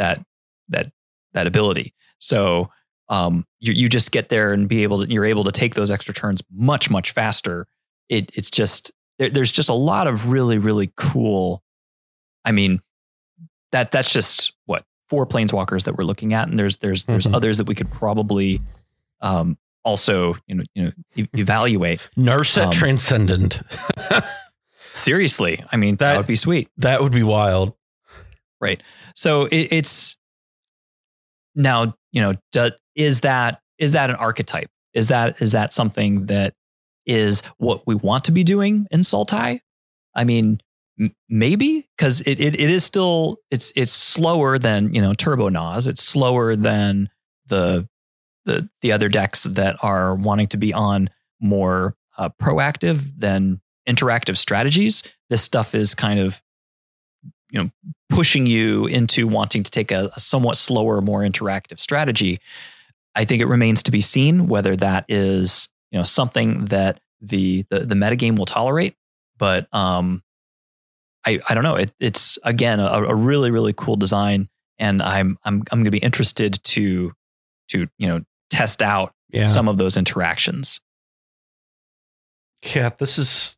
that 0.00 0.24
that 0.70 0.90
that 1.34 1.46
ability 1.46 1.92
so 2.18 2.68
um 3.10 3.44
you, 3.60 3.72
you 3.74 3.88
just 3.88 4.10
get 4.12 4.28
there 4.30 4.52
and 4.52 4.68
be 4.68 4.82
able 4.82 5.04
to 5.04 5.12
you're 5.12 5.24
able 5.26 5.44
to 5.44 5.52
take 5.52 5.74
those 5.74 5.90
extra 5.90 6.12
turns 6.14 6.42
much 6.50 6.88
much 6.90 7.10
faster 7.12 7.66
it 8.08 8.30
it's 8.34 8.50
just 8.50 8.90
there, 9.18 9.28
there's 9.30 9.52
just 9.52 9.68
a 9.68 9.74
lot 9.74 10.06
of 10.06 10.28
really 10.30 10.58
really 10.58 10.90
cool 10.96 11.62
i 12.44 12.50
mean 12.52 12.80
that 13.72 13.90
that's 13.92 14.12
just 14.12 14.52
what 14.66 14.84
four 15.08 15.26
planeswalkers 15.26 15.84
that 15.84 15.96
we're 15.96 16.04
looking 16.04 16.32
at 16.34 16.48
and 16.48 16.58
there's 16.58 16.78
there's 16.78 17.04
there's 17.04 17.26
Mhm. 17.26 17.34
others 17.34 17.58
that 17.58 17.68
we 17.68 17.74
could 17.74 17.90
probably 17.90 18.60
um 19.20 19.58
also 19.84 20.34
you 20.46 20.54
know 20.54 20.64
you 20.74 20.84
know 20.84 20.90
e- 21.16 21.26
evaluate 21.34 22.08
Narset 22.16 22.66
Um, 22.66 22.70
Transcendent. 22.72 23.60
Seriously, 24.92 25.60
I 25.70 25.76
mean 25.76 25.96
that, 25.96 26.12
That- 26.12 26.16
would 26.18 26.26
be 26.26 26.36
sweet. 26.36 26.68
that 26.78 27.00
would 27.02 27.12
be 27.12 27.22
wild. 27.22 27.74
So 29.14 29.46
it, 29.46 29.68
it's 29.72 30.16
now 31.54 31.94
you 32.12 32.20
know 32.20 32.34
do, 32.52 32.70
is 32.94 33.20
that 33.20 33.60
is 33.78 33.92
that 33.92 34.10
an 34.10 34.16
archetype? 34.16 34.70
Is 34.94 35.08
that 35.08 35.40
is 35.40 35.52
that 35.52 35.72
something 35.72 36.26
that 36.26 36.54
is 37.06 37.42
what 37.58 37.86
we 37.86 37.94
want 37.94 38.24
to 38.24 38.32
be 38.32 38.44
doing 38.44 38.86
in 38.90 39.00
Sultai? 39.00 39.60
I 40.14 40.24
mean, 40.24 40.60
m- 41.00 41.14
maybe 41.28 41.84
because 41.96 42.20
it, 42.22 42.40
it 42.40 42.58
it 42.58 42.70
is 42.70 42.84
still 42.84 43.38
it's 43.50 43.72
it's 43.76 43.92
slower 43.92 44.58
than 44.58 44.92
you 44.94 45.00
know 45.00 45.14
Turbo 45.14 45.48
Naus. 45.48 45.86
It's 45.86 46.02
slower 46.02 46.56
than 46.56 47.08
the 47.46 47.88
the 48.44 48.68
the 48.82 48.92
other 48.92 49.08
decks 49.08 49.44
that 49.44 49.76
are 49.82 50.14
wanting 50.14 50.48
to 50.48 50.56
be 50.56 50.72
on 50.72 51.10
more 51.40 51.96
uh, 52.18 52.28
proactive 52.40 53.12
than 53.16 53.60
interactive 53.88 54.36
strategies. 54.36 55.02
This 55.30 55.42
stuff 55.42 55.74
is 55.74 55.94
kind 55.94 56.20
of 56.20 56.42
you 57.50 57.62
know 57.64 57.70
pushing 58.10 58.44
you 58.46 58.86
into 58.86 59.26
wanting 59.26 59.62
to 59.62 59.70
take 59.70 59.90
a, 59.90 60.10
a 60.16 60.20
somewhat 60.20 60.56
slower, 60.56 61.00
more 61.00 61.20
interactive 61.22 61.80
strategy. 61.80 62.38
I 63.14 63.24
think 63.24 63.40
it 63.40 63.46
remains 63.46 63.82
to 63.84 63.90
be 63.90 64.00
seen 64.00 64.46
whether 64.48 64.76
that 64.76 65.04
is 65.08 65.68
you 65.90 65.98
know 65.98 66.04
something 66.04 66.66
that 66.66 67.00
the 67.20 67.64
the, 67.70 67.80
the 67.80 67.94
metagame 67.94 68.36
will 68.38 68.46
tolerate. 68.46 68.94
But 69.38 69.72
um, 69.74 70.22
I 71.26 71.40
I 71.48 71.54
don't 71.54 71.64
know. 71.64 71.76
It, 71.76 71.92
it's 71.98 72.38
again 72.44 72.80
a, 72.80 72.84
a 72.86 73.14
really 73.14 73.50
really 73.50 73.72
cool 73.72 73.96
design, 73.96 74.48
and 74.78 75.02
I'm 75.02 75.38
I'm 75.44 75.62
I'm 75.70 75.78
going 75.78 75.84
to 75.86 75.90
be 75.90 75.98
interested 75.98 76.62
to 76.64 77.12
to 77.68 77.88
you 77.98 78.06
know 78.06 78.20
test 78.50 78.82
out 78.82 79.14
Yeah. 79.32 79.44
some 79.44 79.68
of 79.68 79.78
those 79.78 79.96
interactions. 79.96 80.80
Yeah, 82.74 82.90
this 82.90 83.18
is 83.18 83.56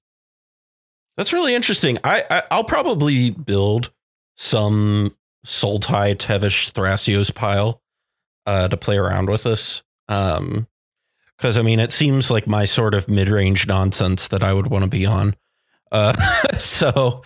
that's 1.16 1.32
really 1.32 1.54
interesting. 1.54 1.98
I, 2.04 2.24
I 2.30 2.42
I'll 2.50 2.64
probably 2.64 3.30
build 3.30 3.90
some 4.42 5.16
Sultai 5.46 6.16
Tevesh 6.16 6.72
Thrasios 6.72 7.32
pile 7.32 7.80
uh, 8.44 8.68
to 8.68 8.76
play 8.76 8.98
around 8.98 9.30
with 9.30 9.44
this. 9.44 9.82
Um, 10.08 10.66
because 11.38 11.58
I 11.58 11.62
mean, 11.62 11.80
it 11.80 11.92
seems 11.92 12.30
like 12.30 12.46
my 12.46 12.64
sort 12.66 12.94
of 12.94 13.08
mid-range 13.08 13.66
nonsense 13.66 14.28
that 14.28 14.44
I 14.44 14.52
would 14.52 14.68
want 14.68 14.84
to 14.84 14.88
be 14.88 15.06
on. 15.06 15.34
Uh, 15.90 16.12
so 16.58 17.22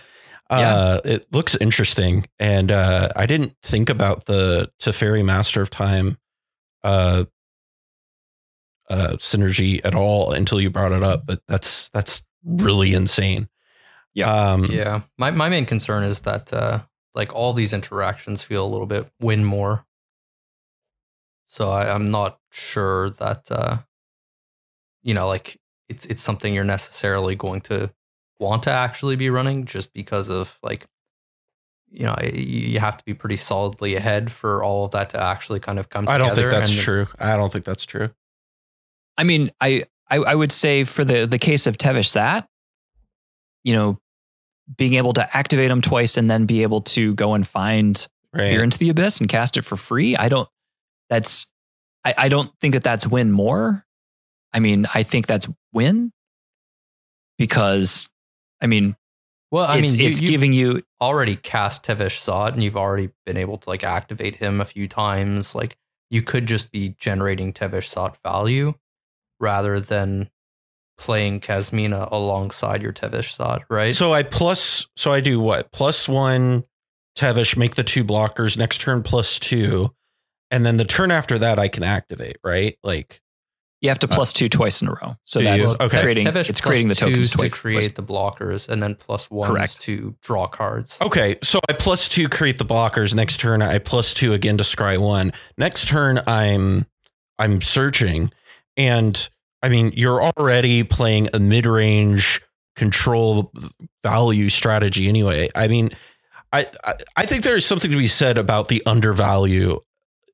uh, 0.49 0.99
it 1.05 1.27
looks 1.31 1.55
interesting, 1.55 2.25
and 2.39 2.71
uh, 2.71 3.09
I 3.15 3.27
didn't 3.27 3.55
think 3.61 3.91
about 3.91 4.25
the 4.25 4.71
Teferi 4.79 5.23
Master 5.23 5.61
of 5.61 5.69
Time 5.69 6.17
uh, 6.83 7.25
uh, 8.89 9.17
synergy 9.19 9.81
at 9.83 9.93
all 9.93 10.31
until 10.31 10.59
you 10.59 10.71
brought 10.71 10.93
it 10.93 11.03
up. 11.03 11.27
But 11.27 11.41
that's 11.47 11.89
that's 11.89 12.25
really 12.43 12.93
insane. 12.93 13.49
Yeah. 14.15 14.31
Um, 14.31 14.65
Yeah. 14.71 15.01
My 15.19 15.29
my 15.29 15.49
main 15.49 15.67
concern 15.67 16.03
is 16.03 16.21
that 16.21 16.51
uh 16.51 16.79
like 17.17 17.33
all 17.35 17.51
these 17.51 17.73
interactions 17.73 18.43
feel 18.43 18.65
a 18.65 18.69
little 18.69 18.87
bit 18.87 19.11
win 19.19 19.43
more. 19.43 19.85
So 21.47 21.71
I, 21.71 21.93
I'm 21.93 22.05
not 22.05 22.39
sure 22.51 23.09
that 23.11 23.51
uh 23.51 23.77
you 25.03 25.13
know, 25.13 25.27
like 25.27 25.57
it's 25.89 26.05
it's 26.05 26.21
something 26.21 26.53
you're 26.53 26.63
necessarily 26.63 27.35
going 27.35 27.61
to 27.61 27.91
want 28.39 28.63
to 28.63 28.71
actually 28.71 29.15
be 29.15 29.29
running 29.29 29.65
just 29.65 29.93
because 29.93 30.29
of 30.29 30.57
like 30.63 30.87
you 31.89 32.05
know, 32.05 32.15
you 32.33 32.79
have 32.79 32.97
to 32.97 33.05
be 33.05 33.13
pretty 33.13 33.37
solidly 33.37 33.95
ahead 33.95 34.29
for 34.29 34.61
all 34.61 34.83
of 34.85 34.91
that 34.91 35.09
to 35.11 35.21
actually 35.23 35.59
kind 35.61 35.79
of 35.79 35.87
come 35.89 36.05
I 36.07 36.17
together. 36.17 36.41
don't 36.41 36.49
think 36.49 36.51
that's 36.51 36.71
and- 36.71 36.79
true. 36.81 37.07
I 37.17 37.35
don't 37.37 37.51
think 37.51 37.63
that's 37.65 37.85
true. 37.85 38.09
I 39.17 39.23
mean, 39.23 39.51
I, 39.61 39.85
I 40.09 40.17
I 40.17 40.35
would 40.35 40.51
say 40.51 40.83
for 40.83 41.03
the 41.05 41.25
the 41.25 41.39
case 41.39 41.65
of 41.65 41.77
Tevesh 41.77 42.13
that, 42.13 42.47
you 43.63 43.73
know, 43.73 43.97
being 44.75 44.95
able 44.95 45.13
to 45.13 45.37
activate 45.37 45.69
them 45.69 45.81
twice 45.81 46.17
and 46.17 46.29
then 46.29 46.45
be 46.45 46.63
able 46.63 46.81
to 46.81 47.13
go 47.15 47.33
and 47.33 47.47
find 47.47 48.07
Right. 48.33 48.51
Peer 48.51 48.63
into 48.63 48.77
the 48.77 48.89
Abyss 48.89 49.19
and 49.19 49.29
cast 49.29 49.57
it 49.57 49.65
for 49.65 49.77
free. 49.77 50.15
I 50.15 50.29
don't. 50.29 50.47
That's. 51.09 51.47
I, 52.03 52.13
I 52.17 52.29
don't 52.29 52.51
think 52.59 52.73
that 52.73 52.83
that's 52.83 53.07
win 53.07 53.31
more. 53.31 53.85
I 54.53 54.59
mean, 54.59 54.85
I 54.93 55.03
think 55.03 55.27
that's 55.27 55.47
win 55.73 56.11
because, 57.37 58.09
I 58.61 58.67
mean, 58.67 58.95
Well, 59.51 59.65
I 59.65 59.77
it's 59.77 59.93
mean, 59.93 60.01
you, 60.01 60.07
it's 60.09 60.19
giving 60.19 60.53
you 60.53 60.83
already 61.01 61.35
cast 61.35 61.85
Tevesh 61.85 62.17
Szat 62.17 62.53
and 62.53 62.63
you've 62.63 62.77
already 62.77 63.09
been 63.25 63.37
able 63.37 63.57
to 63.57 63.69
like 63.69 63.83
activate 63.83 64.37
him 64.37 64.61
a 64.61 64.65
few 64.65 64.87
times. 64.87 65.55
Like 65.55 65.77
you 66.09 66.21
could 66.21 66.45
just 66.45 66.71
be 66.71 66.95
generating 66.97 67.53
Tevesh 67.53 67.87
Szat 67.87 68.17
value 68.23 68.73
rather 69.39 69.79
than 69.79 70.29
playing 70.97 71.39
Kasmina 71.39 72.11
alongside 72.11 72.81
your 72.81 72.93
Tevesh 72.93 73.31
Szat, 73.31 73.63
right? 73.69 73.95
So 73.95 74.13
I 74.13 74.23
plus. 74.23 74.87
So 74.95 75.11
I 75.11 75.21
do 75.21 75.39
what? 75.39 75.71
Plus 75.71 76.07
one. 76.09 76.63
Tevesh 77.17 77.57
make 77.57 77.73
the 77.73 77.83
two 77.83 78.03
blockers 78.03 78.57
next 78.59 78.79
turn 78.79 79.01
plus 79.01 79.39
two, 79.39 79.89
and 80.51 80.63
then 80.63 80.77
the 80.77 80.85
turn 80.85 81.09
after 81.09 81.39
that 81.39 81.57
I 81.57 81.67
can 81.67 81.81
activate. 81.83 82.37
Right. 82.43 82.77
Like 82.83 83.21
you 83.81 83.89
have 83.89 83.99
to 83.99 84.07
uh, 84.07 84.13
plus 84.13 84.33
two 84.33 84.49
twice 84.49 84.81
in 84.81 84.87
a 84.87 84.91
row. 84.91 85.15
So 85.23 85.39
that's 85.39 85.69
you? 85.69 85.85
Okay. 85.85 86.01
creating 86.01 86.27
Tevesh 86.27 86.49
it's 86.49 86.61
creating 86.61 86.87
the 86.89 86.95
tokens 86.95 87.31
twos 87.31 87.41
to 87.41 87.49
create 87.49 87.95
the 87.95 88.03
blockers 88.03 88.69
and 88.69 88.81
then 88.81 88.95
plus 88.95 89.29
ones 89.29 89.51
Correct. 89.51 89.81
to 89.81 90.15
draw 90.21 90.47
cards. 90.47 90.99
Okay, 91.01 91.37
so 91.43 91.59
I 91.69 91.73
plus 91.73 92.07
two 92.07 92.29
create 92.29 92.57
the 92.57 92.65
blockers. 92.65 93.13
Next 93.13 93.39
turn 93.39 93.61
I 93.61 93.79
plus 93.79 94.13
two 94.13 94.33
again 94.33 94.57
to 94.57 94.63
scry 94.63 94.97
one. 94.97 95.31
Next 95.57 95.87
turn 95.87 96.19
I'm 96.27 96.85
I'm 97.39 97.61
searching, 97.61 98.31
and 98.77 99.29
I 99.61 99.69
mean 99.69 99.91
you're 99.95 100.21
already 100.21 100.83
playing 100.83 101.29
a 101.33 101.39
mid 101.39 101.65
range 101.65 102.41
control 102.77 103.51
value 104.03 104.47
strategy 104.49 105.09
anyway. 105.09 105.49
I 105.55 105.67
mean, 105.67 105.91
I, 106.53 106.67
I 106.85 106.93
I 107.17 107.25
think 107.25 107.43
there 107.43 107.57
is 107.57 107.65
something 107.65 107.91
to 107.91 107.97
be 107.97 108.07
said 108.07 108.37
about 108.37 108.69
the 108.69 108.81
undervalue, 108.85 109.81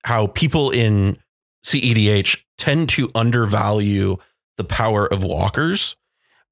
how 0.03 0.27
people 0.27 0.69
in 0.69 1.17
CEDH 1.65 2.43
tend 2.57 2.89
to 2.89 3.09
undervalue 3.15 4.17
the 4.57 4.63
power 4.63 5.07
of 5.07 5.23
walkers, 5.23 5.95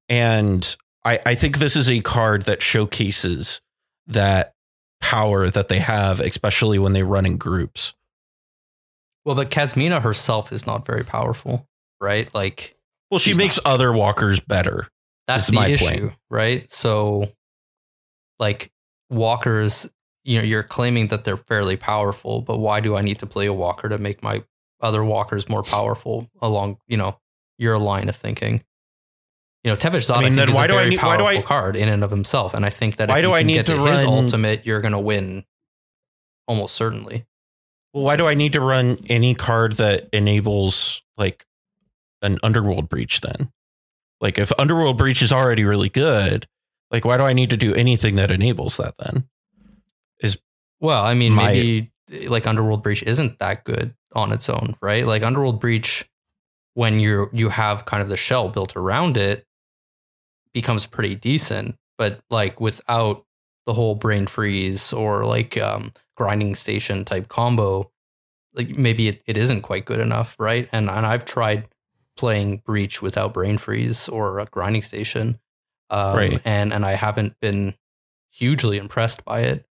and 0.08 0.76
I 1.04 1.20
I 1.24 1.34
think 1.36 1.58
this 1.58 1.76
is 1.76 1.88
a 1.88 2.00
card 2.00 2.42
that 2.44 2.62
showcases 2.62 3.60
that 4.08 4.54
power 5.00 5.50
that 5.50 5.68
they 5.68 5.78
have, 5.78 6.20
especially 6.20 6.78
when 6.78 6.92
they 6.92 7.02
run 7.02 7.26
in 7.26 7.36
groups. 7.36 7.92
Well, 9.24 9.36
but 9.36 9.50
Kasmina 9.50 10.02
herself 10.02 10.50
is 10.52 10.66
not 10.66 10.84
very 10.84 11.04
powerful, 11.04 11.68
right? 12.02 12.32
Like 12.34 12.76
Well, 13.10 13.18
she 13.18 13.32
makes 13.34 13.58
other 13.64 13.92
walkers 13.92 14.40
better. 14.40 14.88
that's 15.26 15.46
the 15.46 15.52
my 15.54 15.68
issue, 15.68 16.00
point. 16.08 16.12
right? 16.30 16.70
So, 16.72 17.32
like 18.38 18.70
walkers, 19.10 19.90
you 20.24 20.38
know, 20.38 20.44
you're 20.44 20.62
claiming 20.62 21.06
that 21.08 21.24
they're 21.24 21.36
fairly 21.36 21.76
powerful, 21.76 22.42
but 22.42 22.58
why 22.58 22.80
do 22.80 22.96
I 22.96 23.02
need 23.02 23.18
to 23.20 23.26
play 23.26 23.46
a 23.46 23.52
walker 23.52 23.88
to 23.88 23.98
make 23.98 24.22
my 24.22 24.42
other 24.80 25.04
walkers 25.04 25.48
more 25.48 25.62
powerful 25.62 26.28
along, 26.40 26.78
you 26.88 26.96
know, 26.96 27.18
your 27.58 27.78
line 27.78 28.08
of 28.08 28.16
thinking? 28.16 28.64
You 29.64 29.70
know, 29.70 29.76
Tevesh 29.76 30.02
Szat, 30.06 30.16
I 30.16 30.20
I, 30.20 30.24
mean, 30.24 30.34
think, 30.34 30.50
is 30.50 30.56
why 30.56 30.64
a 30.64 30.68
do 30.68 30.74
I 30.74 30.78
very 30.78 30.90
need- 30.90 30.98
powerful 30.98 31.26
I- 31.26 31.40
card 31.40 31.76
in 31.76 31.88
and 31.88 32.02
of 32.02 32.10
himself, 32.10 32.52
and 32.52 32.66
I 32.66 32.70
think 32.70 32.96
that 32.96 33.08
Why 33.08 33.18
if 33.18 33.22
do 33.22 33.28
you 33.28 33.34
I 33.34 33.40
can 33.40 33.46
need 33.46 33.54
get 33.54 33.66
to 33.66 33.76
to, 33.76 33.84
his 33.84 34.04
run- 34.04 34.12
ultimate, 34.24 34.66
you're 34.66 34.80
going 34.80 34.92
to 34.92 34.98
win 34.98 35.44
almost 36.48 36.74
certainly. 36.74 37.26
Well, 37.94 38.02
why 38.04 38.16
do 38.16 38.26
I 38.26 38.34
need 38.34 38.54
to 38.54 38.60
run 38.60 38.98
any 39.08 39.34
card 39.36 39.74
that 39.76 40.08
enables 40.12 41.02
like 41.16 41.44
an 42.22 42.38
underworld 42.42 42.88
breach 42.88 43.20
then? 43.20 43.52
Like 44.20 44.38
if 44.38 44.52
underworld 44.58 44.98
breach 44.98 45.20
is 45.22 45.32
already 45.32 45.64
really 45.64 45.88
good, 45.88 46.46
like 46.90 47.04
why 47.04 47.16
do 47.16 47.24
I 47.24 47.32
need 47.32 47.50
to 47.50 47.56
do 47.56 47.74
anything 47.74 48.16
that 48.16 48.30
enables 48.30 48.76
that 48.76 48.94
then? 48.98 49.28
Is 50.20 50.40
well, 50.80 51.04
I 51.04 51.14
mean, 51.14 51.32
My- 51.32 51.52
maybe 51.52 51.92
like 52.28 52.46
Underworld 52.46 52.82
Breach 52.82 53.02
isn't 53.02 53.38
that 53.38 53.64
good 53.64 53.94
on 54.14 54.32
its 54.32 54.48
own, 54.48 54.76
right? 54.82 55.06
Like 55.06 55.22
Underworld 55.22 55.60
Breach, 55.60 56.08
when 56.74 57.00
you 57.00 57.28
you 57.32 57.48
have 57.48 57.84
kind 57.84 58.02
of 58.02 58.08
the 58.08 58.16
shell 58.16 58.48
built 58.48 58.76
around 58.76 59.16
it, 59.16 59.46
becomes 60.52 60.86
pretty 60.86 61.14
decent. 61.14 61.76
But 61.98 62.20
like 62.30 62.60
without 62.60 63.24
the 63.66 63.74
whole 63.74 63.94
brain 63.94 64.26
freeze 64.26 64.92
or 64.92 65.24
like 65.24 65.56
um, 65.56 65.92
grinding 66.16 66.54
station 66.54 67.04
type 67.04 67.28
combo, 67.28 67.90
like 68.54 68.76
maybe 68.76 69.08
it, 69.08 69.22
it 69.26 69.36
isn't 69.36 69.62
quite 69.62 69.84
good 69.84 70.00
enough, 70.00 70.36
right? 70.38 70.68
And 70.72 70.90
and 70.90 71.06
I've 71.06 71.24
tried 71.24 71.68
playing 72.22 72.58
Breach 72.64 73.02
without 73.02 73.34
brain 73.34 73.58
freeze 73.58 74.08
or 74.08 74.38
a 74.38 74.44
grinding 74.44 74.82
station, 74.82 75.40
um, 75.90 76.14
Right. 76.16 76.40
and 76.44 76.72
and 76.72 76.86
I 76.86 76.92
haven't 76.92 77.34
been 77.40 77.74
hugely 78.30 78.78
impressed 78.78 79.24
by 79.24 79.40
it. 79.40 79.66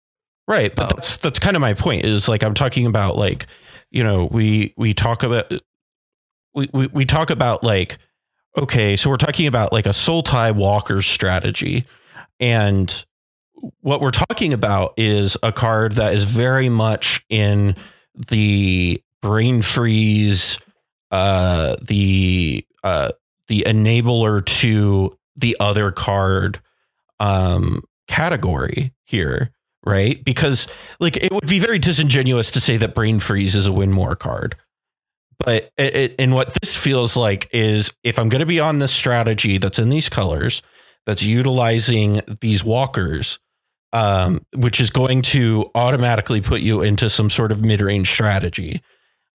Right, 0.47 0.75
but 0.75 0.87
Oh. 0.87 0.95
that's 0.95 1.19
that's 1.19 1.39
kind 1.39 1.57
of 1.57 1.61
my 1.61 1.75
point. 1.75 2.07
Is 2.07 2.27
like 2.27 2.43
I'm 2.43 2.55
talking 2.55 2.87
about 2.87 3.19
like 3.19 3.47
you 3.91 4.03
know 4.03 4.25
we 4.33 4.73
we 4.79 4.95
talk 4.95 5.23
about 5.23 5.53
we 6.55 6.71
we, 6.73 6.87
we 6.87 7.05
talk 7.05 7.29
about 7.29 7.63
like 7.63 7.99
okay, 8.59 8.97
so 8.97 9.11
we're 9.11 9.17
talking 9.19 9.47
about 9.47 9.71
like 9.75 9.85
a 9.85 9.91
Sultai 9.91 10.55
walker 10.55 11.03
strategy, 11.03 11.85
and 12.41 13.05
what 13.81 14.01
we're 14.01 14.11
talking 14.11 14.55
about 14.55 14.95
is 14.97 15.37
a 15.43 15.53
card 15.53 15.97
that 15.97 16.15
is 16.15 16.25
very 16.25 16.71
much 16.71 17.27
in 17.29 17.77
the 18.31 19.03
brain 19.21 19.61
freeze, 19.61 20.59
uh, 21.11 21.77
the 21.83 22.67
uh, 22.85 23.13
the 23.49 23.65
enabler 23.67 24.45
to 24.45 25.17
the 25.37 25.57
other 25.61 25.91
card 25.91 26.61
um 27.21 27.83
category 28.07 28.93
here 29.05 29.53
right? 29.89 30.23
Because 30.23 30.67
like 31.01 31.17
it 31.17 31.33
would 31.33 31.47
be 31.47 31.59
very 31.59 31.79
disingenuous 31.79 32.51
to 32.53 32.61
say 32.61 32.77
that 32.77 32.95
Brain 32.95 33.19
Freeze 33.19 33.57
is 33.57 33.67
a 33.67 33.73
win 33.73 33.91
more 33.91 34.15
card. 34.15 34.55
But 35.39 35.71
it, 35.79 35.97
it, 35.97 36.15
and 36.19 36.35
what 36.35 36.55
this 36.61 36.77
feels 36.77 37.17
like 37.17 37.49
is 37.53 37.93
if 38.03 38.19
I'm 38.19 38.29
going 38.29 38.41
to 38.41 38.47
be 38.47 38.61
on 38.61 38.81
this 38.81 38.93
strategy 38.93 39.57
that's 39.59 39.79
in 39.79 39.89
these 39.89 40.09
colors, 40.09 40.63
that's 41.07 41.23
utilizing 41.23 42.21
these 42.41 42.65
walkers, 42.65 43.39
um, 43.93 44.45
which 44.55 44.81
is 44.81 44.91
going 44.91 45.23
to 45.23 45.71
automatically 45.75 46.41
put 46.41 46.61
you 46.61 46.83
into 46.83 47.09
some 47.09 47.31
sort 47.31 47.53
of 47.53 47.65
mid 47.65 47.81
range 47.81 48.11
strategy, 48.11 48.83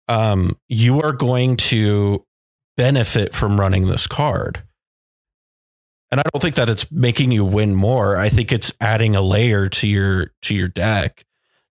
um, 0.07 0.57
you 0.67 1.01
are 1.01 1.13
going 1.13 1.57
to 1.57 2.25
benefit 2.77 3.33
from 3.33 3.59
running 3.59 3.87
this 3.87 4.07
card. 4.07 4.63
And 6.11 6.19
I 6.19 6.23
don't 6.31 6.41
think 6.41 6.55
that 6.55 6.69
it's 6.69 6.91
making 6.91 7.31
you 7.31 7.43
win 7.43 7.73
more. 7.73 8.17
I 8.17 8.29
think 8.29 8.51
it's 8.51 8.71
adding 8.79 9.15
a 9.15 9.21
layer 9.21 9.67
to 9.69 9.87
your 9.87 10.31
to 10.43 10.53
your 10.53 10.67
deck 10.67 11.25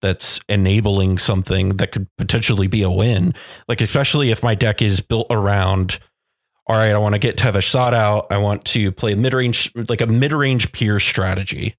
that's 0.02 0.40
enabling 0.48 1.18
something 1.18 1.70
that 1.70 1.90
could 1.90 2.06
potentially 2.18 2.66
be 2.66 2.82
a 2.82 2.90
win. 2.90 3.34
Like 3.66 3.80
especially 3.80 4.30
if 4.30 4.42
my 4.42 4.54
deck 4.54 4.82
is 4.82 5.00
built 5.00 5.26
around 5.30 5.98
all 6.68 6.76
right, 6.76 6.92
I 6.92 6.98
want 6.98 7.14
to 7.14 7.20
get 7.20 7.36
Tevesh 7.36 7.70
Szat 7.70 7.94
out. 7.94 8.26
I 8.30 8.38
want 8.38 8.64
to 8.66 8.90
play 8.90 9.14
mid-range 9.14 9.72
like 9.88 10.00
a 10.00 10.06
mid-range 10.06 10.72
peer 10.72 10.98
strategy. 10.98 11.76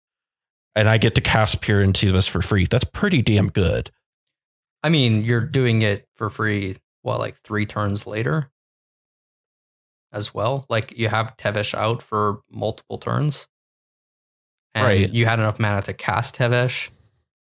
And 0.76 0.88
I 0.88 0.98
get 0.98 1.15
to 1.15 1.22
cast 1.22 1.61
peer 1.61 1.84
into 1.84 2.11
this 2.11 2.28
for 2.28 2.41
free. 2.41 2.65
That's 2.69 2.86
pretty 2.86 3.22
damn 3.22 3.49
good. 3.49 3.91
I 4.88 4.89
mean, 4.89 5.26
you're 5.26 5.41
doing 5.41 5.81
it 5.81 6.07
for 6.15 6.30
free, 6.30 6.77
what, 7.01 7.19
like 7.19 7.35
three 7.35 7.65
turns 7.65 8.07
later 8.07 8.49
as 10.14 10.34
well? 10.34 10.64
Like 10.69 10.97
you 10.97 11.09
have 11.09 11.35
Tevesh 11.35 11.73
out 11.73 12.01
for 12.01 12.39
multiple 12.49 12.97
turns. 12.97 13.49
And 14.73 14.85
Right. 14.85 15.11
you 15.11 15.26
had 15.26 15.39
enough 15.39 15.59
mana 15.59 15.81
to 15.81 15.93
cast 15.93 16.38
Tevesh. 16.38 16.88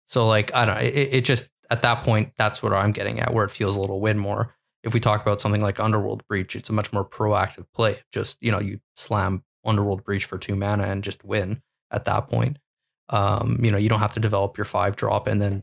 So, 0.06 0.26
like, 0.26 0.54
I 0.54 0.64
don't 0.64 0.76
know. 0.76 0.80
It, 0.80 1.08
it 1.12 1.24
just, 1.26 1.50
at 1.68 1.82
that 1.82 2.02
point, 2.02 2.32
that's 2.38 2.62
what 2.62 2.72
I'm 2.72 2.92
getting 2.92 3.20
at, 3.20 3.34
where 3.34 3.44
it 3.44 3.50
feels 3.50 3.76
a 3.76 3.80
little 3.80 4.00
win 4.00 4.18
more. 4.18 4.54
If 4.82 4.94
we 4.94 5.00
talk 5.00 5.20
about 5.20 5.42
something 5.42 5.60
like 5.60 5.78
Underworld 5.78 6.26
Breach, 6.26 6.56
it's 6.56 6.70
a 6.70 6.72
much 6.72 6.94
more 6.94 7.04
proactive 7.04 7.66
play. 7.74 7.98
Just, 8.10 8.42
you 8.42 8.52
know, 8.52 8.60
you 8.60 8.80
slam 8.96 9.44
Underworld 9.66 10.02
Breach 10.02 10.24
for 10.24 10.38
two 10.38 10.56
mana 10.56 10.84
and 10.84 11.04
just 11.04 11.26
win 11.26 11.60
at 11.90 12.06
that 12.06 12.30
point. 12.30 12.58
Um, 13.10 13.58
you 13.62 13.70
know, 13.70 13.76
you 13.76 13.90
don't 13.90 14.00
have 14.00 14.14
to 14.14 14.20
develop 14.20 14.56
your 14.56 14.64
five 14.64 14.96
drop 14.96 15.26
and 15.26 15.42
then 15.42 15.62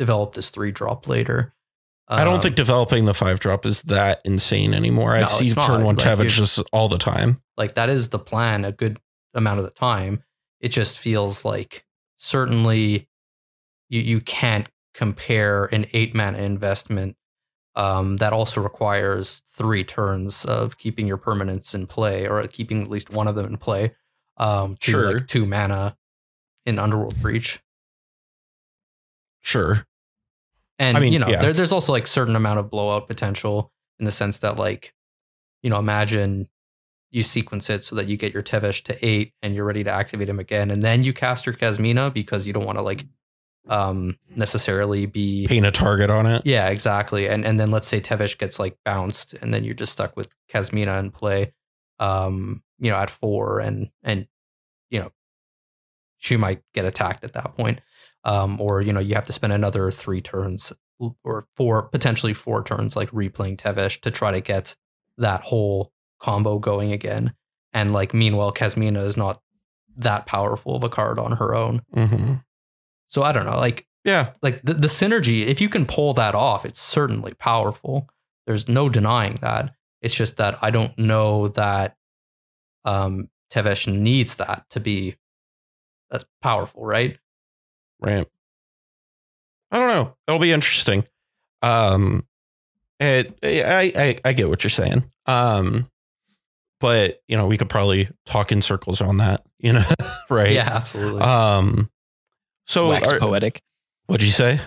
develop 0.00 0.32
this 0.32 0.50
three 0.50 0.72
drop 0.72 1.06
later. 1.06 1.54
I 2.08 2.24
don't 2.24 2.36
Um, 2.36 2.40
think 2.40 2.56
developing 2.56 3.04
the 3.04 3.14
five 3.14 3.38
drop 3.38 3.64
is 3.66 3.82
that 3.82 4.20
insane 4.24 4.74
anymore. 4.74 5.14
I 5.14 5.20
No, 5.20 5.26
see 5.26 5.50
turn 5.50 5.84
one 5.84 5.94
Like, 5.94 6.04
Tevesh 6.06 6.30
just 6.30 6.58
all 6.72 6.88
the 6.88 6.98
time. 6.98 7.40
like 7.56 7.74
that 7.74 7.88
is 7.90 8.08
the 8.08 8.18
plan 8.18 8.64
a 8.64 8.72
good 8.72 8.98
amount 9.34 9.58
of 9.60 9.64
the 9.66 9.70
time. 9.70 10.24
It 10.58 10.70
just 10.70 10.98
feels 10.98 11.44
like 11.44 11.84
certainly 12.16 13.08
you 13.90 14.00
you 14.00 14.20
can't 14.20 14.66
compare 14.94 15.66
an 15.66 15.86
eight 15.92 16.14
mana 16.14 16.38
investment 16.38 17.16
um, 17.76 18.16
that 18.16 18.32
also 18.32 18.60
requires 18.60 19.42
three 19.54 19.84
turns 19.84 20.44
of 20.44 20.76
keeping 20.78 21.06
your 21.06 21.16
permanents 21.18 21.74
in 21.76 21.86
play 21.86 22.26
or 22.26 22.42
keeping 22.44 22.80
at 22.82 22.88
least 22.90 23.10
one 23.10 23.28
of 23.28 23.36
them 23.36 23.46
in 23.46 23.56
play 23.56 23.94
um, 24.38 24.76
to 24.80 24.90
Sure. 24.90 25.12
like 25.14 25.26
two 25.28 25.46
mana 25.46 25.96
in 26.66 26.78
Underworld 26.80 27.20
Breach. 27.22 27.60
Sure. 29.42 29.86
And 30.80 30.96
I 30.96 31.00
mean, 31.00 31.12
you 31.12 31.20
know, 31.20 31.28
yeah. 31.28 31.40
there, 31.40 31.52
there's 31.52 31.72
also 31.72 31.92
like 31.92 32.08
certain 32.08 32.34
amount 32.34 32.58
of 32.58 32.70
blowout 32.70 33.06
potential 33.06 33.72
in 34.00 34.06
the 34.06 34.10
sense 34.10 34.38
that 34.38 34.56
like, 34.56 34.92
you 35.62 35.70
know, 35.70 35.78
imagine 35.78 36.48
you 37.12 37.22
sequence 37.22 37.68
it 37.70 37.84
so 37.84 37.94
that 37.96 38.08
you 38.08 38.16
get 38.16 38.32
your 38.32 38.42
Tevesh 38.42 38.82
to 38.84 39.06
eight 39.06 39.34
and 39.42 39.54
you're 39.54 39.64
ready 39.64 39.84
to 39.84 39.90
activate 39.90 40.28
him 40.28 40.38
again, 40.40 40.70
and 40.70 40.82
then 40.82 41.04
you 41.04 41.12
cast 41.12 41.46
your 41.46 41.54
Kasmina 41.54 42.12
because 42.12 42.46
you 42.46 42.52
don't 42.52 42.64
want 42.64 42.78
to 42.78 42.82
like 42.82 43.04
um 43.68 44.16
necessarily 44.34 45.04
be 45.04 45.46
Paint 45.46 45.66
a 45.66 45.70
target 45.70 46.10
on 46.10 46.24
it. 46.26 46.42
yeah 46.46 46.68
exactly 46.68 47.28
and 47.28 47.44
and 47.44 47.60
then 47.60 47.70
let's 47.70 47.86
say 47.86 48.00
Tevesh 48.00 48.38
gets 48.38 48.58
like 48.58 48.78
bounced 48.86 49.34
and 49.34 49.52
then 49.52 49.64
you're 49.64 49.74
just 49.74 49.92
stuck 49.92 50.16
with 50.16 50.34
Kasmina 50.50 50.98
in 50.98 51.10
play 51.10 51.52
um 51.98 52.62
you 52.78 52.90
know 52.90 52.96
at 52.96 53.10
four 53.10 53.60
and 53.60 53.90
and 54.02 54.26
you 54.90 54.98
know 54.98 55.10
she 56.16 56.38
might 56.38 56.62
get 56.72 56.86
attacked 56.86 57.22
at 57.22 57.34
that 57.34 57.54
point 57.54 57.80
um 58.24 58.60
or 58.60 58.80
you 58.80 58.92
know 58.92 59.00
you 59.00 59.14
have 59.14 59.26
to 59.26 59.32
spend 59.32 59.52
another 59.52 59.90
three 59.90 60.20
turns 60.20 60.72
or 61.24 61.44
four 61.56 61.84
potentially 61.88 62.34
four 62.34 62.62
turns 62.62 62.94
like 62.96 63.10
replaying 63.12 63.56
Tevesh 63.56 64.00
to 64.02 64.10
try 64.10 64.30
to 64.32 64.40
get 64.40 64.76
that 65.16 65.40
whole 65.42 65.92
combo 66.18 66.58
going 66.58 66.92
again. 66.92 67.32
And 67.72 67.92
like 67.92 68.12
meanwhile 68.12 68.52
Kasmina 68.52 69.02
is 69.04 69.16
not 69.16 69.40
that 69.96 70.26
powerful 70.26 70.76
of 70.76 70.84
a 70.84 70.88
card 70.90 71.18
on 71.18 71.32
her 71.32 71.54
own. 71.54 71.80
Hmm 71.94 72.34
so 73.06 73.22
I 73.22 73.32
don't 73.32 73.46
know 73.46 73.56
like 73.56 73.86
Yeah. 74.04 74.32
like 74.42 74.62
the, 74.62 74.74
the 74.74 74.86
synergy 74.88 75.46
if 75.46 75.60
you 75.60 75.68
can 75.68 75.86
pull 75.86 76.12
that 76.14 76.34
off 76.34 76.64
it's 76.64 76.80
certainly 76.80 77.32
powerful. 77.34 78.08
There's 78.46 78.68
no 78.68 78.88
denying 78.88 79.36
that. 79.40 79.74
It's 80.02 80.14
just 80.14 80.36
that 80.38 80.58
i 80.62 80.70
don't 80.70 80.96
know 80.98 81.48
that 81.48 81.96
um 82.84 83.28
tevesh 83.52 83.86
needs 83.92 84.36
that 84.36 84.64
to 84.70 84.80
be 84.80 85.16
as 86.10 86.24
powerful 86.42 86.84
right 86.84 87.18
Right. 88.00 88.26
I 89.70 89.78
don't 89.78 89.88
know. 89.88 90.16
It'll 90.26 90.40
be 90.40 90.52
interesting. 90.52 91.04
Um, 91.62 92.26
it, 92.98 93.38
I, 93.42 93.92
I, 93.96 94.18
I 94.24 94.32
get 94.32 94.48
what 94.48 94.64
you're 94.64 94.70
saying. 94.70 95.04
Um, 95.26 95.88
but 96.80 97.20
you 97.28 97.36
know, 97.36 97.46
we 97.46 97.56
could 97.58 97.68
probably 97.68 98.08
talk 98.26 98.52
in 98.52 98.62
circles 98.62 99.00
on 99.00 99.18
that. 99.18 99.42
You 99.58 99.74
know, 99.74 99.84
right? 100.30 100.52
yeah 100.52 100.68
absolutely 100.72 101.20
Um. 101.20 101.90
So, 102.66 102.88
wax 102.88 103.12
are- 103.12 103.18
poetic. 103.18 103.62
what'd 104.06 104.24
you 104.24 104.30
say? 104.32 104.60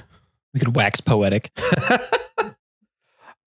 We 0.54 0.60
could 0.60 0.76
wax 0.76 1.02
poetic. 1.02 1.52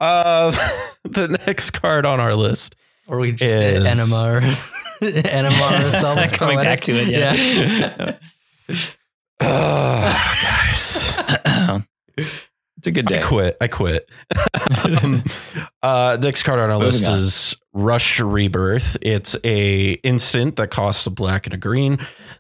uh, 0.01 0.51
the 1.05 1.39
next 1.47 1.71
card 1.71 2.05
on 2.07 2.21
our 2.21 2.35
list. 2.35 2.75
or 3.07 3.19
we 3.21 3.33
just 3.33 3.55
is- 3.55 3.85
enema 3.85 4.41
enema 5.03 5.55
ourselves 5.63 6.33
Coming 6.33 6.59
back 6.59 6.81
to 6.83 6.93
it, 6.95 7.09
yeah. 7.09 8.17
Ugh, 9.41 10.37
guys, 10.43 11.15
it's 12.17 12.87
a 12.87 12.91
good 12.93 13.07
day. 13.07 13.19
I 13.19 13.23
quit. 13.23 13.57
I 13.61 13.69
quit. 13.69 14.11
um, 15.03 15.23
uh, 15.83 16.17
next 16.21 16.43
card 16.43 16.59
on 16.59 16.71
our 16.71 16.79
Moving 16.79 16.93
list 16.93 17.07
on. 17.07 17.19
is 17.19 17.57
Rushed 17.73 18.21
Rebirth. 18.21 18.97
It's 19.03 19.37
a 19.45 19.93
instant 20.03 20.57
that 20.57 20.71
costs 20.71 21.07
a 21.07 21.11
black 21.11 21.47
and 21.47 21.55
a 21.55 21.59
green 21.59 21.99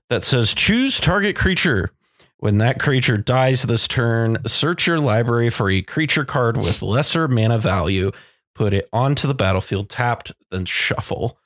that 0.09 0.25
says 0.25 0.55
choose 0.55 0.99
target 1.01 1.37
creature. 1.37 1.91
When 2.39 2.59
that 2.59 2.79
creature 2.79 3.17
dies 3.17 3.63
this 3.63 3.89
turn, 3.89 4.39
search 4.47 4.87
your 4.87 5.01
library 5.01 5.49
for 5.49 5.71
a 5.71 5.81
creature 5.81 6.25
card 6.25 6.59
with 6.59 6.83
lesser 6.83 7.29
mana 7.29 7.59
value. 7.59 8.13
Put 8.55 8.75
it 8.75 8.89
onto 8.93 9.27
the 9.27 9.35
battlefield 9.35 9.89
tapped, 9.89 10.33
then 10.51 10.67
shuffle. 10.67 11.39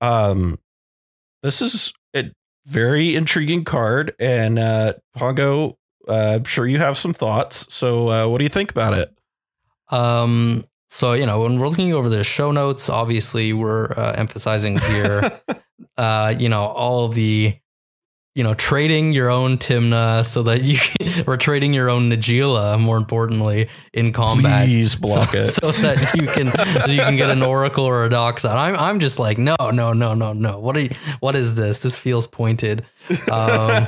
Um, 0.00 0.58
this 1.42 1.62
is 1.62 1.92
a 2.14 2.30
very 2.66 3.14
intriguing 3.14 3.64
card, 3.64 4.14
and 4.18 4.58
uh, 4.58 4.94
Pongo, 5.16 5.76
uh, 6.08 6.36
I'm 6.36 6.44
sure 6.44 6.66
you 6.66 6.78
have 6.78 6.96
some 6.98 7.14
thoughts. 7.14 7.72
So, 7.72 8.08
uh, 8.08 8.28
what 8.28 8.38
do 8.38 8.44
you 8.44 8.50
think 8.50 8.70
about 8.70 8.94
it? 8.94 9.10
um 9.90 10.64
so 10.88 11.12
you 11.12 11.26
know 11.26 11.40
when 11.40 11.58
we're 11.58 11.68
looking 11.68 11.92
over 11.92 12.08
the 12.08 12.24
show 12.24 12.50
notes 12.50 12.88
obviously 12.88 13.52
we're 13.52 13.92
uh, 13.92 14.14
emphasizing 14.16 14.78
here 14.78 15.30
uh, 15.96 16.34
you 16.38 16.48
know, 16.48 16.64
all 16.64 17.04
of 17.04 17.14
the, 17.14 17.56
you 18.34 18.42
know, 18.42 18.52
trading 18.52 19.12
your 19.12 19.30
own 19.30 19.58
Tymna 19.58 20.26
so 20.26 20.42
that 20.42 20.62
you 20.64 20.76
can, 20.76 21.24
or 21.26 21.36
trading 21.36 21.72
your 21.72 21.88
own 21.88 22.10
Najeela, 22.10 22.80
more 22.80 22.96
importantly, 22.96 23.68
in 23.92 24.12
combat. 24.12 24.66
Please 24.66 24.96
block 24.96 25.30
so, 25.30 25.38
it. 25.38 25.46
so 25.62 25.70
that 25.70 26.14
you 26.20 26.26
can 26.26 26.48
so 26.82 26.90
you 26.90 27.00
can 27.00 27.16
get 27.16 27.30
an 27.30 27.42
Oracle 27.42 27.84
or 27.84 28.04
a 28.04 28.10
Dockside. 28.10 28.56
I'm 28.56 28.76
I'm 28.76 28.98
just 28.98 29.18
like, 29.18 29.38
no, 29.38 29.56
no, 29.60 29.92
no, 29.92 30.14
no, 30.14 30.32
no. 30.32 30.58
What 30.58 30.76
are 30.76 30.80
you, 30.80 30.90
what 31.20 31.36
is 31.36 31.54
this? 31.54 31.78
This 31.78 31.96
feels 31.96 32.26
pointed. 32.26 32.84
Um, 33.30 33.86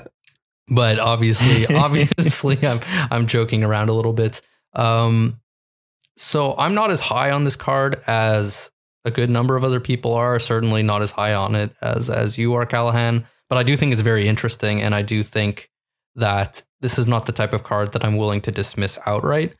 but 0.68 0.98
obviously, 0.98 1.66
obviously, 1.76 2.58
I'm 2.66 2.80
I'm 3.10 3.26
joking 3.26 3.62
around 3.62 3.88
a 3.88 3.92
little 3.92 4.12
bit. 4.12 4.40
Um, 4.72 5.40
so 6.16 6.56
I'm 6.58 6.74
not 6.74 6.90
as 6.90 7.00
high 7.00 7.30
on 7.30 7.44
this 7.44 7.56
card 7.56 8.02
as 8.08 8.72
a 9.04 9.12
good 9.12 9.30
number 9.30 9.54
of 9.54 9.62
other 9.62 9.78
people 9.78 10.14
are. 10.14 10.40
Certainly 10.40 10.82
not 10.82 11.02
as 11.02 11.12
high 11.12 11.34
on 11.34 11.54
it 11.54 11.70
as 11.80 12.10
as 12.10 12.36
you 12.36 12.54
are, 12.54 12.66
Callahan. 12.66 13.26
But 13.48 13.58
I 13.58 13.62
do 13.62 13.76
think 13.76 13.92
it's 13.92 14.02
very 14.02 14.26
interesting, 14.28 14.82
and 14.82 14.94
I 14.94 15.02
do 15.02 15.22
think 15.22 15.70
that 16.16 16.62
this 16.80 16.98
is 16.98 17.06
not 17.06 17.26
the 17.26 17.32
type 17.32 17.52
of 17.52 17.62
card 17.62 17.92
that 17.92 18.04
I'm 18.04 18.16
willing 18.16 18.40
to 18.42 18.50
dismiss 18.50 18.98
outright. 19.06 19.54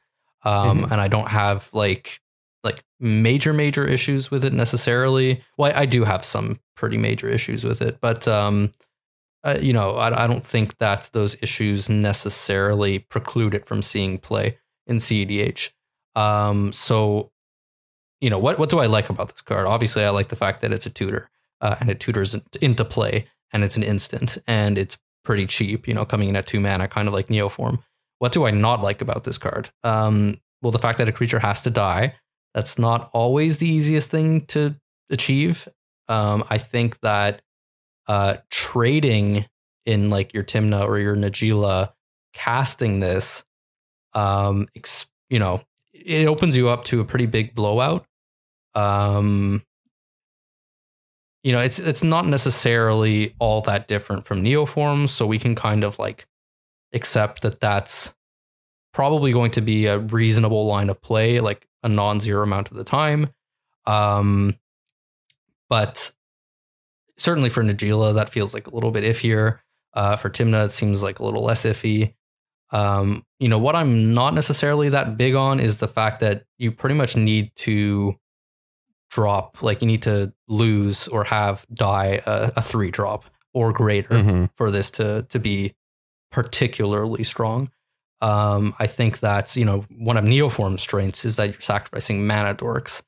Um, 0.45 0.83
Mhm. 0.83 0.93
And 0.93 1.01
I 1.01 1.09
don't 1.09 1.29
have 1.29 1.69
like 1.73 2.21
like 2.65 2.83
major 2.99 3.53
major 3.53 3.85
issues 3.87 4.31
with 4.31 4.45
it 4.45 4.53
necessarily. 4.53 5.43
Well, 5.57 5.73
I, 5.75 5.83
I 5.83 5.87
do 5.87 6.05
have 6.05 6.25
some 6.25 6.59
pretty 6.75 6.97
major 6.99 7.29
issues 7.29 7.63
with 7.65 7.81
it, 7.83 7.99
but 8.01 8.27
um, 8.27 8.73
uh, 9.45 9.59
you 9.61 9.73
know, 9.73 9.93
I, 9.97 10.25
I 10.25 10.27
don't 10.27 10.45
think 10.45 10.79
that 10.79 11.11
those 11.13 11.37
issues 11.43 11.89
necessarily 11.89 12.99
preclude 12.99 13.55
it 13.55 13.67
from 13.67 13.83
seeing 13.83 14.19
play 14.19 14.59
in 14.87 14.97
CEDH. 14.97 15.71
Um, 16.17 16.73
so, 16.73 17.31
you 18.21 18.31
know, 18.31 18.39
what 18.39 18.59
what 18.59 18.71
do 18.71 18.79
I 18.81 18.87
like 18.87 19.11
about 19.11 19.29
this 19.29 19.43
card? 19.43 19.67
Obviously, 19.67 20.05
I 20.05 20.11
like 20.11 20.29
the 20.29 20.37
fact 20.37 20.61
that 20.63 20.73
it's 20.73 20.87
a 20.87 20.91
tutor 20.91 21.31
uh, 21.61 21.77
and 21.81 21.91
it 21.91 22.01
tutors 22.01 22.37
into 22.61 22.85
play 22.85 23.27
and 23.53 23.65
it's 23.65 23.77
an 23.77 23.83
instant 23.83 24.39
and 24.47 24.79
it's 24.79 24.99
pretty 25.25 25.47
cheap. 25.47 25.87
You 25.89 25.95
know, 25.95 26.05
coming 26.05 26.29
in 26.29 26.37
at 26.37 26.47
two 26.47 26.61
mana, 26.61 26.89
kind 26.89 27.09
of 27.09 27.15
like 27.15 27.27
Neoform. 27.27 27.83
What 28.19 28.33
do 28.33 28.47
I 28.47 28.51
not 28.51 28.81
like 28.81 29.03
about 29.03 29.25
this 29.25 29.39
card? 29.39 29.71
Um, 29.85 30.41
well, 30.63 30.73
the 30.73 30.79
fact 30.79 30.99
that 30.99 31.09
a 31.09 31.13
creature 31.13 31.39
has 31.39 31.63
to 31.63 31.71
die. 31.71 32.15
That's 32.55 32.79
not 32.79 33.11
always 33.13 33.59
the 33.59 33.69
easiest 33.69 34.11
thing 34.11 34.47
to 34.47 34.77
achieve. 35.11 35.69
Um, 36.09 36.43
I 36.49 36.57
think 36.57 36.99
that 37.01 37.43
uh, 38.07 38.39
trading 38.51 39.47
in 39.85 40.11
like 40.11 40.33
your 40.33 40.45
Tymna 40.45 40.87
or 40.87 40.99
your 40.99 41.17
Najeela, 41.17 41.93
casting 42.33 43.01
this, 43.01 43.45
um, 44.15 44.69
you 45.29 45.39
know, 45.39 45.61
it 45.93 46.27
opens 46.27 46.57
you 46.57 46.69
up 46.69 46.85
to 46.85 47.01
a 47.01 47.05
pretty 47.05 47.27
big 47.27 47.55
blowout. 47.55 48.07
Um, 48.75 49.63
you 51.47 51.53
know, 51.53 51.61
it's 51.61 51.79
it's 51.79 52.03
not 52.03 52.27
necessarily 52.27 53.37
all 53.39 53.61
that 53.61 53.87
different 53.87 54.25
from 54.25 54.43
Neoforms, 54.43 55.11
so 55.11 55.29
we 55.29 55.39
can 55.39 55.55
kind 55.55 55.85
of 55.85 55.97
like 55.97 56.27
accept 56.93 57.43
that 57.43 57.61
that's 57.61 58.17
probably 58.93 59.31
going 59.31 59.53
to 59.53 59.61
be 59.61 59.87
a 59.87 60.01
reasonable 60.01 60.67
line 60.67 60.91
of 60.91 61.01
play, 61.01 61.39
like 61.39 61.69
a 61.85 61.89
non-zero 61.89 62.43
amount 62.43 62.73
of 62.73 62.77
the 62.77 62.83
time. 62.83 63.29
Um, 63.85 64.57
but 65.71 66.11
certainly 67.17 67.49
for 67.49 67.63
Najeela, 67.63 68.13
that 68.17 68.31
feels 68.31 68.53
like 68.53 68.67
a 68.67 68.75
little 68.75 68.91
bit 68.91 69.05
iffier. 69.05 69.61
Uh, 69.95 70.17
for 70.17 70.29
Tymna, 70.29 70.65
it 70.65 70.73
seems 70.73 71.01
like 71.01 71.21
a 71.21 71.25
little 71.25 71.45
less 71.45 71.65
iffy. 71.65 72.15
Um, 72.71 73.25
you 73.39 73.49
know, 73.49 73.59
what 73.59 73.77
I'm 73.77 74.13
not 74.13 74.35
necessarily 74.35 74.89
that 74.89 75.17
big 75.17 75.37
on 75.37 75.61
is 75.61 75.79
the 75.79 75.87
fact 75.87 76.19
that 76.23 76.43
you 76.59 76.73
pretty 76.73 76.97
much 76.97 77.17
need 77.17 77.53
to 77.59 78.19
drop, 79.11 79.63
like 79.63 79.81
you 79.81 79.87
need 79.87 80.03
to 80.03 80.33
lose 80.49 81.09
or 81.09 81.25
have 81.25 81.67
die 81.73 82.21
a, 82.27 82.53
a 82.57 82.63
three 82.63 82.91
drop 82.91 83.25
or 83.55 83.73
greater 83.73 84.15
Mhm. 84.15 84.51
for 84.57 84.71
this 84.71 84.91
to 84.93 85.23
to 85.31 85.39
be 85.39 85.75
particularly 86.31 87.23
strong. 87.25 87.71
Um, 88.21 88.75
I 88.79 88.87
think 88.87 89.21
that 89.21 89.57
you 89.57 89.65
know 89.65 89.85
one 89.97 90.17
of 90.17 90.25
Neoform's 90.25 90.83
strengths 90.83 91.25
is 91.25 91.37
that 91.37 91.47
you're 91.53 91.61
sacrificing 91.61 92.27
mana 92.27 92.55
dorks, 92.55 93.03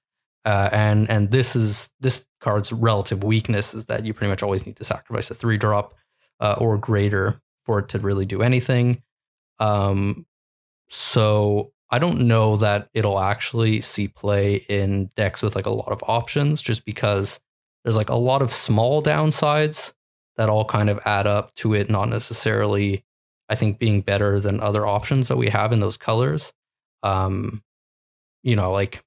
Uh, 0.45 0.69
and 0.73 1.11
and 1.11 1.31
this 1.31 1.57
is 1.57 1.91
this 2.01 2.27
card's 2.41 2.73
relative 2.73 3.25
weakness 3.25 3.75
is 3.75 3.87
that 3.87 4.07
you 4.07 4.15
pretty 4.15 4.31
much 4.31 4.43
always 4.43 4.65
need 4.65 4.77
to 4.77 4.85
sacrifice 4.85 5.31
a 5.31 5.35
three 5.35 5.57
drop 5.59 5.95
uh, 6.41 6.55
or 6.59 6.79
greater 6.79 7.41
for 7.65 7.81
it 7.81 7.89
to 7.89 7.99
really 7.99 8.25
do 8.25 8.41
anything. 8.43 9.03
Um, 9.59 10.25
so 10.89 11.73
I 11.91 11.99
don't 11.99 12.29
know 12.29 12.57
that 12.57 12.89
it'll 12.93 13.19
actually 13.19 13.81
see 13.81 14.09
play 14.09 14.57
in 14.69 15.11
decks 15.17 15.43
with 15.43 15.57
like 15.57 15.67
a 15.67 15.71
lot 15.71 15.91
of 15.91 16.05
options, 16.07 16.61
just 16.61 16.85
because 16.85 17.41
there's 17.85 17.97
like 17.97 18.11
a 18.11 18.15
lot 18.17 18.43
of 18.43 18.53
small 18.53 19.03
downsides 19.03 19.95
that 20.37 20.51
all 20.51 20.65
kind 20.67 20.91
of 20.91 21.01
add 21.07 21.27
up 21.27 21.55
to 21.55 21.75
it 21.75 21.89
not 21.91 22.09
necessarily 22.09 23.05
I 23.49 23.55
think 23.55 23.79
being 23.79 24.03
better 24.03 24.39
than 24.39 24.61
other 24.61 24.87
options 24.87 25.29
that 25.29 25.39
we 25.39 25.49
have 25.49 25.73
in 25.73 25.81
those 25.81 25.97
colors. 25.97 26.53
Um, 27.03 27.63
you 28.43 28.55
know, 28.55 28.71
like 28.73 29.03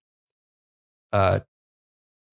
uh 1.13 1.41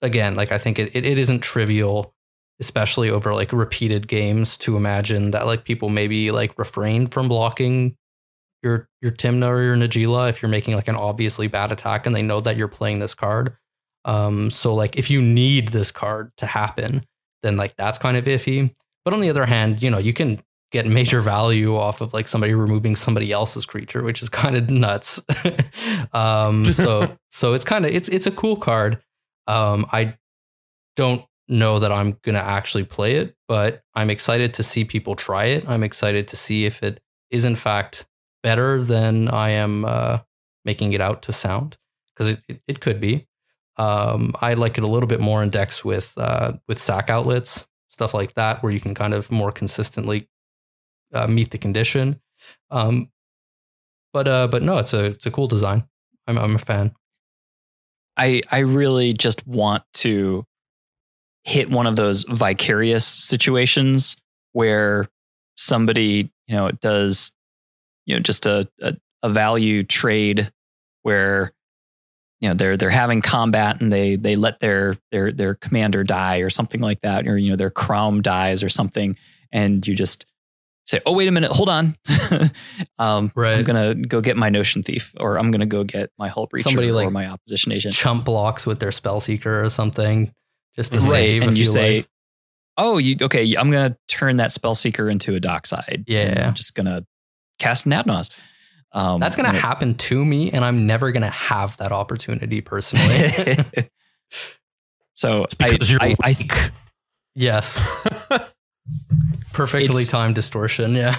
again, 0.01 0.35
like 0.35 0.51
I 0.53 0.59
think 0.59 0.79
it, 0.79 0.97
it, 0.97 1.05
it 1.05 1.19
isn't 1.19 1.41
trivial, 1.41 2.15
especially 2.59 3.11
over 3.11 3.35
like 3.35 3.53
repeated 3.53 4.09
games, 4.09 4.57
to 4.59 4.79
imagine 4.79 5.33
that 5.33 5.45
like 5.47 5.65
people 5.65 5.91
maybe 5.91 6.31
like 6.31 6.59
refrain 6.59 7.07
from 7.07 7.29
blocking 7.29 7.98
your 8.63 8.89
your 9.01 9.13
Tymna 9.13 9.49
or 9.49 9.63
your 9.63 9.77
Najeela 9.77 10.29
if 10.29 10.43
you're 10.43 10.51
making 10.51 10.75
like 10.75 10.89
an 10.89 10.97
obviously 10.97 11.49
bad 11.49 11.73
attack 11.73 12.07
and 12.07 12.15
they 12.15 12.23
know 12.23 12.41
that 12.41 12.57
you're 12.57 12.69
playing 12.69 12.99
this 12.99 13.15
card. 13.15 13.57
Um, 14.05 14.51
so 14.51 14.75
like 14.75 14.97
if 14.97 15.11
you 15.11 15.21
need 15.21 15.69
this 15.69 15.91
card 15.91 16.33
to 16.39 16.47
happen, 16.47 17.05
then 17.43 17.57
like 17.57 17.77
that's 17.77 17.99
kind 17.99 18.17
of 18.17 18.25
iffy. 18.25 18.75
But 19.05 19.15
on 19.15 19.21
the 19.21 19.31
other 19.31 19.47
hand, 19.47 19.83
you 19.83 19.91
know, 19.91 19.99
you 19.99 20.13
can 20.13 20.43
get 20.71 20.87
major 20.87 21.21
value 21.21 21.77
off 21.77 22.01
of 22.01 22.13
like 22.13 22.29
somebody 22.29 22.55
removing 22.55 22.95
somebody 22.95 23.33
else's 23.33 23.65
creature, 23.65 24.03
which 24.03 24.23
is 24.23 24.29
kind 24.29 24.57
of 24.57 24.71
nuts. 24.71 25.21
um, 26.13 26.65
so 26.67 27.17
so 27.31 27.55
it's 27.55 27.65
kind 27.65 27.87
of 27.87 27.93
it's 27.95 28.09
it's 28.09 28.27
a 28.27 28.33
cool 28.33 28.57
card. 28.57 29.03
Um, 29.47 29.87
I 29.93 30.17
don't 30.97 31.25
know 31.49 31.79
that 31.79 31.93
I'm 31.93 32.19
gonna 32.23 32.39
actually 32.39 32.85
play 32.85 33.17
it, 33.17 33.35
but 33.47 33.83
I'm 33.95 34.11
excited 34.11 34.55
to 34.55 34.63
see 34.63 34.85
people 34.85 35.15
try 35.15 35.47
it. 35.47 35.65
I'm 35.67 35.83
excited 35.83 36.29
to 36.29 36.37
see 36.37 36.67
if 36.67 36.83
it 36.83 37.01
is 37.31 37.45
in 37.45 37.57
fact 37.57 38.07
better 38.49 38.83
than 38.83 39.29
I 39.29 39.51
am 39.51 39.85
uh, 39.85 40.21
making 40.65 40.95
it 40.95 41.03
out 41.03 41.21
to 41.25 41.35
sound 41.35 41.77
because 42.09 42.29
it, 42.31 42.41
it, 42.49 42.63
it 42.67 42.81
could 42.81 42.99
be. 42.99 43.27
Um, 43.77 44.33
I 44.41 44.55
like 44.55 44.79
it 44.79 44.85
a 44.85 44.87
little 44.87 45.07
bit 45.07 45.21
more 45.21 45.43
in 45.43 45.51
decks 45.51 45.85
with 45.85 46.15
uh, 46.17 46.55
with 46.67 46.79
sack 46.79 47.11
outlets, 47.11 47.69
stuff 47.91 48.15
like 48.15 48.33
that, 48.37 48.63
where 48.63 48.73
you 48.73 48.81
can 48.81 48.95
kind 48.95 49.13
of 49.13 49.31
more 49.31 49.53
consistently 49.53 50.29
uh, 51.13 51.27
meet 51.27 51.51
the 51.51 51.59
condition. 51.59 52.23
Um, 52.71 53.11
but 54.15 54.27
uh, 54.27 54.49
but 54.49 54.63
no, 54.63 54.79
it's 54.79 54.95
a 54.95 55.05
it's 55.05 55.27
a 55.27 55.31
cool 55.31 55.47
design. 55.47 55.85
I'm 56.27 56.39
I'm 56.39 56.55
a 56.55 56.59
fan. 56.59 56.95
I 58.17 58.41
I 58.51 58.61
really 58.61 59.13
just 59.13 59.47
want 59.47 59.83
to 60.05 60.47
hit 61.45 61.69
one 61.69 61.87
of 61.87 61.97
those 61.97 62.23
vicarious 62.23 63.05
situations 63.07 64.17
where 64.53 65.07
somebody 65.55 66.33
you 66.47 66.57
know 66.57 66.71
does 66.71 67.33
you 68.09 68.17
know 68.17 68.21
just 68.21 68.45
a, 68.47 68.69
a, 68.81 68.97
a 69.23 69.29
value 69.29 69.85
trade 69.85 70.51
where 71.03 71.53
you 72.41 72.49
know 72.49 72.55
they're 72.55 72.77
they're 72.77 72.91
having 72.91 73.21
combat 73.23 73.81
and 73.81 73.93
they 73.93 74.17
they 74.17 74.35
let 74.35 74.59
their 74.61 74.95
their 75.13 75.31
their 75.33 75.55
commander 75.55 76.03
die 76.05 76.39
or 76.39 76.51
something 76.51 76.81
like 76.81 77.01
that 77.03 77.27
or 77.29 77.39
you 77.39 77.51
know 77.51 77.57
their 77.57 77.71
Kraum 77.71 78.21
dies 78.23 78.63
or 78.65 78.69
something 78.69 79.17
and 79.53 79.87
you 79.87 79.95
just 79.95 80.27
say 80.87 81.01
oh 81.05 81.15
wait 81.15 81.29
a 81.29 81.31
minute 81.33 81.51
hold 81.53 81.69
on 81.69 81.95
um, 82.99 83.31
Right. 83.35 83.59
i'm 83.59 83.65
gonna 83.65 83.95
go 83.95 84.21
get 84.21 84.37
my 84.37 84.49
notion 84.49 84.83
thief 84.83 85.13
or 85.21 85.39
i'm 85.39 85.51
gonna 85.51 85.67
go 85.67 85.85
get 85.85 86.11
my 86.19 86.29
Hullbreacher 86.31 86.63
Somebody, 86.63 86.89
or 86.91 86.93
like, 86.95 87.11
my 87.13 87.27
opposition 87.27 87.73
agent 87.73 87.95
Chump 87.95 88.25
blocks 88.25 88.67
with 88.67 88.79
their 88.81 88.91
Spellseeker 88.91 89.65
or 89.65 89.69
something 89.69 90.33
just 90.77 90.93
to 90.93 90.99
Right, 90.99 91.07
save. 91.11 91.43
and 91.43 91.53
you 91.59 91.65
few 91.65 91.73
say 91.73 91.97
life. 91.97 92.07
oh 92.79 92.99
you 92.99 93.17
okay 93.23 93.55
i'm 93.57 93.71
gonna 93.71 93.97
turn 94.09 94.37
that 94.39 94.51
Spellseeker 94.51 95.11
into 95.11 95.35
a 95.35 95.41
dockside 95.41 96.05
Yeah. 96.07 96.47
I'm 96.49 96.55
just 96.55 96.75
gonna 96.75 97.05
cast 97.59 97.87
Nadnos. 97.87 98.31
um 98.93 99.21
that's 99.21 99.37
gonna 99.37 99.49
and 99.49 99.57
it- 99.59 99.61
happen 99.61 99.95
to 99.95 100.25
me, 100.25 100.51
and 100.51 100.65
I'm 100.65 100.87
never 100.87 101.13
gonna 101.13 101.31
have 101.31 101.77
that 101.79 101.93
opportunity 101.93 102.61
personally. 102.61 103.29
so 105.15 105.45
It's 105.45 105.57
I, 105.61 105.69
because 105.71 105.91
you're 105.91 106.03
I, 106.03 106.15
I, 106.23 106.35
weak. 106.39 106.53
yes, 107.35 107.81
perfectly 109.53 109.87
It's- 110.03 110.09
timed 110.09 110.35
distortion. 110.35 110.95
Yeah. 110.95 111.19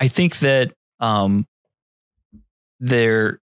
I 0.00 0.08
think 0.08 0.38
that 0.40 0.72
um, 1.00 1.46
there, 2.80 3.40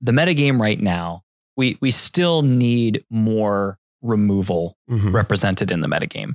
the 0.00 0.12
metagame 0.12 0.58
right 0.58 0.80
now, 0.80 1.22
we 1.56 1.76
we 1.82 1.90
still 1.90 2.40
need 2.42 3.04
more 3.10 3.78
removal 4.00 4.76
Mhm. 4.90 5.12
represented 5.12 5.70
in 5.70 5.80
the 5.80 5.88
metagame. 5.88 6.34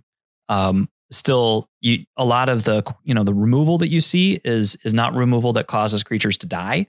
Um, 0.49 0.89
still, 1.11 1.69
you 1.81 2.05
a 2.17 2.25
lot 2.25 2.49
of 2.49 2.63
the 2.63 2.84
you 3.03 3.13
know 3.13 3.23
the 3.23 3.34
removal 3.34 3.77
that 3.79 3.89
you 3.89 4.01
see 4.01 4.39
is 4.43 4.77
is 4.84 4.93
not 4.93 5.13
removal 5.13 5.53
that 5.53 5.67
causes 5.67 6.03
creatures 6.03 6.38
to 6.38 6.47
die. 6.47 6.88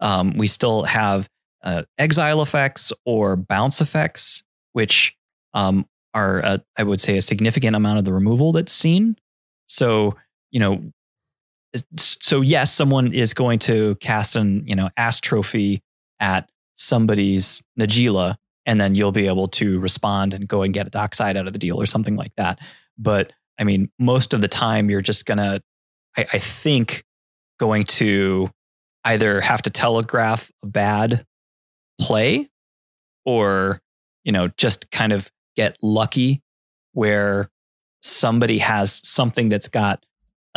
Um, 0.00 0.36
we 0.36 0.46
still 0.46 0.84
have 0.84 1.28
uh, 1.62 1.84
exile 1.98 2.42
effects 2.42 2.92
or 3.04 3.36
bounce 3.36 3.80
effects, 3.80 4.42
which 4.72 5.16
um, 5.54 5.86
are 6.12 6.44
uh, 6.44 6.58
I 6.76 6.82
would 6.82 7.00
say 7.00 7.16
a 7.16 7.22
significant 7.22 7.76
amount 7.76 7.98
of 7.98 8.04
the 8.04 8.12
removal 8.12 8.52
that's 8.52 8.72
seen. 8.72 9.16
So 9.66 10.16
you 10.50 10.60
know, 10.60 10.92
so 11.96 12.40
yes, 12.40 12.72
someone 12.72 13.12
is 13.12 13.34
going 13.34 13.58
to 13.60 13.96
cast 13.96 14.36
an 14.36 14.66
you 14.66 14.76
know 14.76 14.90
ass 14.96 15.20
trophy 15.20 15.82
at 16.20 16.48
somebody's 16.76 17.62
Najeela, 17.78 18.36
and 18.66 18.78
then 18.78 18.94
you'll 18.94 19.12
be 19.12 19.26
able 19.26 19.48
to 19.48 19.80
respond 19.80 20.34
and 20.34 20.46
go 20.46 20.62
and 20.62 20.74
get 20.74 20.86
a 20.86 20.90
dockside 20.90 21.36
out 21.36 21.46
of 21.46 21.52
the 21.52 21.58
deal 21.58 21.80
or 21.80 21.86
something 21.86 22.16
like 22.16 22.32
that. 22.36 22.60
But 22.98 23.32
I 23.58 23.64
mean, 23.64 23.90
most 23.98 24.34
of 24.34 24.40
the 24.40 24.48
time, 24.48 24.90
you're 24.90 25.00
just 25.00 25.26
gonna, 25.26 25.60
I, 26.16 26.26
I 26.32 26.38
think, 26.38 27.04
going 27.58 27.84
to 27.84 28.48
either 29.04 29.40
have 29.40 29.62
to 29.62 29.70
telegraph 29.70 30.50
a 30.62 30.66
bad 30.66 31.24
play 32.00 32.48
or 33.24 33.80
you 34.24 34.32
know 34.32 34.48
just 34.56 34.90
kind 34.90 35.12
of 35.12 35.30
get 35.56 35.76
lucky 35.82 36.42
where 36.92 37.50
somebody 38.02 38.58
has 38.58 39.00
something 39.06 39.48
that's 39.48 39.68
got 39.68 40.04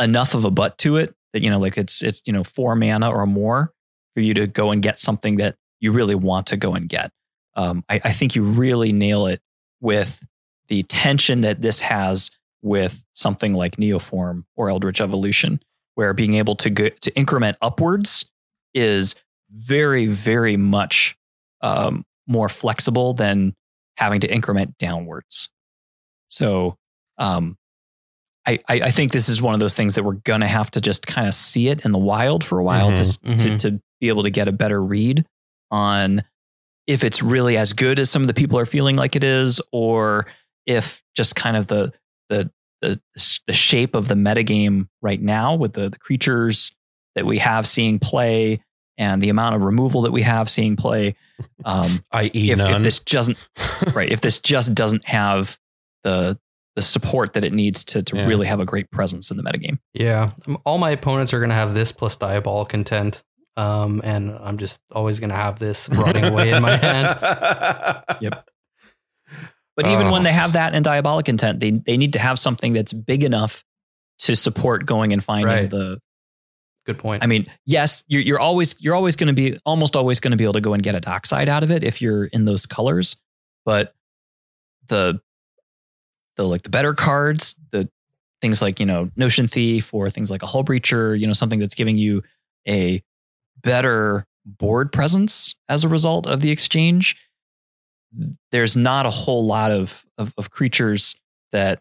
enough 0.00 0.34
of 0.34 0.44
a 0.44 0.50
butt 0.50 0.78
to 0.78 0.96
it 0.96 1.14
that 1.32 1.42
you 1.42 1.50
know 1.50 1.58
like 1.58 1.78
it's 1.78 2.02
it's 2.02 2.22
you 2.26 2.32
know 2.32 2.42
four 2.42 2.74
mana 2.74 3.10
or 3.10 3.26
more 3.26 3.72
for 4.14 4.20
you 4.20 4.34
to 4.34 4.46
go 4.46 4.70
and 4.70 4.82
get 4.82 4.98
something 4.98 5.36
that 5.36 5.54
you 5.80 5.92
really 5.92 6.14
want 6.14 6.46
to 6.48 6.56
go 6.56 6.74
and 6.74 6.88
get. 6.88 7.12
Um, 7.54 7.84
I, 7.88 8.00
I 8.04 8.12
think 8.12 8.34
you 8.34 8.42
really 8.42 8.92
nail 8.92 9.26
it 9.26 9.40
with 9.80 10.24
the 10.68 10.82
tension 10.84 11.42
that 11.42 11.60
this 11.60 11.80
has 11.80 12.30
with 12.62 13.04
something 13.14 13.52
like 13.54 13.76
neoform 13.76 14.44
or 14.56 14.68
eldritch 14.70 15.00
evolution 15.00 15.60
where 15.94 16.12
being 16.14 16.34
able 16.34 16.54
to 16.56 16.70
go, 16.70 16.88
to 16.88 17.16
increment 17.16 17.56
upwards 17.62 18.30
is 18.74 19.14
very 19.50 20.06
very 20.06 20.56
much 20.56 21.16
um, 21.62 22.04
more 22.26 22.48
flexible 22.48 23.12
than 23.14 23.54
having 23.96 24.20
to 24.20 24.32
increment 24.32 24.76
downwards 24.78 25.50
so 26.28 26.76
um, 27.18 27.56
I, 28.46 28.58
I 28.68 28.74
I 28.82 28.90
think 28.90 29.12
this 29.12 29.28
is 29.28 29.40
one 29.42 29.54
of 29.54 29.60
those 29.60 29.74
things 29.74 29.94
that 29.96 30.04
we're 30.04 30.12
gonna 30.24 30.46
have 30.46 30.70
to 30.72 30.80
just 30.80 31.06
kind 31.06 31.26
of 31.26 31.34
see 31.34 31.68
it 31.68 31.84
in 31.84 31.92
the 31.92 31.98
wild 31.98 32.44
for 32.44 32.58
a 32.58 32.64
while 32.64 32.88
to, 32.94 33.00
s- 33.00 33.18
Mhm. 33.18 33.38
to 33.38 33.70
to 33.70 33.80
be 34.00 34.08
able 34.08 34.22
to 34.22 34.30
get 34.30 34.46
a 34.48 34.52
better 34.52 34.80
read 34.82 35.26
on 35.70 36.22
if 36.86 37.02
it's 37.04 37.22
really 37.22 37.56
as 37.56 37.72
good 37.72 37.98
as 37.98 38.08
some 38.10 38.22
of 38.22 38.28
the 38.28 38.34
people 38.34 38.58
are 38.58 38.64
feeling 38.66 38.94
like 38.96 39.16
it 39.16 39.24
is, 39.24 39.60
or 39.72 40.26
if 40.66 41.02
just 41.16 41.34
kind 41.34 41.56
of 41.56 41.66
the 41.66 41.92
the 42.28 42.50
the, 42.80 43.00
the 43.48 43.52
shape 43.52 43.94
of 43.96 44.06
the 44.08 44.14
metagame 44.14 44.88
right 45.02 45.20
now 45.20 45.56
with 45.56 45.72
the, 45.72 45.88
the 45.88 45.98
creatures 45.98 46.70
that 47.16 47.26
we 47.26 47.38
have 47.38 47.66
seeing 47.66 47.98
play 47.98 48.62
and 48.96 49.20
the 49.20 49.28
amount 49.30 49.56
of 49.56 49.62
removal 49.62 50.02
that 50.02 50.12
we 50.12 50.22
have 50.22 50.48
seeing 50.48 50.76
play. 50.76 51.16
Um, 51.64 52.00
I.e., 52.12 52.50
if, 52.52 52.60
if 52.60 52.82
this 52.82 53.00
doesn't 53.00 53.48
right, 53.94 54.08
if 54.10 54.20
this 54.20 54.38
just 54.38 54.74
doesn't 54.74 55.04
have 55.06 55.58
the 56.04 56.38
the 56.76 56.82
support 56.82 57.32
that 57.32 57.44
it 57.44 57.52
needs 57.52 57.82
to 57.86 58.02
to 58.04 58.16
Yeah. 58.16 58.26
really 58.26 58.46
have 58.46 58.60
a 58.60 58.64
great 58.64 58.88
presence 58.92 59.32
in 59.32 59.36
the 59.36 59.42
metagame. 59.42 59.80
Yeah, 59.94 60.30
um, 60.46 60.58
all 60.64 60.78
my 60.78 60.90
opponents 60.90 61.34
are 61.34 61.40
gonna 61.40 61.54
have 61.54 61.74
this 61.74 61.90
plus 61.90 62.14
Diabolic 62.16 62.72
Intent. 62.74 63.24
um, 63.56 64.00
and 64.04 64.30
I'm 64.30 64.56
just 64.58 64.80
always 64.92 65.18
gonna 65.18 65.34
have 65.34 65.58
this 65.58 65.88
rotting 65.88 66.24
away 66.24 66.52
in 66.52 66.62
my 66.62 66.76
hand. 66.76 67.18
Yep. 68.20 68.48
But 69.78 69.86
even 69.86 70.08
Oh. 70.08 70.12
when 70.12 70.24
they 70.24 70.30
oh. 70.30 70.32
have 70.32 70.54
that 70.54 70.74
in 70.74 70.82
diabolic 70.82 71.28
intent, 71.28 71.60
they 71.60 71.70
they 71.70 71.96
need 71.96 72.14
to 72.14 72.18
have 72.18 72.36
something 72.40 72.72
that's 72.72 72.92
big 72.92 73.22
enough 73.22 73.62
to 74.18 74.34
support 74.34 74.84
going 74.84 75.12
and 75.12 75.22
finding 75.22 75.46
Right. 75.46 75.70
the. 75.70 76.00
Good 76.84 76.98
point. 76.98 77.22
I 77.22 77.28
mean, 77.28 77.46
yes, 77.64 78.02
you're 78.08 78.22
you're 78.22 78.40
always 78.40 78.74
you're 78.80 78.96
always 78.96 79.14
going 79.14 79.28
to 79.28 79.34
be 79.34 79.56
almost 79.64 79.94
always 79.94 80.18
going 80.18 80.32
to 80.32 80.36
be 80.36 80.42
able 80.42 80.54
to 80.54 80.60
go 80.60 80.72
and 80.72 80.82
get 80.82 80.96
a 80.96 81.00
dockside 81.00 81.48
out 81.48 81.62
of 81.62 81.70
it 81.70 81.84
if 81.84 82.02
you're 82.02 82.24
in 82.24 82.44
those 82.44 82.66
colors, 82.66 83.18
but 83.64 83.94
the 84.88 85.20
the 86.36 86.42
like 86.42 86.62
the 86.62 86.70
better 86.70 86.92
cards, 86.92 87.54
the 87.70 87.88
things 88.40 88.60
like 88.60 88.80
you 88.80 88.86
know 88.86 89.12
Notion 89.14 89.46
Thief 89.46 89.94
or 89.94 90.10
things 90.10 90.28
like 90.28 90.42
a 90.42 90.46
Hullbreacher, 90.46 91.16
you 91.16 91.28
know 91.28 91.34
something 91.34 91.60
that's 91.60 91.76
giving 91.76 91.98
you 91.98 92.24
a 92.66 93.00
better 93.62 94.24
board 94.44 94.90
presence 94.90 95.54
as 95.68 95.84
a 95.84 95.88
result 95.88 96.26
of 96.26 96.40
the 96.40 96.50
exchange, 96.50 97.16
there's 98.52 98.76
not 98.76 99.06
a 99.06 99.10
whole 99.10 99.46
lot 99.46 99.70
of 99.70 100.04
of, 100.16 100.32
of 100.38 100.50
creatures 100.50 101.14
that 101.52 101.80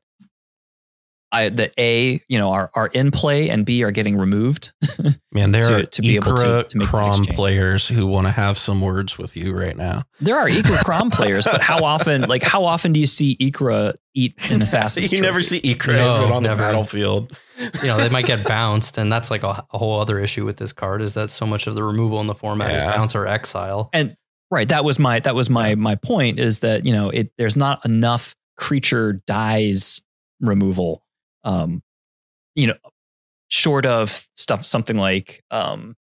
I 1.30 1.50
that 1.50 1.74
a 1.78 2.22
you 2.30 2.38
know 2.38 2.52
are 2.52 2.72
are 2.74 2.88
in 2.88 3.12
play 3.12 3.50
and 3.50 3.66
b 3.66 3.84
are 3.84 3.92
getting 3.92 4.16
removed. 4.18 4.72
Man, 5.34 5.52
there 5.52 5.62
To- 5.64 5.76
are 5.76 5.84
to 5.84 6.02
be 6.02 6.16
able 6.16 6.36
to- 6.38 6.44
Ikra 6.44 6.70
to 6.70 6.78
make 6.78 6.88
Kraum 6.88 7.26
players 7.26 7.88
who 7.88 8.08
want 8.08 8.28
to 8.28 8.32
have 8.32 8.58
some 8.58 8.80
words 8.82 9.18
with 9.18 9.36
you 9.36 9.52
right 9.54 9.76
now. 9.76 10.04
there 10.22 10.38
are 10.38 10.48
Ikra 10.48 10.84
Kraum 10.86 11.10
players, 11.12 11.44
but 11.46 11.62
how 11.62 11.80
often 11.84 12.22
like 12.22 12.44
how 12.44 12.64
often 12.64 12.94
do 12.94 13.00
you 13.02 13.08
see 13.08 13.36
Ikra 13.42 13.94
eat 14.16 14.36
an 14.52 14.62
assassin's 14.64 15.12
you 15.12 15.20
never 15.22 15.44
see 15.44 15.60
Ikra 15.60 15.96
No, 15.98 16.34
on 16.34 16.44
never. 16.44 16.56
the 16.56 16.62
battlefield. 16.62 17.38
you 17.82 17.88
know, 17.90 17.98
they 17.98 18.08
might 18.10 18.26
get 18.26 18.46
bounced, 18.46 18.98
and 18.98 19.12
that's 19.12 19.30
like 19.30 19.44
a, 19.44 19.66
a 19.74 19.78
whole 19.78 20.00
other 20.00 20.20
issue 20.20 20.46
with 20.46 20.58
this 20.58 20.72
card 20.72 21.02
is 21.02 21.16
that 21.16 21.30
so 21.30 21.46
much 21.46 21.68
of 21.68 21.76
the 21.76 21.84
removal 21.84 22.22
in 22.22 22.28
the 22.28 22.36
format 22.36 22.72
Yeah. 22.72 22.90
is 22.92 22.96
bounce 22.96 23.16
or 23.16 23.28
exile. 23.28 23.90
And 23.94 24.16
right, 24.52 24.68
that 24.70 24.84
was 24.84 25.00
my 25.00 25.20
that 25.22 25.36
was 25.36 25.50
my 25.50 25.76
my 25.76 25.96
point 25.96 26.40
is 26.40 26.60
that 26.60 26.86
you 26.86 26.94
know 26.94 27.10
it 27.10 27.32
there's 27.38 27.58
not 27.58 27.86
enough 27.86 28.36
creature 28.56 29.22
dies 29.28 30.02
removal, 30.40 31.04
um, 31.44 31.82
you 32.56 32.68
know, 32.68 32.76
short 33.50 33.86
of 33.86 34.10
stuff 34.36 34.66
something 34.66 34.98
like 34.98 35.44
um, 35.52 35.96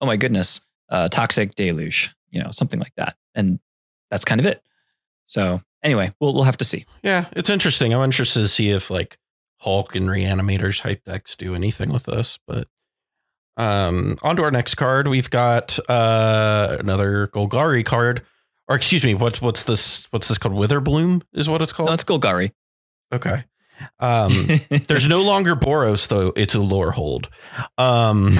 oh 0.00 0.06
my 0.06 0.16
goodness, 0.16 0.60
uh, 0.88 1.08
toxic 1.08 1.54
deluge, 1.54 2.10
you 2.30 2.42
know, 2.42 2.50
something 2.50 2.80
like 2.80 2.94
that, 2.96 3.16
and 3.34 3.58
that's 4.10 4.24
kind 4.24 4.40
of 4.40 4.46
it. 4.46 4.62
So 5.26 5.62
anyway, 5.82 6.12
we'll 6.20 6.34
we'll 6.34 6.44
have 6.44 6.58
to 6.58 6.64
see. 6.64 6.84
Yeah, 7.02 7.26
it's 7.32 7.50
interesting. 7.50 7.92
I'm 7.94 8.04
interested 8.04 8.40
to 8.40 8.48
see 8.48 8.70
if 8.70 8.90
like 8.90 9.18
Hulk 9.60 9.94
and 9.94 10.08
Reanimator 10.08 10.78
type 10.78 11.04
decks 11.04 11.36
do 11.36 11.54
anything 11.54 11.92
with 11.92 12.04
this. 12.04 12.38
But 12.46 12.68
um, 13.56 14.16
on 14.22 14.36
to 14.36 14.42
our 14.42 14.50
next 14.50 14.74
card, 14.76 15.08
we've 15.08 15.30
got 15.30 15.78
uh 15.88 16.76
another 16.80 17.28
Golgari 17.28 17.84
card. 17.84 18.22
Or 18.68 18.76
excuse 18.76 19.04
me, 19.04 19.14
what's 19.14 19.42
what's 19.42 19.64
this? 19.64 20.06
What's 20.10 20.28
this 20.28 20.38
called? 20.38 20.54
Witherbloom 20.54 21.22
is 21.34 21.48
what 21.48 21.62
it's 21.62 21.72
called. 21.72 21.88
No, 21.88 21.94
it's 21.94 22.04
Golgari. 22.04 22.52
okay. 23.12 23.44
Um, 23.98 24.32
There's 24.86 25.08
no 25.08 25.22
longer 25.22 25.54
Boros 25.56 26.08
though; 26.08 26.32
it's 26.36 26.54
a 26.54 26.58
Lorehold. 26.58 27.26
Um, 27.76 28.38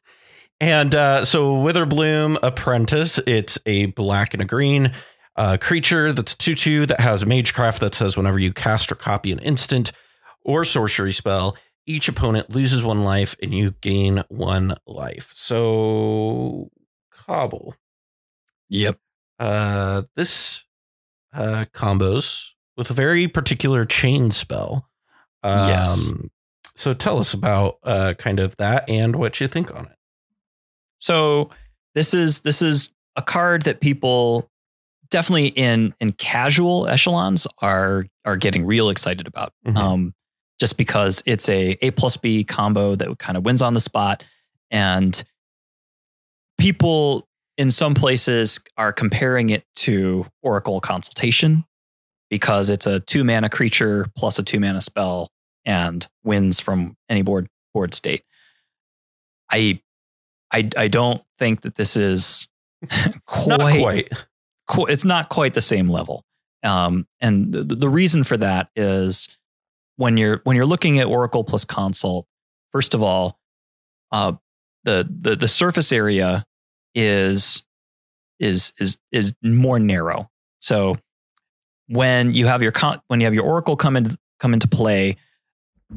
and 0.60 0.94
uh, 0.94 1.24
so 1.24 1.54
Witherbloom 1.56 2.38
Apprentice, 2.42 3.18
it's 3.26 3.58
a 3.66 3.86
black 3.86 4.32
and 4.34 4.42
a 4.42 4.46
green 4.46 4.92
uh, 5.36 5.58
creature 5.60 6.12
that's 6.12 6.34
two 6.34 6.54
two 6.54 6.86
that 6.86 7.00
has 7.00 7.24
Magecraft 7.24 7.80
that 7.80 7.94
says 7.94 8.16
whenever 8.16 8.38
you 8.38 8.52
cast 8.52 8.90
or 8.90 8.96
copy 8.96 9.30
an 9.30 9.38
instant 9.38 9.92
or 10.44 10.64
sorcery 10.64 11.12
spell, 11.12 11.56
each 11.88 12.08
opponent 12.08 12.50
loses 12.50 12.84
one 12.84 13.02
life 13.02 13.34
and 13.42 13.52
you 13.52 13.72
gain 13.80 14.22
one 14.28 14.74
life. 14.86 15.32
So 15.34 16.68
Cobble. 17.10 17.74
yep. 18.68 18.98
Uh, 19.38 20.02
this 20.16 20.64
uh, 21.32 21.64
combos 21.72 22.50
with 22.76 22.90
a 22.90 22.94
very 22.94 23.26
particular 23.28 23.84
chain 23.84 24.30
spell. 24.30 24.88
Um, 25.42 25.68
Yes. 25.68 26.08
So 26.76 26.94
tell 26.94 27.18
us 27.18 27.34
about 27.34 27.78
uh, 27.82 28.14
kind 28.18 28.38
of 28.38 28.56
that 28.58 28.88
and 28.88 29.16
what 29.16 29.40
you 29.40 29.48
think 29.48 29.74
on 29.74 29.86
it. 29.86 29.96
So 31.00 31.50
this 31.94 32.14
is 32.14 32.40
this 32.40 32.62
is 32.62 32.92
a 33.16 33.22
card 33.22 33.62
that 33.62 33.80
people 33.80 34.48
definitely 35.10 35.48
in 35.48 35.94
in 36.00 36.12
casual 36.12 36.86
echelons 36.86 37.46
are 37.62 38.06
are 38.24 38.36
getting 38.36 38.64
real 38.64 38.90
excited 38.90 39.26
about. 39.26 39.52
Mhm. 39.66 39.76
Um, 39.76 40.14
just 40.58 40.76
because 40.76 41.22
it's 41.26 41.48
a 41.48 41.76
A 41.82 41.90
plus 41.92 42.16
B 42.16 42.44
combo 42.44 42.94
that 42.96 43.18
kind 43.18 43.36
of 43.36 43.44
wins 43.44 43.62
on 43.62 43.74
the 43.74 43.80
spot, 43.80 44.24
and 44.70 45.22
people 46.58 47.26
in 47.56 47.70
some 47.70 47.94
places 47.94 48.60
are 48.76 48.92
comparing 48.92 49.50
it 49.50 49.64
to 49.76 50.26
Oracle 50.42 50.80
Consultation 50.80 51.64
because 52.30 52.70
it's 52.70 52.86
a 52.86 53.00
two 53.00 53.24
mana 53.24 53.48
creature 53.48 54.06
plus 54.16 54.38
a 54.38 54.42
two 54.42 54.60
mana 54.60 54.80
spell 54.80 55.30
and 55.64 56.06
wins 56.24 56.60
from 56.60 56.96
any 57.08 57.22
board 57.22 57.48
board 57.74 57.94
state. 57.94 58.22
I 59.50 59.80
I 60.52 60.68
I 60.76 60.88
don't 60.88 61.22
think 61.38 61.62
that 61.62 61.74
this 61.76 61.96
is 61.96 62.48
quite, 63.26 63.48
Not 63.58 63.60
quite. 63.78 64.12
qu- 64.66 64.86
it's 64.86 65.04
not 65.04 65.28
quite 65.28 65.54
the 65.54 65.60
same 65.60 65.88
level. 65.88 66.24
Um, 66.64 67.06
and 67.20 67.52
the, 67.52 67.62
the 67.62 67.88
reason 67.88 68.24
for 68.24 68.36
that 68.36 68.68
is 68.74 69.37
when 69.98 70.16
you're 70.16 70.40
when 70.44 70.56
you're 70.56 70.64
looking 70.64 70.98
at 71.00 71.06
Oracle 71.06 71.44
plus 71.44 71.64
Consult, 71.64 72.26
first 72.70 72.94
of 72.94 73.02
all, 73.02 73.38
uh, 74.12 74.32
the 74.84 75.06
the 75.20 75.36
the 75.36 75.48
surface 75.48 75.92
area 75.92 76.46
is 76.94 77.66
is 78.38 78.72
is 78.78 78.98
is 79.12 79.34
more 79.42 79.80
narrow. 79.80 80.30
So 80.60 80.96
when 81.88 82.32
you 82.32 82.46
have 82.46 82.62
your 82.62 82.70
con- 82.70 83.00
when 83.08 83.20
you 83.20 83.26
have 83.26 83.34
your 83.34 83.44
Oracle 83.44 83.76
come 83.76 83.96
in 83.96 84.16
come 84.38 84.54
into 84.54 84.68
play, 84.68 85.16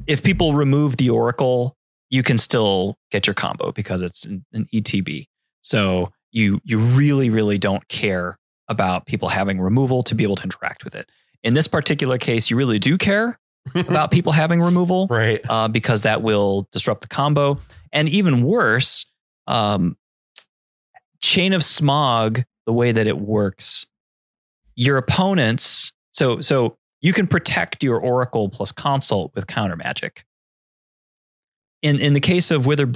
if 0.07 0.23
people 0.23 0.55
remove 0.55 0.97
the 0.97 1.11
Oracle, 1.11 1.77
you 2.09 2.23
can 2.23 2.39
still 2.39 2.97
get 3.11 3.27
your 3.27 3.35
combo 3.35 3.71
because 3.71 4.01
it's 4.01 4.25
an, 4.25 4.43
an 4.51 4.67
ETB. 4.73 5.27
So 5.61 6.11
you 6.31 6.59
you 6.63 6.79
really 6.79 7.29
really 7.29 7.59
don't 7.59 7.87
care 7.87 8.39
about 8.67 9.05
people 9.05 9.29
having 9.29 9.61
removal 9.61 10.01
to 10.01 10.15
be 10.15 10.23
able 10.23 10.37
to 10.37 10.43
interact 10.43 10.83
with 10.83 10.95
it. 10.95 11.07
In 11.43 11.53
this 11.53 11.67
particular 11.67 12.17
case, 12.17 12.49
you 12.49 12.57
really 12.57 12.79
do 12.79 12.97
care 12.97 13.37
about 13.75 14.11
people 14.11 14.31
having 14.31 14.61
removal 14.61 15.07
right. 15.09 15.39
uh, 15.49 15.67
because 15.67 16.01
that 16.01 16.21
will 16.21 16.67
disrupt 16.71 17.01
the 17.01 17.07
combo. 17.07 17.57
And 17.91 18.09
even 18.09 18.43
worse, 18.43 19.05
um, 19.47 19.97
Chain 21.21 21.53
of 21.53 21.63
Smog, 21.63 22.43
the 22.65 22.73
way 22.73 22.91
that 22.91 23.07
it 23.07 23.17
works, 23.17 23.87
your 24.75 24.97
opponents. 24.97 25.93
So 26.11 26.41
so 26.41 26.77
you 27.01 27.13
can 27.13 27.27
protect 27.27 27.83
your 27.83 27.99
Oracle 27.99 28.49
plus 28.49 28.71
Consult 28.71 29.33
with 29.35 29.47
counter 29.47 29.75
magic. 29.75 30.25
In 31.81 31.99
in 31.99 32.13
the 32.13 32.19
case 32.19 32.51
of 32.51 32.65
Wither 32.65 32.89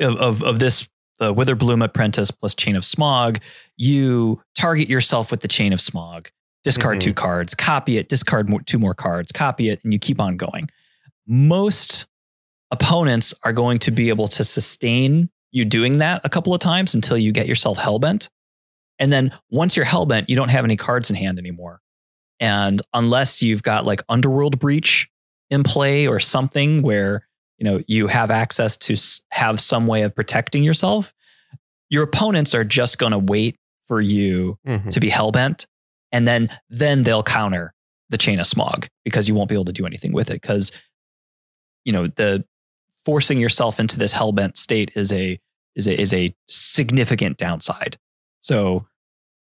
of, 0.00 0.16
of 0.16 0.42
of 0.42 0.58
this 0.58 0.88
the 1.18 1.34
Witherbloom 1.34 1.84
Apprentice 1.84 2.30
plus 2.30 2.54
Chain 2.54 2.76
of 2.76 2.84
Smog, 2.84 3.40
you 3.76 4.40
target 4.54 4.88
yourself 4.88 5.30
with 5.30 5.40
the 5.40 5.48
Chain 5.48 5.72
of 5.72 5.80
Smog, 5.80 6.30
discard 6.64 6.98
Mhm. 6.98 7.00
two 7.00 7.14
cards, 7.14 7.54
copy 7.54 7.96
it, 7.98 8.08
discard 8.08 8.48
more, 8.48 8.60
two 8.62 8.78
more 8.78 8.94
cards, 8.94 9.32
copy 9.32 9.68
it, 9.68 9.80
and 9.84 9.92
you 9.92 9.98
keep 9.98 10.20
on 10.20 10.36
going. 10.36 10.68
Most 11.26 12.06
opponents 12.70 13.32
are 13.44 13.52
going 13.52 13.78
to 13.80 13.90
be 13.90 14.08
able 14.08 14.28
to 14.28 14.44
sustain 14.44 15.30
you 15.50 15.64
doing 15.64 15.98
that 15.98 16.20
a 16.24 16.28
couple 16.28 16.52
of 16.54 16.60
times 16.60 16.94
until 16.94 17.16
you 17.16 17.32
get 17.32 17.46
yourself 17.46 17.78
hellbent. 17.78 18.28
And 18.98 19.12
then 19.12 19.32
once 19.50 19.76
you're 19.76 19.86
hellbent, 19.86 20.28
you 20.28 20.36
don't 20.36 20.50
have 20.50 20.64
any 20.64 20.76
cards 20.76 21.08
in 21.10 21.16
hand 21.16 21.38
anymore. 21.38 21.80
And 22.40 22.80
unless 22.92 23.42
you've 23.42 23.62
got 23.62 23.84
like 23.84 24.02
Underworld 24.08 24.58
Breach 24.58 25.08
in 25.50 25.62
play 25.62 26.06
or 26.06 26.20
something 26.20 26.82
where 26.82 27.26
you 27.58 27.64
know 27.64 27.82
you 27.88 28.06
have 28.08 28.30
access 28.30 28.76
to 28.76 28.94
have 29.30 29.58
some 29.60 29.86
way 29.86 30.02
of 30.02 30.14
protecting 30.14 30.62
yourself, 30.62 31.14
your 31.88 32.04
opponents 32.04 32.54
are 32.54 32.64
just 32.64 32.98
going 32.98 33.12
to 33.12 33.18
wait 33.18 33.56
for 33.86 34.00
you 34.00 34.58
Mhm. 34.66 34.90
to 34.90 35.00
be 35.00 35.08
hellbent, 35.10 35.66
and 36.12 36.26
then 36.26 36.48
then 36.68 37.02
they'll 37.02 37.22
counter 37.22 37.74
the 38.10 38.18
chain 38.18 38.40
of 38.40 38.46
smog 38.46 38.88
because 39.04 39.28
you 39.28 39.34
won't 39.34 39.48
be 39.48 39.54
able 39.54 39.64
to 39.66 39.72
do 39.72 39.86
anything 39.86 40.12
with 40.12 40.30
it 40.30 40.40
because 40.40 40.72
you 41.84 41.92
know 41.92 42.06
the 42.06 42.44
forcing 43.04 43.38
yourself 43.38 43.80
into 43.80 43.98
this 43.98 44.14
hellbent 44.14 44.56
state 44.56 44.90
is 44.94 45.12
a 45.12 45.38
is 45.74 45.88
a 45.88 46.00
is 46.00 46.12
a 46.12 46.34
significant 46.46 47.38
downside. 47.38 47.96
So 48.40 48.86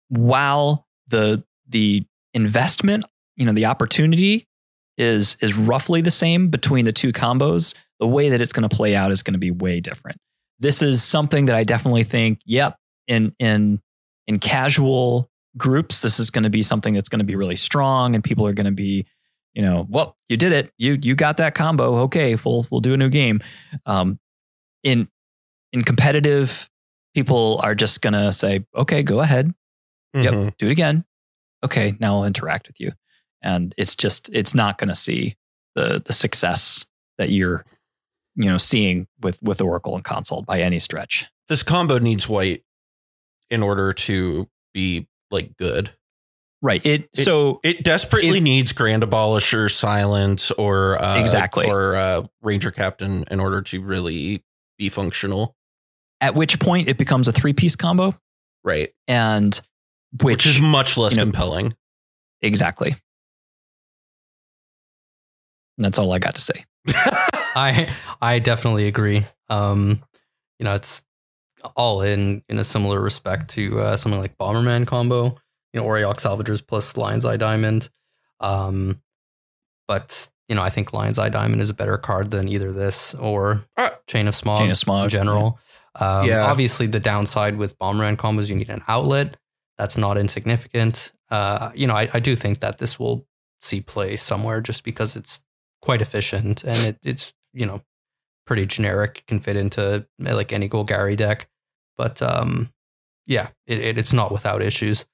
while 0.10 0.86
the 1.08 1.44
the 1.68 2.06
investment, 2.34 3.06
you 3.36 3.46
know, 3.46 3.54
the 3.54 3.66
opportunity 3.66 4.48
is 4.98 5.38
is 5.42 5.58
roughly 5.58 6.02
the 6.02 6.12
same 6.12 6.50
between 6.50 6.86
the 6.86 6.92
two 6.92 7.12
combos, 7.12 7.74
the 8.00 8.08
way 8.08 8.30
that 8.30 8.42
it's 8.42 8.54
going 8.54 8.68
to 8.68 8.76
play 8.76 8.96
out 8.96 9.12
is 9.12 9.24
going 9.24 9.34
to 9.34 9.40
be 9.40 9.52
way 9.52 9.80
different. 9.80 10.20
This 10.60 10.82
is 10.82 11.04
something 11.04 11.46
that 11.46 11.56
I 11.56 11.64
definitely 11.64 12.04
think, 12.04 12.40
yep, 12.46 12.78
in 13.08 13.34
in 13.40 13.82
in 14.28 14.40
casual 14.40 15.30
groups, 15.58 16.02
this 16.02 16.20
is 16.20 16.30
going 16.30 16.44
to 16.44 16.50
be 16.50 16.64
something 16.64 16.94
that's 16.94 17.10
going 17.10 17.20
to 17.20 17.26
be 17.26 17.36
really 17.36 17.56
strong 17.56 18.16
and 18.16 18.24
people 18.24 18.46
are 18.46 18.54
going 18.54 18.66
to 18.66 18.72
be, 18.72 19.06
you 19.54 19.62
know, 19.62 19.86
well, 19.90 20.18
you 20.30 20.38
did 20.38 20.52
it. 20.52 20.72
You 20.78 20.98
you 21.02 21.16
got 21.16 21.38
that 21.38 21.56
combo. 21.56 22.00
Okay, 22.04 22.36
we'll 22.44 22.68
we'll 22.70 22.82
do 22.82 22.94
a 22.94 22.98
new 22.98 23.10
game. 23.10 23.40
Um 23.86 24.20
in 24.84 25.08
in 25.74 25.82
competitive 25.84 26.70
people 27.14 27.60
are 27.64 27.74
just 27.76 28.02
going 28.02 28.14
to 28.14 28.32
say, 28.34 28.66
"Okay, 28.76 29.02
go 29.04 29.22
ahead. 29.22 29.54
Yep, 30.14 30.34
Mhm. 30.34 30.58
do 30.58 30.68
it 30.68 30.72
again. 30.72 31.06
Okay, 31.64 31.94
now 32.00 32.18
I'll 32.18 32.26
interact 32.26 32.68
with 32.68 32.80
you." 32.80 32.92
And 33.42 33.74
it's 33.78 33.96
just 33.96 34.30
it's 34.34 34.54
not 34.54 34.78
going 34.78 34.90
to 34.90 34.96
see 34.96 35.36
the 35.76 36.02
the 36.06 36.14
success 36.14 36.86
that 37.18 37.30
you're 37.30 37.66
you 38.36 38.46
know 38.46 38.58
seeing 38.58 39.08
with 39.22 39.42
with 39.42 39.62
Oracle 39.62 39.96
and 39.96 40.04
Consult 40.04 40.46
by 40.46 40.62
any 40.62 40.80
stretch. 40.80 41.26
This 41.48 41.64
combo 41.64 41.98
needs 42.00 42.28
white 42.28 42.64
in 43.50 43.62
order 43.64 43.94
to 43.94 44.50
be 44.74 45.08
like 45.32 45.56
good. 45.58 45.92
Right. 46.62 46.84
It, 46.86 47.02
It- 47.04 47.18
so 47.18 47.60
It 47.64 47.84
desperately 47.84 48.38
If- 48.38 48.44
needs 48.44 48.74
Grand 48.74 49.04
Abolisher, 49.04 49.70
Silence, 49.72 50.52
or 50.52 51.02
uh, 51.02 51.20
Exactly. 51.20 51.68
or 51.70 51.96
uh, 51.96 52.24
Ranger 52.42 52.72
Captain 52.72 53.24
in 53.30 53.40
order 53.40 53.62
to 53.64 53.82
really 53.82 54.44
be 54.78 54.90
functional. 54.90 55.56
At 56.22 56.34
which 56.36 56.60
point 56.60 56.88
it 56.88 56.98
becomes 56.98 57.28
a 57.28 57.32
three 57.32 57.54
piece 57.54 57.76
combo, 57.76 58.14
Right. 58.64 58.94
and 59.08 59.54
Which, 60.14 60.24
which, 60.24 60.46
is 60.48 60.62
much 60.62 60.98
less 60.98 61.12
you 61.14 61.18
know- 61.18 61.24
compelling. 61.26 61.76
exactly. 62.42 62.96
That's 65.78 66.00
all 66.00 66.12
I 66.14 66.20
got 66.20 66.36
to 66.36 66.42
say. 66.42 66.64
I 67.58 67.94
I 68.22 68.40
definitely 68.40 68.88
agree. 68.88 69.26
Um, 69.50 70.02
you 70.60 70.64
know, 70.64 70.74
it's 70.74 71.04
all 71.76 72.02
in 72.02 72.44
in 72.50 72.58
a 72.58 72.64
similar 72.64 73.00
respect 73.02 73.50
to 73.52 73.80
uh, 73.80 73.98
something 73.98 74.20
like 74.22 74.38
Bomberman 74.38 74.86
combo. 74.88 75.38
You 75.74 75.82
know, 75.82 75.86
Auriok 75.86 76.16
Salvagers 76.18 76.66
plus 76.66 76.96
Lion's 76.98 77.26
Eye 77.26 77.38
Diamond. 77.38 77.90
Um, 78.40 79.02
but 79.88 80.30
you 80.48 80.56
know, 80.56 80.62
I 80.62 80.70
think 80.70 80.94
Lion's 80.94 81.18
Eye 81.20 81.30
Diamond 81.30 81.62
is 81.62 81.70
a 81.70 81.74
better 81.74 81.98
card 81.98 82.32
than 82.32 82.48
either 82.48 82.72
this 82.72 83.14
or 83.16 83.66
Uh, 83.78 83.90
Chain 84.08 84.28
of 84.28 84.36
Smog. 84.36 84.60
Chain 84.60 84.72
of 84.72 84.78
Smog, 84.78 85.06
in 85.06 85.10
general. 85.10 85.60
Um, 86.00 86.26
Yeah. 86.28 86.46
Obviously, 86.46 86.88
the 86.88 87.00
downside 87.00 87.58
with 87.58 87.78
Bomberman 87.80 88.16
combos, 88.16 88.50
you 88.50 88.56
need 88.56 88.70
an 88.70 88.84
outlet. 88.88 89.38
That's 89.78 89.98
not 89.98 90.18
insignificant. 90.18 91.12
Uh, 91.32 91.72
you 91.74 91.88
know, 91.88 91.96
I, 91.96 92.10
I 92.14 92.20
do 92.20 92.36
think 92.36 92.60
that 92.60 92.78
this 92.78 93.00
will 93.00 93.28
see 93.62 93.82
play 93.82 94.16
somewhere 94.16 94.62
just 94.62 94.84
because 94.84 95.16
it's 95.16 95.44
quite 95.82 96.02
efficient 96.02 96.64
and 96.64 96.78
it, 96.88 97.00
it's 97.04 97.34
you 97.54 97.66
know 97.66 97.82
pretty 98.46 98.66
generic. 98.68 99.24
Can 99.28 99.40
fit 99.40 99.56
into 99.56 100.06
like 100.20 100.54
any 100.54 100.70
Golgari 100.70 101.18
deck, 101.18 101.48
but 101.98 102.22
um, 102.22 102.72
yeah, 103.26 103.50
it, 103.68 103.80
it, 103.80 103.98
it's 103.98 104.14
not 104.14 104.32
without 104.32 104.62
issues. 104.62 105.06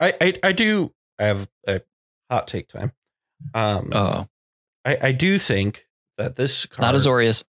I, 0.00 0.14
I 0.20 0.34
I 0.42 0.52
do 0.52 0.92
I 1.18 1.24
have 1.24 1.48
a 1.66 1.80
hot 2.30 2.46
take 2.46 2.68
time. 2.68 2.92
Um 3.54 3.90
Oh, 3.92 4.26
I, 4.84 4.98
I 5.02 5.12
do 5.12 5.38
think 5.38 5.86
that 6.16 6.36
this 6.36 6.64
it's 6.64 6.78
not 6.78 6.94
Azorius. 6.94 7.44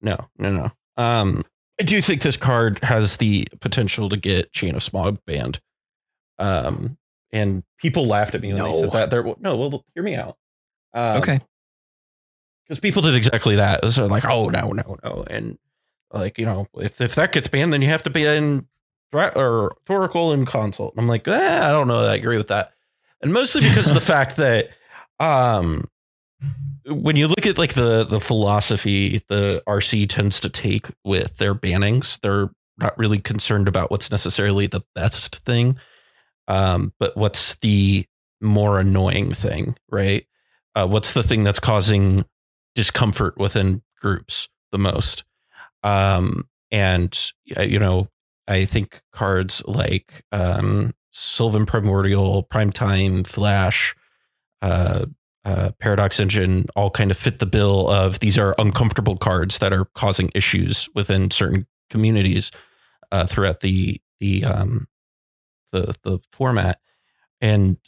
No, 0.00 0.28
no, 0.38 0.52
no. 0.52 0.72
Um, 0.96 1.44
I 1.80 1.84
do 1.84 2.00
think 2.02 2.22
this 2.22 2.36
card 2.36 2.78
has 2.82 3.16
the 3.18 3.46
potential 3.60 4.08
to 4.08 4.16
get 4.16 4.52
Chain 4.52 4.74
of 4.74 4.82
Smog 4.82 5.18
banned. 5.26 5.60
Um, 6.38 6.98
and 7.32 7.62
people 7.78 8.06
laughed 8.06 8.34
at 8.34 8.42
me 8.42 8.52
when 8.52 8.62
they 8.64 8.72
said 8.74 8.92
that. 8.92 9.10
They're 9.10 9.24
no, 9.40 9.56
well, 9.56 9.84
hear 9.94 10.02
me 10.02 10.14
out. 10.14 10.36
Um, 10.94 11.18
Okay. 11.18 11.40
because 12.64 12.80
people 12.80 13.02
did 13.02 13.14
exactly 13.14 13.56
that. 13.56 13.84
So 13.92 14.06
like, 14.06 14.24
oh 14.24 14.48
no, 14.48 14.68
no, 14.72 14.96
no, 15.02 15.24
and 15.28 15.58
like 16.12 16.38
you 16.38 16.46
know, 16.46 16.66
if 16.74 17.00
if 17.00 17.14
that 17.14 17.32
gets 17.32 17.48
banned, 17.48 17.72
then 17.72 17.82
you 17.82 17.88
have 17.88 18.02
to 18.04 18.10
be 18.10 18.24
in 18.24 18.66
or 19.12 19.72
Oracle 19.88 20.32
and 20.32 20.46
Consult. 20.46 20.94
And 20.94 21.00
I'm 21.00 21.08
like, 21.08 21.26
eh, 21.26 21.68
I 21.68 21.72
don't 21.72 21.88
know. 21.88 22.02
that 22.02 22.10
I 22.10 22.16
agree 22.16 22.36
with 22.36 22.48
that, 22.48 22.72
and 23.22 23.32
mostly 23.32 23.62
because 23.62 23.88
of 23.88 23.94
the 23.94 24.00
fact 24.14 24.36
that 24.36 24.70
um, 25.20 25.88
when 26.86 27.16
you 27.16 27.28
look 27.28 27.46
at 27.46 27.58
like 27.58 27.74
the 27.74 28.04
the 28.04 28.20
philosophy 28.20 29.22
the 29.28 29.62
RC 29.68 30.08
tends 30.08 30.40
to 30.40 30.48
take 30.48 30.86
with 31.04 31.36
their 31.38 31.54
bannings, 31.54 32.18
they're 32.20 32.50
not 32.78 32.96
really 32.98 33.18
concerned 33.18 33.68
about 33.68 33.90
what's 33.90 34.10
necessarily 34.10 34.66
the 34.66 34.82
best 34.94 35.44
thing, 35.44 35.78
um, 36.46 36.92
but 36.98 37.16
what's 37.16 37.56
the 37.56 38.06
more 38.40 38.78
annoying 38.78 39.32
thing, 39.34 39.76
right? 39.90 40.26
Uh, 40.74 40.86
what's 40.86 41.12
the 41.12 41.24
thing 41.24 41.42
that's 41.42 41.58
causing 41.58 42.24
discomfort 42.74 43.36
within 43.36 43.82
groups 44.00 44.48
the 44.70 44.78
most? 44.78 45.24
Um, 45.82 46.48
and 46.70 47.16
you 47.44 47.78
know, 47.78 48.08
I 48.46 48.64
think 48.64 49.00
cards 49.12 49.62
like 49.66 50.24
um, 50.32 50.94
Sylvan 51.12 51.66
Primordial, 51.66 52.44
Primetime, 52.44 53.26
Flash, 53.26 53.94
uh, 54.62 55.06
uh, 55.44 55.70
Paradox 55.80 56.20
Engine 56.20 56.66
all 56.76 56.90
kind 56.90 57.10
of 57.10 57.16
fit 57.16 57.38
the 57.38 57.46
bill 57.46 57.88
of 57.88 58.20
these 58.20 58.38
are 58.38 58.54
uncomfortable 58.58 59.16
cards 59.16 59.58
that 59.58 59.72
are 59.72 59.86
causing 59.94 60.30
issues 60.34 60.88
within 60.94 61.30
certain 61.30 61.66
communities 61.90 62.50
uh, 63.12 63.26
throughout 63.26 63.60
the 63.60 64.00
the 64.20 64.44
um, 64.44 64.86
the 65.72 65.94
the 66.02 66.18
format. 66.32 66.80
And 67.40 67.78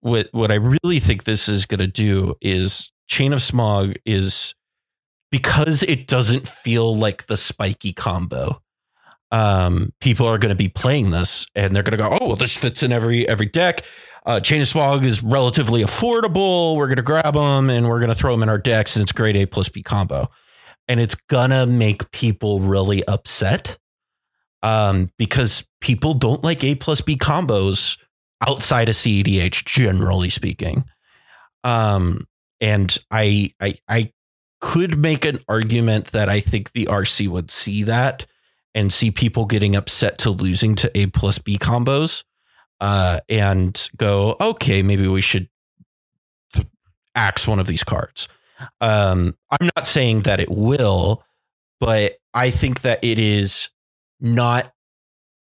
what 0.00 0.28
what 0.32 0.50
I 0.50 0.54
really 0.54 1.00
think 1.00 1.24
this 1.24 1.48
is 1.48 1.66
going 1.66 1.80
to 1.80 1.86
do 1.86 2.34
is 2.40 2.90
Chain 3.08 3.32
of 3.32 3.42
Smog 3.42 3.94
is 4.06 4.54
because 5.30 5.82
it 5.82 6.06
doesn't 6.06 6.48
feel 6.48 6.94
like 6.94 7.26
the 7.26 7.36
spiky 7.36 7.92
combo. 7.92 8.62
Um, 9.32 9.92
people 10.00 10.26
are 10.26 10.38
going 10.38 10.50
to 10.50 10.56
be 10.56 10.68
playing 10.68 11.10
this 11.10 11.46
and 11.54 11.74
they're 11.74 11.84
going 11.84 11.92
to 11.92 11.96
go, 11.96 12.08
oh, 12.20 12.28
well, 12.28 12.36
this 12.36 12.56
fits 12.56 12.82
in 12.82 12.90
every 12.92 13.28
every 13.28 13.46
deck. 13.46 13.84
Uh, 14.26 14.40
Chain 14.40 14.60
of 14.60 14.68
Smog 14.68 15.04
is 15.04 15.22
relatively 15.22 15.82
affordable. 15.82 16.76
We're 16.76 16.88
going 16.88 16.96
to 16.96 17.02
grab 17.02 17.34
them 17.34 17.70
and 17.70 17.88
we're 17.88 18.00
going 18.00 18.10
to 18.10 18.14
throw 18.14 18.32
them 18.32 18.42
in 18.42 18.48
our 18.48 18.58
decks, 18.58 18.96
and 18.96 19.02
it's 19.02 19.12
grade 19.12 19.36
A 19.36 19.46
plus 19.46 19.68
B 19.68 19.82
combo. 19.82 20.28
And 20.88 21.00
it's 21.00 21.16
to 21.30 21.66
make 21.66 22.10
people 22.10 22.60
really 22.60 23.04
upset 23.06 23.78
um, 24.62 25.10
because 25.18 25.66
people 25.80 26.14
don't 26.14 26.42
like 26.42 26.64
A 26.64 26.74
plus 26.74 27.00
B 27.00 27.16
combos 27.16 27.98
outside 28.46 28.88
of 28.88 28.94
CEDH, 28.94 29.64
generally 29.64 30.30
speaking. 30.30 30.84
Um, 31.64 32.26
and 32.60 32.96
I, 33.10 33.52
I, 33.60 33.74
I 33.88 34.12
could 34.60 34.98
make 34.98 35.24
an 35.24 35.40
argument 35.48 36.06
that 36.08 36.28
I 36.28 36.40
think 36.40 36.72
the 36.72 36.86
RC 36.86 37.28
would 37.28 37.50
see 37.50 37.82
that 37.84 38.26
and 38.74 38.92
see 38.92 39.10
people 39.10 39.46
getting 39.46 39.74
upset 39.74 40.18
to 40.18 40.30
losing 40.30 40.74
to 40.76 40.98
A 40.98 41.06
plus 41.06 41.38
B 41.38 41.58
combos 41.58 42.24
uh, 42.80 43.20
and 43.28 43.88
go, 43.96 44.36
okay, 44.40 44.82
maybe 44.82 45.08
we 45.08 45.20
should 45.20 45.48
axe 47.14 47.46
one 47.46 47.58
of 47.58 47.66
these 47.66 47.84
cards. 47.84 48.28
Um, 48.80 49.36
I'm 49.50 49.70
not 49.74 49.86
saying 49.86 50.22
that 50.22 50.40
it 50.40 50.50
will, 50.50 51.24
but 51.80 52.16
I 52.34 52.50
think 52.50 52.82
that 52.82 53.02
it 53.02 53.18
is 53.18 53.70
not 54.20 54.72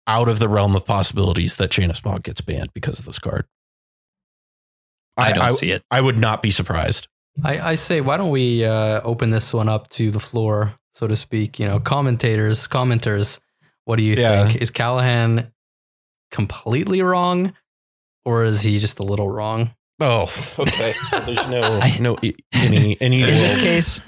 out 0.05 0.29
of 0.29 0.39
the 0.39 0.47
realm 0.47 0.75
of 0.75 0.85
possibilities 0.85 1.57
that 1.57 1.71
Chain 1.71 1.89
of 1.89 1.97
Smog 1.97 2.23
gets 2.23 2.41
banned 2.41 2.69
because 2.73 2.99
of 2.99 3.05
this 3.05 3.19
card. 3.19 3.45
I 5.17 5.33
don't 5.33 5.43
I, 5.43 5.49
see 5.49 5.71
it. 5.71 5.83
I 5.89 5.99
would 5.99 6.17
not 6.17 6.41
be 6.41 6.51
surprised. 6.51 7.07
I, 7.43 7.71
I 7.71 7.75
say, 7.75 8.01
why 8.01 8.17
don't 8.17 8.31
we 8.31 8.65
uh, 8.65 9.01
open 9.03 9.29
this 9.29 9.53
one 9.53 9.69
up 9.69 9.89
to 9.91 10.09
the 10.11 10.19
floor, 10.19 10.73
so 10.93 11.07
to 11.07 11.15
speak? 11.15 11.59
You 11.59 11.67
know, 11.67 11.79
commentators, 11.79 12.67
commenters. 12.67 13.39
What 13.85 13.97
do 13.97 14.03
you 14.03 14.15
Yeah. 14.15 14.47
think? 14.47 14.61
Is 14.61 14.71
Callahan 14.71 15.51
completely 16.31 17.01
wrong, 17.01 17.53
or 18.25 18.43
is 18.43 18.61
he 18.61 18.77
just 18.79 18.99
a 18.99 19.03
little 19.03 19.29
wrong? 19.29 19.73
Oh, 19.99 20.23
okay. 20.59 20.93
So 21.09 21.19
there's 21.21 21.47
no 21.47 21.61
I- 21.81 21.97
no 21.99 22.17
any 22.53 22.97
any 22.99 23.21
In 23.21 23.29
this 23.29 23.57
case, 23.57 24.01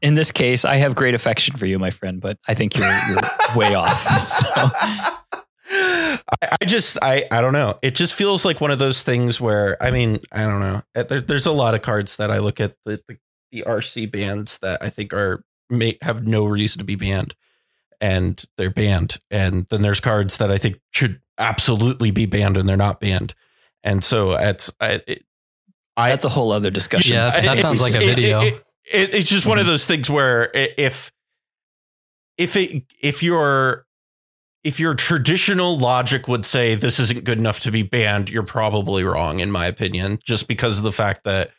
in 0.00 0.14
this 0.14 0.30
case, 0.30 0.64
I 0.64 0.76
have 0.76 0.94
great 0.94 1.14
affection 1.14 1.56
for 1.56 1.66
you, 1.66 1.78
my 1.78 1.90
friend, 1.90 2.20
but 2.20 2.38
I 2.46 2.54
think 2.54 2.76
you're, 2.76 2.90
you're 3.08 3.20
way 3.56 3.74
off. 3.74 4.06
So 4.20 5.42
I, 5.70 6.18
I 6.62 6.64
just 6.66 6.98
I 7.02 7.24
I 7.30 7.40
don't 7.40 7.52
know. 7.52 7.78
It 7.82 7.94
just 7.94 8.14
feels 8.14 8.44
like 8.44 8.60
one 8.60 8.70
of 8.70 8.78
those 8.78 9.02
things 9.02 9.40
where 9.40 9.76
I 9.82 9.90
mean 9.90 10.20
I 10.32 10.42
don't 10.44 10.60
know. 10.60 10.82
Uh, 10.94 11.02
There, 11.02 11.20
there's 11.20 11.46
a 11.46 11.52
lot 11.52 11.74
of 11.74 11.82
cards 11.82 12.16
that 12.16 12.30
I 12.30 12.38
look 12.38 12.60
at 12.60 12.74
the, 12.84 13.00
the 13.08 13.18
the 13.52 13.64
RC 13.66 14.10
bands 14.10 14.58
that 14.60 14.82
I 14.82 14.88
think 14.90 15.12
are 15.14 15.42
may 15.70 15.98
have 16.02 16.26
no 16.26 16.44
reason 16.46 16.78
to 16.78 16.84
be 16.84 16.94
banned, 16.96 17.34
and 18.00 18.42
they're 18.56 18.70
banned. 18.70 19.18
And 19.30 19.66
then 19.70 19.82
there's 19.82 20.00
cards 20.00 20.36
that 20.38 20.50
I 20.50 20.58
think 20.58 20.80
should 20.92 21.20
absolutely 21.38 22.10
be 22.10 22.26
banned 22.26 22.56
and 22.56 22.68
they're 22.68 22.76
not 22.76 23.00
banned. 23.00 23.34
And 23.84 24.02
so 24.04 24.32
it's 24.32 24.72
I, 24.80 25.00
it, 25.06 25.24
I 25.96 26.10
that's 26.10 26.24
a 26.24 26.28
whole 26.30 26.52
other 26.52 26.70
discussion. 26.70 27.14
Yeah, 27.14 27.30
I- 27.34 27.40
that 27.42 27.58
it- 27.58 27.62
sounds 27.62 27.80
like 27.82 27.94
a 27.94 27.98
video. 28.00 28.40
It, 28.40 28.54
it- 28.92 29.14
it's 29.14 29.28
just 29.30 29.44
one 29.46 29.58
of 29.58 29.64
Mhm. 29.64 29.68
those 29.68 29.86
things 29.86 30.08
where 30.10 30.50
i- 30.54 30.74
if 30.78 31.10
if 32.38 32.56
it 32.56 32.84
if 33.00 33.22
your 33.22 33.86
if 34.64 34.80
your 34.80 34.94
traditional 34.94 35.78
logic 35.78 36.28
would 36.28 36.44
say 36.44 36.74
this 36.74 36.98
isn't 36.98 37.24
good 37.24 37.38
enough 37.38 37.60
to 37.60 37.70
be 37.70 37.82
banned, 37.82 38.30
you're 38.30 38.42
probably 38.42 39.04
wrong, 39.04 39.40
in 39.40 39.50
my 39.50 39.66
opinion, 39.66 40.18
just 40.24 40.48
because 40.48 40.78
of 40.78 40.84
the 40.84 40.92
fact 40.92 41.24
that 41.24 41.50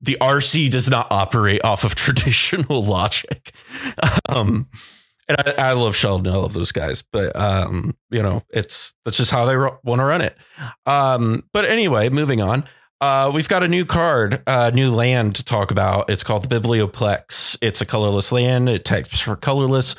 the 0.00 0.16
RC 0.20 0.70
does 0.70 0.90
not 0.90 1.06
operate 1.10 1.64
off 1.64 1.84
of 1.84 1.94
traditional 1.94 2.82
logic. 2.84 3.52
Um, 4.28 4.68
and 5.28 5.38
I, 5.38 5.70
I 5.70 5.72
love 5.72 5.94
Sheldon, 5.94 6.32
I 6.32 6.36
love 6.36 6.52
those 6.52 6.72
guys, 6.72 7.02
but 7.02 7.34
um, 7.36 7.96
you 8.10 8.22
know, 8.22 8.42
it's 8.50 8.94
that's 9.04 9.16
just 9.16 9.30
how 9.30 9.44
they 9.44 9.56
ro- 9.56 9.78
want 9.84 10.00
to 10.00 10.04
run 10.04 10.20
it. 10.20 10.36
Um, 10.84 11.44
but 11.52 11.64
anyway, 11.64 12.08
moving 12.08 12.42
on. 12.42 12.64
Uh, 13.00 13.32
we've 13.34 13.48
got 13.48 13.64
a 13.64 13.68
new 13.68 13.84
card, 13.84 14.42
uh, 14.46 14.70
new 14.72 14.88
land 14.88 15.34
to 15.34 15.44
talk 15.44 15.72
about. 15.72 16.08
It's 16.08 16.22
called 16.22 16.48
the 16.48 16.60
Biblioplex. 16.60 17.58
It's 17.60 17.80
a 17.80 17.86
colorless 17.86 18.30
land. 18.30 18.68
It 18.68 18.84
types 18.84 19.18
for 19.18 19.34
colorless, 19.34 19.96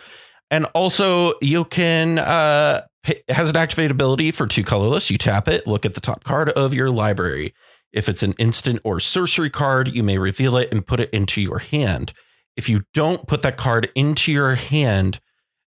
and 0.54 0.66
also 0.76 1.34
you 1.42 1.66
can 1.66 2.20
uh, 2.20 2.82
has 3.28 3.50
an 3.50 3.58
activated 3.58 3.90
ability 3.90 4.30
for 4.30 4.46
two 4.46 4.64
colorless. 4.64 5.10
You 5.10 5.18
tap 5.18 5.48
it, 5.48 5.66
look 5.66 5.84
at 5.84 5.96
the 5.96 6.00
top 6.00 6.24
card 6.24 6.50
of 6.50 6.76
your 6.76 6.92
library. 6.92 7.56
If 7.92 8.08
it's 8.08 8.22
an 8.22 8.34
instant 8.38 8.80
or 8.84 9.00
sorcery 9.00 9.50
card, 9.50 9.88
you 9.88 10.04
may 10.04 10.20
reveal 10.20 10.56
it 10.58 10.72
and 10.72 10.86
put 10.86 11.00
it 11.00 11.10
into 11.10 11.42
your 11.42 11.58
hand. 11.58 12.14
If 12.56 12.70
you 12.70 12.84
don't 12.94 13.28
put 13.28 13.42
that 13.42 13.58
card 13.58 13.90
into 13.96 14.32
your 14.32 14.54
hand, 14.54 15.20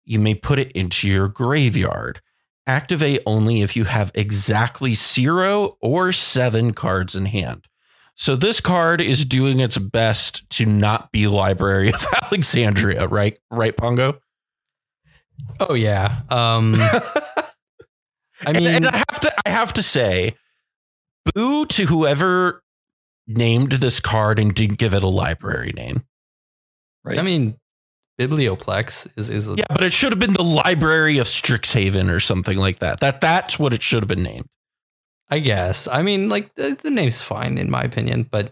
you 0.05 0.19
may 0.19 0.35
put 0.35 0.57
it 0.57 0.71
into 0.71 1.05
your 1.05 1.27
graveyard. 1.27 2.21
Activate 2.65 3.21
only 3.25 3.61
if 3.61 3.75
you 3.75 3.83
have 3.83 4.13
exactly 4.15 4.93
zero 4.93 5.75
or 5.81 6.13
seven 6.13 6.71
cards 6.71 7.13
in 7.13 7.25
hand. 7.25 7.65
So 8.15 8.37
this 8.37 8.61
card 8.61 9.01
is 9.01 9.25
doing 9.25 9.59
its 9.59 9.77
best 9.77 10.49
to 10.51 10.65
not 10.65 11.11
be 11.11 11.27
Library 11.27 11.89
of 11.89 12.05
Alexandria, 12.23 13.05
right? 13.07 13.37
Right, 13.51 13.75
Pongo. 13.75 14.21
Oh 15.59 15.73
yeah. 15.73 16.21
Um, 16.29 16.75
I 18.45 18.53
mean, 18.53 18.67
and, 18.67 18.85
and 18.85 18.87
I 18.87 18.97
have 18.97 19.19
to, 19.21 19.33
I 19.45 19.49
have 19.49 19.73
to 19.73 19.83
say, 19.83 20.35
boo 21.33 21.65
to 21.65 21.85
whoever 21.85 22.61
named 23.27 23.73
this 23.73 23.99
card 23.99 24.39
and 24.39 24.53
didn't 24.53 24.77
give 24.77 24.93
it 24.93 25.03
a 25.03 25.07
library 25.07 25.73
name. 25.75 26.05
Right. 27.03 27.19
I 27.19 27.21
mean, 27.21 27.55
Biblioplex 28.19 29.07
is 29.15 29.29
is 29.29 29.47
Yeah, 29.47 29.65
but 29.69 29.83
it 29.83 29.93
should 29.93 30.11
have 30.11 30.19
been 30.19 30.33
the 30.33 30.43
Library 30.43 31.19
of 31.19 31.27
Strixhaven 31.27 32.13
or 32.13 32.19
something 32.19 32.57
like 32.57 32.79
that. 32.79 32.99
That 32.99 33.21
that's 33.21 33.59
what 33.59 33.73
it 33.73 33.83
should 33.83 34.01
have 34.01 34.07
been 34.07 34.23
named. 34.23 34.47
I 35.29 35.39
guess. 35.39 35.87
I 35.87 36.01
mean, 36.01 36.29
like 36.29 36.53
the, 36.55 36.77
the 36.81 36.89
name's 36.89 37.21
fine 37.21 37.57
in 37.57 37.69
my 37.69 37.81
opinion, 37.81 38.23
but 38.23 38.51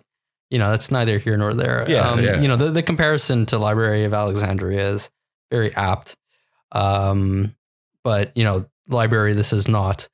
you 0.50 0.60
know 0.60 0.70
that's 0.70 0.92
neither 0.92 1.18
here 1.18 1.38
nor 1.38 1.54
there. 1.54 1.86
Yeah, 1.88 2.10
um, 2.10 2.20
yeah. 2.24 2.40
You 2.40 2.48
know 2.48 2.58
the, 2.58 2.70
the 2.70 2.84
comparison 2.84 3.46
to 3.48 3.58
Library 3.58 4.04
of 4.04 4.14
Alexandria 4.14 4.90
is 4.90 5.10
very 5.52 5.74
apt. 5.76 6.16
Um, 6.76 7.56
but 8.04 8.32
you 8.36 8.44
know, 8.44 8.66
library 8.90 9.34
this 9.34 9.54
is 9.54 9.68
not. 9.68 10.08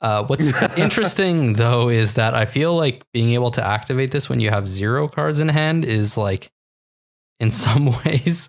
Uh, 0.00 0.24
what's 0.24 0.52
interesting 0.78 1.52
though 1.54 1.88
is 1.88 2.14
that 2.14 2.34
I 2.34 2.44
feel 2.44 2.74
like 2.74 3.04
being 3.12 3.30
able 3.30 3.50
to 3.52 3.64
activate 3.64 4.10
this 4.10 4.28
when 4.28 4.40
you 4.40 4.50
have 4.50 4.66
zero 4.66 5.06
cards 5.08 5.38
in 5.40 5.48
hand 5.48 5.84
is 5.84 6.16
like, 6.16 6.50
in 7.40 7.50
some 7.64 7.86
ways, 8.04 8.48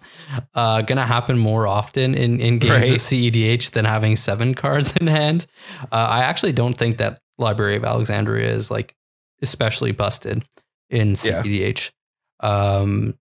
uh, 0.56 0.82
gonna 0.82 1.06
happen 1.06 1.38
more 1.38 1.68
often 1.68 2.16
in 2.16 2.40
in 2.40 2.58
games 2.60 2.90
Right. 2.90 2.92
of 2.92 3.02
CEDH 3.02 3.72
than 3.72 3.86
having 3.86 4.16
seven 4.16 4.54
cards 4.64 4.96
in 4.98 5.08
hand. 5.08 5.46
Uh, 5.92 6.08
I 6.10 6.22
actually 6.24 6.54
don't 6.54 6.76
think 6.78 6.98
that 6.98 7.20
Library 7.38 7.76
of 7.76 7.84
Alexandria 7.84 8.50
is 8.50 8.70
like 8.72 8.96
especially 9.42 9.92
busted 9.92 10.44
in 10.90 11.10
Yeah. 11.10 11.42
CEDH. 11.44 11.92
Um, 12.40 13.16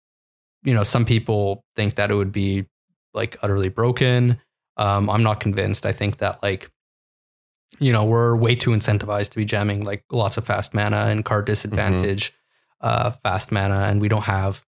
you 0.63 0.73
know, 0.73 0.83
some 0.83 1.05
people 1.05 1.63
think 1.75 1.95
that 1.95 2.09
it 2.11 2.15
would 2.15 2.31
be 2.31 2.65
like 3.13 3.37
utterly 3.41 3.69
broken. 3.69 4.39
Um, 4.77 5.09
I'm 5.09 5.23
not 5.23 5.39
convinced. 5.39 5.85
I 5.85 5.91
think 5.91 6.17
that 6.17 6.41
like, 6.41 6.69
you 7.79 7.91
know, 7.91 8.05
we're 8.05 8.35
way 8.35 8.55
too 8.55 8.71
incentivized 8.71 9.31
to 9.31 9.37
be 9.37 9.45
jamming 9.45 9.83
like 9.83 10.03
lots 10.11 10.37
of 10.37 10.45
fast 10.45 10.73
mana 10.73 11.05
and 11.07 11.25
card 11.25 11.45
disadvantage, 11.45 12.33
uh, 12.81 13.11
fast 13.11 13.51
mana, 13.51 13.81
and 13.81 14.01
we 14.01 14.07
don't 14.07 14.23
have 14.23 14.65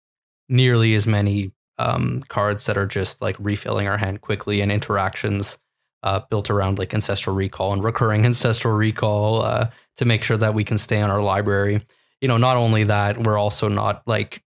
nearly 0.48 0.94
as 0.94 1.06
many 1.06 1.52
um, 1.78 2.23
cards 2.28 2.66
that 2.66 2.77
are 2.77 2.86
just 2.86 3.23
like 3.23 3.36
refilling 3.39 3.89
our 3.89 3.97
hand 3.97 4.20
quickly 4.20 4.60
and 4.60 4.70
interactions 4.70 5.59
uh, 6.02 6.20
built 6.31 6.51
around 6.51 6.78
like 6.78 6.94
ancestral 6.94 7.35
recall 7.35 7.73
and 7.73 7.82
recurring 7.82 8.24
ancestral 8.27 8.74
recall 8.74 9.43
uh, 9.43 9.70
to 9.97 10.05
make 10.05 10.23
sure 10.23 10.36
that 10.36 10.55
we 10.55 10.64
can 10.64 10.78
stay 10.78 11.01
on 11.01 11.10
our 11.10 11.23
library. 11.23 11.81
You 12.20 12.28
know, 12.28 12.36
not 12.36 12.56
only 12.56 12.85
that, 12.85 13.24
we're 13.24 13.39
also 13.39 13.69
not 13.69 14.06
like 14.06 14.43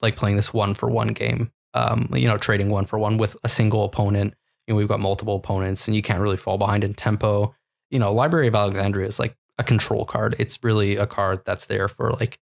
like 0.00 0.16
playing 0.16 0.36
this 0.36 0.54
one 0.54 0.74
for 0.74 0.88
one 0.88 1.08
game. 1.08 1.52
Um, 1.74 2.08
you 2.12 2.26
know, 2.26 2.36
trading 2.36 2.68
one 2.68 2.86
for 2.86 2.98
one 2.98 3.16
with 3.16 3.36
a 3.44 3.48
single 3.48 3.84
opponent. 3.84 4.34
You 4.66 4.74
know, 4.74 4.78
we've 4.78 4.88
got 4.88 5.00
multiple 5.00 5.36
opponents, 5.36 5.86
and 5.86 5.94
you 5.94 6.02
can't 6.02 6.20
really 6.20 6.36
fall 6.36 6.58
behind 6.58 6.84
in 6.84 6.94
tempo. 6.94 7.54
You 7.90 7.98
know, 7.98 8.12
Library 8.12 8.48
of 8.48 8.54
Alexandria 8.54 9.06
is 9.06 9.18
like 9.18 9.36
a 9.58 9.64
control 9.64 10.04
card. 10.04 10.36
It's 10.38 10.62
really 10.62 10.96
a 10.96 11.06
card 11.06 11.42
that's 11.44 11.66
there 11.66 11.88
for 11.88 12.10
like 12.10 12.38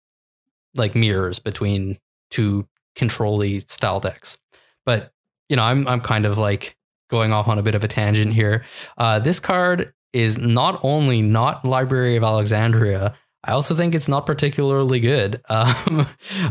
like 0.75 0.95
mirrors 0.95 1.39
between 1.39 1.99
two 2.31 2.67
control-y 2.97 3.59
style 3.59 4.01
decks. 4.01 4.39
But 4.85 5.13
you 5.49 5.57
know, 5.57 5.63
I'm 5.65 5.87
I'm 5.87 6.01
kind 6.01 6.27
of 6.27 6.39
like 6.39 6.77
going 7.11 7.33
off 7.33 7.49
on 7.49 7.59
a 7.59 7.63
bit 7.63 7.75
of 7.75 7.85
a 7.85 7.89
tangent 7.89 8.33
here. 8.33 8.65
Uh, 8.97 9.19
this 9.19 9.39
card 9.39 9.93
is 10.13 10.39
not 10.39 10.81
only 10.83 11.23
not 11.23 11.65
Library 11.65 12.17
of 12.17 12.25
Alexandria, 12.25 13.15
I 13.45 13.53
also 13.53 13.75
think 13.75 13.95
it's 13.95 14.09
not 14.09 14.27
particularly 14.27 15.01
good. 15.01 15.41
Um, 15.51 16.07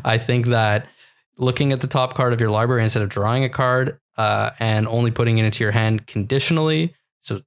I 0.05 0.17
think 0.17 0.47
that 0.47 0.87
looking 1.41 1.73
at 1.73 1.81
the 1.81 1.87
top 1.87 2.13
card 2.13 2.31
of 2.31 2.39
your 2.39 2.51
library 2.51 2.83
instead 2.83 3.03
of 3.03 3.09
drawing 3.09 3.43
a 3.43 3.49
card 3.49 3.99
uh, 4.17 4.51
and 4.59 4.87
only 4.87 5.11
putting 5.11 5.39
it 5.39 5.45
into 5.45 5.63
your 5.63 5.71
hand 5.71 6.05
conditionally, 6.07 6.95
so 7.19 7.41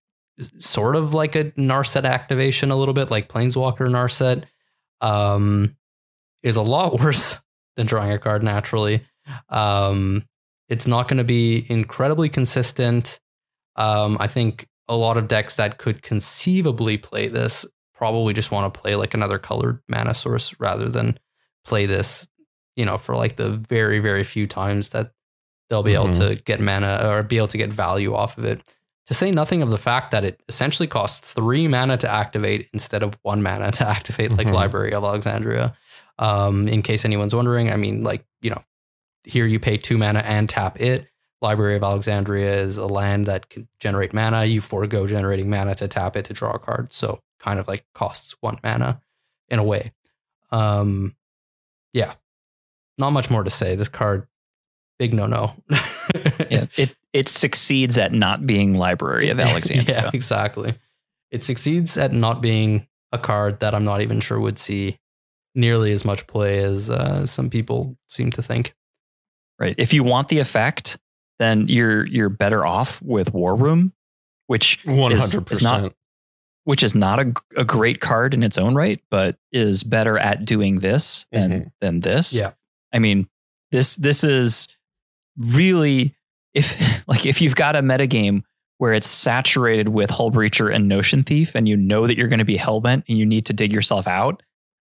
sort 0.58 0.96
of 0.96 1.14
like 1.14 1.36
a 1.36 1.44
Narset 1.52 2.04
activation 2.04 2.70
a 2.70 2.76
little 2.76 2.92
bit, 2.92 3.10
like 3.10 3.28
Planeswalker 3.28 3.88
Narset, 3.88 4.44
um, 5.00 5.76
is 6.42 6.56
a 6.56 6.62
lot 6.62 6.98
worse 7.00 7.40
than 7.76 7.86
drawing 7.86 8.10
a 8.10 8.18
card 8.18 8.42
naturally. 8.42 9.06
Um, 9.48 10.24
it's 10.68 10.86
not 10.86 11.08
going 11.08 11.18
to 11.18 11.24
be 11.24 11.64
incredibly 11.68 12.28
consistent. 12.28 13.20
Um, 13.76 14.16
I 14.18 14.26
think 14.26 14.66
a 14.88 14.96
lot 14.96 15.16
of 15.16 15.28
decks 15.28 15.56
that 15.56 15.78
could 15.78 16.02
conceivably 16.02 16.98
play 16.98 17.28
this 17.28 17.64
probably 17.94 18.34
just 18.34 18.50
want 18.50 18.72
to 18.72 18.80
play 18.80 18.96
like 18.96 19.14
another 19.14 19.38
colored 19.38 19.80
mana 19.88 20.14
source 20.14 20.54
rather 20.58 20.88
than 20.88 21.18
play 21.64 21.86
this, 21.86 22.28
you 22.76 22.84
know, 22.84 22.96
for 22.98 23.16
like 23.16 23.36
the 23.36 23.50
very, 23.50 23.98
very 23.98 24.24
few 24.24 24.46
times 24.46 24.90
that 24.90 25.12
they'll 25.70 25.82
be 25.82 25.94
able 25.94 26.10
to 26.12 26.34
get 26.44 26.60
mana 26.60 27.00
or 27.08 27.22
be 27.22 27.36
able 27.38 27.48
to 27.48 27.58
get 27.58 27.72
value 27.72 28.14
off 28.14 28.36
of 28.38 28.44
it. 28.44 28.62
To 29.08 29.14
say 29.14 29.30
nothing 29.30 29.62
of 29.62 29.70
the 29.70 29.78
fact 29.78 30.12
that 30.12 30.24
it 30.24 30.40
essentially 30.48 30.86
costs 30.86 31.32
three 31.32 31.68
mana 31.68 31.96
to 31.98 32.10
activate 32.10 32.68
instead 32.72 33.02
of 33.02 33.18
one 33.22 33.42
mana 33.42 33.70
to 33.72 33.86
activate, 33.88 34.32
like 34.32 34.46
Mhm. 34.46 34.54
Library 34.54 34.92
of 34.94 35.04
Alexandria. 35.04 35.76
Um, 36.18 36.68
in 36.68 36.80
case 36.82 37.04
anyone's 37.04 37.34
wondering, 37.34 37.70
I 37.70 37.76
mean, 37.76 38.02
like, 38.02 38.24
you 38.40 38.50
know, 38.50 38.62
here 39.24 39.46
you 39.46 39.58
pay 39.60 39.76
two 39.76 39.98
mana 39.98 40.20
and 40.20 40.48
tap 40.48 40.80
it. 40.80 41.08
Library 41.42 41.76
of 41.76 41.82
Alexandria 41.82 42.54
is 42.60 42.78
a 42.78 42.86
land 42.86 43.26
that 43.26 43.50
can 43.50 43.68
generate 43.78 44.14
mana. 44.14 44.44
You 44.44 44.60
forego 44.62 45.06
generating 45.06 45.50
mana 45.50 45.74
to 45.76 45.88
tap 45.88 46.16
it 46.16 46.24
to 46.26 46.32
draw 46.32 46.52
a 46.52 46.58
card. 46.58 46.92
So 46.92 47.20
kind 47.38 47.58
of 47.58 47.68
like 47.68 47.84
costs 47.94 48.34
one 48.40 48.58
mana 48.64 49.02
in 49.48 49.58
a 49.58 49.64
way. 49.64 49.92
Um, 50.50 51.14
yeah, 51.92 52.14
not 52.98 53.10
much 53.10 53.30
more 53.30 53.42
to 53.44 53.50
say. 53.50 53.74
This 53.76 53.88
card, 53.88 54.26
big 54.98 55.12
no 55.14 55.26
no. 55.26 55.54
yeah, 56.50 56.66
it 56.76 56.94
it 57.12 57.28
succeeds 57.28 57.98
at 57.98 58.12
not 58.12 58.46
being 58.46 58.76
Library 58.76 59.30
of 59.30 59.38
Alexandria. 59.48 60.02
yeah, 60.04 60.10
exactly. 60.12 60.74
It 61.30 61.42
succeeds 61.42 61.96
at 61.98 62.12
not 62.12 62.40
being 62.40 62.86
a 63.12 63.18
card 63.18 63.60
that 63.60 63.74
I'm 63.74 63.84
not 63.84 64.00
even 64.00 64.20
sure 64.20 64.38
would 64.40 64.58
see 64.58 64.98
nearly 65.54 65.92
as 65.92 66.04
much 66.04 66.26
play 66.26 66.58
as 66.58 66.90
uh, 66.90 67.26
some 67.26 67.50
people 67.50 67.96
seem 68.08 68.30
to 68.32 68.42
think. 68.42 68.74
Right. 69.58 69.74
If 69.78 69.92
you 69.94 70.02
want 70.02 70.28
the 70.28 70.40
effect, 70.40 70.98
then 71.38 71.66
you're 71.68 72.06
you're 72.06 72.28
better 72.28 72.64
off 72.66 73.00
with 73.02 73.32
War 73.32 73.54
Room, 73.56 73.92
which 74.48 74.80
One 74.84 75.12
is- 75.12 75.30
hundred 75.32 75.50
is 75.52 75.62
not 75.62 75.76
percent. 75.78 75.94
which 76.64 76.82
is 76.82 76.94
not 76.94 77.20
a, 77.20 77.32
a 77.56 77.64
great 77.64 78.00
card 78.00 78.34
in 78.34 78.42
its 78.42 78.58
own 78.58 78.74
right, 78.74 79.00
but 79.10 79.36
is 79.52 79.84
better 79.84 80.18
at 80.18 80.44
doing 80.44 80.80
this 80.80 81.26
than 81.30 81.50
Mhm. 81.50 81.72
than 81.80 82.00
this. 82.00 82.32
Yeah. 82.34 82.52
I 82.94 83.00
mean, 83.00 83.28
this 83.72 83.96
this 83.96 84.24
is 84.24 84.68
really 85.36 86.16
if 86.54 87.06
like 87.08 87.26
if 87.26 87.42
you've 87.42 87.56
got 87.56 87.76
a 87.76 87.80
metagame 87.80 88.42
where 88.78 88.94
it's 88.94 89.06
saturated 89.06 89.88
with 89.88 90.10
Hullbreacher 90.10 90.72
and 90.72 90.88
Notion 90.88 91.22
Thief, 91.22 91.54
and 91.54 91.68
you 91.68 91.76
know 91.76 92.06
that 92.06 92.16
you're 92.16 92.28
going 92.28 92.38
to 92.38 92.44
be 92.44 92.56
hellbent 92.56 93.04
and 93.08 93.18
you 93.18 93.26
need 93.26 93.46
to 93.46 93.52
dig 93.52 93.72
yourself 93.72 94.06
out, 94.06 94.42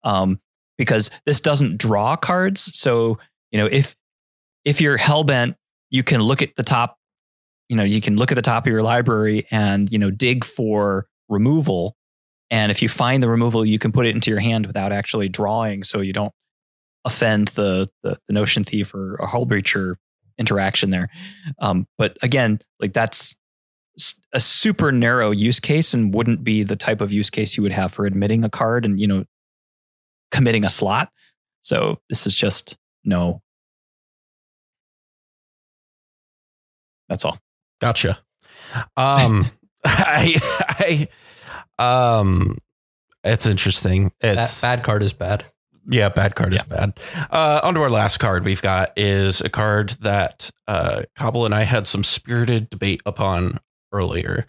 um, 0.05 0.41
because 0.79 1.11
this 1.27 1.41
doesn't 1.41 1.79
draw 1.79 2.17
cards. 2.17 2.79
So 2.79 3.19
you 3.51 3.59
know 3.59 3.67
if 3.67 3.97
if 4.65 4.81
you're 4.81 4.99
hellbent, 4.99 5.57
you 5.91 6.03
can 6.03 6.23
look 6.23 6.41
at 6.41 6.57
the 6.57 6.63
top. 6.63 6.99
You 7.69 7.77
know, 7.77 7.83
you 7.83 8.01
can 8.01 8.17
look 8.17 8.31
at 8.31 8.37
the 8.37 8.43
top 8.43 8.65
of 8.65 8.73
your 8.73 8.85
library 8.85 9.45
and 9.51 9.91
you 9.91 9.99
know 9.99 10.13
dig 10.13 10.45
for 10.45 11.07
removal. 11.29 11.97
And 12.49 12.71
if 12.71 12.81
you 12.81 12.89
find 12.89 13.21
the 13.21 13.29
removal, 13.29 13.65
you 13.65 13.81
can 13.81 13.91
put 13.91 14.07
it 14.07 14.15
into 14.15 14.31
your 14.31 14.39
hand 14.39 14.67
without 14.67 14.93
actually 14.93 15.29
drawing, 15.29 15.83
so 15.83 16.01
you 16.01 16.13
don't 16.13 16.33
offend 17.07 17.49
the 17.49 17.89
the, 18.03 18.19
the 18.27 18.35
notion 18.35 18.65
thief 18.65 18.93
or 18.93 19.15
a 19.15 19.27
Hullbreacher 19.27 19.95
interaction 20.39 20.91
there. 20.91 21.09
Um, 21.59 21.87
but 21.97 22.19
again, 22.23 22.59
like 22.81 22.93
that's 22.93 23.37
a 24.35 24.41
super 24.41 24.93
narrow 24.93 25.31
use 25.31 25.59
case 25.59 25.95
and 25.95 26.13
wouldn't 26.13 26.45
be 26.45 26.63
the 26.63 26.77
type 26.77 27.01
of 27.01 27.13
use 27.13 27.31
case 27.31 27.57
you 27.57 27.63
would 27.63 27.73
have 27.73 27.95
for 27.95 28.05
admitting 28.05 28.45
a 28.45 28.51
card 28.51 28.85
and 28.85 29.01
you 29.01 29.07
know 29.07 29.25
committing 30.31 30.65
a 30.65 30.71
slot. 30.71 31.11
So 31.63 32.01
this 32.11 32.27
is 32.27 32.35
just 32.35 32.77
no. 33.05 33.41
That's 37.09 37.25
all. 37.25 37.39
Gotcha. 37.81 38.19
Um, 38.97 39.47
I, 39.85 41.09
I, 41.79 42.19
um, 42.19 42.59
it's 43.23 43.47
interesting. 43.47 44.13
Bad, 44.21 44.39
It's 44.39 44.61
bad 44.61 44.83
card 44.83 45.03
is 45.03 45.13
bad. 45.13 45.45
Yeah, 45.89 46.09
bad 46.09 46.35
card 46.35 46.53
is 46.53 46.63
bad. 46.65 46.99
Uh, 47.31 47.61
onto 47.63 47.81
our 47.81 47.91
last 47.91 48.19
card 48.19 48.45
we've 48.45 48.63
got 48.63 48.93
is 48.97 49.41
a 49.41 49.49
card 49.49 49.91
that 50.01 50.51
uh, 50.67 51.03
Cobble 51.15 51.45
and 51.45 51.55
I 51.55 51.63
had 51.63 51.87
some 51.87 52.03
spirited 52.03 52.71
debate 52.71 53.03
upon 53.07 53.61
earlier. 53.93 54.47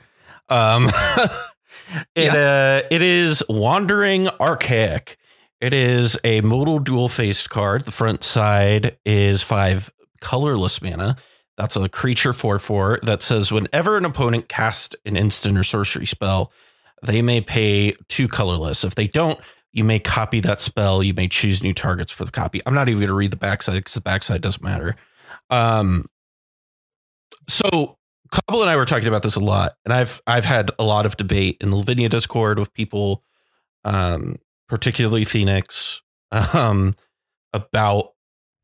Um, 0.50 0.86
it 2.16 2.34
uh, 2.34 2.82
it 2.90 3.02
is 3.02 3.44
Wandering 3.50 4.30
Archaic. 4.40 5.18
It 5.62 5.74
is 5.74 6.18
a 6.24 6.42
modal 6.42 6.80
dual 6.80 7.10
faced 7.10 7.50
card. 7.50 7.86
The 7.86 7.92
front 7.92 8.24
side 8.24 8.98
is 9.06 9.42
five 9.44 9.92
colorless 10.22 10.82
mana. 10.82 11.18
That's 11.58 11.76
a 11.76 11.90
creature 11.90 12.34
4 12.34 12.60
4 12.60 13.00
that 13.04 13.24
says 13.24 13.52
whenever 13.52 13.98
an 13.98 14.06
opponent 14.06 14.48
casts 14.48 14.96
an 15.06 15.18
instant 15.18 15.58
or 15.58 15.64
sorcery 15.64 16.06
spell, 16.06 16.52
they 17.02 17.22
may 17.24 17.42
pay 17.42 17.94
two 18.08 18.28
colorless. 18.28 18.84
If 18.84 18.94
they 18.94 19.08
don't, 19.08 19.40
You 19.78 19.84
may 19.84 20.00
copy 20.00 20.40
that 20.42 20.60
spell. 20.60 21.04
You 21.04 21.14
may 21.14 21.28
choose 21.28 21.62
new 21.62 21.74
targets 21.74 22.12
for 22.12 22.26
the 22.26 22.32
copy. 22.32 22.60
I'm 22.66 22.74
not 22.74 22.90
even 22.90 23.00
going 23.00 23.10
to 23.10 23.14
read 23.14 23.32
the 23.32 23.38
backside 23.38 23.76
because 23.76 23.94
the 23.94 24.02
backside 24.02 24.42
doesn't 24.42 24.64
matter. 24.64 24.96
Um, 25.50 26.06
so 27.48 27.98
Cobble 28.32 28.62
and 28.62 28.70
I 28.70 28.76
were 28.76 28.86
talking 28.86 29.08
about 29.08 29.24
this 29.24 29.36
a 29.36 29.40
lot, 29.40 29.74
and 29.86 29.94
I've 29.94 30.22
I've 30.28 30.46
had 30.46 30.72
a 30.80 30.84
lot 30.84 31.06
of 31.06 31.16
debate 31.16 31.58
in 31.62 31.70
the 31.70 31.78
Lavinia 31.78 32.10
Discord 32.10 32.60
with 32.60 32.74
people, 32.74 33.24
um, 33.86 34.38
particularly 34.68 35.24
Phoenix, 35.24 36.02
um, 36.54 36.96
about 37.54 38.14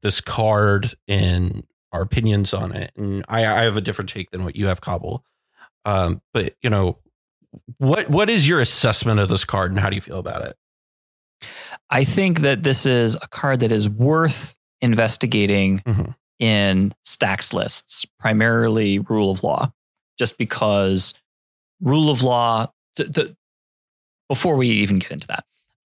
this 0.02 0.20
card 0.20 0.96
and 1.08 1.66
our 1.92 2.02
opinions 2.02 2.54
on 2.54 2.76
it. 2.76 2.92
And 2.98 3.24
I, 3.30 3.46
I 3.46 3.62
have 3.64 3.78
a 3.78 3.82
different 3.82 4.10
take 4.10 4.32
than 4.32 4.44
what 4.44 4.56
you 4.56 4.68
have, 4.68 4.82
Cobble. 4.82 5.24
Um, 5.86 6.22
but 6.34 6.56
you 6.62 6.70
know, 6.70 6.98
what 7.78 8.10
what 8.10 8.30
is 8.30 8.50
your 8.50 8.60
assessment 8.60 9.20
of 9.20 9.30
this 9.30 9.46
card, 9.46 9.72
and 9.72 9.80
how 9.80 9.90
do 9.90 9.96
you 9.96 10.02
feel 10.02 10.20
about 10.20 10.46
it? 10.46 10.58
I 11.90 12.04
think 12.04 12.40
that 12.42 12.64
this 12.64 12.86
is 12.86 13.16
a 13.16 13.28
card 13.28 13.60
that 13.62 13.72
is 13.72 13.88
worth 13.90 14.56
investigating 14.82 15.78
Mhm. 15.80 16.16
in 16.40 16.94
stacks 17.04 17.54
lists, 17.54 18.06
primarily 18.20 19.00
rule 19.00 19.32
of 19.32 19.44
law, 19.44 19.72
just 20.18 20.38
because 20.38 21.14
rule 21.82 22.10
of 22.10 22.22
law. 22.24 22.68
The, 22.96 23.04
the, 23.06 23.38
before 24.30 24.56
we 24.56 24.68
even 24.70 25.00
get 25.00 25.12
into 25.12 25.28
that, 25.28 25.46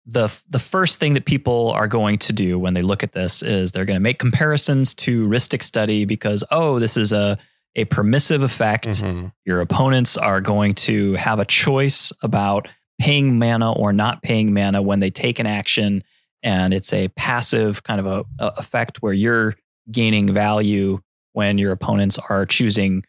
the 0.05 0.33
the 0.49 0.59
first 0.59 0.99
thing 0.99 1.13
that 1.13 1.25
people 1.25 1.71
are 1.71 1.87
going 1.87 2.17
to 2.19 2.33
do 2.33 2.57
when 2.59 2.73
they 2.73 2.81
look 2.81 3.03
at 3.03 3.11
this 3.11 3.41
is 3.43 3.71
they're 3.71 3.85
going 3.85 3.97
to 3.99 4.01
make 4.01 4.19
comparisons 4.19 4.93
to 4.95 5.27
Rhystic 5.27 5.61
Study 5.61 6.05
because 6.05 6.43
oh, 6.51 6.79
this 6.79 6.97
is 6.97 7.11
a 7.13 7.37
a 7.75 7.85
permissive 7.85 8.41
effect 8.41 8.87
Mhm. 8.87 9.31
your 9.45 9.61
opponents 9.61 10.17
are 10.17 10.41
going 10.41 10.73
to 10.75 11.13
have 11.13 11.39
a 11.39 11.45
choice 11.45 12.11
about 12.23 12.67
paying 12.99 13.39
mana 13.39 13.71
or 13.71 13.93
not 13.93 14.21
paying 14.21 14.53
mana 14.53 14.81
when 14.81 14.99
they 14.99 15.09
take 15.09 15.39
an 15.39 15.45
action 15.47 16.03
and 16.43 16.73
it's 16.73 16.93
a 16.93 17.07
passive 17.09 17.83
kind 17.83 17.99
of 17.99 18.05
a, 18.05 18.25
a 18.43 18.53
effect 18.57 19.01
where 19.01 19.13
you're 19.13 19.55
gaining 19.91 20.31
value 20.31 20.99
when 21.33 21.57
your 21.57 21.71
opponents 21.71 22.19
are 22.29 22.45
choosing 22.45 23.03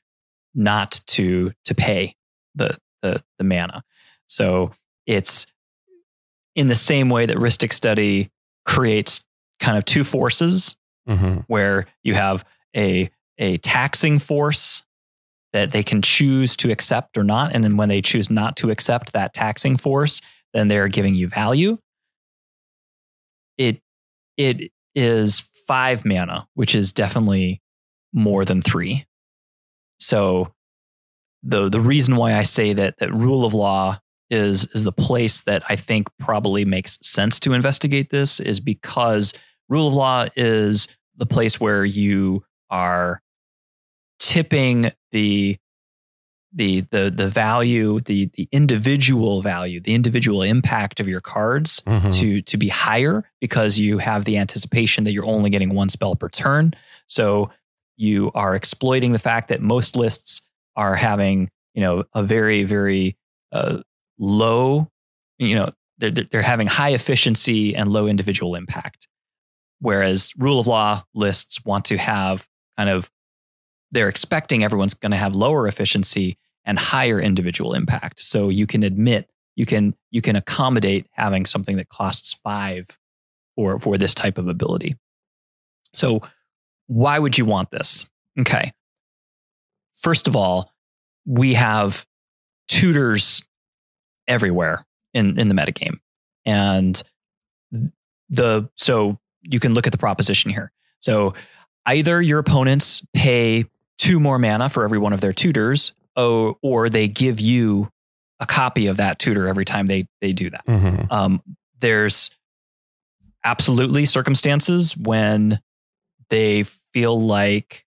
not 0.55 1.01
to 1.07 1.53
to 1.65 1.75
pay 1.75 2.15
the 2.55 2.77
the, 3.03 3.23
the 3.39 3.45
mana 3.45 3.83
so 4.27 4.71
it's 5.07 5.47
in 6.55 6.67
the 6.67 6.75
same 6.75 7.09
way 7.11 7.27
that 7.27 7.37
Rhystic 7.37 7.73
Study 7.73 8.31
creates 8.65 9.25
kind 9.61 9.77
of 9.79 9.85
two 9.85 10.05
forces 10.05 10.77
Mhm. 11.09 11.45
where 11.49 11.87
you 12.05 12.15
have 12.15 12.45
a 12.77 13.11
a 13.39 13.57
taxing 13.59 14.19
force 14.19 14.85
that 15.52 15.72
they 15.72 15.82
can 15.82 16.01
choose 16.02 16.56
to 16.56 16.70
accept 16.70 17.18
or 17.18 17.24
not. 17.24 17.55
And 17.55 17.64
then 17.64 17.77
when 17.77 17.89
they 17.89 18.01
choose 18.01 18.31
not 18.31 18.56
to 18.59 18.70
accept 18.70 19.12
that 19.12 19.35
taxing 19.35 19.77
force 19.77 20.20
then 20.52 20.68
they're 20.68 20.89
giving 20.89 21.14
you 21.14 21.28
value. 21.28 21.78
It 23.59 23.81
it 24.36 24.72
is 24.94 25.40
5 25.68 26.05
mana 26.05 26.48
which 26.55 26.74
is 26.74 26.93
definitely 26.93 27.62
more 28.12 28.44
than 28.44 28.60
3 28.60 29.06
so 30.01 30.52
the 31.43 31.68
the 31.68 31.81
reason 31.81 32.16
why 32.16 32.35
I 32.35 32.43
say 32.43 32.72
that 32.72 32.98
that 32.98 33.14
rule 33.14 33.44
of 33.44 33.55
law 33.55 33.98
is 34.31 34.66
is 34.74 34.85
the 34.85 34.93
place 34.93 35.43
that 35.43 35.62
I 35.68 35.77
think 35.77 36.09
probably 36.18 36.64
makes 36.64 36.98
sense 37.02 37.39
to 37.40 37.52
investigate 37.52 38.10
this 38.10 38.40
is 38.40 38.60
because 38.60 39.32
rule 39.68 39.89
of 39.89 39.94
law 39.94 40.27
is 40.36 40.89
the 41.16 41.27
place 41.27 41.60
where 41.60 41.85
you 41.85 42.44
are 42.70 43.20
tipping 44.20 44.92
the 45.10 45.56
the 46.52 46.80
the 46.90 47.10
the 47.14 47.28
value 47.28 48.01
the 48.01 48.26
the 48.34 48.48
individual 48.52 49.40
value 49.40 49.80
the 49.80 49.94
individual 49.94 50.42
impact 50.42 50.98
of 51.01 51.06
your 51.09 51.20
cards 51.20 51.80
Mhm. 51.86 52.12
to 52.18 52.42
to 52.42 52.56
be 52.56 52.68
higher 52.68 53.24
because 53.40 53.78
you 53.78 53.98
have 53.98 54.24
the 54.24 54.36
anticipation 54.36 55.05
that 55.05 55.12
you're 55.12 55.26
only 55.26 55.51
getting 55.51 55.74
one 55.74 55.88
spell 55.88 56.14
per 56.16 56.28
turn 56.28 56.74
so 57.06 57.51
you 57.97 58.30
are 58.34 58.55
exploiting 58.56 59.12
the 59.12 59.18
fact 59.20 59.48
that 59.48 59.60
most 59.62 59.97
lists 59.97 60.42
are 60.76 60.97
having 60.97 61.48
you 61.74 61.82
know 61.82 62.05
a 62.14 62.22
very 62.24 62.64
very 62.64 63.16
uh, 63.52 63.78
low 64.18 64.88
you 65.38 65.55
know 65.55 65.68
they're 65.98 66.10
they're 66.10 66.42
having 66.42 66.66
high 66.66 66.90
efficiency 66.90 67.76
and 67.76 67.90
low 67.92 68.09
individual 68.09 68.56
impact 68.56 69.06
whereas 69.80 70.32
rule 70.36 70.59
of 70.59 70.66
law 70.66 71.05
lists 71.14 71.64
want 71.64 71.84
to 71.84 71.97
have 71.97 72.48
kind 72.76 72.90
of 72.90 73.09
they're 73.93 74.09
expecting 74.09 74.62
everyone's 74.65 74.95
going 74.95 75.11
to 75.11 75.17
have 75.17 75.35
lower 75.35 75.67
efficiency 75.67 76.39
and 76.65 76.79
higher 76.79 77.21
individual 77.21 77.75
impact. 77.75 78.21
So 78.21 78.49
you 78.49 78.67
can 78.67 78.83
admit 78.83 79.31
you 79.57 79.67
can 79.67 79.95
you 80.11 80.23
can 80.23 80.37
accommodate 80.37 81.07
having 81.12 81.45
something 81.47 81.77
that 81.77 81.89
costs 81.89 82.35
5 82.35 82.99
for 83.57 83.79
for 83.79 83.99
this 83.99 84.15
type 84.15 84.39
of 84.39 84.49
ability. 84.49 84.97
So 85.95 86.23
why 86.87 87.19
would 87.19 87.37
you 87.37 87.45
want 87.45 87.71
this? 87.71 88.09
Okay. 88.39 88.73
First 89.93 90.29
of 90.29 90.37
all 90.37 90.73
we 91.27 91.55
have 91.55 92.07
tutors 92.69 93.47
everywhere 94.29 94.87
in 95.12 95.39
in 95.39 95.49
the 95.49 95.55
metagame. 95.55 95.99
And 96.47 97.03
the 98.29 98.71
so 98.77 99.19
you 99.43 99.61
can 99.61 99.75
look 99.75 99.87
at 99.87 99.93
the 99.93 99.99
proposition 99.99 100.51
here. 100.51 100.73
So 101.01 101.35
either 101.87 102.21
your 102.23 102.39
opponents 102.39 103.05
pay 103.15 103.65
two 104.01 104.18
more 104.18 104.39
mana 104.39 104.70
for 104.70 104.82
every 104.82 104.98
one 104.98 105.12
of 105.12 105.20
their 105.20 105.32
tutors 105.35 105.93
or, 106.16 106.56
or 106.62 106.89
they 106.89 107.06
give 107.06 107.39
you 107.39 107.89
a 108.40 108.47
copy 108.47 108.86
of 108.86 108.97
that 108.97 109.18
tutor 109.18 109.47
every 109.47 109.66
time 109.66 109.85
they 109.85 110.06
they 110.22 110.32
do 110.32 110.48
that. 110.48 110.64
Mhm. 110.66 111.12
um, 111.12 111.43
there's 111.81 112.31
absolutely 113.44 114.05
circumstances 114.06 114.97
when 114.97 115.60
they 116.31 116.64
feel 116.94 117.20
like 117.20 117.85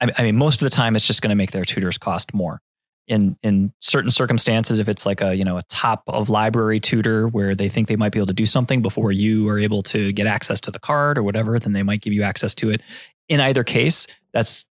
I 0.00 0.10
I 0.18 0.22
mean 0.24 0.36
most 0.36 0.60
of 0.60 0.66
the 0.66 0.74
time 0.74 0.96
it's 0.96 1.06
just 1.06 1.22
going 1.22 1.30
to 1.30 1.36
make 1.36 1.52
their 1.52 1.64
tutors 1.64 1.98
cost 1.98 2.34
more. 2.34 2.60
In 3.06 3.36
in 3.42 3.72
certain 3.80 4.10
circumstances 4.10 4.80
if 4.80 4.88
it's 4.88 5.06
like 5.06 5.20
a 5.20 5.34
you 5.36 5.44
know 5.44 5.58
a 5.58 5.62
top 5.64 6.02
of 6.08 6.28
library 6.30 6.80
tutor 6.80 7.28
where 7.28 7.54
they 7.54 7.68
think 7.68 7.86
they 7.86 7.96
might 7.96 8.12
be 8.12 8.18
able 8.18 8.28
to 8.28 8.32
do 8.32 8.46
something 8.46 8.82
before 8.82 9.12
you 9.12 9.48
are 9.50 9.58
able 9.58 9.82
to 9.84 10.10
get 10.12 10.26
access 10.26 10.60
to 10.62 10.70
the 10.72 10.80
card 10.80 11.18
or 11.18 11.22
whatever 11.22 11.58
then 11.60 11.72
they 11.74 11.82
might 11.84 12.00
give 12.00 12.12
you 12.12 12.22
access 12.24 12.54
to 12.56 12.70
it. 12.70 12.80
In 13.28 13.40
either 13.40 13.62
case 13.62 14.06
that's 14.32 14.66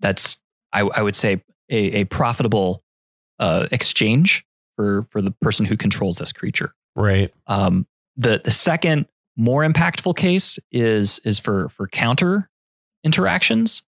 that's 0.00 0.40
i, 0.72 0.80
I 0.80 1.02
would 1.02 1.16
say 1.16 1.42
a, 1.70 2.00
a 2.00 2.04
profitable 2.04 2.82
uh, 3.38 3.66
exchange 3.70 4.44
for 4.76 5.02
for 5.10 5.20
the 5.20 5.32
person 5.42 5.66
who 5.66 5.76
controls 5.76 6.18
this 6.18 6.32
creature 6.32 6.72
Right. 6.94 7.32
um, 7.46 7.86
the 8.16 8.40
the 8.42 8.50
second 8.50 9.06
more 9.36 9.62
impactful 9.62 10.16
case 10.16 10.58
is 10.72 11.18
is 11.20 11.38
for 11.38 11.68
for 11.68 11.86
counter 11.86 12.48
interactions. 13.04 13.82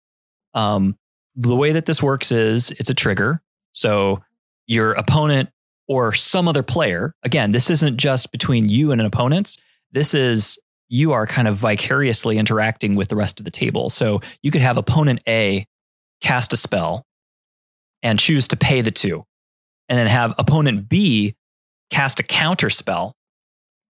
Um, 0.55 0.97
the 1.35 1.57
way 1.57 1.73
that 1.73 1.87
this 1.87 2.03
works 2.03 2.31
is 2.33 2.71
it's 2.73 2.91
a 2.91 2.95
trigger. 2.95 3.43
So 3.73 4.23
your 4.67 4.93
opponent 4.93 5.51
or 5.89 6.13
some 6.13 6.49
other 6.49 6.63
player. 6.63 7.15
Again, 7.23 7.51
this 7.51 7.71
isn't 7.71 7.97
just 7.97 8.31
between 8.31 8.69
you 8.69 8.93
and 8.93 9.01
an 9.01 9.07
opponent. 9.07 9.57
This 9.93 10.13
is 10.15 10.59
you 10.91 11.13
are 11.13 11.27
kind 11.27 11.49
of 11.49 11.57
vicariously 11.57 12.39
interacting 12.39 12.95
with 12.95 13.09
the 13.09 13.17
rest 13.17 13.39
of 13.39 13.45
the 13.45 13.51
table. 13.51 13.89
So 13.91 14.21
you 14.43 14.51
could 14.51 14.63
have 14.63 14.77
opponent 14.77 15.21
A 15.27 15.67
cast 16.21 16.53
a 16.53 16.57
spell 16.57 17.07
and 18.03 18.19
choose 18.19 18.49
to 18.49 18.57
pay 18.57 18.81
the 18.81 18.91
two, 18.91 19.25
and 19.89 19.99
then 19.99 20.07
have 20.07 20.35
opponent 20.39 20.89
B 20.89 21.37
cast 21.91 22.21
a 22.21 22.23
counter 22.23 22.71
spell. 22.71 23.17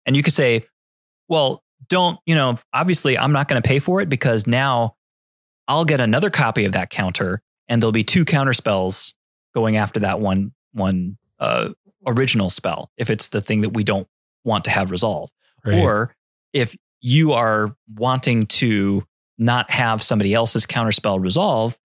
And 0.05 0.15
you 0.15 0.23
could 0.23 0.33
say, 0.33 0.63
well, 1.27 1.63
don't, 1.89 2.19
you 2.25 2.35
know, 2.35 2.57
obviously 2.73 3.17
I'm 3.17 3.31
not 3.31 3.47
going 3.47 3.61
to 3.61 3.67
pay 3.67 3.79
for 3.79 4.01
it 4.01 4.09
because 4.09 4.47
now 4.47 4.95
I'll 5.67 5.85
get 5.85 5.99
another 5.99 6.29
copy 6.29 6.65
of 6.65 6.73
that 6.73 6.89
counter 6.89 7.41
and 7.67 7.81
there'll 7.81 7.91
be 7.91 8.03
two 8.03 8.25
counter 8.25 8.53
spells 8.53 9.15
going 9.53 9.77
after 9.77 9.99
that 10.01 10.19
one 10.19 10.53
one 10.73 11.17
uh, 11.39 11.69
original 12.05 12.49
spell 12.49 12.91
if 12.97 13.09
it's 13.09 13.27
the 13.29 13.41
thing 13.41 13.61
that 13.61 13.69
we 13.69 13.83
don't 13.83 14.07
want 14.43 14.63
to 14.65 14.71
have 14.71 14.91
resolve. 14.91 15.31
Right. 15.65 15.79
Or 15.79 16.15
if 16.53 16.75
you 17.01 17.33
are 17.33 17.75
wanting 17.93 18.47
to 18.47 19.03
not 19.37 19.69
have 19.69 20.01
somebody 20.01 20.33
else's 20.33 20.65
counterspell 20.65 21.21
resolve, 21.21 21.77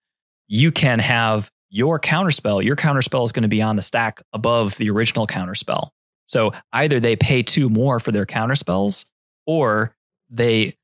you 0.47 0.71
can 0.71 0.99
have 0.99 1.49
your 1.69 1.99
counterspell. 1.99 2.63
Your 2.63 2.75
counterspell 2.75 3.25
is 3.25 3.31
going 3.31 3.43
to 3.43 3.49
be 3.49 3.61
on 3.61 3.75
the 3.75 3.81
stack 3.81 4.21
above 4.33 4.77
the 4.77 4.89
original 4.89 5.25
counterspell. 5.27 5.89
So 6.25 6.53
either 6.71 6.99
they 6.99 7.15
pay 7.15 7.43
two 7.43 7.67
more 7.69 7.99
for 7.99 8.11
their 8.11 8.25
counterspells 8.25 9.05
or 9.45 9.95
they 10.29 10.77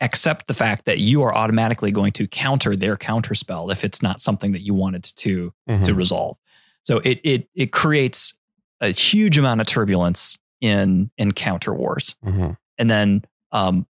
accept 0.00 0.46
the 0.46 0.54
fact 0.54 0.84
that 0.86 0.98
you 0.98 1.22
are 1.22 1.34
automatically 1.34 1.90
going 1.90 2.12
to 2.12 2.26
counter 2.26 2.74
their 2.76 2.96
counterspell 2.96 3.70
if 3.70 3.84
it's 3.84 4.02
not 4.02 4.20
something 4.20 4.52
that 4.52 4.60
you 4.62 4.72
wanted 4.74 5.04
to 5.04 5.52
Mhm. 5.68 5.84
to 5.84 5.94
resolve. 5.94 6.38
So 6.84 6.98
it 6.98 7.20
it 7.24 7.48
it 7.54 7.72
creates 7.72 8.34
a 8.80 8.88
huge 8.90 9.36
amount 9.36 9.60
of 9.60 9.66
turbulence 9.66 10.38
in 10.62 11.10
in 11.18 11.32
counter 11.32 11.74
wars. 11.74 12.16
Mhm. 12.24 12.56
And 12.78 12.88
then 12.90 13.24
um, 13.52 13.86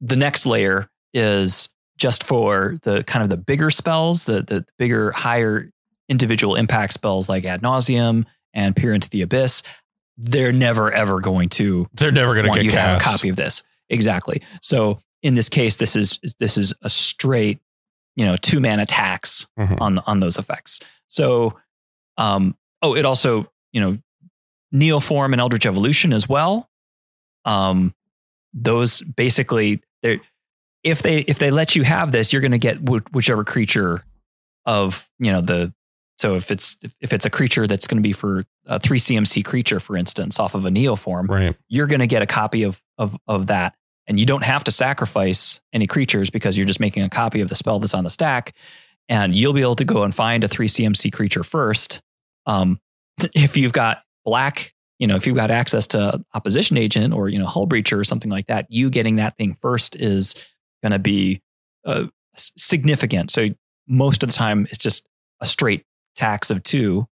the 0.00 0.16
next 0.16 0.44
layer 0.44 0.90
is 1.14 1.68
just 1.96 2.24
for 2.24 2.76
the 2.82 3.02
kind 3.04 3.22
of 3.22 3.30
the 3.30 3.36
bigger 3.36 3.70
spells, 3.70 4.24
the 4.24 4.42
the 4.42 4.64
bigger, 4.78 5.12
higher 5.12 5.70
individual 6.08 6.54
impact 6.54 6.92
spells 6.92 7.28
like 7.28 7.44
ad 7.44 7.62
nauseam 7.62 8.26
and 8.54 8.76
peer 8.76 8.94
into 8.94 9.10
the 9.10 9.22
abyss. 9.22 9.62
they're 10.18 10.52
never 10.52 10.90
ever 10.92 11.20
going 11.20 11.48
to 11.50 11.86
They're 11.94 12.12
never 12.12 12.32
going 12.32 12.44
to 12.44 12.48
want 12.48 12.58
get 12.60 12.64
you 12.66 12.70
to 12.72 12.80
have 12.80 13.00
a 13.00 13.04
copy 13.04 13.28
of 13.28 13.36
this. 13.36 13.62
Exactly. 13.90 14.42
So 14.62 15.00
in 15.22 15.34
this 15.34 15.48
case, 15.48 15.76
this 15.76 15.94
is 15.96 16.18
this 16.40 16.56
is 16.56 16.72
a 16.82 16.88
straight, 16.88 17.60
you 18.14 18.24
know, 18.24 18.36
two 18.36 18.60
man 18.60 18.80
attacks 18.80 19.46
Mhm. 19.58 19.80
on 19.80 19.98
on 20.00 20.20
those 20.20 20.38
effects. 20.38 20.80
So, 21.08 21.58
um, 22.16 22.56
oh, 22.82 22.94
it 22.96 23.04
also 23.04 23.50
you 23.72 23.80
know, 23.80 23.98
Neoform 24.74 25.32
and 25.32 25.40
Eldritch 25.40 25.66
Evolution 25.66 26.12
as 26.12 26.28
well. 26.28 26.68
Um, 27.44 27.94
those 28.54 29.02
basically 29.02 29.82
they 30.02 30.20
if 30.86 31.02
they 31.02 31.18
if 31.18 31.38
they 31.38 31.50
let 31.50 31.74
you 31.76 31.82
have 31.82 32.12
this, 32.12 32.32
you're 32.32 32.40
going 32.42 32.52
to 32.52 32.58
get 32.58 32.76
wh- 32.88 33.04
whichever 33.14 33.44
creature 33.44 34.02
of 34.64 35.08
you 35.18 35.32
know 35.32 35.40
the 35.40 35.74
so 36.16 36.34
if 36.36 36.50
it's 36.50 36.78
if 37.00 37.12
it's 37.12 37.26
a 37.26 37.30
creature 37.30 37.66
that's 37.66 37.86
going 37.86 38.02
to 38.02 38.06
be 38.06 38.12
for 38.12 38.42
a 38.66 38.78
three 38.78 38.98
CMC 38.98 39.44
creature, 39.44 39.80
for 39.80 39.96
instance, 39.96 40.40
off 40.40 40.54
of 40.54 40.64
a 40.64 40.70
Neoform, 40.70 41.28
Right. 41.28 41.56
you're 41.68 41.86
going 41.86 42.00
to 42.00 42.06
get 42.06 42.22
a 42.22 42.26
copy 42.26 42.62
of 42.62 42.82
of 42.98 43.16
of 43.26 43.48
that. 43.48 43.74
And 44.08 44.20
you 44.20 44.24
don't 44.26 44.44
have 44.44 44.62
to 44.64 44.70
sacrifice 44.70 45.60
any 45.72 45.88
creatures 45.88 46.30
because 46.30 46.56
you're 46.56 46.66
just 46.66 46.78
making 46.78 47.02
a 47.02 47.08
copy 47.08 47.40
of 47.40 47.48
the 47.48 47.56
spell 47.56 47.80
that's 47.80 47.92
on 47.92 48.04
the 48.04 48.10
stack. 48.10 48.54
And 49.08 49.34
you'll 49.34 49.52
be 49.52 49.62
able 49.62 49.74
to 49.76 49.84
go 49.84 50.04
and 50.04 50.14
find 50.14 50.44
a 50.44 50.48
3 50.48 50.68
CMC 50.68 51.12
creature 51.12 51.42
first. 51.42 52.00
Um, 52.46 52.78
if 53.34 53.56
you've 53.56 53.72
got 53.72 54.02
black 54.24 54.72
you 54.98 55.06
know 55.06 55.16
if 55.16 55.26
you've 55.26 55.36
got 55.36 55.50
access 55.50 55.86
to 55.88 56.24
opposition 56.34 56.76
agent 56.76 57.12
or 57.14 57.28
you 57.28 57.38
know 57.38 57.46
Hullbreacher 57.46 57.98
or 57.98 58.04
something 58.04 58.30
like 58.30 58.46
that 58.46 58.66
you 58.70 58.90
getting 58.90 59.16
that 59.16 59.36
thing 59.36 59.54
first 59.54 59.94
is 59.96 60.34
going 60.86 60.92
to 60.92 60.98
be 60.98 61.40
uh, 61.84 62.04
significant 62.36 63.30
so 63.30 63.48
most 63.88 64.22
of 64.22 64.28
the 64.28 64.34
time 64.34 64.66
it's 64.70 64.78
just 64.78 65.06
a 65.40 65.46
straight 65.46 65.84
tax 66.16 66.50
of 66.50 66.62
2 66.62 67.06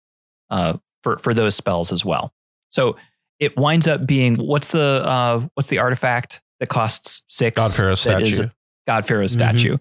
uh, 0.51 0.77
for 1.03 1.17
for 1.19 1.33
those 1.35 1.55
spells 1.55 1.93
as 1.93 2.05
well 2.05 2.33
so 2.71 2.97
it 3.39 3.57
winds 3.57 3.89
up 3.89 4.07
being 4.07 4.37
what's 4.37 4.69
the 4.69 5.03
uh, 5.05 5.47
what's 5.55 5.69
the 5.69 5.79
artifact 5.79 6.43
that 6.61 6.69
costs 6.69 7.23
six? 7.29 7.61
God 7.61 7.73
Pharaoh 7.73 7.95
statue. 7.95 8.49
God 8.87 9.07
Pharaoh 9.07 9.25
Mhm. 9.25 9.31
statue. 9.31 9.79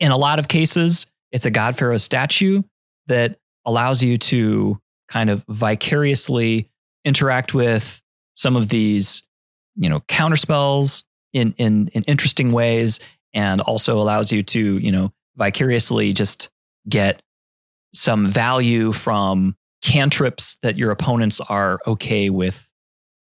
In 0.00 0.10
a 0.10 0.16
lot 0.16 0.38
of 0.38 0.48
cases, 0.48 1.06
it's 1.30 1.44
a 1.44 1.50
God 1.50 1.76
Pharaoh 1.76 1.98
statue 1.98 2.62
that 3.08 3.38
allows 3.66 4.02
you 4.02 4.16
to 4.16 4.80
kind 5.06 5.28
of 5.28 5.44
vicariously 5.48 6.70
interact 7.04 7.52
with 7.52 8.02
some 8.34 8.56
of 8.56 8.70
these, 8.70 9.22
you 9.76 9.90
know, 9.90 10.00
counter 10.08 10.36
spells 10.38 11.04
in 11.32 11.54
in 11.58 11.88
in 11.88 12.02
interesting 12.04 12.52
ways, 12.52 13.00
and 13.34 13.60
also 13.60 13.98
allows 13.98 14.32
you 14.32 14.42
to, 14.42 14.78
you 14.78 14.92
know, 14.92 15.12
vicariously 15.36 16.12
just 16.12 16.50
get 16.88 17.22
some 17.94 18.26
value 18.26 18.92
from 18.92 19.56
cantrips 19.82 20.56
that 20.62 20.78
your 20.78 20.90
opponents 20.90 21.40
are 21.40 21.78
okay 21.86 22.30
with 22.30 22.70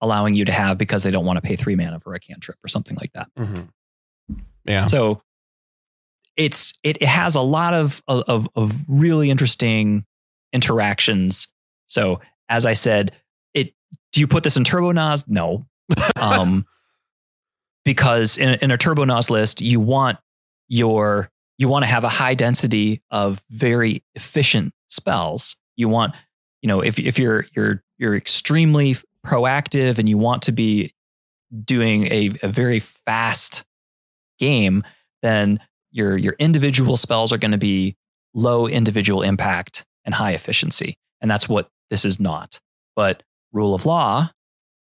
allowing 0.02 0.34
you 0.36 0.46
to 0.46 0.52
have 0.52 0.78
because 0.78 1.04
they 1.04 1.12
don't 1.12 1.26
want 1.26 1.38
to 1.38 1.42
pay 1.42 1.56
three 1.56 1.76
mana 1.76 2.00
for 2.00 2.14
a 2.14 2.20
cantrip 2.20 2.58
or 2.64 2.68
something 2.68 2.98
like 3.00 3.12
that. 3.14 3.28
Mhm. 3.40 3.70
Yeah. 4.66 4.86
So 4.86 5.22
it's 6.36 6.74
it, 6.84 7.02
it 7.02 7.08
has 7.08 7.36
a 7.36 7.42
lot 7.42 7.74
of, 7.74 8.02
of 8.08 8.48
of 8.56 8.76
really 8.88 9.30
interesting 9.30 10.06
interactions. 10.52 11.48
So 11.88 12.22
as 12.50 12.66
I 12.66 12.74
said, 12.74 13.12
it 13.54 13.74
do 14.12 14.20
you 14.20 14.28
put 14.28 14.44
this 14.44 14.58
in 14.58 14.64
Turbo 14.64 14.92
Naus? 14.92 15.26
No. 15.28 15.66
Um 16.16 16.66
because 17.85 18.38
in, 18.38 18.57
in 18.61 18.72
a 18.72 18.77
Turbo 18.77 19.03
Naus 19.05 19.30
list, 19.30 19.61
you 19.61 19.80
want 19.80 20.18
your 20.68 21.30
you 21.57 21.68
want 21.68 21.84
to 21.84 21.89
have 21.89 22.03
a 22.03 22.10
high 22.10 22.34
density 22.34 23.01
of 23.11 23.41
very 23.49 24.03
efficient 24.15 24.73
spells. 24.88 25.57
You 25.76 25.88
want, 25.88 26.15
you 26.61 26.68
know, 26.68 26.81
if 26.81 26.99
if 26.99 27.19
you're 27.19 27.45
you're 27.55 27.84
you're 27.97 28.15
extremely 28.15 28.95
proactive 29.26 29.97
and 29.97 30.10
you 30.10 30.18
want 30.18 30.43
to 30.43 30.51
be 30.51 30.93
doing 31.64 32.07
a, 32.07 32.31
a 32.41 32.47
very 32.47 32.80
fast 32.80 33.64
game, 34.39 34.84
then 35.22 35.60
your 35.91 36.18
your 36.18 36.35
individual 36.39 36.97
spells 36.97 37.31
are 37.31 37.38
going 37.38 37.51
to 37.51 37.57
be 37.57 37.95
low 38.34 38.68
individual 38.68 39.22
impact 39.22 39.85
and 40.05 40.15
high 40.15 40.31
efficiency. 40.31 40.95
And 41.22 41.30
that's 41.30 41.47
what 41.47 41.69
this 41.89 42.03
is 42.03 42.19
not. 42.19 42.60
But 42.95 43.23
rule 43.51 43.73
of 43.73 43.85
law 43.85 44.31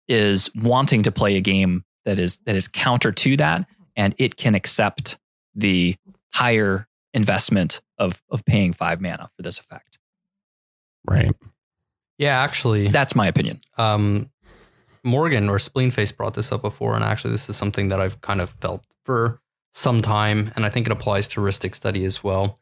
is 0.09 0.51
wanting 0.55 1.03
to 1.03 1.13
play 1.13 1.37
a 1.37 1.41
game 1.41 1.84
that 2.05 2.19
is 2.19 2.39
that 2.47 2.55
is 2.57 2.69
counter 2.69 3.13
to 3.13 3.37
that 3.37 3.67
and 3.97 4.15
it 4.19 4.37
can 4.37 4.55
accept 4.55 5.19
the 5.55 5.97
higher 6.35 6.87
investment 7.13 7.81
of 7.99 8.23
of 8.31 8.45
paying 8.45 8.73
5 8.73 9.01
mana 9.01 9.29
for 9.37 9.43
this 9.43 9.59
effect. 9.59 9.99
right. 11.07 11.35
Yeah, 12.19 12.41
actually, 12.43 12.89
That's 12.89 13.17
my 13.17 13.27
opinion. 13.27 13.61
um, 13.77 14.31
Morgan 15.03 15.49
or 15.49 15.57
Spleenface 15.59 16.17
brought 16.17 16.35
this 16.35 16.53
up 16.53 16.63
before, 16.63 16.95
and 16.95 17.03
actually, 17.05 17.33
this 17.33 17.51
is 17.51 17.57
something 17.57 17.89
that 17.89 18.01
I've 18.01 18.21
kind 18.21 18.41
of 18.41 18.51
felt 18.61 18.85
for 19.05 19.41
some 19.73 20.01
time, 20.01 20.53
and 20.55 20.65
I 20.65 20.69
think 20.71 20.87
it 20.87 20.93
applies 20.93 21.27
to 21.29 21.41
Rhystic 21.41 21.75
Study 21.75 22.05
as 22.05 22.23
well 22.23 22.57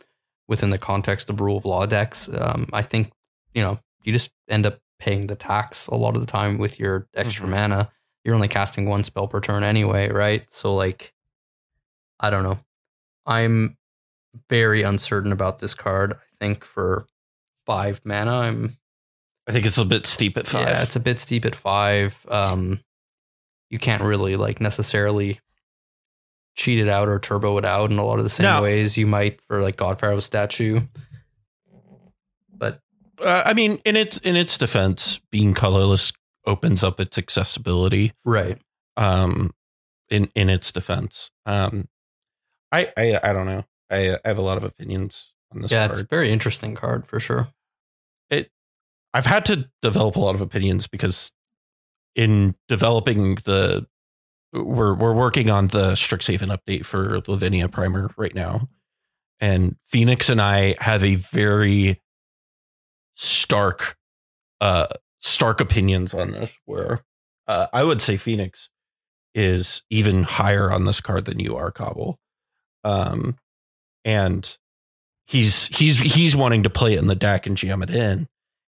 within 0.49 0.71
the 0.71 0.79
context 0.79 1.29
of 1.31 1.41
rule 1.41 1.59
of 1.59 1.65
law 1.67 1.85
decks. 1.87 2.29
Um, 2.33 2.67
I 2.73 2.81
think 2.83 3.13
you 3.55 3.63
know 3.63 3.79
you 4.05 4.13
just 4.13 4.31
end 4.49 4.65
up 4.67 4.79
paying 4.99 5.27
the 5.27 5.37
tax 5.37 5.87
a 5.87 5.95
lot 5.95 6.15
of 6.17 6.21
the 6.25 6.27
time 6.33 6.57
with 6.59 6.81
your 6.81 7.07
extra 7.15 7.47
Mhm. 7.47 7.51
mana. 7.51 7.91
You're 8.25 8.35
only 8.35 8.49
casting 8.49 8.87
one 8.87 9.05
spell 9.05 9.27
per 9.29 9.41
turn 9.41 9.63
anyway, 9.65 10.09
right? 10.11 10.47
So 10.51 10.75
like, 10.75 11.13
I 12.21 12.31
don't 12.31 12.45
know. 12.45 12.59
I'm 13.27 13.77
very 14.49 14.83
uncertain 14.83 15.33
about 15.33 15.59
this 15.59 15.75
card. 15.75 16.15
I 16.15 16.17
think 16.41 16.65
for 16.65 17.07
five 17.67 18.01
mana, 18.05 18.33
I'm 18.41 18.77
I 19.49 19.53
think 19.53 19.67
it's 19.67 19.79
a 19.79 19.85
bit 19.85 20.07
steep 20.07 20.37
at 20.37 20.47
five. 20.47 20.69
yeah, 20.69 20.83
it's 20.83 20.95
a 20.97 21.01
bit 21.01 21.19
steep 21.19 21.45
at 21.45 21.55
five. 21.57 22.25
Um, 22.29 22.81
you 23.71 23.79
can't 23.79 24.03
really 24.03 24.37
like 24.37 24.61
necessarily 24.61 25.41
cheat 26.55 26.79
it 26.79 26.89
out 26.89 27.09
or 27.09 27.19
turbo 27.19 27.59
it 27.59 27.65
out 27.65 27.91
in 27.91 27.99
a 27.99 28.05
lot 28.05 28.19
of 28.19 28.25
the 28.25 28.31
same 28.31 28.45
No. 28.45 28.63
ways 28.63 28.97
you 28.99 29.07
might 29.07 29.41
for 29.43 29.63
like 29.63 29.77
God 29.77 29.99
Pharaoh's 29.99 30.25
statue. 30.25 30.81
But 32.57 32.81
uh, 33.21 33.43
I 33.47 33.55
mean, 33.55 33.79
in 33.85 33.97
its 33.97 34.19
in 34.19 34.37
its 34.37 34.59
defense, 34.59 35.19
being 35.31 35.55
colorless 35.55 36.13
opens 36.47 36.83
up 36.83 37.01
its 37.01 37.19
accessibility. 37.19 38.13
right, 38.25 38.59
Um, 38.97 39.53
in 40.11 40.29
in 40.35 40.51
its 40.51 40.73
defense, 40.73 41.31
um, 41.47 41.89
I 42.71 42.93
I 42.97 43.21
I 43.23 43.33
don't 43.33 43.47
know. 43.47 43.65
I 43.91 44.15
I 44.25 44.29
have 44.29 44.39
a 44.39 44.43
lot 44.43 44.59
of 44.59 44.65
opinions 44.65 45.33
on 45.55 45.63
this 45.63 45.73
yeah, 45.73 45.87
card. 45.87 45.91
it's 45.93 46.01
a 46.01 46.07
very 46.07 46.31
interesting 46.31 46.75
card 46.75 47.07
for 47.07 47.21
sure. 47.21 47.49
It. 48.31 48.51
I've 49.15 49.27
had 49.27 49.45
to 49.47 49.71
develop 49.83 50.17
a 50.17 50.21
lot 50.21 50.35
of 50.35 50.41
opinions 50.41 50.87
because 50.87 51.33
in 52.15 52.55
developing 52.69 53.37
the 53.45 53.87
we're 54.53 54.95
we're 54.95 55.15
working 55.15 55.49
on 55.49 55.69
the 55.69 55.93
Strixhaven 55.93 56.55
update 56.55 56.85
for 56.85 57.21
Lavinia 57.27 57.69
Primer 57.69 58.11
right 58.17 58.35
now. 58.35 58.69
And 59.41 59.77
Phoenix 59.87 60.29
and 60.29 60.41
I 60.41 60.77
have 60.79 61.03
a 61.03 61.15
very 61.17 62.01
stark 63.15 63.97
uh 64.61 64.87
stark 65.23 65.61
opinions 65.61 66.13
on 66.13 66.33
this 66.33 66.59
where 66.65 67.05
uh, 67.47 67.69
I 67.73 67.85
would 67.85 68.03
say 68.03 68.17
Phoenix 68.17 68.71
is 69.35 69.83
even 69.89 70.25
higher 70.25 70.71
on 70.71 70.85
this 70.85 71.01
card 71.01 71.25
than 71.25 71.39
you 71.39 71.57
are, 71.57 71.71
Cobble. 71.71 72.19
Um 72.85 73.37
and 74.05 74.59
he's 75.27 75.69
he's 75.69 76.01
he's 76.01 76.35
wanting 76.35 76.65
to 76.65 76.71
play 76.71 76.95
it 76.95 76.99
in 76.99 77.07
the 77.07 77.15
deck 77.15 77.47
and 77.47 77.57
jam 77.57 77.83
it 77.83 77.91
in 77.91 78.29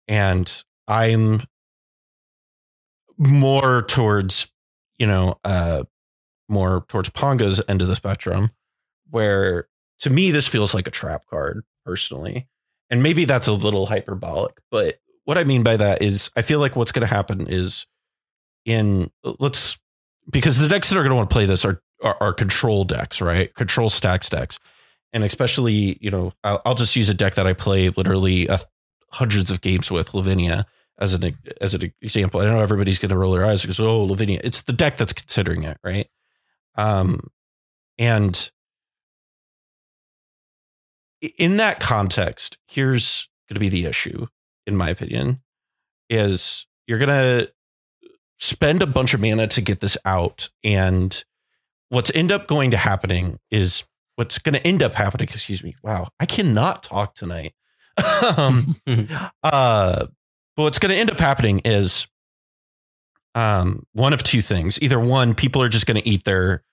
and 0.08 0.64
I'm 0.88 1.42
more 3.18 3.82
towards, 3.84 4.52
you 4.98 5.08
know, 5.08 5.36
uh, 5.44 5.84
more 6.48 6.86
towards 6.88 7.10
Pongo's 7.10 7.62
end 7.68 7.82
of 7.82 7.88
the 7.88 7.96
spectrum, 7.96 8.52
where 9.10 9.68
to 10.00 10.10
me 10.10 10.32
this 10.32 10.48
feels 10.48 10.74
like 10.74 10.88
a 10.88 10.92
trap 10.92 11.26
card 11.30 11.64
personally, 11.86 12.48
and 12.90 13.04
maybe 13.04 13.26
that's 13.26 13.48
a 13.48 13.54
little 13.54 13.88
hyperbolic, 13.88 14.58
but 14.72 15.00
what 15.28 15.38
I 15.38 15.44
mean 15.44 15.62
by 15.62 15.76
that 15.76 16.02
is 16.02 16.32
I 16.38 16.42
feel 16.42 16.60
like 16.60 16.78
what's 16.78 16.94
going 16.94 17.06
to 17.06 17.14
happen 17.14 17.48
is 17.50 17.86
in 18.64 19.12
let's 19.24 19.78
because 20.32 20.58
the 20.58 20.70
decks 20.70 20.90
that 20.90 20.96
are 20.96 21.02
going 21.02 21.10
to 21.10 21.16
want 21.16 21.30
to 21.30 21.34
play 21.34 21.46
this 21.46 21.66
are, 21.66 21.82
are 22.02 22.16
are 22.22 22.34
control 22.34 22.86
decks, 22.86 23.20
right? 23.20 23.54
Control 23.54 23.90
stacks 23.90 24.30
decks, 24.30 24.58
and 25.12 25.26
especially 25.26 25.98
you 26.00 26.10
know 26.10 26.32
I'll, 26.46 26.62
I'll 26.66 26.76
just 26.76 26.96
use 26.96 27.10
a 27.10 27.14
deck 27.14 27.36
that 27.36 27.46
I 27.46 27.52
play 27.52 27.90
literally 27.90 28.48
hundreds 29.12 29.52
of 29.52 29.60
games 29.60 29.92
with 29.92 30.14
Lavinia 30.14 30.66
as 30.98 31.14
an 31.14 31.38
as 31.60 31.74
an 31.74 31.92
example. 32.02 32.40
I 32.40 32.46
know 32.46 32.62
everybody's 32.62 33.00
going 33.00 33.10
to 33.10 33.18
roll 33.18 33.34
their 33.34 33.46
eyes 33.46 33.64
because 33.64 33.82
oh 33.82 34.04
Lavinia, 34.04 34.40
it's 34.46 34.62
the 34.62 34.72
deck 34.72 34.96
that's 34.96 35.12
considering 35.12 35.64
it, 35.64 35.78
right? 35.84 36.08
Um, 36.76 37.20
and 38.00 38.50
in 41.38 41.58
that 41.58 41.82
context, 41.82 42.60
here's 42.66 43.28
going 43.50 43.56
to 43.56 43.60
be 43.60 43.68
the 43.68 43.88
issue, 43.88 44.28
in 44.68 44.76
my 44.76 44.90
opinion, 44.90 45.42
is 46.10 46.68
you're 46.86 47.00
going 47.00 47.10
to 47.10 47.52
spend 48.38 48.82
a 48.82 48.88
bunch 48.88 49.14
of 49.14 49.22
mana 49.22 49.48
to 49.48 49.62
get 49.62 49.80
this 49.80 49.98
out, 50.06 50.50
and 50.64 51.24
what's 51.90 52.14
end 52.14 52.32
up 52.32 52.48
going 52.48 52.72
to 52.72 52.78
happening 52.78 53.40
is 53.50 53.86
what's 54.16 54.38
going 54.38 54.54
to 54.54 54.68
end 54.68 54.84
up 54.84 54.94
happening. 54.94 55.28
Excuse 55.32 55.64
me. 55.64 55.76
Wow, 55.82 56.10
I 56.20 56.26
cannot 56.26 56.84
talk 56.84 57.16
tonight. 57.16 57.54
um, 58.38 58.76
uh, 59.44 60.06
but 60.56 60.64
what's 60.64 60.80
going 60.80 60.92
to 60.92 60.98
end 60.98 61.10
up 61.10 61.20
happening 61.20 61.62
is 61.66 62.08
um, 63.34 63.86
one 63.94 64.14
of 64.14 64.24
two 64.24 64.42
things. 64.42 64.82
Either 64.82 65.00
one, 65.00 65.34
people 65.34 65.62
are 65.62 65.70
just 65.70 65.88
going 65.88 66.00
to 66.00 66.08
eat 66.08 66.24
their, 66.24 66.64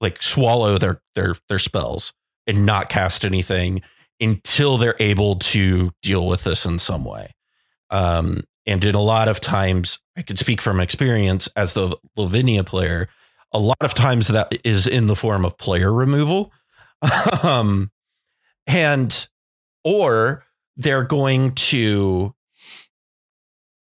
like, 0.00 0.22
swallow 0.22 0.78
their 0.78 1.00
their 1.14 1.34
their 1.48 1.58
spells 1.58 2.12
and 2.46 2.66
not 2.66 2.88
cast 2.88 3.24
anything 3.24 3.82
until 4.20 4.76
they're 4.76 4.96
able 4.98 5.36
to 5.36 5.90
deal 6.02 6.26
with 6.26 6.44
this 6.44 6.66
in 6.66 6.78
some 6.78 7.04
way. 7.04 7.34
Um, 7.90 8.44
and 8.66 8.84
in 8.84 8.94
a 8.94 9.02
lot 9.02 9.28
of 9.28 9.40
times, 9.40 9.98
I 10.16 10.22
can 10.22 10.36
speak 10.36 10.60
from 10.60 10.80
experience 10.80 11.48
as 11.56 11.74
the 11.74 11.96
Lavinia 12.16 12.62
player. 12.62 13.08
A 13.52 13.58
lot 13.58 13.78
of 13.80 13.94
times 13.94 14.28
that 14.28 14.52
is 14.64 14.86
in 14.86 15.06
the 15.06 15.16
form 15.16 15.44
of 15.44 15.58
player 15.58 15.92
removal, 15.92 16.52
um, 17.42 17.90
and 18.66 19.28
or 19.82 20.44
they're 20.76 21.04
going 21.04 21.52
to 21.54 22.34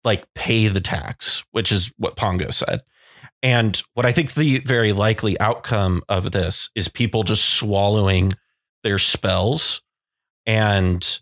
like 0.05 0.25
pay 0.35 0.69
the 0.69 0.81
tax, 0.81 1.45
which 1.51 1.73
is 1.73 1.93
what 1.97 2.17
Pongo 2.17 2.51
said. 2.51 2.83
And 3.43 3.81
what 3.95 4.07
I 4.07 4.13
think 4.13 4.35
the 4.35 4.61
very 4.61 4.93
likely 4.93 5.39
outcome 5.41 6.03
of 6.09 6.31
this 6.31 6.71
is 6.75 6.89
people 6.89 7.23
just 7.23 7.45
swallowing 7.55 8.33
their 8.85 8.99
spells 8.99 9.83
and 10.47 11.21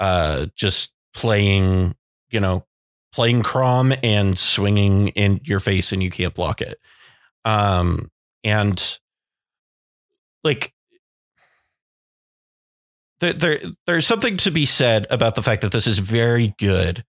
uh, 0.00 0.46
just 0.56 0.94
playing, 1.14 1.94
you 2.30 2.40
know, 2.40 2.64
playing 3.12 3.42
Kraum 3.42 3.92
and 4.02 4.38
swinging 4.38 5.08
in 5.08 5.40
your 5.44 5.60
face 5.60 5.92
and 5.92 6.02
you 6.02 6.10
can't 6.10 6.34
block 6.34 6.60
it. 6.60 6.78
Um, 7.44 8.10
and 8.44 8.98
like 10.42 10.72
there, 13.20 13.32
there 13.32 13.60
there's 13.86 14.06
something 14.06 14.36
to 14.38 14.50
be 14.50 14.66
said 14.66 15.06
about 15.10 15.34
the 15.34 15.42
fact 15.42 15.62
that 15.62 15.72
this 15.72 15.86
is 15.86 15.98
very 15.98 16.54
good 16.58 17.04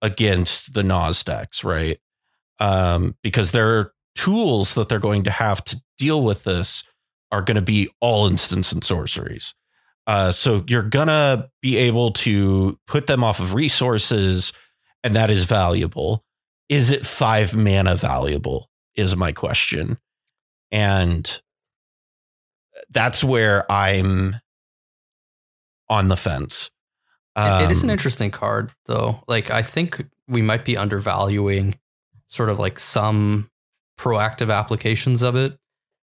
against 0.00 0.74
the 0.74 0.82
Naus 0.82 1.22
decks, 1.22 1.62
right? 1.62 1.98
Um, 2.58 3.16
because 3.22 3.52
their 3.52 3.92
tools 4.14 4.74
that 4.74 4.88
they're 4.88 4.98
going 4.98 5.24
to 5.24 5.30
have 5.30 5.64
to 5.64 5.80
deal 5.98 6.22
with 6.22 6.44
this 6.44 6.84
are 7.30 7.42
going 7.42 7.56
to 7.56 7.62
be 7.62 7.88
all 8.00 8.26
instants 8.26 8.72
and 8.72 8.84
sorceries. 8.84 9.54
Uh, 10.06 10.32
so 10.32 10.64
you're 10.66 10.82
gonna 10.82 11.48
be 11.60 11.76
able 11.76 12.12
to 12.12 12.78
put 12.86 13.06
them 13.06 13.22
off 13.22 13.40
of 13.40 13.54
resources, 13.54 14.52
and 15.04 15.14
that 15.16 15.30
is 15.30 15.44
valuable. 15.44 16.24
Is 16.68 16.90
it 16.90 17.06
five 17.06 17.54
mana 17.54 17.94
valuable? 17.96 18.68
Is 18.94 19.16
my 19.16 19.32
question, 19.32 19.98
and 20.70 21.40
that's 22.90 23.22
where 23.24 23.70
I'm 23.70 24.36
on 25.88 26.08
the 26.08 26.16
fence. 26.16 26.70
Um, 27.36 27.64
it 27.64 27.70
is 27.70 27.82
an 27.82 27.88
Um, 27.88 27.94
interesting 27.94 28.30
card, 28.30 28.72
though. 28.86 29.22
Like, 29.28 29.50
I 29.50 29.62
think 29.62 30.04
we 30.28 30.42
might 30.42 30.64
be 30.64 30.76
undervaluing 30.76 31.78
sort 32.28 32.48
of 32.48 32.58
like 32.58 32.78
some 32.78 33.50
proactive 33.98 34.52
applications 34.54 35.22
of 35.22 35.36
it 35.36 35.58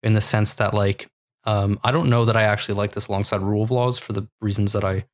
in 0.02 0.12
the 0.12 0.20
sense 0.20 0.54
that, 0.54 0.74
like, 0.74 1.08
um, 1.48 1.80
I 1.82 1.92
don't 1.92 2.10
know 2.10 2.26
that 2.26 2.36
I 2.36 2.42
actually 2.42 2.74
like 2.74 2.92
this 2.92 3.06
alongside 3.08 3.40
rule 3.40 3.62
of 3.62 3.70
laws 3.70 3.98
for 3.98 4.12
the 4.12 4.28
reasons 4.42 4.74
that 4.74 4.84
I 4.84 5.06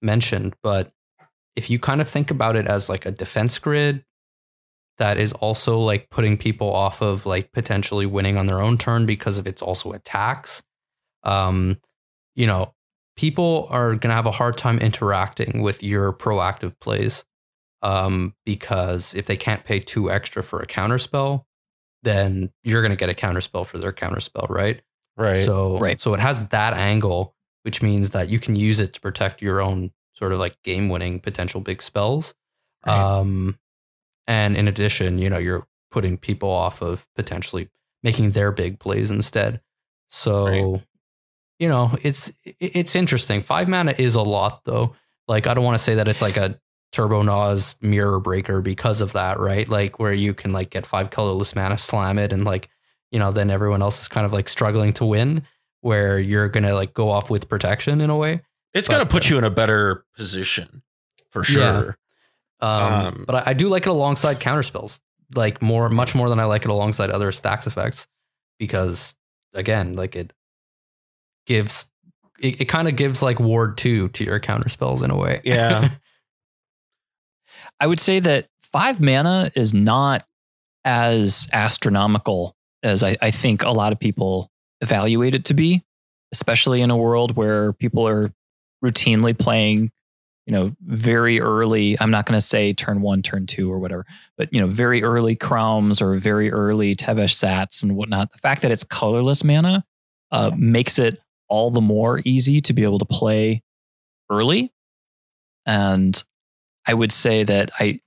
mentioned. 0.00 0.54
But 0.62 0.90
if 1.54 1.68
you 1.68 1.78
kind 1.78 2.00
of 2.00 2.08
think 2.08 2.30
about 2.30 2.56
it 2.56 2.66
as 2.66 2.88
like 2.88 3.04
a 3.04 3.10
defense 3.10 3.58
grid 3.58 4.02
that 4.96 5.18
is 5.18 5.34
also 5.34 5.78
like 5.78 6.08
putting 6.08 6.38
people 6.38 6.72
off 6.72 7.02
of 7.02 7.26
like 7.26 7.52
potentially 7.52 8.06
winning 8.06 8.38
on 8.38 8.46
their 8.46 8.62
own 8.62 8.78
turn 8.78 9.04
because 9.04 9.36
of 9.36 9.46
it's 9.46 9.60
also 9.60 9.92
attacks, 9.92 10.62
um, 11.24 11.76
you 12.34 12.46
know, 12.46 12.72
people 13.18 13.66
are 13.68 13.90
going 13.90 14.08
to 14.08 14.14
have 14.14 14.26
a 14.26 14.30
hard 14.30 14.56
time 14.56 14.78
interacting 14.78 15.60
with 15.60 15.82
your 15.82 16.10
proactive 16.10 16.72
plays 16.80 17.22
um, 17.82 18.34
because 18.46 19.14
if 19.14 19.26
they 19.26 19.36
can't 19.36 19.66
pay 19.66 19.78
two 19.78 20.10
extra 20.10 20.42
for 20.42 20.58
a 20.60 20.66
counterspell, 20.66 21.44
then 22.02 22.50
you're 22.64 22.80
going 22.80 22.92
to 22.92 22.96
get 22.96 23.10
a 23.10 23.14
counterspell 23.14 23.66
for 23.66 23.76
their 23.76 23.92
counterspell, 23.92 24.48
right? 24.48 24.80
Right. 25.16 25.44
So, 25.44 25.78
Right. 25.78 26.00
so 26.00 26.14
it 26.14 26.20
has 26.20 26.46
that 26.48 26.74
angle, 26.74 27.34
which 27.62 27.82
means 27.82 28.10
that 28.10 28.28
you 28.28 28.38
can 28.38 28.56
use 28.56 28.80
it 28.80 28.94
to 28.94 29.00
protect 29.00 29.42
your 29.42 29.60
own 29.60 29.92
sort 30.14 30.32
of 30.32 30.38
like 30.38 30.60
game 30.62 30.88
winning 30.88 31.20
potential 31.20 31.60
big 31.60 31.82
spells. 31.82 32.34
Right. 32.86 32.94
Um, 32.98 33.58
and 34.26 34.56
in 34.56 34.68
addition, 34.68 35.18
you 35.18 35.28
know, 35.30 35.38
you're 35.38 35.66
putting 35.90 36.16
people 36.16 36.50
off 36.50 36.80
of 36.82 37.06
potentially 37.14 37.68
making 38.02 38.30
their 38.30 38.52
big 38.52 38.78
plays 38.78 39.10
instead. 39.10 39.60
So, 40.08 40.46
Right. 40.46 40.82
you 41.58 41.68
know, 41.68 41.96
it's 42.02 42.32
it's 42.44 42.96
interesting. 42.96 43.42
Five 43.42 43.68
mana 43.68 43.94
is 43.98 44.14
a 44.14 44.22
lot 44.22 44.64
though. 44.64 44.94
Like 45.28 45.46
I 45.46 45.54
don't 45.54 45.64
want 45.64 45.76
to 45.78 45.82
say 45.84 45.94
that 45.96 46.08
it's 46.08 46.22
like 46.22 46.36
a 46.36 46.58
Turbo 46.92 47.22
Naus 47.22 47.80
mirror 47.80 48.20
breaker 48.20 48.60
because 48.60 49.00
of 49.00 49.12
that, 49.12 49.38
right? 49.38 49.68
Like 49.68 49.98
where 49.98 50.12
you 50.12 50.34
can 50.34 50.52
like 50.52 50.70
get 50.70 50.84
five 50.86 51.10
colorless 51.10 51.54
mana, 51.54 51.78
slam 51.78 52.18
it, 52.18 52.32
and 52.32 52.44
like, 52.44 52.68
you 53.12 53.18
know, 53.20 53.30
then 53.30 53.48
everyone 53.50 53.80
else 53.82 54.00
is 54.00 54.08
kind 54.08 54.26
of 54.26 54.32
like 54.32 54.48
struggling 54.48 54.92
to 54.94 55.04
win, 55.04 55.46
where 55.82 56.18
you're 56.18 56.48
gonna 56.48 56.74
like 56.74 56.92
go 56.94 57.10
off 57.10 57.30
with 57.30 57.48
protection 57.48 58.00
in 58.00 58.10
a 58.10 58.16
way. 58.16 58.40
it's 58.74 58.88
going 58.88 59.00
to 59.00 59.06
put 59.06 59.26
uh, 59.26 59.28
you 59.34 59.38
in 59.38 59.44
a 59.44 59.50
better 59.50 60.04
position 60.16 60.82
for 61.30 61.44
Yeah. 61.44 61.80
sure. 61.82 61.98
Um, 62.60 62.82
Um, 62.92 63.24
but 63.26 63.46
I, 63.46 63.50
I 63.50 63.52
do 63.52 63.68
like 63.68 63.82
it 63.86 63.90
alongside 63.90 64.36
counterspells, 64.36 65.00
like 65.34 65.60
more, 65.60 65.88
much 65.90 66.14
more 66.14 66.28
than 66.30 66.40
I 66.40 66.44
like 66.44 66.64
it 66.64 66.70
alongside 66.70 67.10
other 67.10 67.30
stacks 67.32 67.66
effects, 67.66 68.06
because 68.58 69.14
again, 69.52 69.92
like 69.94 70.16
it 70.16 70.32
gives, 71.46 71.90
it, 72.40 72.62
it 72.62 72.64
kind 72.66 72.88
of 72.88 72.96
gives 72.96 73.20
like 73.22 73.38
ward 73.40 73.76
two 73.76 74.08
to 74.10 74.24
your 74.24 74.40
counterspells 74.40 75.02
in 75.02 75.10
a 75.10 75.16
way. 75.16 75.40
Yeah. 75.44 75.90
I 77.80 77.86
would 77.86 78.00
say 78.00 78.20
that 78.20 78.48
five 78.62 79.00
mana 79.00 79.50
is 79.54 79.74
not 79.74 80.24
as 80.84 81.48
astronomical 81.52 82.56
as 82.82 83.02
I, 83.02 83.16
I 83.20 83.30
think 83.30 83.62
a 83.62 83.70
lot 83.70 83.92
of 83.92 84.00
people 84.00 84.50
evaluate 84.80 85.34
it 85.34 85.44
to 85.46 85.54
be, 85.54 85.82
especially 86.32 86.80
in 86.80 86.90
a 86.90 86.96
world 86.96 87.36
where 87.36 87.72
people 87.72 88.06
are 88.06 88.32
routinely 88.84 89.38
playing, 89.38 89.90
you 90.46 90.52
know, 90.52 90.74
very 90.82 91.40
early. 91.40 91.96
I'm 92.00 92.10
not 92.10 92.26
going 92.26 92.36
to 92.36 92.44
say 92.44 92.72
turn 92.72 93.00
one, 93.00 93.22
turn 93.22 93.46
two, 93.46 93.72
or 93.72 93.78
whatever, 93.78 94.04
but 94.36 94.52
you 94.52 94.60
know, 94.60 94.66
very 94.66 95.02
early 95.02 95.36
Kraums 95.36 96.02
or 96.02 96.16
very 96.16 96.50
early 96.50 96.96
Tevesh 96.96 97.34
Szats 97.34 97.82
and 97.82 97.96
whatnot. 97.96 98.32
The 98.32 98.38
fact 98.38 98.62
that 98.62 98.72
it's 98.72 98.84
colorless 98.84 99.44
mana 99.44 99.84
uh, 100.32 100.50
makes 100.56 100.98
it 100.98 101.20
all 101.48 101.70
the 101.70 101.80
more 101.80 102.20
easy 102.24 102.60
to 102.62 102.72
be 102.72 102.82
able 102.82 102.98
to 102.98 103.04
play 103.04 103.62
early. 104.30 104.72
And 105.66 106.20
I 106.86 106.94
would 106.94 107.12
say 107.12 107.44
that 107.44 107.70
I, 107.78 108.00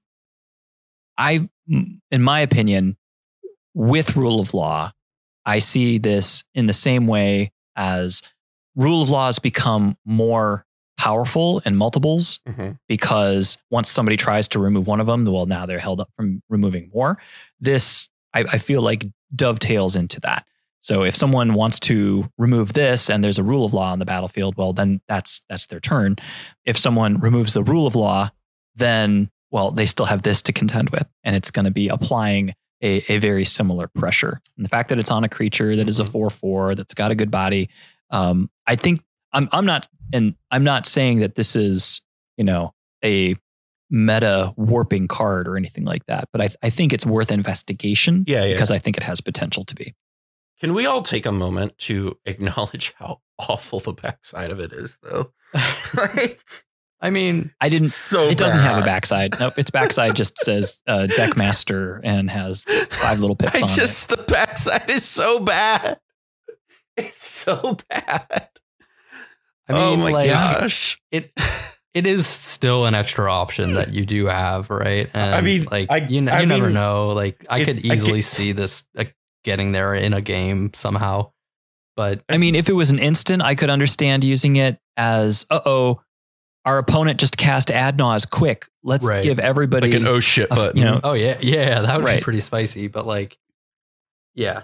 I, 1.18 1.48
in 1.70 2.22
my 2.22 2.42
opinion, 2.42 2.98
with 3.76 4.16
rule 4.16 4.40
of 4.40 4.54
law, 4.56 4.92
I 5.46 5.60
see 5.60 6.00
this 6.00 6.44
in 6.56 6.66
the 6.66 6.74
same 6.74 7.06
way 7.06 7.52
as 7.76 8.24
rule 8.76 9.04
of 9.04 9.10
law 9.12 9.28
has 9.28 9.38
become 9.38 9.96
more 10.06 10.66
powerful 10.98 11.60
in 11.66 11.76
multiples 11.76 12.40
Mhm. 12.48 12.80
because 12.88 13.58
once 13.70 13.90
somebody 13.90 14.18
tries 14.18 14.48
to 14.48 14.60
remove 14.60 14.88
one 14.88 15.00
of 15.02 15.08
them, 15.08 15.26
well, 15.26 15.46
now 15.46 15.66
they're 15.68 15.78
held 15.78 16.00
up 16.02 16.10
from 16.16 16.42
removing 16.50 16.90
more. 16.94 17.20
This, 17.60 18.10
I, 18.34 18.40
I 18.54 18.58
feel 18.58 18.82
like, 18.82 19.06
dovetails 19.36 19.96
into 19.96 20.20
that. 20.22 20.46
So 20.82 21.04
if 21.04 21.16
someone 21.16 21.54
wants 21.56 21.80
to 21.82 22.30
remove 22.38 22.74
this 22.74 23.10
and 23.10 23.24
there's 23.24 23.40
a 23.40 23.44
rule 23.44 23.66
of 23.66 23.74
law 23.74 23.92
on 23.92 24.00
the 24.00 24.06
battlefield, 24.06 24.56
well, 24.56 24.72
then 24.72 25.02
that's 25.08 25.44
that's 25.50 25.66
their 25.68 25.80
turn. 25.80 26.16
If 26.64 26.78
someone 26.78 27.20
removes 27.20 27.54
the 27.54 27.64
rule 27.64 27.86
of 27.88 27.96
law, 27.96 28.30
then 28.76 29.30
well, 29.52 29.72
they 29.72 29.86
still 29.86 30.06
have 30.06 30.22
this 30.24 30.42
to 30.44 30.54
contend 30.54 30.90
with, 30.92 31.08
and 31.24 31.36
it's 31.36 31.52
going 31.52 31.66
to 31.66 31.72
be 31.72 31.88
applying 31.90 32.54
a, 32.82 33.04
a 33.12 33.18
very 33.20 33.46
similar 33.46 33.88
pressure. 33.88 34.42
And 34.58 34.66
the 34.66 34.70
fact 34.70 34.90
that 34.90 35.00
it's 35.00 35.12
on 35.12 35.24
a 35.24 35.30
creature 35.30 35.76
that 35.76 35.88
is 35.90 36.00
a 36.00 36.04
Mhm. 36.04 36.12
four 36.12 36.30
four 36.30 36.76
that's 36.76 36.94
got 36.94 37.12
a 37.12 37.16
good 37.16 37.32
body, 37.32 37.70
um, 38.12 38.50
I 38.68 38.76
think 38.76 39.02
I'm 39.34 39.50
I'm 39.52 39.66
not 39.66 39.88
and 40.14 40.36
I'm 40.52 40.64
not 40.64 40.86
saying 40.86 41.20
that 41.20 41.36
this 41.36 41.56
is 41.56 42.02
you 42.38 42.44
know 42.44 42.74
a 43.04 43.36
meta 43.90 44.54
warping 44.58 45.08
card 45.08 45.48
or 45.48 45.58
anything 45.58 45.86
like 45.86 46.06
that, 46.08 46.28
but 46.32 46.42
I 46.42 46.50
I 46.64 46.70
think 46.70 46.92
it's 46.94 47.06
worth 47.06 47.32
investigation 47.32 48.24
Yeah, 48.28 48.44
yeah. 48.46 48.54
because 48.54 48.72
I 48.72 48.78
think 48.78 48.98
it 48.98 49.04
has 49.04 49.22
potential 49.22 49.64
to 49.66 49.76
be. 49.76 49.94
Can 50.60 50.74
we 50.74 50.86
all 50.86 51.02
take 51.02 51.26
a 51.26 51.32
moment 51.34 51.78
to 51.80 52.18
acknowledge 52.26 52.94
how 52.98 53.22
awful 53.40 53.80
the 53.80 53.94
backside 53.94 54.52
of 54.52 54.60
it 54.60 54.72
is, 54.72 54.98
though? 55.04 55.34
like, 55.98 56.40
I 57.02 57.10
mean, 57.10 57.52
I 57.62 57.70
didn't. 57.70 57.90
so 57.90 58.30
It 58.30 58.38
doesn't 58.38 58.58
have 58.60 58.82
a 58.82 58.86
backside. 58.86 59.40
Nope, 59.40 59.60
its 59.60 59.70
backside 59.70 60.16
just 60.16 60.38
says 60.40 60.82
uh, 60.88 61.08
deck 61.08 61.36
master 61.38 62.02
and 62.04 62.30
has 62.30 62.64
five 62.90 63.20
little 63.20 63.36
pips 63.36 63.56
I 63.62 63.66
on 63.66 63.70
it. 63.70 63.74
just 63.74 64.10
the 64.10 64.18
backside 64.18 64.90
is 64.90 65.04
so 65.04 65.40
bad. 65.40 66.00
It's 66.98 67.26
so 67.28 67.78
bad. 67.90 68.50
I 69.68 69.74
mean, 69.74 69.82
oh 69.82 69.98
my 69.98 70.12
like 70.12 70.30
gosh. 70.30 71.00
it. 71.12 71.32
It 71.96 72.06
is 72.08 72.28
still 72.28 72.86
an 72.88 72.94
extra 72.94 73.32
option 73.32 73.76
that 73.76 73.94
you 73.94 74.04
do 74.06 74.26
have, 74.26 74.70
right? 74.70 75.10
And 75.14 75.34
I 75.34 75.40
mean, 75.40 75.64
like 75.72 75.90
I- 75.90 76.00
you, 76.10 76.18
n- 76.18 76.28
I 76.28 76.42
you 76.42 76.46
never 76.46 76.70
know. 76.70 77.12
Like 77.14 77.46
I 77.50 77.60
it- 77.60 77.66
could 77.66 77.78
I 77.90 77.94
easily 77.94 78.22
see 78.22 78.52
this 78.52 78.86
uh, 78.98 79.06
getting 79.46 79.72
there 79.72 79.96
in 79.96 80.12
a 80.14 80.20
game 80.20 80.72
somehow, 80.74 81.32
but 81.96 82.22
I 82.28 82.36
mean, 82.38 82.54
if 82.54 82.68
it 82.68 82.74
was 82.74 82.92
an 82.92 83.00
instant, 83.00 83.42
I 83.42 83.56
could 83.56 83.70
understand 83.70 84.26
using 84.26 84.58
it 84.58 84.78
as, 84.98 85.46
uh 85.50 85.62
oh, 85.66 86.02
our 86.66 86.78
opponent 86.80 87.20
just 87.20 87.38
cast 87.38 87.70
Ad 87.72 87.98
Naus 87.98 88.26
quick. 88.26 88.68
Let's 88.84 89.06
Right. 89.06 89.24
give 89.24 89.40
everybody 89.40 89.92
like 89.92 90.02
an 90.02 90.08
oh 90.08 90.20
shit 90.20 90.50
a 90.50 90.54
f- 90.54 90.58
button. 90.58 90.78
you 90.80 90.84
know, 90.86 91.00
Oh 91.04 91.14
yeah, 91.14 91.38
yeah, 91.42 91.82
that 91.82 91.96
would 91.98 92.06
Right. 92.06 92.20
be 92.20 92.24
pretty 92.24 92.40
spicy. 92.40 92.88
But 92.88 93.06
like, 93.08 93.38
yeah, 94.34 94.64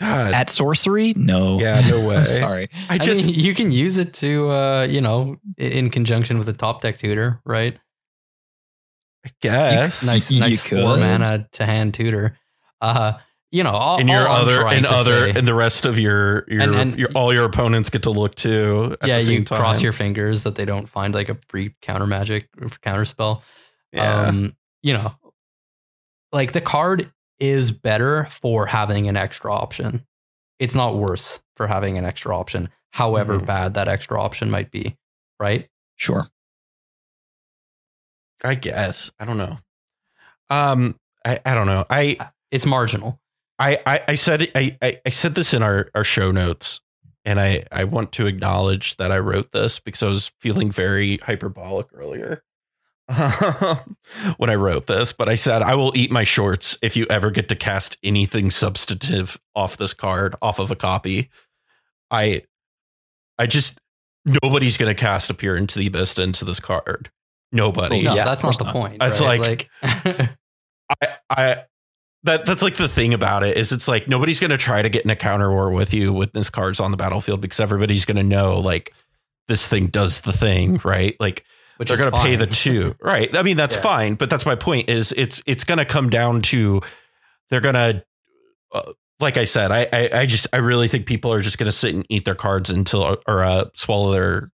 God, 0.00 0.32
at 0.34 0.48
sorcery. 0.48 1.12
No, 1.16 1.60
yeah, 1.60 1.80
no 1.88 2.00
way. 2.08 2.16
I'm 2.16 2.24
sorry. 2.26 2.68
I 2.88 2.94
I 2.94 2.98
just 2.98 3.30
mean, 3.30 3.38
you 3.40 3.54
can 3.54 3.70
use 3.72 3.98
it 3.98 4.12
to, 4.14 4.50
uh, 4.50 4.86
you 4.90 5.00
know, 5.00 5.36
in 5.58 5.90
conjunction 5.90 6.38
with 6.38 6.48
a 6.48 6.52
top 6.52 6.82
deck 6.82 6.98
tutor, 6.98 7.40
right? 7.44 7.78
I 9.26 9.30
guess 9.40 10.04
Nice, 10.06 10.30
You 10.30 10.40
nice 10.40 10.60
could. 10.60 10.82
four 10.82 10.96
mana 10.98 11.48
to 11.52 11.64
hand 11.66 11.94
tutor. 11.94 12.36
Uh, 12.80 13.14
you 13.54 13.62
know, 13.62 13.70
all, 13.70 13.98
in 14.00 14.08
your 14.08 14.26
all 14.26 14.36
other 14.36 14.66
and 14.66 14.84
other 14.84 15.32
say- 15.32 15.38
and 15.38 15.46
the 15.46 15.54
rest 15.54 15.86
of 15.86 15.98
your 15.98 16.44
your, 16.48 16.62
And- 16.62 16.74
and- 16.74 16.98
your 16.98 17.08
all 17.14 17.32
your 17.32 17.44
opponents 17.44 17.88
get 17.88 18.02
to 18.02 18.10
look 18.10 18.34
too. 18.34 18.96
At 19.00 19.08
yeah, 19.08 19.18
you 19.18 19.44
time. 19.44 19.58
cross 19.58 19.80
your 19.80 19.92
fingers 19.92 20.42
that 20.42 20.56
they 20.56 20.64
don't 20.64 20.86
find 20.88 21.14
like 21.14 21.28
a 21.28 21.38
free 21.48 21.74
counter 21.80 22.06
magic 22.06 22.48
or 22.60 22.68
counter 22.82 23.04
spell. 23.04 23.42
yeah. 23.92 24.26
Um, 24.26 24.56
you 24.82 24.92
know, 24.92 25.14
like 26.32 26.52
the 26.52 26.60
card 26.60 27.12
is 27.38 27.70
better 27.70 28.24
for 28.26 28.66
having 28.66 29.08
an 29.08 29.16
extra 29.16 29.52
option. 29.54 30.04
It's 30.58 30.74
not 30.74 30.96
worse 30.96 31.40
for 31.56 31.66
having 31.68 31.96
an 31.98 32.04
extra 32.04 32.36
option, 32.36 32.68
however 32.92 33.38
Mhm. 33.38 33.46
bad 33.46 33.74
that 33.74 33.86
extra 33.88 34.20
option 34.20 34.50
might 34.50 34.70
be, 34.72 34.96
right? 35.40 35.68
Sure. 35.96 36.26
I 38.42 38.54
guess 38.56 39.10
I 39.18 39.24
don't 39.24 39.38
know. 39.38 39.58
Um, 40.50 40.98
I 41.24 41.38
I 41.46 41.54
don't 41.54 41.66
know. 41.66 41.84
I 41.88 42.18
It's 42.50 42.66
marginal. 42.66 43.20
I 43.58 43.78
I, 43.86 44.00
I 44.08 44.14
said 44.14 44.50
I, 44.54 44.76
I 44.82 45.00
I 45.06 45.10
said 45.10 45.34
this 45.34 45.54
in 45.54 45.62
our 45.62 45.88
our 45.94 46.04
show 46.04 46.30
notes, 46.30 46.80
and 47.24 47.40
I 47.40 47.64
I 47.70 47.84
want 47.84 48.12
to 48.12 48.26
acknowledge 48.26 48.96
that 48.96 49.12
I 49.12 49.18
wrote 49.18 49.52
this 49.52 49.78
because 49.78 50.02
I 50.02 50.08
was 50.08 50.32
feeling 50.40 50.70
very 50.70 51.18
hyperbolic 51.18 51.86
earlier. 51.94 52.42
when 54.38 54.48
I 54.48 54.54
wrote 54.54 54.86
this, 54.86 55.12
but 55.12 55.28
I 55.28 55.34
said 55.34 55.60
I 55.60 55.74
will 55.74 55.92
eat 55.94 56.10
my 56.10 56.24
shorts 56.24 56.78
if 56.82 56.96
you 56.96 57.06
ever 57.10 57.30
get 57.30 57.50
to 57.50 57.54
cast 57.54 57.98
anything 58.02 58.50
substantive 58.50 59.38
off 59.54 59.76
this 59.76 59.92
card, 59.92 60.34
off 60.40 60.58
of 60.58 60.70
a 60.70 60.76
copy. 60.76 61.28
I 62.10 62.42
I 63.38 63.46
just 63.46 63.78
nobody's 64.42 64.78
gonna 64.78 64.94
cast 64.94 65.28
a 65.28 65.34
Peer 65.34 65.54
into 65.54 65.78
the 65.78 65.86
Abyss 65.88 66.18
into 66.18 66.46
this 66.46 66.60
card. 66.60 67.10
Nobody. 67.52 68.02
No, 68.02 68.14
yeah, 68.14 68.24
that's 68.24 68.42
not 68.42 68.56
the 68.56 68.64
course 68.64 68.74
point. 68.74 69.00
That's 69.00 69.20
right? 69.20 69.38
like- 69.38 69.68
like 69.82 70.30
I, 71.00 71.08
I 71.30 71.62
that 72.24 72.44
that's 72.46 72.62
like 72.62 72.76
the 72.76 72.88
thing 72.88 73.14
about 73.14 73.42
it 73.44 73.56
is 73.56 73.70
it's 73.72 73.86
like 73.88 74.08
nobody's 74.08 74.40
gonna 74.40 74.56
try 74.56 74.82
to 74.82 74.88
get 74.88 75.04
in 75.04 75.10
a 75.10 75.16
counter 75.16 75.50
war 75.50 75.70
with 75.70 75.94
you 75.94 76.12
with 76.12 76.32
this 76.32 76.50
cards 76.50 76.80
on 76.80 76.90
the 76.90 76.96
battlefield 76.96 77.40
because 77.40 77.60
everybody's 77.60 78.04
gonna 78.04 78.22
know 78.22 78.58
like 78.60 78.92
this 79.48 79.68
thing 79.68 79.86
does 79.88 80.22
the 80.22 80.32
thing, 80.32 80.80
right? 80.84 81.16
Like 81.20 81.44
which 81.76 81.88
they're 81.88 81.98
gonna 81.98 82.10
pay 82.24 82.36
the 82.36 82.46
two, 82.46 82.94
right? 83.02 83.34
I 83.36 83.42
mean 83.42 83.56
that's 83.56 83.76
Yeah. 83.76 83.82
fine, 83.82 84.14
but 84.14 84.28
that's 84.30 84.46
my 84.46 84.54
point. 84.54 84.88
Is 84.88 85.12
it's 85.12 85.42
it's 85.46 85.64
gonna 85.64 85.84
come 85.84 86.10
down 86.10 86.42
to 86.42 86.80
they're 87.50 87.60
gonna. 87.60 88.02
Uh, 88.72 88.92
like 89.20 89.36
I 89.36 89.44
said, 89.44 89.70
I, 89.70 89.86
I 89.92 90.10
I 90.12 90.26
just 90.26 90.48
I 90.52 90.56
really 90.56 90.88
think 90.88 91.06
people 91.06 91.32
are 91.32 91.40
just 91.40 91.56
gonna 91.58 91.70
sit 91.72 91.94
and 91.94 92.04
eat 92.08 92.24
their 92.24 92.34
cards 92.34 92.68
until 92.70 93.18
or 93.28 93.44
uh, 93.44 93.66
swallow 93.74 94.10
their 94.12 94.50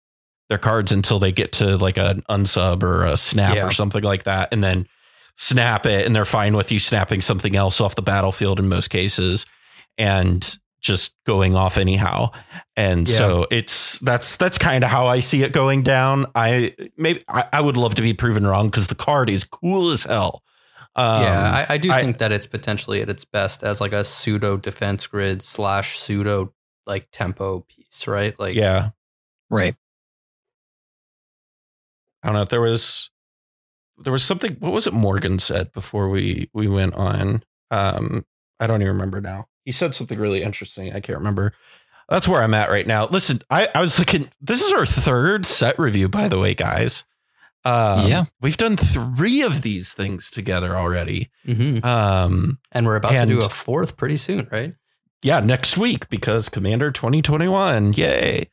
their 0.48 0.58
cards 0.58 0.90
until 0.90 1.18
they 1.18 1.30
get 1.32 1.52
to 1.52 1.76
like 1.76 1.96
an 1.98 2.22
unsub 2.30 2.82
or 2.82 3.04
a 3.04 3.16
snap 3.16 3.54
Yeah. 3.54 3.66
or 3.66 3.70
something 3.70 4.02
like 4.02 4.24
that, 4.24 4.48
and 4.52 4.64
then 4.64 4.86
snap 5.40 5.86
it, 5.86 6.04
and 6.04 6.14
they're 6.14 6.24
fine 6.26 6.54
with 6.56 6.70
you 6.72 6.78
snapping 6.80 7.20
something 7.22 7.54
else 7.56 7.80
off 7.80 7.94
the 7.94 8.02
battlefield 8.02 8.58
in 8.58 8.68
most 8.68 8.88
cases, 8.88 9.46
and 9.96 10.58
just 10.80 11.14
going 11.26 11.54
off 11.54 11.76
anyhow. 11.78 12.30
And 12.76 13.08
Yeah. 13.08 13.16
so 13.16 13.46
it's 13.50 13.98
that's 14.00 14.36
that's 14.36 14.58
kind 14.58 14.84
of 14.84 14.90
how 14.90 15.06
I 15.06 15.20
see 15.20 15.42
it 15.44 15.52
going 15.52 15.82
down. 15.82 16.26
I 16.34 16.74
maybe 16.96 17.22
I, 17.28 17.44
I 17.52 17.60
would 17.60 17.76
love 17.76 17.94
to 17.96 18.02
be 18.02 18.12
proven 18.14 18.46
wrong 18.46 18.68
because 18.68 18.88
the 18.88 18.94
card 18.94 19.30
is 19.30 19.44
cool 19.44 19.90
as 19.90 20.04
hell. 20.04 20.42
Um, 20.96 21.22
yeah, 21.22 21.64
I, 21.68 21.74
I 21.74 21.78
do 21.78 21.90
I- 21.92 22.02
think 22.02 22.18
that 22.18 22.32
it's 22.32 22.46
potentially 22.48 23.00
at 23.00 23.08
its 23.08 23.24
best 23.24 23.62
as 23.62 23.80
like 23.80 23.92
a 23.92 24.02
pseudo 24.04 24.56
defense 24.56 25.06
grid 25.06 25.42
slash 25.42 25.96
pseudo 25.98 26.52
like 26.86 27.08
tempo 27.12 27.60
piece, 27.60 28.08
right? 28.08 28.38
Like, 28.40 28.56
yeah. 28.56 28.90
Right. 29.50 29.76
I 32.22 32.28
don't 32.28 32.34
know. 32.34 32.42
If 32.42 32.48
there 32.48 32.60
was 32.60 33.10
there 34.02 34.12
was 34.12 34.22
something. 34.24 34.54
What 34.60 34.72
was 34.72 34.86
it 34.86 34.92
Morgan 34.92 35.38
said 35.38 35.72
before 35.72 36.08
we 36.08 36.50
we 36.52 36.68
went 36.68 36.94
on? 36.94 37.42
Um, 37.70 38.24
I 38.60 38.66
don't 38.66 38.80
even 38.82 38.94
remember 38.94 39.20
now. 39.20 39.48
He 39.64 39.72
said 39.72 39.94
something 39.94 40.18
really 40.18 40.42
interesting. 40.42 40.88
I 40.92 41.00
can't 41.00 41.18
remember. 41.18 41.52
That's 42.08 42.26
where 42.26 42.42
I'm 42.42 42.54
at 42.54 42.70
right 42.70 42.86
now. 42.86 43.06
Listen, 43.06 43.40
I, 43.50 43.68
I 43.74 43.80
was 43.82 43.98
looking. 43.98 44.30
This 44.40 44.62
is 44.62 44.72
our 44.72 44.86
third 44.86 45.44
set 45.44 45.78
review, 45.78 46.08
by 46.08 46.28
the 46.28 46.38
way, 46.38 46.54
guys. 46.54 47.04
Um, 47.64 48.06
Yeah. 48.08 48.24
we've 48.40 48.56
done 48.56 48.76
three 48.78 49.42
of 49.42 49.60
these 49.62 49.92
things 49.92 50.30
together 50.30 50.74
already. 50.74 51.30
Mhm. 51.46 51.84
Um, 51.84 52.58
and 52.72 52.86
we're 52.86 52.96
about 52.96 53.12
to 53.12 53.26
do 53.26 53.40
a 53.40 53.48
fourth 53.48 53.96
pretty 53.98 54.16
soon, 54.16 54.48
right? 54.50 54.72
yeah, 55.22 55.40
next 55.40 55.76
week 55.76 56.08
because 56.08 56.48
Commander 56.48 56.90
2021. 56.90 57.92
Yay. 57.94 58.48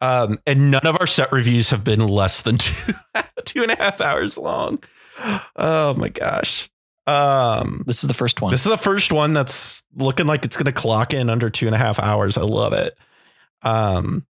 Um, 0.00 0.38
and 0.46 0.70
none 0.70 0.86
of 0.86 0.96
our 1.00 1.06
set 1.06 1.32
reviews 1.32 1.70
have 1.70 1.82
been 1.82 2.06
less 2.06 2.42
than 2.42 2.56
two, 2.58 2.92
two 3.44 3.62
and 3.62 3.72
a 3.72 3.76
half 3.76 4.00
hours 4.00 4.38
long. 4.38 4.82
Oh 5.56 5.94
my 5.94 6.08
gosh. 6.08 6.70
Um, 7.06 7.82
This 7.86 8.04
is 8.04 8.08
the 8.08 8.14
first 8.14 8.40
one. 8.42 8.50
this 8.52 8.64
is 8.66 8.70
the 8.70 8.78
first 8.78 9.12
one 9.12 9.32
that's 9.32 9.82
looking 9.96 10.26
like 10.26 10.44
it's 10.44 10.56
going 10.56 10.66
to 10.66 10.72
clock 10.72 11.14
in 11.14 11.30
under 11.30 11.50
two 11.50 11.66
and 11.66 11.74
a 11.74 11.78
half 11.78 11.98
hours. 11.98 12.36
I 12.38 12.42
love 12.42 12.72
it. 12.74 12.96
Um, 13.62 14.26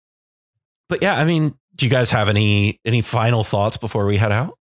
but 0.89 1.01
yeah, 1.01 1.15
I 1.17 1.23
mean, 1.23 1.55
do 1.75 1.85
you 1.85 1.89
guys 1.91 2.11
have 2.11 2.27
any 2.29 2.79
any 2.83 3.01
final 3.01 3.43
thoughts 3.43 3.77
before 3.77 4.05
we 4.05 4.17
head 4.17 4.31
out? 4.31 4.57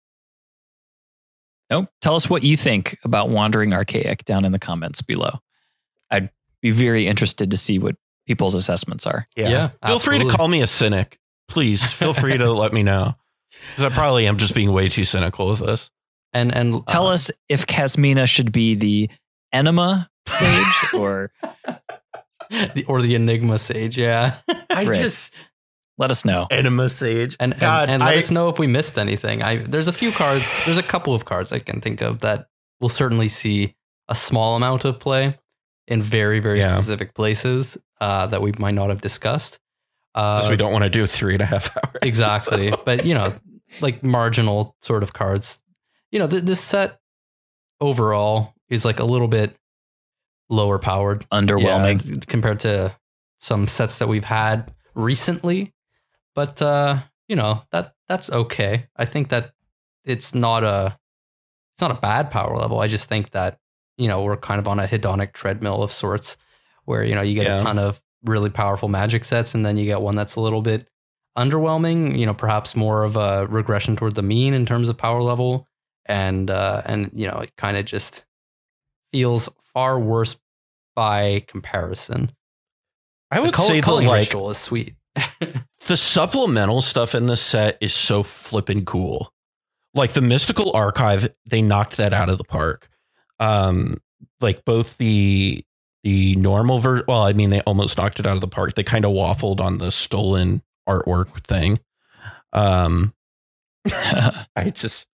no, 1.70 1.86
tell 2.00 2.14
us 2.14 2.30
what 2.30 2.42
you 2.42 2.56
think 2.56 2.96
about 3.04 3.28
Wandering 3.28 3.74
Archaic 3.74 4.24
down 4.24 4.44
in 4.46 4.52
the 4.52 4.58
comments 4.58 5.02
below. 5.02 5.30
I'd 6.10 6.30
be 6.62 6.70
very 6.70 7.06
interested 7.06 7.50
to 7.50 7.56
see 7.58 7.78
what 7.78 7.94
people's 8.28 8.54
assessments 8.54 9.06
are. 9.06 9.26
Yeah, 9.36 9.70
Feel 9.84 9.98
free 9.98 10.18
to 10.20 10.28
call 10.28 10.46
me 10.46 10.60
a 10.62 10.66
cynic. 10.68 11.18
Please 11.48 11.82
feel 11.82 12.12
free 12.14 12.36
to 12.38 12.52
let 12.52 12.72
me 12.72 12.82
know. 12.84 13.14
Because 13.70 13.84
I 13.84 13.88
probably 13.94 14.26
am 14.28 14.36
just 14.36 14.54
being 14.54 14.70
way 14.72 14.88
too 14.88 15.04
cynical 15.04 15.48
with 15.48 15.58
this. 15.60 15.90
And 16.32 16.54
and 16.54 16.86
Tell 16.86 17.08
uh, 17.08 17.14
us 17.14 17.30
if 17.48 17.66
Kasmina 17.66 18.28
should 18.28 18.52
be 18.52 18.74
the 18.76 19.10
enema 19.52 20.08
sage 20.28 20.94
or 20.94 21.32
the, 22.50 22.84
or 22.86 23.02
the 23.02 23.14
Enigma 23.14 23.58
Sage, 23.58 23.98
yeah. 23.98 24.36
I 24.70 24.84
Right. 24.84 24.94
just 24.94 25.34
let 25.96 26.10
us 26.10 26.24
know. 26.24 26.46
enema 26.50 26.88
sage. 26.88 27.36
And 27.40 27.52
and, 27.54 27.60
God, 27.60 27.88
and 27.88 28.00
let 28.02 28.14
I, 28.14 28.18
us 28.18 28.30
know 28.30 28.48
if 28.48 28.58
we 28.58 28.66
missed 28.66 28.96
anything. 28.98 29.42
I 29.42 29.56
there's 29.58 29.88
a 29.88 29.92
few 29.92 30.12
cards, 30.12 30.60
there's 30.64 30.78
a 30.78 30.82
couple 30.82 31.14
of 31.14 31.24
cards 31.24 31.50
I 31.52 31.58
can 31.58 31.80
think 31.80 32.00
of 32.02 32.20
that 32.20 32.46
will 32.80 32.90
certainly 32.90 33.28
see 33.28 33.74
a 34.08 34.14
small 34.14 34.54
amount 34.56 34.84
of 34.84 35.00
play 35.00 35.34
in 35.88 36.00
very 36.02 36.38
very 36.38 36.58
Yeah. 36.60 36.68
specific 36.76 37.14
places 37.14 37.76
uh, 38.00 38.26
that 38.26 38.42
we 38.42 38.52
might 38.58 38.74
not 38.74 38.88
have 38.90 39.00
discussed. 39.00 39.58
Uh, 40.14 40.38
because 40.38 40.50
we 40.50 40.56
don't 40.56 40.72
want 40.72 40.84
to 40.84 40.90
do 40.90 41.06
three 41.06 41.34
and 41.34 41.42
a 41.42 41.46
half 41.46 41.76
hours. 41.84 41.96
exactly, 42.02 42.72
but 42.84 43.04
you 43.04 43.14
know, 43.14 43.32
like 43.80 44.02
marginal 44.02 44.74
sort 44.80 45.02
of 45.02 45.12
cards. 45.12 45.62
You 46.10 46.18
know, 46.18 46.26
th- 46.26 46.44
this 46.44 46.60
set 46.60 46.98
overall 47.80 48.54
is 48.68 48.84
like 48.84 48.98
a 48.98 49.04
little 49.04 49.28
bit 49.28 49.54
lower 50.50 50.78
powered 50.78 51.28
Underwhelming. 51.30 52.04
yeah, 52.08 52.16
compared 52.26 52.60
to 52.60 52.96
some 53.38 53.66
sets 53.68 53.98
that 53.98 54.08
we've 54.08 54.24
had 54.24 54.72
recently. 54.94 55.72
But 56.34 56.60
uh, 56.62 57.00
you 57.28 57.36
know, 57.36 57.62
that 57.72 57.94
that's 58.08 58.30
okay. 58.30 58.86
I 58.96 59.04
think 59.04 59.28
that 59.28 59.52
it's 60.04 60.34
not 60.34 60.64
a 60.64 60.98
it's 61.74 61.82
not 61.82 61.90
a 61.90 62.00
bad 62.00 62.30
power 62.30 62.56
level. 62.56 62.80
I 62.80 62.88
just 62.88 63.08
think 63.08 63.30
that, 63.30 63.58
you 63.96 64.08
know, 64.08 64.22
we're 64.22 64.36
kind 64.36 64.58
of 64.58 64.66
on 64.66 64.80
a 64.80 64.84
hedonic 64.86 65.32
treadmill 65.32 65.82
of 65.82 65.92
sorts 65.92 66.36
where, 66.88 67.04
you 67.04 67.14
know, 67.14 67.22
you 67.22 67.34
get 67.34 67.46
Yeah. 67.46 67.56
a 67.56 67.60
ton 67.62 67.78
of 67.78 68.02
really 68.24 68.50
powerful 68.50 68.88
magic 68.88 69.24
sets 69.24 69.54
and 69.54 69.64
then 69.64 69.76
you 69.76 69.84
get 69.84 70.00
one 70.00 70.16
that's 70.16 70.34
a 70.36 70.40
little 70.40 70.62
bit 70.62 70.88
underwhelming, 71.36 72.18
you 72.18 72.26
know, 72.26 72.34
perhaps 72.34 72.74
more 72.74 73.04
of 73.04 73.16
a 73.16 73.46
regression 73.46 73.94
toward 73.94 74.14
the 74.16 74.22
mean 74.22 74.54
in 74.54 74.66
terms 74.66 74.88
of 74.88 74.96
power 74.96 75.22
level. 75.22 75.66
And 76.06 76.50
uh 76.50 76.82
and 76.84 77.10
you 77.14 77.28
know, 77.28 77.38
it 77.38 77.52
kind 77.56 77.76
of 77.76 77.84
just 77.84 78.24
feels 79.12 79.48
far 79.60 79.98
worse 80.00 80.38
by 80.96 81.44
comparison. 81.46 82.32
I 83.30 83.40
would 83.40 83.54
the 83.54 83.58
say 83.58 83.80
the 83.80 83.92
like 83.92 84.34
is 84.34 84.58
sweet. 84.58 84.94
the 85.86 85.96
supplemental 85.96 86.80
stuff 86.80 87.14
in 87.14 87.26
this 87.26 87.42
set 87.42 87.76
is 87.80 87.92
so 87.92 88.22
flippin' 88.22 88.84
cool. 88.84 89.32
Like 89.94 90.12
the 90.12 90.20
mystical 90.22 90.72
archive, 90.74 91.28
they 91.46 91.60
knocked 91.62 91.98
that 91.98 92.12
out 92.12 92.28
of 92.30 92.38
the 92.38 92.44
park. 92.44 92.88
Um, 93.38 93.98
like 94.40 94.64
both 94.64 94.96
the 94.98 95.64
the 96.08 96.36
normal 96.36 96.78
version. 96.80 97.04
well, 97.06 97.22
I 97.22 97.34
mean, 97.34 97.50
they 97.50 97.60
almost 97.62 97.98
knocked 97.98 98.18
it 98.18 98.24
out 98.26 98.34
of 98.34 98.40
the 98.40 98.48
park. 98.48 98.74
They 98.74 98.82
kind 98.82 99.04
of 99.04 99.12
waffled 99.12 99.60
on 99.60 99.76
the 99.76 99.90
stolen 99.90 100.62
artwork 100.88 101.42
thing. 101.46 101.80
Um, 102.54 103.12
I 103.86 104.70
just, 104.72 105.06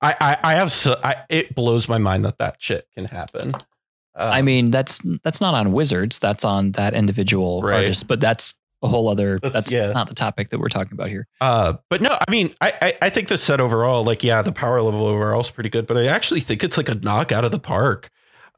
I, 0.00 0.14
I, 0.18 0.36
I 0.42 0.54
have 0.54 0.72
so, 0.72 0.98
I, 1.04 1.16
it 1.28 1.54
blows 1.54 1.88
my 1.90 1.98
mind 1.98 2.24
that 2.24 2.38
that 2.38 2.56
shit 2.58 2.86
can 2.94 3.04
happen. 3.04 3.54
Uh, 3.54 4.30
I 4.34 4.40
mean, 4.42 4.70
that's 4.70 5.00
that's 5.22 5.40
not 5.42 5.54
on 5.54 5.72
Wizards. 5.72 6.18
That's 6.18 6.44
on 6.44 6.72
that 6.72 6.94
individual 6.94 7.60
Right. 7.62 7.76
artist. 7.76 8.08
But 8.08 8.18
that's 8.20 8.58
a 8.82 8.88
whole 8.88 9.08
other. 9.08 9.38
That's- 9.38 9.52
That's, 9.52 9.74
yeah. 9.74 9.92
not 9.92 10.08
the 10.08 10.14
topic 10.14 10.48
that 10.50 10.58
we're 10.58 10.68
talking 10.70 10.94
about 10.94 11.08
here. 11.10 11.26
Uh, 11.40 11.74
but 11.90 12.00
no, 12.00 12.16
I 12.26 12.30
mean, 12.30 12.54
I, 12.60 12.72
I 12.80 12.92
I 13.02 13.10
think 13.10 13.28
the 13.28 13.36
set 13.38 13.60
overall, 13.60 14.04
like, 14.04 14.24
yeah, 14.24 14.40
the 14.42 14.52
power 14.52 14.80
level 14.80 15.06
overall 15.06 15.42
is 15.42 15.50
pretty 15.50 15.68
good, 15.70 15.86
but 15.86 15.96
I 15.98 16.06
actually 16.06 16.40
think 16.40 16.64
it's 16.64 16.76
like 16.78 16.88
a 16.88 16.94
knock 16.94 17.30
out 17.30 17.44
of 17.44 17.50
the 17.52 17.58
park, 17.60 18.08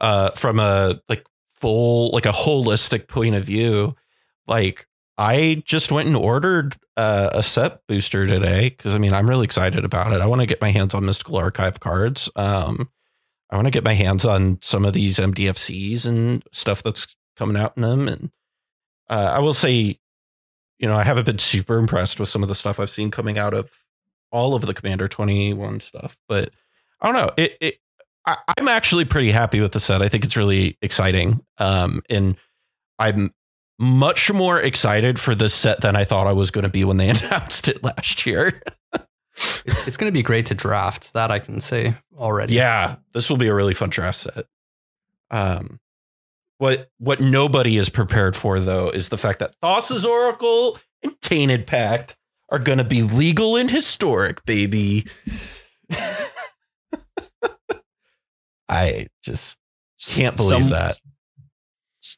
uh, 0.00 0.30
from 0.30 0.60
a 0.60 1.00
like 1.10 1.26
full, 1.60 2.10
like 2.10 2.26
a 2.26 2.30
holistic 2.30 3.08
point 3.08 3.34
of 3.34 3.44
view. 3.44 3.94
Like, 4.46 4.86
I 5.18 5.62
just 5.66 5.92
went 5.92 6.08
and 6.08 6.16
ordered 6.16 6.76
uh, 6.96 7.30
a 7.32 7.42
set 7.42 7.86
booster 7.86 8.26
today 8.26 8.70
because 8.70 8.94
I 8.94 8.98
mean, 8.98 9.12
I'm 9.12 9.28
really 9.28 9.44
excited 9.44 9.84
about 9.84 10.12
it. 10.12 10.20
I 10.20 10.26
want 10.26 10.40
to 10.40 10.46
get 10.46 10.60
my 10.60 10.70
hands 10.70 10.94
on 10.94 11.04
Mystical 11.04 11.36
Archive 11.36 11.80
cards. 11.80 12.30
Um, 12.36 12.90
I 13.50 13.56
want 13.56 13.66
to 13.66 13.72
get 13.72 13.84
my 13.84 13.94
hands 13.94 14.24
on 14.24 14.58
some 14.62 14.84
of 14.84 14.94
these 14.94 15.18
MDFCs 15.18 16.06
and 16.06 16.42
stuff 16.52 16.82
that's 16.82 17.14
coming 17.36 17.56
out 17.56 17.74
in 17.76 17.82
them, 17.82 18.08
and 18.08 18.30
uh, 19.08 19.32
I 19.34 19.40
will 19.40 19.54
say 19.54 19.98
you 20.80 20.88
know, 20.88 20.96
I 20.96 21.04
haven't 21.04 21.26
been 21.26 21.38
super 21.38 21.76
impressed 21.76 22.18
with 22.18 22.30
some 22.30 22.42
of 22.42 22.48
the 22.48 22.54
stuff 22.54 22.80
I've 22.80 22.90
seen 22.90 23.10
coming 23.10 23.38
out 23.38 23.52
of 23.52 23.70
all 24.32 24.54
of 24.54 24.62
the 24.62 24.72
Commander 24.72 25.08
21 25.08 25.80
stuff, 25.80 26.16
but 26.26 26.50
I 27.00 27.12
don't 27.12 27.22
know. 27.22 27.30
It, 27.36 27.52
it 27.60 27.74
I, 28.30 28.54
I'm 28.58 28.68
actually 28.68 29.04
pretty 29.04 29.30
happy 29.30 29.60
with 29.60 29.72
the 29.72 29.80
set. 29.80 30.02
I 30.02 30.08
think 30.08 30.24
it's 30.24 30.36
really 30.36 30.76
exciting. 30.82 31.40
Um, 31.58 32.02
and 32.08 32.36
I'm 32.98 33.32
much 33.78 34.32
more 34.32 34.60
excited 34.60 35.18
for 35.18 35.34
this 35.34 35.54
set 35.54 35.80
than 35.80 35.96
I 35.96 36.04
thought 36.04 36.26
I 36.26 36.32
was 36.32 36.50
going 36.50 36.64
to 36.64 36.70
be 36.70 36.84
when 36.84 36.98
they 36.98 37.08
announced 37.10 37.68
it 37.68 37.82
last 37.82 38.26
year. 38.26 38.60
It's, 39.64 39.86
it's 39.88 39.96
going 39.96 40.10
to 40.10 40.12
be 40.12 40.22
great 40.22 40.46
to 40.46 40.54
draft. 40.54 41.14
That 41.14 41.30
I 41.30 41.38
can 41.38 41.60
say 41.60 41.94
already. 42.18 42.52
yeah, 42.52 42.96
this 43.14 43.30
will 43.30 43.38
be 43.38 43.46
a 43.46 43.54
really 43.54 43.72
fun 43.72 43.88
draft 43.88 44.18
set. 44.18 44.44
Um, 45.30 45.80
what 46.58 46.90
what 46.98 47.20
nobody 47.20 47.78
is 47.78 47.88
prepared 47.88 48.36
for 48.36 48.60
though 48.60 48.90
is 48.90 49.08
the 49.08 49.16
fact 49.16 49.38
that 49.38 49.54
Thassa's 49.62 50.04
Oracle 50.04 50.78
and 51.02 51.18
Tainted 51.22 51.66
Pact 51.66 52.18
are 52.50 52.58
going 52.58 52.76
to 52.78 52.84
be 52.84 53.00
legal 53.00 53.56
and 53.56 53.70
historic, 53.70 54.44
baby. 54.44 55.06
I 58.70 59.08
just 59.22 59.58
can't 60.16 60.36
believe 60.36 60.60
Some- 60.60 60.70
that. 60.70 60.98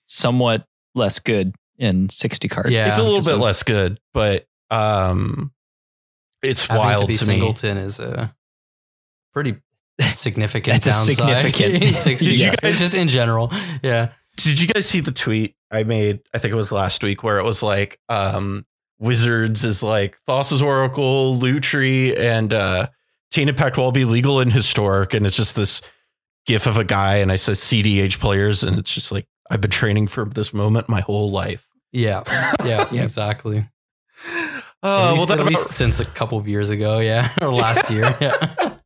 Somewhat 0.06 0.66
less 0.94 1.18
good 1.18 1.54
in 1.78 2.08
60 2.08 2.48
card. 2.48 2.70
Yeah. 2.70 2.88
it's 2.88 2.98
a 2.98 3.02
little 3.02 3.20
bit 3.22 3.34
of- 3.34 3.40
less 3.40 3.62
good, 3.62 3.98
but 4.12 4.46
um, 4.70 5.52
it's 6.42 6.68
wild 6.68 7.02
to 7.02 7.06
be 7.08 7.14
to 7.16 7.26
me. 7.26 7.34
singleton 7.34 7.76
is 7.78 7.98
a 7.98 8.34
pretty 9.32 9.56
significant 10.14 10.82
That's 10.82 10.86
a 10.86 10.90
downside. 10.90 11.16
significant- 11.16 11.74
in 11.84 11.94
60 11.94 12.30
Did 12.30 12.38
you 12.40 12.46
cards. 12.46 12.60
guys- 12.60 12.78
just 12.78 12.94
in 12.94 13.08
general. 13.08 13.50
Yeah. 13.82 14.12
Did 14.36 14.60
you 14.60 14.68
guys 14.68 14.86
see 14.86 15.00
the 15.00 15.12
tweet 15.12 15.56
I 15.70 15.82
made? 15.84 16.20
I 16.34 16.38
think 16.38 16.52
it 16.52 16.56
was 16.56 16.72
last 16.72 17.02
week 17.02 17.22
where 17.22 17.38
it 17.38 17.44
was 17.44 17.62
like, 17.62 17.98
um, 18.08 18.64
Wizards 18.98 19.64
is 19.64 19.82
like 19.82 20.16
Thassa's 20.28 20.62
Oracle, 20.62 21.36
Lutri, 21.36 22.16
and 22.16 22.52
uh 22.54 22.86
Tainted 23.32 23.56
Pact 23.56 23.76
will 23.76 23.84
all 23.84 23.92
be 23.92 24.04
legal 24.04 24.38
and 24.40 24.52
historic. 24.52 25.12
And 25.14 25.26
it's 25.26 25.36
just 25.36 25.56
this 25.56 25.82
gif 26.46 26.66
of 26.66 26.76
a 26.76 26.84
guy, 26.84 27.16
and 27.16 27.30
I 27.32 27.36
said 27.36 27.54
CEDH 27.56 28.18
players, 28.18 28.62
and 28.62 28.78
it's 28.78 28.92
just 28.92 29.12
like 29.12 29.26
I've 29.50 29.60
been 29.60 29.70
training 29.70 30.06
for 30.06 30.24
this 30.24 30.52
moment 30.54 30.88
my 30.88 31.00
whole 31.00 31.30
life. 31.30 31.68
Yeah. 31.92 32.22
Yeah. 32.64 32.86
Yeah. 32.90 33.02
Exactly. 33.02 33.66
Oh, 34.84 35.08
at 35.08 35.10
least, 35.12 35.16
well, 35.18 35.26
that 35.26 35.32
at 35.34 35.40
about, 35.40 35.48
least 35.50 35.70
since 35.70 36.00
a 36.00 36.04
couple 36.04 36.38
of 36.38 36.48
years 36.48 36.70
ago. 36.70 36.98
Yeah. 36.98 37.30
Or 37.40 37.52
last 37.52 37.90
year. 37.90 38.14
Yeah. 38.20 38.76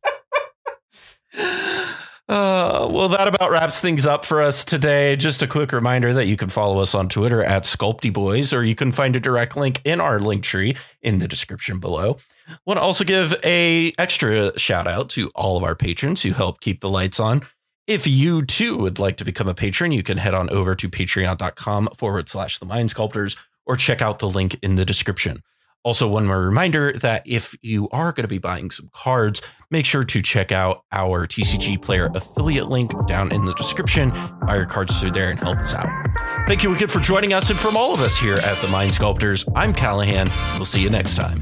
Uh, 2.29 2.89
well, 2.91 3.07
that 3.07 3.27
about 3.27 3.51
wraps 3.51 3.79
things 3.79 4.05
up 4.05 4.25
for 4.25 4.41
us 4.41 4.65
today. 4.65 5.15
Just 5.15 5.41
a 5.41 5.47
quick 5.47 5.71
reminder 5.71 6.13
that 6.13 6.25
you 6.25 6.35
can 6.35 6.49
follow 6.49 6.81
us 6.81 6.93
on 6.93 7.07
Twitter 7.07 7.41
at 7.41 7.63
SculptyBoys, 7.63 8.55
or 8.55 8.63
you 8.63 8.75
can 8.75 8.91
find 8.91 9.15
a 9.15 9.19
direct 9.19 9.55
link 9.55 9.81
in 9.85 10.01
our 10.01 10.19
link 10.19 10.43
tree 10.43 10.75
in 11.01 11.19
the 11.19 11.27
description 11.27 11.79
below. 11.79 12.17
Want 12.65 12.77
to 12.77 12.81
also 12.81 13.05
give 13.05 13.33
a 13.45 13.93
extra 13.97 14.57
shout 14.59 14.87
out 14.87 15.09
to 15.11 15.29
all 15.35 15.57
of 15.57 15.63
our 15.63 15.75
patrons 15.75 16.21
who 16.21 16.31
help 16.31 16.59
keep 16.59 16.81
the 16.81 16.89
lights 16.89 17.19
on. 17.19 17.43
If 17.87 18.05
you 18.05 18.45
too 18.45 18.77
would 18.77 18.99
like 18.99 19.15
to 19.17 19.25
become 19.25 19.47
a 19.47 19.53
patron, 19.53 19.93
you 19.93 20.03
can 20.03 20.17
head 20.17 20.33
on 20.33 20.49
over 20.49 20.75
to 20.75 20.89
patreon.com 20.89 21.89
forward 21.95 22.27
slash 22.27 22.57
the 22.59 22.65
mind 22.65 22.89
sculptors 22.91 23.37
or 23.65 23.77
check 23.77 24.01
out 24.01 24.19
the 24.19 24.29
link 24.29 24.59
in 24.61 24.75
the 24.75 24.85
description. 24.85 25.41
Also, 25.83 26.07
one 26.07 26.25
more 26.25 26.41
reminder 26.41 26.91
that 26.93 27.23
if 27.25 27.55
you 27.61 27.87
are 27.89 28.11
going 28.11 28.23
to 28.23 28.27
be 28.27 28.39
buying 28.39 28.71
some 28.71 28.89
cards, 28.91 29.41
make 29.71 29.85
sure 29.85 30.03
to 30.03 30.21
check 30.21 30.51
out 30.51 30.83
our 30.91 31.25
TCG 31.25 31.81
player 31.81 32.09
affiliate 32.13 32.67
link 32.69 32.91
down 33.07 33.31
in 33.31 33.45
the 33.45 33.53
description. 33.53 34.11
Buy 34.45 34.57
your 34.57 34.65
cards 34.65 34.99
through 34.99 35.11
there 35.11 35.29
and 35.29 35.39
help 35.39 35.59
us 35.59 35.73
out. 35.73 35.89
Thank 36.47 36.63
you 36.63 36.75
again 36.75 36.89
for 36.89 36.99
joining 36.99 37.33
us. 37.33 37.49
And 37.49 37.59
from 37.59 37.77
all 37.77 37.93
of 37.93 38.01
us 38.01 38.17
here 38.17 38.35
at 38.35 38.61
the 38.61 38.67
Mind 38.69 38.93
Sculptors, 38.93 39.45
I'm 39.55 39.73
Callahan. 39.73 40.29
We'll 40.57 40.65
see 40.65 40.81
you 40.81 40.89
next 40.89 41.15
time. 41.15 41.41